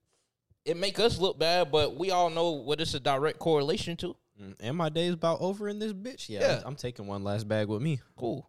It 0.64 0.79
make 0.79 0.99
us 0.99 1.18
look 1.18 1.39
bad, 1.39 1.70
but 1.70 1.97
we 1.97 2.11
all 2.11 2.31
know 2.31 2.53
what 2.53 2.81
it's 2.81 2.95
a 2.95 3.01
direct 3.01 3.39
correlation 3.39 3.99
to. 3.99 4.16
Mm, 4.41 4.55
And 4.61 4.77
my 4.79 4.89
day's 4.89 5.12
about 5.12 5.43
over 5.43 5.68
in 5.68 5.79
this 5.79 5.93
bitch. 5.93 6.31
Yeah, 6.31 6.41
Yeah. 6.41 6.62
I'm 6.64 6.77
taking 6.77 7.07
one 7.07 7.23
last 7.23 7.47
bag 7.47 7.68
with 7.68 7.83
me. 7.83 8.01
Cool. 8.16 8.49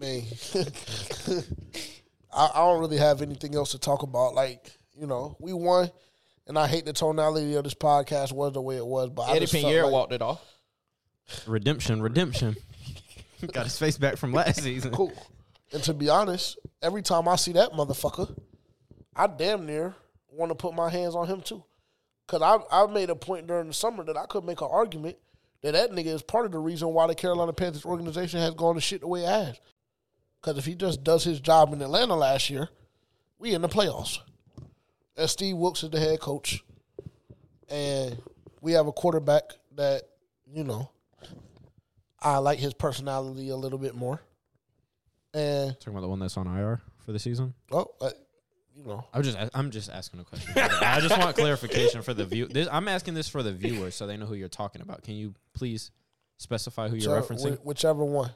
Mean, 0.00 0.24
I, 2.32 2.50
I 2.54 2.58
don't 2.58 2.80
really 2.80 2.96
have 2.96 3.20
anything 3.20 3.54
else 3.54 3.72
to 3.72 3.78
talk 3.78 4.02
about. 4.02 4.34
Like, 4.34 4.72
you 4.98 5.06
know, 5.06 5.36
we 5.38 5.52
won, 5.52 5.90
and 6.46 6.58
I 6.58 6.66
hate 6.66 6.86
the 6.86 6.94
tonality 6.94 7.54
of 7.54 7.64
this 7.64 7.74
podcast 7.74 8.32
was 8.32 8.54
the 8.54 8.62
way 8.62 8.76
it 8.76 8.86
was. 8.86 9.10
But 9.10 9.22
I 9.22 9.36
Eddy 9.36 9.40
just 9.40 9.52
Piñeiro 9.52 9.84
like, 9.84 9.92
walked 9.92 10.12
it 10.14 10.22
off. 10.22 10.42
Redemption, 11.46 12.00
redemption. 12.00 12.56
Got 13.52 13.64
his 13.64 13.78
face 13.78 13.98
back 13.98 14.16
from 14.16 14.32
last 14.32 14.60
season. 14.62 14.92
cool. 14.92 15.12
And 15.72 15.82
to 15.84 15.92
be 15.92 16.08
honest, 16.08 16.58
every 16.82 17.02
time 17.02 17.28
I 17.28 17.36
see 17.36 17.52
that 17.52 17.72
motherfucker, 17.72 18.36
I 19.14 19.26
damn 19.26 19.66
near 19.66 19.94
want 20.30 20.50
to 20.50 20.54
put 20.54 20.74
my 20.74 20.88
hands 20.88 21.14
on 21.14 21.26
him 21.26 21.42
too. 21.42 21.62
Cause 22.26 22.42
I 22.42 22.58
I 22.70 22.86
made 22.86 23.10
a 23.10 23.16
point 23.16 23.48
during 23.48 23.66
the 23.68 23.74
summer 23.74 24.02
that 24.04 24.16
I 24.16 24.24
could 24.26 24.44
make 24.44 24.60
an 24.60 24.68
argument 24.70 25.16
that 25.62 25.72
that 25.72 25.90
nigga 25.90 26.06
is 26.06 26.22
part 26.22 26.46
of 26.46 26.52
the 26.52 26.58
reason 26.58 26.88
why 26.88 27.06
the 27.06 27.14
Carolina 27.14 27.52
Panthers 27.52 27.84
organization 27.84 28.40
has 28.40 28.54
gone 28.54 28.76
to 28.76 28.80
shit 28.80 29.00
the 29.00 29.08
way 29.08 29.24
it 29.24 29.28
has. 29.28 29.60
Cause 30.42 30.56
if 30.56 30.64
he 30.64 30.74
just 30.74 31.04
does 31.04 31.22
his 31.24 31.38
job 31.40 31.72
in 31.72 31.82
Atlanta 31.82 32.16
last 32.16 32.48
year, 32.48 32.68
we 33.38 33.52
in 33.54 33.62
the 33.62 33.68
playoffs. 33.68 34.18
And 35.16 35.28
Steve 35.28 35.56
Wilks 35.56 35.82
is 35.82 35.90
the 35.90 36.00
head 36.00 36.20
coach, 36.20 36.64
and 37.68 38.16
we 38.62 38.72
have 38.72 38.86
a 38.86 38.92
quarterback 38.92 39.42
that 39.76 40.02
you 40.50 40.64
know 40.64 40.90
I 42.22 42.38
like 42.38 42.58
his 42.58 42.72
personality 42.74 43.50
a 43.50 43.56
little 43.56 43.78
bit 43.78 43.94
more. 43.94 44.20
And 45.34 45.78
Talking 45.78 45.92
about 45.92 46.00
the 46.00 46.08
one 46.08 46.18
that's 46.18 46.36
on 46.36 46.46
IR 46.46 46.80
for 47.04 47.12
the 47.12 47.18
season. 47.18 47.54
oh, 47.70 47.86
uh, 48.00 48.10
you 48.74 48.84
know, 48.84 49.04
I'm 49.12 49.22
just 49.22 49.36
I'm 49.52 49.70
just 49.70 49.90
asking 49.90 50.20
a 50.20 50.24
question. 50.24 50.52
I 50.56 51.00
just 51.00 51.18
want 51.18 51.36
clarification 51.36 52.00
for 52.02 52.14
the 52.14 52.24
view. 52.24 52.46
This, 52.46 52.66
I'm 52.70 52.88
asking 52.88 53.14
this 53.14 53.28
for 53.28 53.42
the 53.42 53.52
viewers 53.52 53.94
so 53.94 54.06
they 54.06 54.16
know 54.16 54.26
who 54.26 54.34
you're 54.34 54.48
talking 54.48 54.80
about. 54.80 55.02
Can 55.02 55.14
you 55.14 55.34
please 55.52 55.90
specify 56.38 56.88
who 56.88 56.96
you're 56.96 57.02
so 57.02 57.20
referencing? 57.20 57.58
whi- 57.58 57.64
whichever 57.64 58.04
one, 58.04 58.30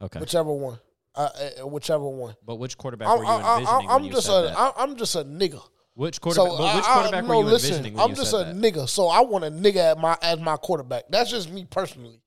okay. 0.00 0.20
whichever 0.20 0.52
one, 0.52 0.78
uh, 1.14 1.28
whichever 1.66 2.08
one. 2.08 2.34
but 2.44 2.56
which 2.56 2.76
quarterback 2.78 3.08
I'm, 3.08 3.18
were 3.18 3.24
you 3.24 3.30
I- 3.30 3.34
I- 3.40 3.58
envisioning 3.58 3.88
I'm 3.90 3.94
when 3.96 4.04
you 4.04 4.12
just 4.12 4.26
said 4.26 4.44
a, 4.44 4.48
that? 4.48 4.56
I, 4.58 4.72
I'm 4.78 4.96
just 4.96 5.14
a 5.16 5.24
nigga. 5.24 5.62
which 5.94 6.20
quarterback? 6.20 6.50
So 6.50 6.56
but 6.58 6.76
which 6.76 6.84
I- 6.84 6.88
I- 6.90 6.94
quarterback 6.94 7.24
no, 7.24 7.28
were 7.28 7.34
you 7.44 7.50
listen, 7.50 7.70
envisioning 7.76 8.00
I'm 8.00 8.14
just 8.14 8.32
a 8.34 8.38
that? 8.38 8.54
nigga, 8.56 8.88
so 8.88 9.08
I 9.08 9.20
want 9.20 9.44
a 9.44 9.50
nigga 9.50 9.92
at 9.92 9.98
my 9.98 10.16
as 10.22 10.38
my 10.38 10.56
quarterback. 10.56 11.04
That's 11.10 11.30
just 11.30 11.50
me 11.50 11.66
personally. 11.68 12.22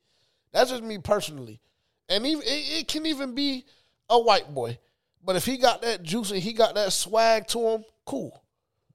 That's 0.51 0.69
just 0.71 0.83
me 0.83 0.97
personally, 0.97 1.61
and 2.09 2.25
even 2.25 2.41
it, 2.43 2.79
it 2.81 2.87
can 2.87 3.05
even 3.05 3.33
be 3.35 3.65
a 4.09 4.19
white 4.19 4.53
boy. 4.53 4.77
But 5.23 5.35
if 5.37 5.45
he 5.45 5.57
got 5.57 5.81
that 5.83 6.03
juice 6.03 6.31
and 6.31 6.41
he 6.41 6.51
got 6.51 6.75
that 6.75 6.91
swag 6.91 7.47
to 7.49 7.59
him, 7.59 7.85
cool. 8.05 8.43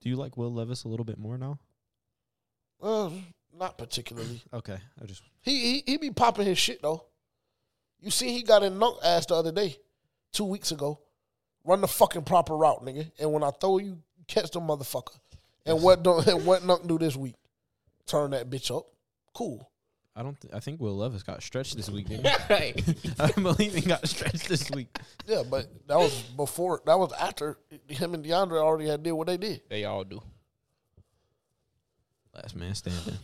Do 0.03 0.09
you 0.11 0.17
like 0.17 0.37
Will 0.37 0.53
Levis 0.53 0.85
a 0.85 0.89
little 0.89 1.05
bit 1.05 1.19
more 1.19 1.39
now? 1.39 1.59
Uh, 2.83 3.11
not 3.57 3.79
particularly. 3.79 4.43
Okay, 4.53 4.77
I 5.01 5.07
just 5.07 5.23
He, 5.41 5.59
he 5.59 5.83
he 5.87 5.97
be 5.97 6.11
popping 6.11 6.45
his 6.47 6.59
shit 6.59 6.83
though. 6.83 7.07
You 8.01 8.11
see, 8.11 8.33
he 8.33 8.43
got 8.43 8.63
in 8.63 8.75
Nuk 8.75 8.99
ass 9.03 9.27
the 9.27 9.35
other 9.35 9.53
day, 9.53 9.77
two 10.33 10.45
weeks 10.45 10.71
ago. 10.71 11.01
Run 11.65 11.81
the 11.81 11.89
fucking 11.89 12.23
proper 12.23 12.57
route, 12.57 12.85
nigga. 12.85 13.11
And 13.19 13.33
when 13.33 13.43
I 13.43 13.51
throw 13.51 13.79
you, 13.79 13.99
catch 14.29 14.51
the 14.53 14.61
motherfucker. 14.61 15.19
And 15.65 15.83
what 15.83 16.03
don't 16.03 16.27
and 16.29 16.47
what 16.47 16.63
Nuk 16.63 16.87
do 16.87 16.99
this 16.99 17.17
week? 17.17 17.35
Turn 18.07 18.31
that 18.31 18.49
bitch 18.51 18.77
up. 18.77 18.87
Cool. 19.35 19.69
I 20.15 20.23
don't. 20.23 20.41
Th- 20.41 20.55
I 20.55 20.61
think 20.61 20.81
Will 20.81 20.97
Levis 20.97 21.23
got 21.23 21.43
stretched 21.43 21.77
this 21.77 21.91
week. 21.91 22.09
Didn't 22.09 22.27
he? 22.27 22.33
Right. 22.49 22.97
I 23.19 23.33
believe 23.33 23.75
he 23.75 23.83
got 23.83 24.09
stretched 24.09 24.49
this 24.49 24.71
week. 24.71 24.97
Yeah, 25.27 25.43
but 25.49 25.67
that 25.89 25.99
was 25.99 26.23
before. 26.23 26.81
That 26.87 26.99
was 26.99 27.13
after 27.13 27.59
him 27.89 28.15
and 28.15 28.25
DeAndre 28.25 28.59
already 28.59 28.89
had 28.89 29.03
did 29.03 29.13
what 29.13 29.27
they 29.27 29.37
did. 29.37 29.61
They 29.69 29.85
all 29.85 30.05
do. 30.05 30.23
Last 32.35 32.57
man 32.57 32.75
standing. 32.75 33.19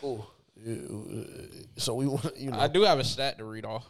Cool. 0.00 0.26
Uh, 0.66 0.72
so 1.76 1.94
we 1.94 2.06
want, 2.06 2.36
you 2.38 2.50
know. 2.50 2.58
I 2.58 2.66
do 2.68 2.82
have 2.82 2.98
a 2.98 3.04
stat 3.04 3.38
to 3.38 3.44
read 3.44 3.64
off. 3.64 3.86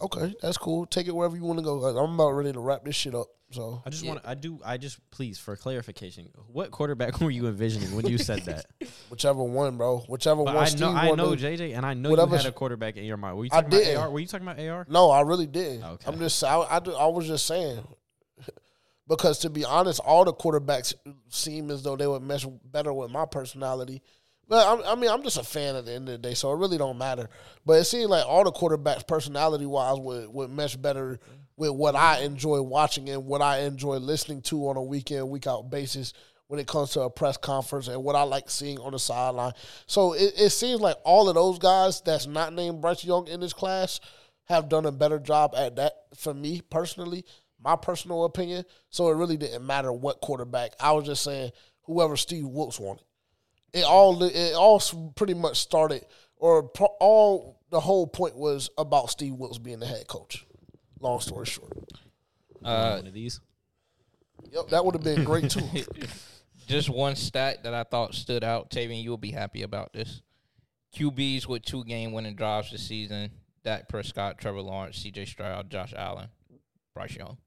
Okay, 0.00 0.34
that's 0.42 0.58
cool. 0.58 0.86
Take 0.86 1.06
it 1.08 1.14
wherever 1.14 1.36
you 1.36 1.44
want 1.44 1.58
to 1.58 1.64
go. 1.64 1.82
I'm 1.84 2.14
about 2.14 2.30
ready 2.32 2.52
to 2.52 2.60
wrap 2.60 2.84
this 2.84 2.96
shit 2.96 3.14
up. 3.14 3.26
So 3.52 3.82
I 3.84 3.90
just 3.90 4.04
Yeah. 4.04 4.12
want. 4.12 4.22
I 4.24 4.34
do. 4.34 4.60
I 4.64 4.76
just 4.76 4.98
please 5.10 5.38
for 5.38 5.56
clarification. 5.56 6.28
What 6.52 6.70
quarterback 6.70 7.20
were 7.20 7.30
you 7.30 7.48
envisioning 7.48 7.96
when 7.96 8.06
you 8.06 8.16
said 8.18 8.40
that? 8.42 8.66
whichever 9.10 9.42
one, 9.42 9.76
bro. 9.76 9.98
Whichever 10.08 10.44
But 10.44 10.54
one. 10.54 10.64
I 10.64 10.68
Steve 10.68 10.80
know. 10.80 10.88
I 10.90 11.10
know 11.12 11.30
JJ, 11.32 11.76
and 11.76 11.84
I 11.84 11.94
know 11.94 12.10
Whatever 12.10 12.32
you 12.32 12.36
had 12.36 12.46
a 12.46 12.52
quarterback 12.52 12.96
in 12.96 13.04
your 13.04 13.16
mind. 13.16 13.36
Were 13.36 13.44
you 13.46 13.50
I 13.52 13.62
didn't. 13.62 13.92
about 13.96 14.04
AR? 14.04 14.10
Were 14.10 14.20
you 14.20 14.26
talking 14.26 14.46
about 14.46 14.60
AR? 14.60 14.86
No, 14.88 15.10
I 15.10 15.22
really 15.22 15.46
didn't. 15.48 15.82
Okay. 15.82 16.04
I'm 16.06 16.18
just 16.18 16.44
I, 16.44 16.60
I, 16.60 16.78
do- 16.78 16.94
I 16.94 17.06
was 17.06 17.26
just 17.26 17.44
saying 17.46 17.82
because 19.08 19.40
to 19.40 19.50
be 19.50 19.64
honest, 19.64 19.98
all 20.00 20.24
the 20.24 20.32
quarterbacks 20.32 20.94
seem 21.30 21.70
as 21.70 21.82
though 21.82 21.96
they 21.96 22.06
would 22.06 22.22
mesh 22.22 22.46
better 22.70 22.92
with 22.92 23.10
my 23.10 23.24
personality. 23.26 24.02
But 24.50 24.66
I'm, 24.66 24.84
I 24.84 25.00
mean, 25.00 25.08
I'm 25.08 25.22
just 25.22 25.38
a 25.38 25.44
fan 25.44 25.76
at 25.76 25.86
the 25.86 25.92
end 25.92 26.08
of 26.08 26.20
the 26.20 26.28
day, 26.28 26.34
so 26.34 26.50
it 26.50 26.56
really 26.56 26.76
don't 26.76 26.98
matter. 26.98 27.30
But 27.64 27.74
it 27.74 27.84
seems 27.84 28.10
like 28.10 28.26
all 28.26 28.42
the 28.42 28.50
quarterbacks, 28.50 29.06
personality 29.06 29.64
wise, 29.64 30.00
would 30.00 30.28
would 30.28 30.50
mesh 30.50 30.74
better 30.74 31.20
with 31.56 31.70
what 31.70 31.94
I 31.94 32.22
enjoy 32.22 32.60
watching 32.60 33.08
and 33.10 33.26
what 33.26 33.42
I 33.42 33.60
enjoy 33.60 33.98
listening 33.98 34.42
to 34.42 34.68
on 34.68 34.76
a 34.76 34.82
weekend, 34.82 35.30
week 35.30 35.46
out 35.46 35.70
basis 35.70 36.14
when 36.48 36.58
it 36.58 36.66
comes 36.66 36.90
to 36.90 37.02
a 37.02 37.10
press 37.10 37.36
conference 37.36 37.86
and 37.86 38.02
what 38.02 38.16
I 38.16 38.22
like 38.22 38.50
seeing 38.50 38.80
on 38.80 38.90
the 38.90 38.98
sideline. 38.98 39.52
So 39.86 40.14
it, 40.14 40.34
it 40.36 40.50
seems 40.50 40.80
like 40.80 40.96
all 41.04 41.28
of 41.28 41.36
those 41.36 41.60
guys 41.60 42.00
that's 42.00 42.26
not 42.26 42.52
named 42.52 42.80
Bryce 42.80 43.04
Young 43.04 43.28
in 43.28 43.38
this 43.38 43.52
class 43.52 44.00
have 44.46 44.68
done 44.68 44.84
a 44.84 44.90
better 44.90 45.20
job 45.20 45.54
at 45.56 45.76
that 45.76 45.92
for 46.16 46.34
me 46.34 46.60
personally, 46.60 47.24
my 47.62 47.76
personal 47.76 48.24
opinion. 48.24 48.64
So 48.88 49.10
it 49.10 49.14
really 49.14 49.36
didn't 49.36 49.64
matter 49.64 49.92
what 49.92 50.20
quarterback. 50.20 50.72
I 50.80 50.90
was 50.90 51.06
just 51.06 51.22
saying 51.22 51.52
whoever 51.82 52.16
Steve 52.16 52.46
Wilks 52.48 52.80
wanted. 52.80 53.04
It 53.72 53.84
all 53.84 54.22
it 54.22 54.54
all 54.54 54.80
pretty 55.14 55.34
much 55.34 55.58
started, 55.58 56.04
or 56.36 56.62
pro- 56.64 56.96
all 57.00 57.60
the 57.70 57.80
whole 57.80 58.06
point 58.06 58.36
was 58.36 58.68
about 58.76 59.10
Steve 59.10 59.34
Wilks 59.34 59.58
being 59.58 59.78
the 59.80 59.86
head 59.86 60.06
coach. 60.08 60.44
Long 61.00 61.20
story 61.20 61.46
short, 61.46 61.72
Uh, 62.64 62.96
One 62.96 63.06
of 63.06 63.14
these. 63.14 63.40
yep, 64.50 64.68
that 64.68 64.84
would 64.84 64.94
have 64.94 65.04
been 65.04 65.24
great 65.24 65.50
too. 65.50 65.62
just 66.66 66.88
one 66.90 67.16
stat 67.16 67.62
that 67.62 67.72
I 67.74 67.84
thought 67.84 68.14
stood 68.14 68.42
out. 68.44 68.70
Tavion, 68.70 69.02
you'll 69.02 69.16
be 69.16 69.30
happy 69.30 69.62
about 69.62 69.92
this. 69.92 70.20
QBs 70.96 71.46
with 71.46 71.62
two 71.62 71.84
game 71.84 72.12
winning 72.12 72.34
drives 72.34 72.70
this 72.72 72.82
season: 72.86 73.30
Dak 73.64 73.88
Prescott, 73.88 74.38
Trevor 74.38 74.60
Lawrence, 74.62 74.98
C.J. 74.98 75.24
Stroud, 75.26 75.70
Josh 75.70 75.94
Allen, 75.96 76.28
Bryce 76.94 77.14
Young. 77.16 77.38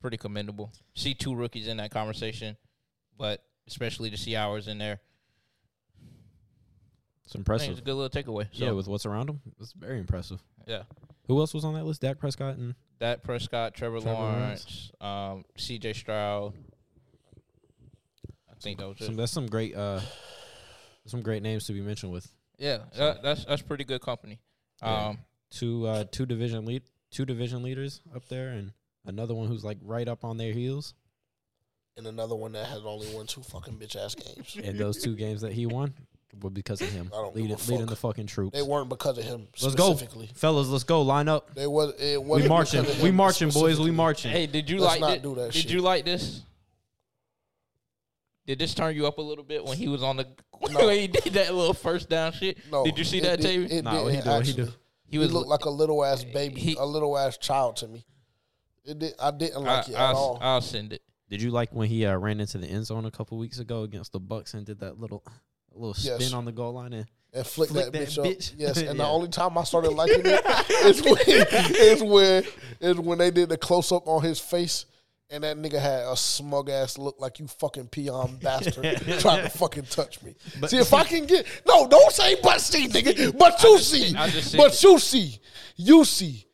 Pretty 0.00 0.16
commendable. 0.18 0.72
See 0.94 1.14
two 1.14 1.34
rookies 1.34 1.66
in 1.68 1.78
that 1.78 1.90
conversation, 1.90 2.56
but 3.18 3.42
especially 3.68 4.10
to 4.10 4.16
see 4.16 4.36
ours 4.36 4.68
in 4.68 4.78
there. 4.78 5.00
It's 7.24 7.34
impressive. 7.34 7.70
it's 7.72 7.80
a 7.80 7.82
good 7.82 7.94
little 7.94 8.22
takeaway. 8.22 8.46
So, 8.52 8.64
yeah, 8.66 8.70
with 8.70 8.86
what's 8.86 9.04
around 9.04 9.28
him, 9.30 9.40
it's 9.60 9.72
very 9.72 9.98
impressive. 9.98 10.40
yeah. 10.66 10.82
Who 11.26 11.40
else 11.40 11.52
was 11.52 11.64
on 11.64 11.74
that 11.74 11.84
list? 11.84 12.02
Dak 12.02 12.20
Prescott 12.20 12.56
and 12.56 12.76
Dak 13.00 13.24
Prescott, 13.24 13.74
Trevor, 13.74 13.98
Trevor 13.98 14.14
Lawrence, 14.16 14.92
um, 15.00 15.44
C.J. 15.56 15.94
Stroud. 15.94 16.52
I 18.48 18.54
think 18.60 18.78
that 18.78 18.86
was 18.88 18.98
some, 18.98 19.16
that's 19.16 19.32
some 19.32 19.46
great 19.48 19.74
uh 19.74 20.00
some 21.06 21.22
great 21.22 21.42
names 21.42 21.66
to 21.66 21.72
be 21.72 21.80
mentioned 21.80 22.12
with 22.12 22.30
Yeah, 22.58 22.78
that, 22.96 23.22
that's 23.24 23.44
that's 23.44 23.62
pretty 23.62 23.82
good 23.84 24.00
company. 24.00 24.38
Yeah. 24.82 25.08
Um, 25.08 25.18
two 25.50 25.86
uh 25.86 26.04
two 26.10 26.26
division 26.26 26.64
lead 26.64 26.82
two 27.10 27.24
division 27.24 27.62
leaders 27.62 28.02
up 28.14 28.28
there 28.28 28.50
and 28.50 28.72
another 29.04 29.34
one 29.34 29.48
who's 29.48 29.64
like 29.64 29.78
right 29.82 30.06
up 30.08 30.24
on 30.24 30.36
their 30.36 30.52
heels. 30.52 30.94
And 31.96 32.06
another 32.06 32.34
one 32.34 32.52
that 32.52 32.66
has 32.66 32.80
only 32.84 33.06
won 33.14 33.26
two 33.26 33.42
fucking 33.42 33.74
bitch 33.74 33.96
ass 33.96 34.14
games. 34.14 34.56
And 34.62 34.78
those 34.78 35.02
two 35.02 35.14
games 35.16 35.40
that 35.40 35.52
he 35.52 35.66
won 35.66 35.94
were 36.42 36.50
because 36.50 36.82
of 36.82 36.90
him 36.90 37.10
I 37.14 37.16
don't 37.16 37.34
give 37.34 37.42
leading, 37.44 37.56
a 37.56 37.70
leading 37.70 37.86
the 37.86 37.96
fucking 37.96 38.26
troops. 38.26 38.54
They 38.54 38.62
weren't 38.62 38.90
because 38.90 39.16
of 39.16 39.24
him 39.24 39.48
Let's 39.62 39.74
go, 39.74 39.92
specifically. 39.94 40.30
fellas. 40.34 40.68
Let's 40.68 40.84
go. 40.84 41.00
Line 41.02 41.28
up. 41.28 41.54
They 41.54 41.66
was 41.66 41.94
it 41.98 42.20
We 42.22 42.28
wasn't 42.28 42.48
marching. 42.50 42.80
because 42.82 42.96
of 42.96 43.02
We 43.02 43.08
him 43.08 43.16
marching, 43.16 43.48
boys. 43.48 43.54
We 43.54 43.60
specifically. 43.70 43.90
marching. 43.92 44.30
hey, 44.32 44.46
did 44.46 44.68
you 44.68 44.78
Let's 44.80 44.92
like 44.94 45.00
not 45.00 45.12
it? 45.12 45.22
do 45.22 45.34
that 45.36 45.52
Did 45.52 45.62
shit. 45.62 45.70
you 45.70 45.80
like 45.80 46.04
this? 46.04 46.42
Did 48.46 48.58
this 48.60 48.74
turn 48.74 48.94
you 48.94 49.06
up 49.06 49.18
a 49.18 49.22
little 49.22 49.42
bit 49.42 49.64
when 49.64 49.76
he 49.76 49.88
was 49.88 50.02
on 50.02 50.16
the 50.18 50.26
No. 50.70 50.86
when 50.86 50.98
he 50.98 51.06
did 51.08 51.32
that 51.34 51.54
little 51.54 51.74
first 51.74 52.08
down 52.08 52.32
shit? 52.32 52.58
No, 52.70 52.84
did 52.84 52.96
you 52.98 53.04
see 53.04 53.18
it 53.18 53.22
that, 53.24 53.40
did- 53.40 53.62
Tavi? 53.68 53.74
It 53.78 53.84
Nah, 53.84 54.02
what 54.02 54.10
didn't 54.12 54.14
he 54.16 54.22
do, 54.22 54.30
what 54.30 54.46
he 54.46 54.52
do? 54.52 54.68
He 55.08 55.18
was 55.18 55.32
looked 55.32 55.48
like 55.48 55.64
a 55.64 55.70
little 55.70 56.04
ass 56.04 56.22
baby, 56.24 56.60
he- 56.60 56.76
a 56.76 56.84
little 56.84 57.16
ass 57.18 57.38
child 57.38 57.76
to 57.76 57.88
me. 57.88 58.04
It 58.84 58.98
did. 58.98 59.14
I 59.18 59.30
didn't 59.32 59.66
I, 59.66 59.76
like 59.78 59.88
it 59.88 59.94
at 59.94 60.00
I'll, 60.00 60.16
all. 60.16 60.38
I'll 60.40 60.60
send 60.60 60.92
it. 60.92 61.02
Did 61.28 61.42
you 61.42 61.50
like 61.50 61.70
when 61.72 61.88
he 61.88 62.06
uh, 62.06 62.16
ran 62.16 62.40
into 62.40 62.58
the 62.58 62.66
end 62.68 62.86
zone 62.86 63.04
a 63.04 63.10
couple 63.10 63.36
weeks 63.38 63.58
ago 63.58 63.82
against 63.82 64.12
the 64.12 64.20
Bucks 64.20 64.54
and 64.54 64.64
did 64.64 64.80
that 64.80 65.00
little 65.00 65.24
little 65.72 65.94
spin 65.94 66.20
Yes. 66.20 66.32
on 66.32 66.44
the 66.44 66.52
goal 66.52 66.74
line? 66.74 66.92
And 66.92 67.06
and 67.32 67.46
flick, 67.46 67.68
Flick 67.70 67.86
that, 67.86 67.92
that 67.92 68.08
bitch, 68.08 68.18
bitch. 68.18 68.52
up. 68.52 68.54
Yes, 68.58 68.78
and 68.82 68.98
the 68.98 69.04
only 69.06 69.28
time 69.28 69.58
I 69.58 69.64
started 69.64 69.90
liking 69.90 70.22
it 70.24 70.42
is 70.84 71.02
when 71.02 71.18
is 71.26 72.02
when 72.02 72.44
is 72.80 72.98
when 73.00 73.18
they 73.18 73.30
did 73.30 73.48
the 73.48 73.58
close 73.58 73.90
up 73.92 74.06
on 74.08 74.22
his 74.22 74.38
face, 74.38 74.86
and 75.28 75.42
that 75.44 75.56
nigga 75.58 75.78
had 75.80 76.04
a 76.04 76.16
smug 76.16 76.70
ass 76.70 76.96
look 76.96 77.16
like 77.18 77.40
you 77.40 77.48
fucking 77.48 77.88
peon 77.88 78.38
bastard 78.42 78.84
trying 79.18 79.42
to 79.42 79.50
fucking 79.50 79.84
touch 79.84 80.22
me. 80.22 80.34
But 80.60 80.70
see 80.70 80.78
if 80.78 80.94
I 80.94 81.02
can 81.04 81.26
get 81.26 81.44
no, 81.66 81.86
don't 81.88 82.12
say 82.12 82.36
but 82.40 82.60
see, 82.60 82.86
nigga, 82.88 83.36
but 83.36 83.60
you 83.64 83.76
just 83.76 83.90
see, 83.90 84.06
seen- 84.06 84.16
I 84.16 84.30
just 84.30 84.52
seen 84.52 84.58
but 84.58 84.82
you 84.82 84.98
see, 85.00 85.40
you 85.76 86.04
see. 86.04 86.46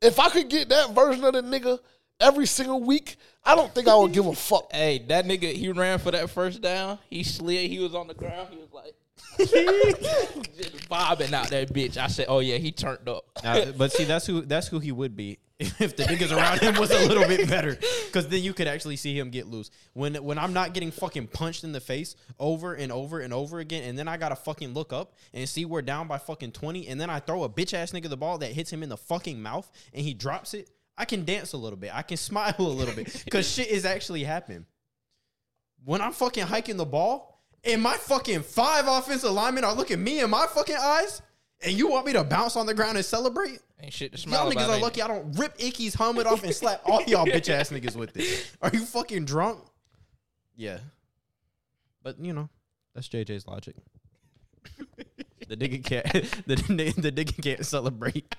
If 0.00 0.18
I 0.20 0.28
could 0.30 0.48
get 0.48 0.68
that 0.68 0.90
version 0.94 1.24
of 1.24 1.32
the 1.34 1.42
nigga 1.42 1.78
every 2.20 2.46
single 2.46 2.80
week, 2.82 3.16
I 3.44 3.54
don't 3.54 3.74
think 3.74 3.88
I 3.88 3.94
would 3.94 4.12
give 4.12 4.26
a 4.26 4.34
fuck. 4.34 4.70
Hey, 4.72 5.04
that 5.08 5.24
nigga, 5.24 5.52
he 5.52 5.70
ran 5.70 5.98
for 5.98 6.10
that 6.10 6.30
first 6.30 6.60
down. 6.60 6.98
He 7.08 7.22
slid. 7.22 7.70
He 7.70 7.78
was 7.78 7.94
on 7.94 8.08
the 8.08 8.14
ground. 8.14 8.48
He 8.50 8.56
was 8.56 8.72
like 8.72 8.94
just 10.56 10.88
bobbing 10.88 11.34
out 11.34 11.48
that 11.50 11.72
bitch. 11.72 11.96
I 11.96 12.06
said, 12.08 12.26
"Oh 12.28 12.40
yeah, 12.40 12.56
he 12.56 12.72
turned 12.72 13.08
up." 13.08 13.24
Now, 13.42 13.72
but 13.72 13.92
see, 13.92 14.04
that's 14.04 14.26
who 14.26 14.42
that's 14.42 14.68
who 14.68 14.78
he 14.78 14.92
would 14.92 15.16
be 15.16 15.38
if 15.58 15.96
the 15.96 16.04
niggas 16.04 16.36
around 16.36 16.60
him 16.60 16.76
was 16.76 16.90
a 16.90 17.06
little 17.06 17.26
bit 17.26 17.48
better, 17.48 17.76
because 18.06 18.28
then 18.28 18.42
you 18.42 18.52
could 18.52 18.66
actually 18.66 18.96
see 18.96 19.16
him 19.16 19.30
get 19.30 19.46
loose. 19.46 19.70
When 19.92 20.14
when 20.16 20.38
I'm 20.38 20.52
not 20.52 20.72
getting 20.74 20.90
fucking 20.90 21.28
punched 21.28 21.64
in 21.64 21.72
the 21.72 21.80
face 21.80 22.16
over 22.38 22.74
and 22.74 22.90
over 22.90 23.20
and 23.20 23.32
over 23.32 23.60
again, 23.60 23.84
and 23.84 23.98
then 23.98 24.08
I 24.08 24.16
gotta 24.16 24.36
fucking 24.36 24.72
look 24.74 24.92
up 24.92 25.14
and 25.32 25.48
see 25.48 25.64
we're 25.64 25.82
down 25.82 26.08
by 26.08 26.18
fucking 26.18 26.52
twenty, 26.52 26.88
and 26.88 27.00
then 27.00 27.10
I 27.10 27.20
throw 27.20 27.44
a 27.44 27.48
bitch 27.48 27.74
ass 27.74 27.92
nigga 27.92 28.08
the 28.08 28.16
ball 28.16 28.38
that 28.38 28.52
hits 28.52 28.72
him 28.72 28.82
in 28.82 28.88
the 28.88 28.96
fucking 28.96 29.40
mouth, 29.40 29.70
and 29.92 30.04
he 30.04 30.14
drops 30.14 30.54
it. 30.54 30.70
I 30.96 31.04
can 31.04 31.24
dance 31.24 31.52
a 31.52 31.56
little 31.56 31.78
bit. 31.78 31.94
I 31.94 32.02
can 32.02 32.16
smile 32.18 32.54
a 32.58 32.62
little 32.62 32.94
bit 32.94 33.22
because 33.24 33.48
shit 33.48 33.68
is 33.68 33.84
actually 33.84 34.24
happening. 34.24 34.66
When 35.84 36.00
I'm 36.00 36.12
fucking 36.12 36.44
hiking 36.44 36.76
the 36.76 36.86
ball, 36.86 37.42
and 37.64 37.82
my 37.82 37.94
fucking 37.94 38.42
five 38.42 38.86
offensive 38.86 39.30
linemen 39.32 39.64
are 39.64 39.74
looking 39.74 40.02
me 40.02 40.20
in 40.20 40.30
my 40.30 40.46
fucking 40.46 40.76
eyes, 40.78 41.22
and 41.62 41.72
you 41.72 41.88
want 41.88 42.06
me 42.06 42.12
to 42.12 42.24
bounce 42.24 42.56
on 42.56 42.66
the 42.66 42.74
ground 42.74 42.96
and 42.96 43.04
celebrate? 43.04 43.58
Ain't 43.80 43.92
shit 43.92 44.12
to 44.12 44.18
smile 44.18 44.44
Y'all 44.44 44.52
about. 44.52 44.68
niggas 44.68 44.78
are 44.78 44.80
lucky 44.80 45.02
I 45.02 45.08
don't 45.08 45.32
rip 45.38 45.54
Ickey's 45.58 45.94
helmet 45.94 46.26
off 46.26 46.42
and 46.44 46.54
slap 46.54 46.82
all 46.86 47.02
y'all 47.04 47.26
bitch 47.26 47.48
ass 47.48 47.70
niggas 47.70 47.96
with 47.96 48.16
it. 48.16 48.50
Are 48.62 48.70
you 48.72 48.84
fucking 48.84 49.24
drunk? 49.24 49.60
Yeah. 50.56 50.78
But 52.02 52.18
you 52.20 52.32
know, 52.32 52.48
that's 52.94 53.08
JJ's 53.08 53.46
logic. 53.46 53.76
the 55.48 55.56
nigga 55.56 55.84
can't 55.84 56.12
the, 56.46 56.54
the 56.56 57.12
nigga 57.12 57.42
can't 57.42 57.64
celebrate. 57.64 58.34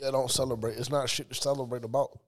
They 0.00 0.10
don't 0.10 0.30
celebrate. 0.30 0.78
It's 0.78 0.90
not 0.90 1.08
shit 1.08 1.28
to 1.28 1.34
celebrate 1.34 1.84
about. 1.84 2.18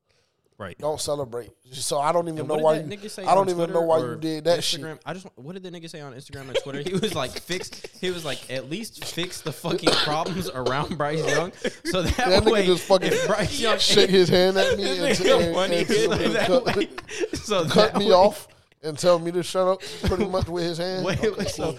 Right. 0.56 0.78
Don't 0.78 1.00
celebrate. 1.00 1.50
So 1.72 1.98
I 1.98 2.12
don't 2.12 2.28
even 2.28 2.38
And 2.38 2.48
know 2.48 2.54
what 2.54 2.62
why 2.62 2.74
did 2.82 3.02
you. 3.02 3.08
that 3.08 3.26
I 3.26 3.34
don't 3.34 3.48
even 3.48 3.56
Twitter 3.56 3.72
know 3.72 3.80
why 3.80 3.98
you 3.98 4.14
did 4.14 4.44
that 4.44 4.60
Instagram? 4.60 4.92
shit. 4.94 5.00
I 5.04 5.12
just 5.12 5.26
what 5.34 5.54
did 5.54 5.64
the 5.64 5.70
nigga 5.72 5.90
say 5.90 6.00
on 6.00 6.14
Instagram 6.14 6.42
and 6.42 6.56
Twitter? 6.62 6.78
He 6.80 6.92
was 6.92 7.12
like 7.12 7.32
fix 7.32 7.70
he 8.00 8.10
was 8.12 8.24
like 8.24 8.48
at 8.52 8.70
least 8.70 9.04
fix 9.04 9.40
the 9.40 9.50
fucking 9.50 9.90
problems 10.04 10.48
around 10.50 10.96
Bryce 10.96 11.26
Young. 11.28 11.50
So 11.86 12.02
that, 12.02 12.16
That 12.18 12.42
nigga 12.44 12.52
way 12.52 12.66
just 12.66 12.84
fucking 12.84 13.10
if 13.12 13.26
Bryce 13.26 13.58
Young 13.60 13.78
Shake 13.78 14.10
his 14.10 14.28
hand 14.28 14.56
at 14.56 14.78
me 14.78 14.84
and, 14.96 15.20
and, 15.20 15.56
and, 15.56 16.36
and 16.36 16.46
so 16.46 16.60
cut, 16.60 16.76
way, 16.76 16.88
so 17.32 17.64
cut 17.66 17.96
me 17.96 18.06
way- 18.06 18.12
off 18.12 18.46
and 18.84 18.96
tell 18.96 19.18
me 19.18 19.32
to 19.32 19.42
shut 19.42 19.66
up. 19.66 19.80
Pretty 20.04 20.26
much 20.26 20.46
with 20.46 20.62
his 20.62 20.78
hand. 20.78 21.04
Wait, 21.06 21.18
Okay, 21.24 21.44
so 21.46 21.72
cool. 21.72 21.78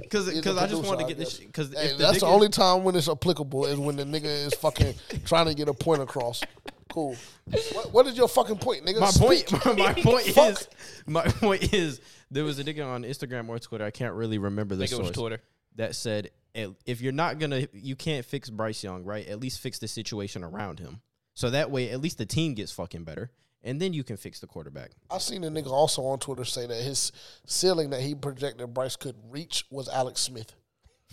Because 0.00 0.26
He's 0.26 0.36
because 0.36 0.56
a 0.56 0.60
I 0.60 0.66
just 0.66 0.82
producer, 0.82 0.88
wanted 0.96 1.02
to 1.02 1.08
get 1.08 1.18
this 1.18 1.38
guess. 1.38 1.46
because 1.46 1.72
Hey, 1.74 1.96
that's 1.98 2.20
the 2.20 2.26
the 2.26 2.32
only 2.32 2.48
time 2.48 2.84
when 2.84 2.94
it's 2.96 3.08
applicable 3.08 3.66
is 3.66 3.78
when 3.78 3.96
the 3.96 4.04
nigga 4.04 4.24
is 4.46 4.54
fucking 4.54 4.94
trying 5.24 5.46
to 5.46 5.54
get 5.54 5.68
a 5.68 5.74
point 5.74 6.02
across. 6.02 6.42
Cool. 6.92 7.16
What, 7.72 7.92
what 7.92 8.06
is 8.06 8.16
your 8.16 8.28
fucking 8.28 8.58
point, 8.58 8.84
nigga? 8.86 9.00
my 9.00 9.10
Speak. 9.10 9.48
point 9.48 9.78
my 9.78 9.92
point 9.92 10.26
is 10.36 10.68
my 11.06 11.24
point 11.26 11.74
is 11.74 12.00
there 12.30 12.44
was 12.44 12.58
a 12.58 12.64
nigga 12.64 12.86
on 12.86 13.02
Instagram 13.02 13.48
or 13.48 13.58
Twitter 13.58 13.84
I 13.84 13.90
can't 13.90 14.14
really 14.14 14.38
remember 14.38 14.74
the 14.76 14.84
I 14.84 14.86
think 14.86 14.98
it 15.00 15.02
was 15.02 15.08
source 15.08 15.18
Twitter. 15.18 15.42
that 15.76 15.94
said 15.94 16.30
"Eh, 16.54 16.68
if 16.86 17.00
you're 17.02 17.12
not 17.12 17.38
gonna 17.38 17.66
you 17.72 17.96
can't 17.96 18.24
fix 18.24 18.48
Bryce 18.50 18.82
Young 18.82 19.04
right 19.04 19.26
at 19.28 19.40
least 19.40 19.60
fix 19.60 19.78
the 19.78 19.88
situation 19.88 20.42
around 20.42 20.78
him 20.78 21.00
so 21.34 21.50
that 21.50 21.70
way 21.70 21.90
at 21.90 22.00
least 22.00 22.16
the 22.18 22.24
team 22.26 22.54
gets 22.54 22.72
fucking 22.72 23.04
better 23.04 23.30
and 23.66 23.80
then 23.80 23.92
you 23.92 24.04
can 24.04 24.16
fix 24.16 24.38
the 24.38 24.46
quarterback. 24.46 24.92
I 25.10 25.18
seen 25.18 25.42
a 25.44 25.50
nigga 25.50 25.66
also 25.66 26.02
on 26.06 26.20
Twitter 26.20 26.44
say 26.44 26.66
that 26.66 26.82
his 26.82 27.10
ceiling 27.46 27.90
that 27.90 28.00
he 28.00 28.14
projected 28.14 28.72
Bryce 28.72 28.94
could 28.96 29.16
reach 29.28 29.64
was 29.70 29.88
Alex 29.88 30.20
Smith. 30.20 30.54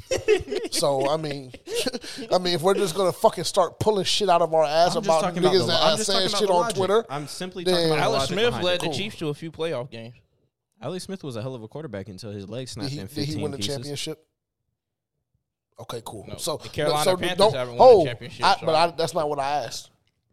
so 0.72 1.10
I 1.10 1.18
mean, 1.18 1.52
I 2.32 2.38
mean, 2.38 2.54
if 2.54 2.62
we're 2.62 2.76
just 2.76 2.96
gonna 2.96 3.12
fucking 3.12 3.44
start 3.44 3.80
pulling 3.80 4.06
shit 4.06 4.30
out 4.30 4.42
of 4.42 4.54
our 4.54 4.64
ass 4.66 4.96
I'm 4.96 5.04
about 5.04 5.22
talking 5.22 5.42
niggas 5.42 5.66
about 5.66 5.66
the, 5.66 5.66
that 5.68 5.84
I'm 5.84 5.98
just 5.98 6.12
saying 6.12 6.30
shit 6.30 6.50
on 6.50 6.62
logic. 6.62 6.76
Twitter, 6.76 7.06
I'm 7.10 7.28
simply 7.28 7.64
then- 7.64 7.74
talking 7.74 7.92
about 7.92 8.00
Alex 8.00 8.26
Smith 8.26 8.46
behind 8.46 8.64
led 8.64 8.76
it. 8.76 8.80
the 8.82 8.86
Cool. 8.88 8.96
Chiefs 8.96 9.16
to 9.18 9.30
a 9.30 9.34
few 9.34 9.52
playoff 9.52 9.90
games. 9.90 10.16
Alex 10.82 11.06
Smith 11.06 11.24
was 11.24 11.36
a 11.36 11.42
hell 11.42 11.56
of 11.56 11.64
a 11.64 11.68
quarterback 11.68 12.10
until 12.10 12.32
his 12.32 12.48
leg 12.48 12.68
did 12.68 12.74
snapped 12.74 12.92
he, 12.92 13.00
in 13.00 13.08
did 13.08 13.26
he 13.26 13.36
win 13.38 13.52
the 13.52 13.58
pieces. 13.58 13.76
championship? 13.76 14.26
Okay, 15.80 16.02
cool. 16.06 16.26
No, 16.28 16.38
so 16.38 16.58
the 16.58 16.70
Carolina 16.70 17.04
so 17.04 17.18
Panthers 17.18 17.38
don't- 17.38 17.56
haven't 17.56 17.78
won 17.78 17.88
a 17.88 17.92
oh, 17.92 18.06
championship, 18.06 18.46
I, 18.46 18.58
but 18.64 18.76
I, 18.76 18.92
that's 18.96 19.14
not 19.14 19.30
what 19.30 19.40
I 19.40 19.64
asked. 19.66 19.90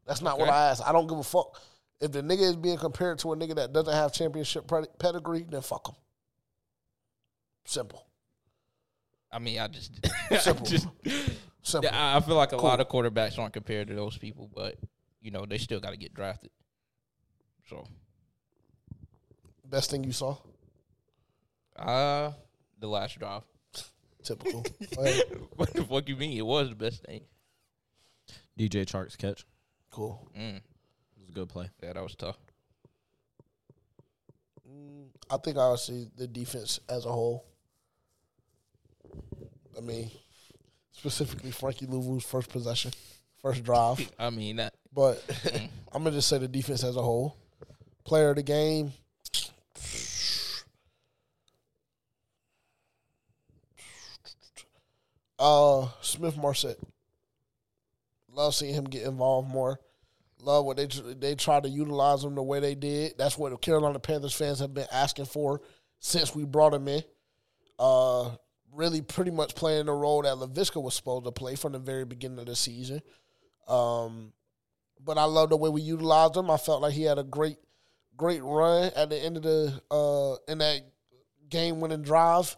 That's 0.07 0.21
not 0.21 0.39
what 0.39 0.49
I 0.49 0.71
asked. 0.71 0.83
I 0.85 0.93
don't 0.93 1.07
give 1.07 1.19
a 1.19 1.23
fuck. 1.23 1.61
If 2.01 2.13
the 2.13 2.23
nigga 2.23 2.41
is 2.41 2.57
being 2.57 2.79
compared 2.79 3.19
to 3.21 3.33
a 3.33 3.37
nigga 3.37 3.55
that 3.57 3.73
doesn't 3.73 3.93
have 3.93 4.13
championship 4.13 4.71
pedigree, 4.99 5.45
then 5.49 5.61
fuck 5.61 5.89
him. 5.89 5.95
Simple. 7.67 8.07
I 9.31 9.39
mean, 9.39 9.59
I 9.61 9.69
just, 9.69 9.93
Simple. 10.41 10.67
just 10.67 10.89
Simple. 11.63 11.91
I 11.93 12.17
I 12.17 12.21
feel 12.21 12.37
like 12.37 12.53
a 12.53 12.57
Cool. 12.57 12.65
lot 12.69 12.81
of 12.81 12.89
quarterbacks 12.89 13.39
aren't 13.39 13.53
compared 13.53 13.89
to 13.89 13.95
those 13.95 14.17
people, 14.19 14.51
but 14.55 14.77
you 15.21 15.31
know 15.31 15.45
they 15.47 15.59
still 15.59 15.79
got 15.79 15.91
to 15.91 15.97
get 15.99 16.15
drafted. 16.15 16.51
So, 17.69 17.87
Best 19.65 19.91
thing 19.91 20.03
you 20.03 20.13
saw? 20.13 20.37
uh, 21.79 22.33
the 22.81 22.89
last 22.89 23.19
drive. 23.19 23.43
Typical. 24.25 24.65
What 25.57 25.73
the 25.75 25.85
fuck 25.85 26.09
you 26.09 26.17
mean? 26.17 26.37
It 26.37 26.45
was 26.47 26.71
the 26.71 26.75
best 26.75 27.05
thing. 27.05 27.23
DJ 28.59 28.85
Chark's 28.87 29.17
catch 29.17 29.45
Cool. 29.91 30.29
Mm, 30.37 30.57
it 30.57 30.63
a 31.31 31.35
good 31.35 31.49
play. 31.49 31.71
Yeah, 31.83 31.93
that 31.93 32.03
was 32.03 32.15
tough. 32.15 32.37
Mm, 34.69 35.07
I 35.31 35.37
think 35.39 35.57
I 35.57 35.71
would 35.71 35.79
see 35.79 36.09
the 36.17 36.27
defense 36.27 36.81
as 36.89 37.07
a 37.07 37.11
whole. 37.11 37.45
I 39.77 39.81
mean, 39.81 40.11
specifically 40.93 41.51
Frankie 41.51 41.87
Luvu's 41.87 42.25
first 42.25 42.51
possession, 42.51 42.93
first 43.41 43.63
drive. 43.63 44.11
I 44.19 44.31
mean 44.31 44.57
that. 44.57 44.75
But 44.93 45.23
I'm 45.93 46.03
gonna 46.05 46.17
just 46.17 46.29
say 46.29 46.39
the 46.39 46.49
defense 46.49 46.85
as 46.85 46.97
a 46.97 47.03
whole. 47.03 47.37
Player 48.05 48.31
of 48.31 48.37
the 48.37 48.43
game. 48.43 48.93
Uh, 55.39 55.89
Smith 56.03 56.37
Marsette. 56.37 56.77
Love 58.33 58.55
seeing 58.55 58.75
him 58.75 58.85
get 58.85 59.05
involved 59.05 59.49
more. 59.49 59.81
Love 60.43 60.65
what 60.65 60.77
they 60.77 60.87
they 60.87 61.35
try 61.35 61.61
to 61.61 61.69
utilize 61.69 62.25
him 62.25 62.35
the 62.35 62.43
way 62.43 62.61
they 62.61 62.75
did. 62.75 63.15
That's 63.19 63.37
what 63.37 63.51
the 63.51 63.59
Carolina 63.59 63.99
Panthers 63.99 64.35
fans 64.35 64.61
have 64.61 64.75
been 64.75 64.87
asking 64.91 65.27
for 65.27 65.61
since 65.99 66.35
we 66.35 66.45
brought 66.45 66.75
him 66.75 66.89
in. 66.89 67.03
Uh, 67.79 68.31
really, 68.73 69.03
pretty 69.03 69.31
much 69.31 69.55
playing 69.55 69.87
the 69.87 69.93
role 69.93 70.23
that 70.23 70.37
Laviska 70.37 70.83
was 70.83 70.95
supposed 70.95 71.25
to 71.25 71.33
play 71.33 71.55
from 71.57 71.73
the 71.73 71.79
very 71.79 72.05
beginning 72.05 72.39
of 72.39 72.47
the 72.47 72.57
season. 72.57 73.01
Um, 73.69 74.33
but 75.05 75.19
I 75.19 75.25
love 75.25 75.51
the 75.51 75.57
way 75.57 75.71
we 75.71 75.83
utilized 75.83 76.37
him. 76.37 76.51
I 76.51 76.57
felt 76.57 76.83
like 76.83 76.93
he 76.93 77.05
had 77.05 77.19
a 77.19 77.25
great, 77.25 77.57
great 78.17 78.43
run 78.43 78.91
at 78.97 79.11
the 79.11 79.17
end 79.17 79.37
of 79.37 79.43
the 79.43 79.81
uh 79.91 80.37
in 80.51 80.59
that 80.59 80.83
game 81.49 81.81
winning 81.81 82.03
drive. 82.03 82.57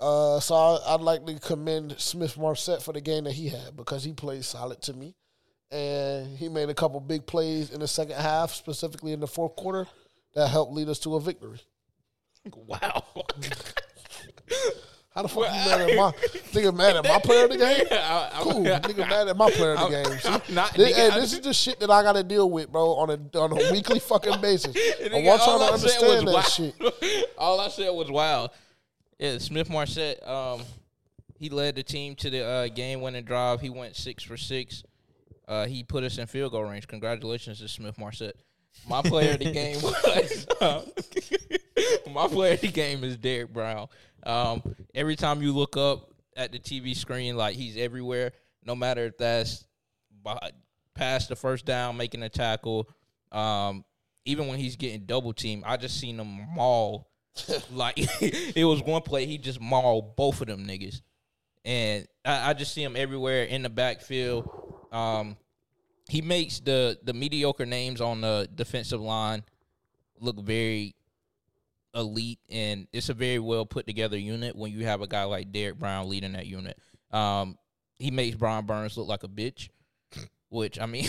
Uh, 0.00 0.38
so 0.38 0.54
I, 0.54 0.94
I'd 0.94 1.00
like 1.00 1.26
to 1.26 1.38
commend 1.40 1.96
Smith 1.98 2.38
Marsette 2.38 2.82
for 2.82 2.92
the 2.92 3.00
game 3.00 3.24
that 3.24 3.32
he 3.32 3.48
had 3.48 3.76
because 3.76 4.04
he 4.04 4.12
played 4.12 4.44
solid 4.44 4.80
to 4.82 4.92
me, 4.92 5.16
and 5.70 6.36
he 6.38 6.48
made 6.48 6.68
a 6.70 6.74
couple 6.74 7.00
big 7.00 7.26
plays 7.26 7.70
in 7.70 7.80
the 7.80 7.88
second 7.88 8.16
half, 8.16 8.52
specifically 8.52 9.12
in 9.12 9.20
the 9.20 9.26
fourth 9.26 9.54
quarter, 9.56 9.86
that 10.34 10.48
helped 10.48 10.72
lead 10.72 10.88
us 10.88 10.98
to 11.00 11.16
a 11.16 11.20
victory. 11.20 11.60
Wow. 12.66 13.04
How 15.14 15.22
the 15.22 15.28
fuck 15.28 15.44
you 15.46 15.50
mad 15.50 15.80
at 15.80 15.96
my 15.96 16.10
nigga 16.52 16.74
mad 16.76 16.96
at 16.96 17.04
my 17.04 17.18
player 17.18 17.44
of 17.44 17.50
the 17.50 17.56
game? 17.58 17.86
I- 17.90 18.30
I- 18.32 18.40
Cool, 18.42 18.62
nigga 18.64 18.98
mad 19.08 19.26
at 19.28 19.36
my 19.36 19.50
player 19.50 19.72
of 19.74 19.90
the 19.90 19.96
I'm- 19.96 20.04
game. 20.04 20.18
See? 20.20 20.28
Not- 20.54 20.74
This, 20.74 20.92
nigga, 20.92 20.94
hey, 20.96 21.08
I- 21.08 21.20
this 21.20 21.32
is 21.32 21.40
the 21.40 21.52
shit 21.52 21.80
that 21.80 21.90
I 21.90 22.02
got 22.02 22.12
to 22.12 22.22
deal 22.22 22.48
with, 22.48 22.70
bro, 22.70 22.94
on 22.94 23.10
a 23.10 23.38
on 23.38 23.52
a 23.52 23.72
weekly 23.72 23.98
fucking 23.98 24.40
basis. 24.40 24.76
I 24.76 25.08
Nigga, 25.08 25.24
want 25.24 25.42
y'all 25.44 25.58
to 25.58 25.64
I 25.64 25.68
understand 25.74 26.28
that 26.28 26.32
was 26.32 26.52
shit. 26.54 26.74
all 27.36 27.58
I 27.60 27.68
said 27.68 27.90
was 27.90 28.10
wow. 28.10 28.50
Yeah, 29.18 29.38
Smith 29.38 29.68
Marsette, 29.68 30.24
um, 30.26 30.62
he 31.36 31.48
led 31.48 31.74
the 31.74 31.82
team 31.82 32.14
to 32.16 32.30
the 32.30 32.44
uh, 32.44 32.68
game 32.68 33.00
winning 33.00 33.24
drive. 33.24 33.60
He 33.60 33.70
went 33.70 33.96
six 33.96 34.22
for 34.22 34.36
six. 34.36 34.84
Uh, 35.48 35.64
he 35.64 35.82
put 35.82 36.04
us 36.04 36.18
in 36.18 36.26
field 36.26 36.52
goal 36.52 36.64
range. 36.64 36.86
Congratulations 36.86 37.58
to 37.60 37.68
Smith 37.68 37.98
Marsette. 37.98 38.36
My 38.86 39.00
player 39.00 39.32
of 39.32 39.38
the 39.38 39.50
game 39.50 39.80
was 39.82 40.46
uh, 40.60 40.82
my 42.12 42.28
player 42.28 42.52
of 42.52 42.60
the 42.60 42.68
game 42.68 43.02
is 43.02 43.16
Derrick 43.16 43.52
Brown. 43.52 43.88
Um, 44.24 44.62
every 44.94 45.16
time 45.16 45.42
you 45.42 45.52
look 45.52 45.76
up 45.76 46.10
at 46.36 46.52
the 46.52 46.58
TV 46.58 46.94
screen, 46.94 47.36
like 47.36 47.56
he's 47.56 47.78
everywhere. 47.78 48.32
No 48.62 48.76
matter 48.76 49.06
if 49.06 49.16
that's 49.16 49.64
by, 50.22 50.38
past 50.94 51.30
the 51.30 51.36
first 51.36 51.64
down, 51.64 51.96
making 51.96 52.22
a 52.22 52.28
tackle, 52.28 52.90
um, 53.32 53.84
even 54.26 54.48
when 54.48 54.58
he's 54.58 54.76
getting 54.76 55.06
double 55.06 55.32
teamed, 55.32 55.64
I 55.66 55.78
just 55.78 55.98
seen 55.98 56.20
him 56.20 56.46
maul. 56.54 57.08
like 57.72 57.94
it 57.96 58.64
was 58.64 58.82
one 58.82 59.00
play, 59.00 59.24
he 59.24 59.38
just 59.38 59.60
mauled 59.60 60.16
both 60.16 60.40
of 60.42 60.48
them 60.48 60.66
niggas, 60.66 61.00
and 61.64 62.06
I, 62.24 62.50
I 62.50 62.52
just 62.52 62.74
see 62.74 62.82
him 62.82 62.96
everywhere 62.96 63.44
in 63.44 63.62
the 63.62 63.68
backfield. 63.68 64.67
Um, 64.92 65.36
he 66.08 66.22
makes 66.22 66.60
the 66.60 66.98
the 67.02 67.12
mediocre 67.12 67.66
names 67.66 68.00
on 68.00 68.20
the 68.20 68.48
defensive 68.54 69.00
line 69.00 69.44
look 70.20 70.40
very 70.40 70.94
elite, 71.94 72.38
and 72.48 72.86
it's 72.92 73.08
a 73.08 73.14
very 73.14 73.38
well 73.38 73.66
put 73.66 73.86
together 73.86 74.16
unit 74.16 74.56
when 74.56 74.72
you 74.72 74.84
have 74.84 75.02
a 75.02 75.06
guy 75.06 75.24
like 75.24 75.52
Derrick 75.52 75.78
Brown 75.78 76.08
leading 76.08 76.32
that 76.32 76.46
unit. 76.46 76.78
Um, 77.10 77.58
he 77.98 78.10
makes 78.10 78.36
Brian 78.36 78.64
Burns 78.64 78.96
look 78.96 79.08
like 79.08 79.24
a 79.24 79.28
bitch, 79.28 79.68
which 80.48 80.80
I 80.80 80.86
mean 80.86 81.06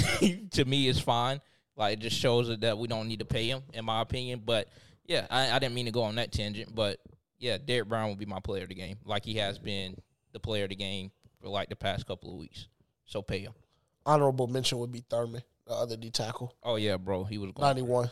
to 0.51 0.65
me 0.65 0.87
is 0.87 0.99
fine. 0.99 1.41
Like 1.75 1.93
it 1.93 1.99
just 1.99 2.17
shows 2.17 2.55
that 2.59 2.77
we 2.77 2.87
don't 2.87 3.07
need 3.07 3.19
to 3.19 3.25
pay 3.25 3.47
him, 3.47 3.63
in 3.73 3.85
my 3.85 4.01
opinion. 4.01 4.41
But 4.45 4.67
yeah, 5.05 5.27
I, 5.29 5.51
I 5.51 5.59
didn't 5.59 5.75
mean 5.75 5.85
to 5.85 5.91
go 5.91 6.03
on 6.03 6.15
that 6.15 6.31
tangent, 6.31 6.75
but 6.75 6.99
yeah, 7.37 7.57
Derrick 7.57 7.87
Brown 7.87 8.09
will 8.09 8.17
be 8.17 8.25
my 8.25 8.39
player 8.39 8.63
of 8.63 8.69
the 8.69 8.75
game, 8.75 8.97
like 9.05 9.23
he 9.23 9.35
has 9.35 9.57
been 9.57 9.95
the 10.33 10.39
player 10.39 10.63
of 10.63 10.69
the 10.69 10.75
game 10.75 11.11
for 11.41 11.47
like 11.47 11.69
the 11.69 11.75
past 11.75 12.05
couple 12.05 12.31
of 12.31 12.37
weeks. 12.37 12.67
So 13.05 13.21
pay 13.21 13.39
him. 13.39 13.53
Honorable 14.09 14.47
mention 14.47 14.79
would 14.79 14.91
be 14.91 15.03
Thurman, 15.07 15.43
the 15.67 15.73
other 15.73 15.95
D 15.95 16.09
tackle. 16.09 16.55
Oh 16.63 16.77
yeah, 16.77 16.97
bro, 16.97 17.25
he 17.25 17.37
was 17.37 17.51
going 17.51 17.67
91. 17.67 18.09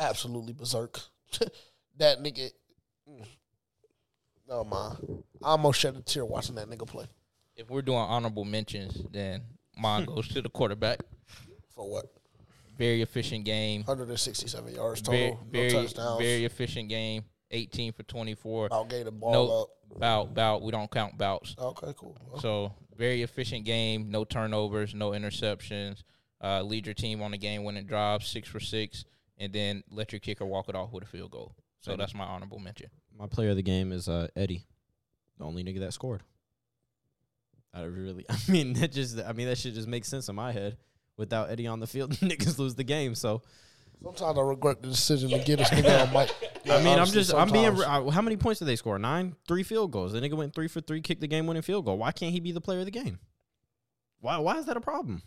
Absolutely 0.00 0.52
berserk. 0.52 1.00
that 1.96 2.18
nigga. 2.20 2.50
mm. 3.08 3.24
No, 4.48 4.64
man. 4.64 5.22
I 5.42 5.50
almost 5.50 5.78
shed 5.78 5.94
a 5.94 6.00
tear 6.02 6.24
watching 6.24 6.56
that 6.56 6.68
nigga 6.68 6.86
play. 6.88 7.04
If 7.54 7.70
we're 7.70 7.82
doing 7.82 7.98
honorable 7.98 8.44
mentions, 8.44 9.00
then 9.12 9.42
mine 9.76 10.06
goes 10.06 10.26
to 10.28 10.42
the 10.42 10.48
quarterback. 10.48 10.98
For 11.74 11.88
what? 11.88 12.06
Very 12.76 13.02
efficient 13.02 13.44
game. 13.44 13.82
167 13.84 14.74
yards 14.74 15.02
total. 15.02 15.38
very, 15.50 15.68
no 15.72 15.82
touchdowns. 15.82 16.20
very 16.20 16.44
efficient 16.46 16.88
game. 16.88 17.24
18 17.52 17.92
for 17.92 18.02
24. 18.02 18.66
About 18.66 18.88
gave 18.88 19.04
the 19.04 19.12
ball 19.12 19.32
No 19.32 19.60
up. 19.62 20.00
bout, 20.00 20.34
bout. 20.34 20.62
We 20.62 20.72
don't 20.72 20.90
count 20.90 21.16
bouts. 21.16 21.54
Okay, 21.58 21.92
cool. 21.96 22.16
So 22.40 22.72
very 22.98 23.22
efficient 23.22 23.64
game. 23.64 24.10
No 24.10 24.24
turnovers, 24.24 24.94
no 24.94 25.10
interceptions. 25.10 26.02
Uh, 26.42 26.62
lead 26.62 26.86
your 26.86 26.94
team 26.94 27.22
on 27.22 27.30
the 27.30 27.38
game 27.38 27.64
winning 27.64 27.86
drive, 27.86 28.22
six 28.22 28.48
for 28.48 28.60
six, 28.60 29.04
and 29.38 29.52
then 29.52 29.82
let 29.90 30.12
your 30.12 30.20
kicker 30.20 30.44
walk 30.44 30.68
it 30.68 30.74
off 30.74 30.92
with 30.92 31.04
a 31.04 31.06
field 31.06 31.30
goal. 31.30 31.54
So 31.80 31.96
that's 31.96 32.14
my 32.14 32.24
honorable 32.24 32.58
mention. 32.58 32.90
My 33.16 33.26
player 33.26 33.50
of 33.50 33.56
the 33.56 33.62
game 33.62 33.92
is 33.92 34.08
uh, 34.08 34.28
Eddy, 34.36 34.66
the 35.38 35.44
only 35.44 35.64
nigga 35.64 35.80
that 35.80 35.92
scored. 35.92 36.22
I 37.72 37.82
really, 37.82 38.26
I 38.30 38.36
mean, 38.48 38.74
that 38.74 38.92
just, 38.92 39.18
I 39.18 39.32
mean, 39.32 39.46
that 39.46 39.58
shit 39.58 39.74
just 39.74 39.88
makes 39.88 40.08
sense 40.08 40.28
in 40.28 40.34
my 40.34 40.52
head. 40.52 40.76
Without 41.16 41.50
Eddy 41.50 41.66
on 41.66 41.80
the 41.80 41.86
field, 41.86 42.12
niggas 42.14 42.58
lose 42.58 42.74
the 42.74 42.84
game. 42.84 43.14
So 43.14 43.42
Sometimes 44.02 44.38
I 44.38 44.42
regret 44.42 44.82
the 44.82 44.88
decision 44.88 45.30
to 45.30 45.38
get 45.40 45.58
this 45.58 45.70
nigga 45.70 46.06
on 46.06 46.12
mic. 46.12 46.30
Yeah, 46.68 46.76
I 46.76 46.82
mean, 46.82 46.98
I'm 46.98 47.06
just, 47.06 47.34
I'm 47.34 47.50
being. 47.50 47.76
sometimes. 47.76 48.14
How 48.14 48.22
many 48.22 48.36
points 48.36 48.58
did 48.58 48.66
they 48.66 48.76
score? 48.76 48.98
Nine, 48.98 49.34
three 49.46 49.62
field 49.62 49.90
goals. 49.90 50.12
The 50.12 50.20
nigga 50.20 50.34
went 50.34 50.54
three 50.54 50.68
for 50.68 50.80
three, 50.80 51.00
kicked 51.00 51.20
the 51.20 51.26
game 51.26 51.46
winning 51.46 51.62
field 51.62 51.84
goal. 51.84 51.98
Why 51.98 52.12
can't 52.12 52.32
he 52.32 52.40
be 52.40 52.52
the 52.52 52.60
player 52.60 52.80
of 52.80 52.84
the 52.84 52.90
game? 52.90 53.18
Why? 54.20 54.38
Why 54.38 54.58
is 54.58 54.66
that 54.66 54.76
a 54.76 54.80
problem? 54.80 55.22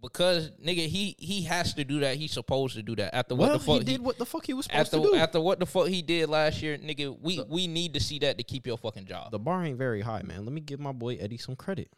Because 0.00 0.50
nigga, 0.64 0.86
he 0.86 1.16
he 1.18 1.42
has 1.42 1.74
to 1.74 1.82
do 1.84 2.00
that. 2.00 2.16
He's 2.16 2.30
supposed 2.32 2.76
to 2.76 2.82
do 2.82 2.94
that. 2.96 3.14
After 3.14 3.34
what 3.34 3.48
Well, 3.48 3.58
the 3.58 3.64
fuck 3.64 3.78
he 3.78 3.84
did 3.84 4.00
what 4.00 4.16
the 4.16 4.24
fuck 4.26 4.46
he 4.46 4.54
was 4.54 4.66
supposed 4.66 4.94
after 4.94 4.96
to 4.98 5.02
do. 5.02 5.16
after 5.16 5.40
what 5.40 5.58
the 5.58 5.66
fuck 5.66 5.88
he 5.88 6.02
did 6.02 6.28
last 6.28 6.62
year, 6.62 6.78
nigga. 6.78 7.16
We 7.20 7.42
we 7.48 7.66
need 7.66 7.94
to 7.94 8.00
see 8.00 8.20
that 8.20 8.38
to 8.38 8.44
keep 8.44 8.64
your 8.66 8.78
fucking 8.78 9.06
job. 9.06 9.32
the 9.32 9.40
bar 9.40 9.64
ain't 9.64 9.76
very 9.76 10.00
high, 10.00 10.22
man. 10.22 10.44
Let 10.44 10.52
me 10.52 10.60
give 10.60 10.78
my 10.78 10.92
boy 10.92 11.16
Eddy 11.16 11.36
some 11.36 11.56
credit. 11.56 11.90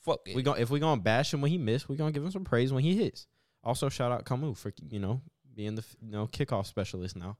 fuck 0.00 0.20
it. 0.26 0.34
We 0.34 0.42
going 0.42 0.62
if 0.62 0.70
we 0.70 0.80
gonna 0.80 1.00
bash 1.02 1.34
him 1.34 1.42
when 1.42 1.50
he 1.50 1.58
missed, 1.58 1.90
we 1.90 1.96
gonna 1.96 2.12
give 2.12 2.24
him 2.24 2.30
some 2.30 2.44
praise 2.44 2.72
when 2.72 2.82
he 2.82 2.96
hits. 2.96 3.26
Also, 3.62 3.90
shout 3.90 4.10
out 4.12 4.24
Camus 4.24 4.58
for 4.58 4.72
you 4.88 4.98
know 4.98 5.20
being 5.54 5.74
the 5.74 5.84
you 6.00 6.10
know 6.10 6.26
kickoff 6.26 6.64
specialist 6.64 7.16
now. 7.16 7.36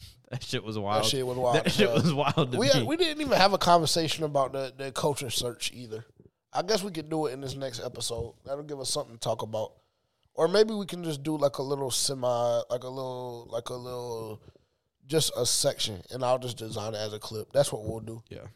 that 0.30 0.42
shit 0.42 0.62
was 0.62 0.78
wild. 0.78 1.04
That 1.04 1.08
shit 1.08 1.26
was 1.26 1.36
wild. 1.36 1.56
That 1.56 1.66
as 1.66 1.74
shit 1.74 1.90
was 1.90 2.12
wild 2.12 2.52
to 2.52 2.58
we, 2.58 2.68
had, 2.68 2.84
we 2.84 2.96
didn't 2.96 3.20
even 3.20 3.36
have 3.36 3.52
a 3.52 3.58
conversation 3.58 4.24
about 4.24 4.52
the, 4.52 4.72
the 4.76 4.92
coaching 4.92 5.30
search 5.30 5.72
either. 5.72 6.04
I 6.52 6.62
guess 6.62 6.82
we 6.82 6.90
could 6.90 7.10
do 7.10 7.26
it 7.26 7.32
in 7.32 7.40
this 7.40 7.54
next 7.54 7.80
episode. 7.84 8.34
That'll 8.44 8.64
give 8.64 8.80
us 8.80 8.90
something 8.90 9.14
to 9.14 9.20
talk 9.20 9.42
about. 9.42 9.72
Or 10.34 10.48
maybe 10.48 10.72
we 10.72 10.86
can 10.86 11.02
just 11.02 11.22
do 11.22 11.36
like 11.36 11.58
a 11.58 11.62
little 11.62 11.90
semi, 11.90 12.26
like 12.70 12.84
a 12.84 12.88
little, 12.88 13.48
like 13.50 13.68
a 13.70 13.74
little, 13.74 14.40
just 15.06 15.32
a 15.36 15.44
section, 15.44 16.02
and 16.10 16.24
I'll 16.24 16.38
just 16.38 16.56
design 16.56 16.94
it 16.94 16.98
as 16.98 17.12
a 17.12 17.18
clip. 17.18 17.52
That's 17.52 17.72
what 17.72 17.84
we'll 17.84 18.00
do. 18.00 18.22
yeah. 18.28 18.46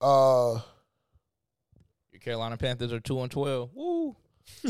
Uh, 0.00 0.60
Your 2.12 2.20
Carolina 2.20 2.56
Panthers 2.56 2.92
are 2.92 3.00
two 3.00 3.20
and 3.20 3.30
twelve. 3.30 3.70
Woo. 3.74 4.16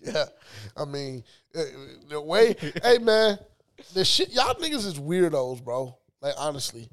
yeah. 0.00 0.24
I 0.76 0.84
mean, 0.84 1.24
uh, 1.54 1.62
the 2.08 2.20
way, 2.20 2.54
hey 2.82 2.98
man, 2.98 3.38
the 3.94 4.04
shit, 4.04 4.30
y'all 4.30 4.54
niggas 4.54 4.86
is 4.86 4.98
weirdos, 4.98 5.62
bro. 5.62 5.96
Like 6.20 6.34
honestly, 6.38 6.88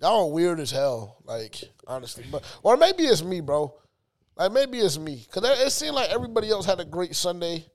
y'all 0.00 0.26
are 0.26 0.32
weird 0.32 0.60
as 0.60 0.70
hell. 0.70 1.18
Like 1.24 1.62
honestly, 1.86 2.24
but 2.30 2.44
or 2.62 2.76
maybe 2.76 3.04
it's 3.04 3.22
me, 3.22 3.40
bro. 3.40 3.74
Like 4.36 4.52
maybe 4.52 4.78
it's 4.78 4.98
me 4.98 5.24
because 5.26 5.44
it 5.60 5.70
seemed 5.70 5.94
like 5.94 6.10
everybody 6.10 6.50
else 6.50 6.66
had 6.66 6.80
a 6.80 6.84
great 6.84 7.16
Sunday. 7.16 7.66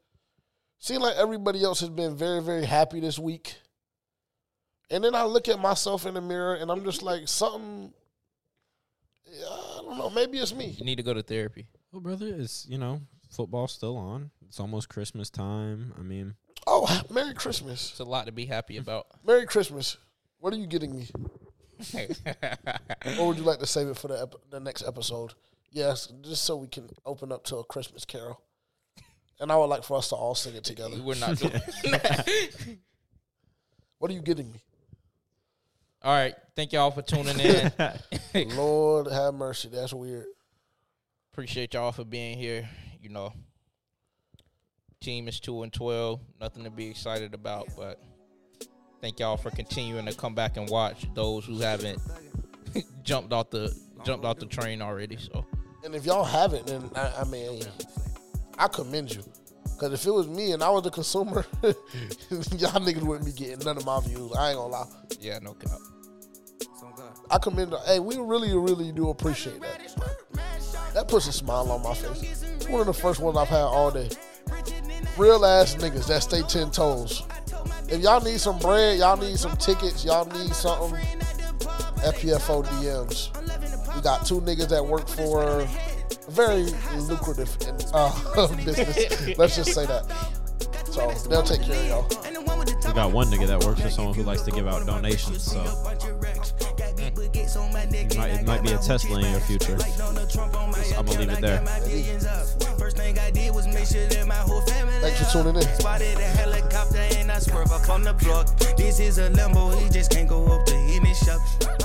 Seemed 0.77 1.03
like 1.03 1.15
everybody 1.15 1.63
else 1.63 1.79
has 1.81 1.89
been 1.89 2.15
very, 2.15 2.41
very 2.41 2.65
happy 2.65 2.99
this 2.99 3.19
week. 3.19 3.55
And 4.89 5.03
then 5.03 5.13
I 5.15 5.23
look 5.23 5.47
at 5.47 5.59
myself 5.59 6.05
in 6.05 6.15
the 6.15 6.21
mirror 6.21 6.55
and 6.55 6.71
I'm 6.71 6.83
just 6.83 7.01
like 7.03 7.27
something. 7.27 7.93
I 9.27 9.81
don't 9.83 9.97
know. 9.97 10.09
Maybe 10.09 10.39
it's 10.39 10.53
me. 10.53 10.75
You 10.77 10.83
need 10.83 10.97
to 10.97 11.03
go 11.03 11.13
to 11.13 11.23
therapy. 11.23 11.67
Well, 11.91 12.01
brother, 12.01 12.27
it's 12.27 12.65
you 12.67 12.77
know 12.77 13.01
football's 13.31 13.71
still 13.71 13.97
on. 13.97 14.31
It's 14.47 14.59
almost 14.59 14.89
Christmas 14.89 15.29
time. 15.29 15.93
I 15.97 16.01
mean, 16.01 16.35
Oh, 16.67 17.01
Merry 17.09 17.33
Christmas. 17.33 17.91
It's 17.91 17.99
a 17.99 18.03
lot 18.03 18.27
to 18.27 18.31
be 18.31 18.45
happy 18.45 18.77
about. 18.77 19.07
Merry 19.25 19.45
Christmas. 19.45 19.97
What 20.39 20.53
are 20.53 20.57
you 20.57 20.67
getting 20.67 20.95
me? 20.95 21.07
Or 23.19 23.27
would 23.27 23.37
you 23.37 23.43
like 23.43 23.59
to 23.59 23.65
save 23.65 23.87
it 23.87 23.97
for 23.97 24.07
the 24.07 24.21
ep- 24.21 24.49
the 24.49 24.59
next 24.59 24.83
episode? 24.87 25.33
Yes, 25.71 26.07
just 26.21 26.43
so 26.43 26.57
we 26.57 26.67
can 26.67 26.89
open 27.05 27.31
up 27.31 27.43
to 27.45 27.57
a 27.57 27.63
Christmas 27.63 28.05
carol. 28.05 28.41
And 29.39 29.51
I 29.51 29.55
would 29.57 29.65
like 29.65 29.83
for 29.83 29.97
us 29.97 30.09
to 30.09 30.15
all 30.15 30.35
sing 30.35 30.55
it 30.55 30.63
together. 30.63 30.97
We're 31.01 31.15
not 31.15 31.37
doing. 31.37 31.53
What 34.01 34.09
are 34.09 34.15
you 34.15 34.21
getting 34.21 34.51
me? 34.51 34.63
All 36.01 36.11
right. 36.11 36.33
Thank 36.55 36.73
y'all 36.73 36.89
for 36.89 37.03
tuning 37.03 37.39
in. 37.39 37.71
Lord 38.55 39.05
have 39.11 39.35
mercy. 39.35 39.69
That's 39.71 39.93
weird. 39.93 40.25
Appreciate 41.31 41.75
y'all 41.75 41.91
for 41.91 42.03
being 42.03 42.35
here. 42.35 42.67
You 42.99 43.09
know, 43.09 43.31
team 45.01 45.27
is 45.27 45.39
two 45.39 45.63
and 45.63 45.73
twelve. 45.73 46.21
Nothing 46.39 46.63
to 46.63 46.69
be 46.69 46.87
excited 46.87 47.33
about, 47.33 47.67
but 47.75 47.99
thank 49.01 49.19
y'all 49.19 49.37
for 49.37 49.49
continuing 49.49 50.05
to 50.05 50.13
come 50.13 50.33
back 50.33 50.57
and 50.57 50.69
watch. 50.69 51.07
Those 51.13 51.45
who 51.45 51.59
haven't 51.59 51.99
jumped 53.03 53.33
off 53.33 53.49
the 53.49 53.75
jumped 54.05 54.25
off 54.25 54.37
the 54.37 54.45
train 54.45 54.81
already. 54.81 55.17
So 55.17 55.45
And 55.83 55.95
if 55.95 56.05
y'all 56.05 56.23
haven't, 56.23 56.67
then 56.67 56.89
I, 56.95 57.21
I 57.21 57.23
mean, 57.25 57.63
I 58.57 58.67
commend 58.67 59.13
you. 59.13 59.23
Cause 59.79 59.91
if 59.93 60.05
it 60.05 60.11
was 60.11 60.27
me 60.27 60.51
and 60.51 60.61
I 60.61 60.69
was 60.69 60.83
the 60.83 60.91
consumer, 60.91 61.43
y'all 61.63 61.73
niggas 62.79 63.01
wouldn't 63.01 63.25
be 63.25 63.31
getting 63.31 63.65
none 63.65 63.77
of 63.77 63.85
my 63.85 63.99
views. 64.01 64.31
I 64.37 64.49
ain't 64.49 64.57
gonna 64.57 64.71
lie. 64.71 64.85
yeah, 65.19 65.39
no 65.41 65.53
cap. 65.53 65.79
I 67.31 67.39
commend. 67.39 67.73
Hey, 67.87 67.99
we 67.99 68.17
really, 68.17 68.55
really 68.55 68.91
do 68.91 69.09
appreciate 69.09 69.59
that. 69.61 69.79
That 70.93 71.07
puts 71.07 71.27
a 71.27 71.31
smile 71.31 71.71
on 71.71 71.81
my 71.81 71.95
face. 71.95 72.43
It's 72.43 72.67
one 72.67 72.81
of 72.81 72.87
the 72.87 72.93
first 72.93 73.21
ones 73.21 73.37
I've 73.37 73.47
had 73.47 73.61
all 73.61 73.89
day. 73.89 74.09
Real 75.17 75.45
ass 75.45 75.75
niggas 75.75 76.07
that 76.07 76.23
stay 76.23 76.41
ten 76.43 76.71
toes. 76.71 77.23
If 77.89 78.01
y'all 78.01 78.21
need 78.21 78.39
some 78.39 78.57
bread, 78.59 78.99
y'all 78.99 79.17
need 79.17 79.37
some 79.37 79.55
tickets, 79.57 80.05
y'all 80.05 80.25
need 80.25 80.53
something. 80.53 80.99
FPFO 82.01 82.65
DMs. 82.65 83.95
We 83.95 84.01
got 84.01 84.25
two 84.25 84.41
niggas 84.41 84.69
that 84.69 84.83
work 84.83 85.07
for 85.07 85.67
very 86.29 86.63
lucrative 86.95 87.55
uh, 87.93 88.47
business. 88.65 89.37
Let's 89.37 89.55
just 89.55 89.73
say 89.73 89.85
that. 89.85 90.05
So 90.85 91.11
they'll 91.29 91.43
take 91.43 91.61
care 91.61 91.75
of 91.75 91.87
y'all. 91.87 92.21
We 92.87 92.93
got 92.93 93.11
one 93.11 93.27
nigga 93.27 93.47
that 93.47 93.63
works 93.63 93.81
for 93.81 93.89
someone 93.89 94.15
who 94.15 94.23
likes 94.23 94.41
to 94.43 94.51
give 94.51 94.67
out 94.67 94.85
donations, 94.85 95.43
so 95.43 95.61
it 97.43 98.17
might, 98.17 98.29
it 98.31 98.45
might 98.45 98.63
be 98.63 98.71
a 98.71 98.77
Tesla 98.77 99.19
in 99.19 99.31
your 99.31 99.39
future. 99.41 99.77
I'm 100.97 101.05
gonna 101.05 101.19
leave 101.19 101.29
it 101.29 101.41
there. 101.41 101.63
Thanks 105.01 105.19
for 105.19 105.31
tuning 105.31 105.55
in. 105.55 105.61
Spotted 105.61 106.17
a 106.17 106.21
helicopter 106.21 106.97
and 107.17 107.31
I 107.31 107.39
swerve 107.39 107.71
up 107.71 107.89
on 107.89 108.03
the 108.03 108.13
block. 108.13 108.47
This 108.77 108.99
is 108.99 109.17
a 109.17 109.29
Lambo, 109.31 109.73
he 109.81 109.89
just 109.89 110.11
can't 110.11 110.29
go 110.29 110.45
up 110.45 110.65
to 110.65 110.75
any 110.75 111.13
shop. 111.13 111.41
I'm 111.61 111.67
never 111.69 111.80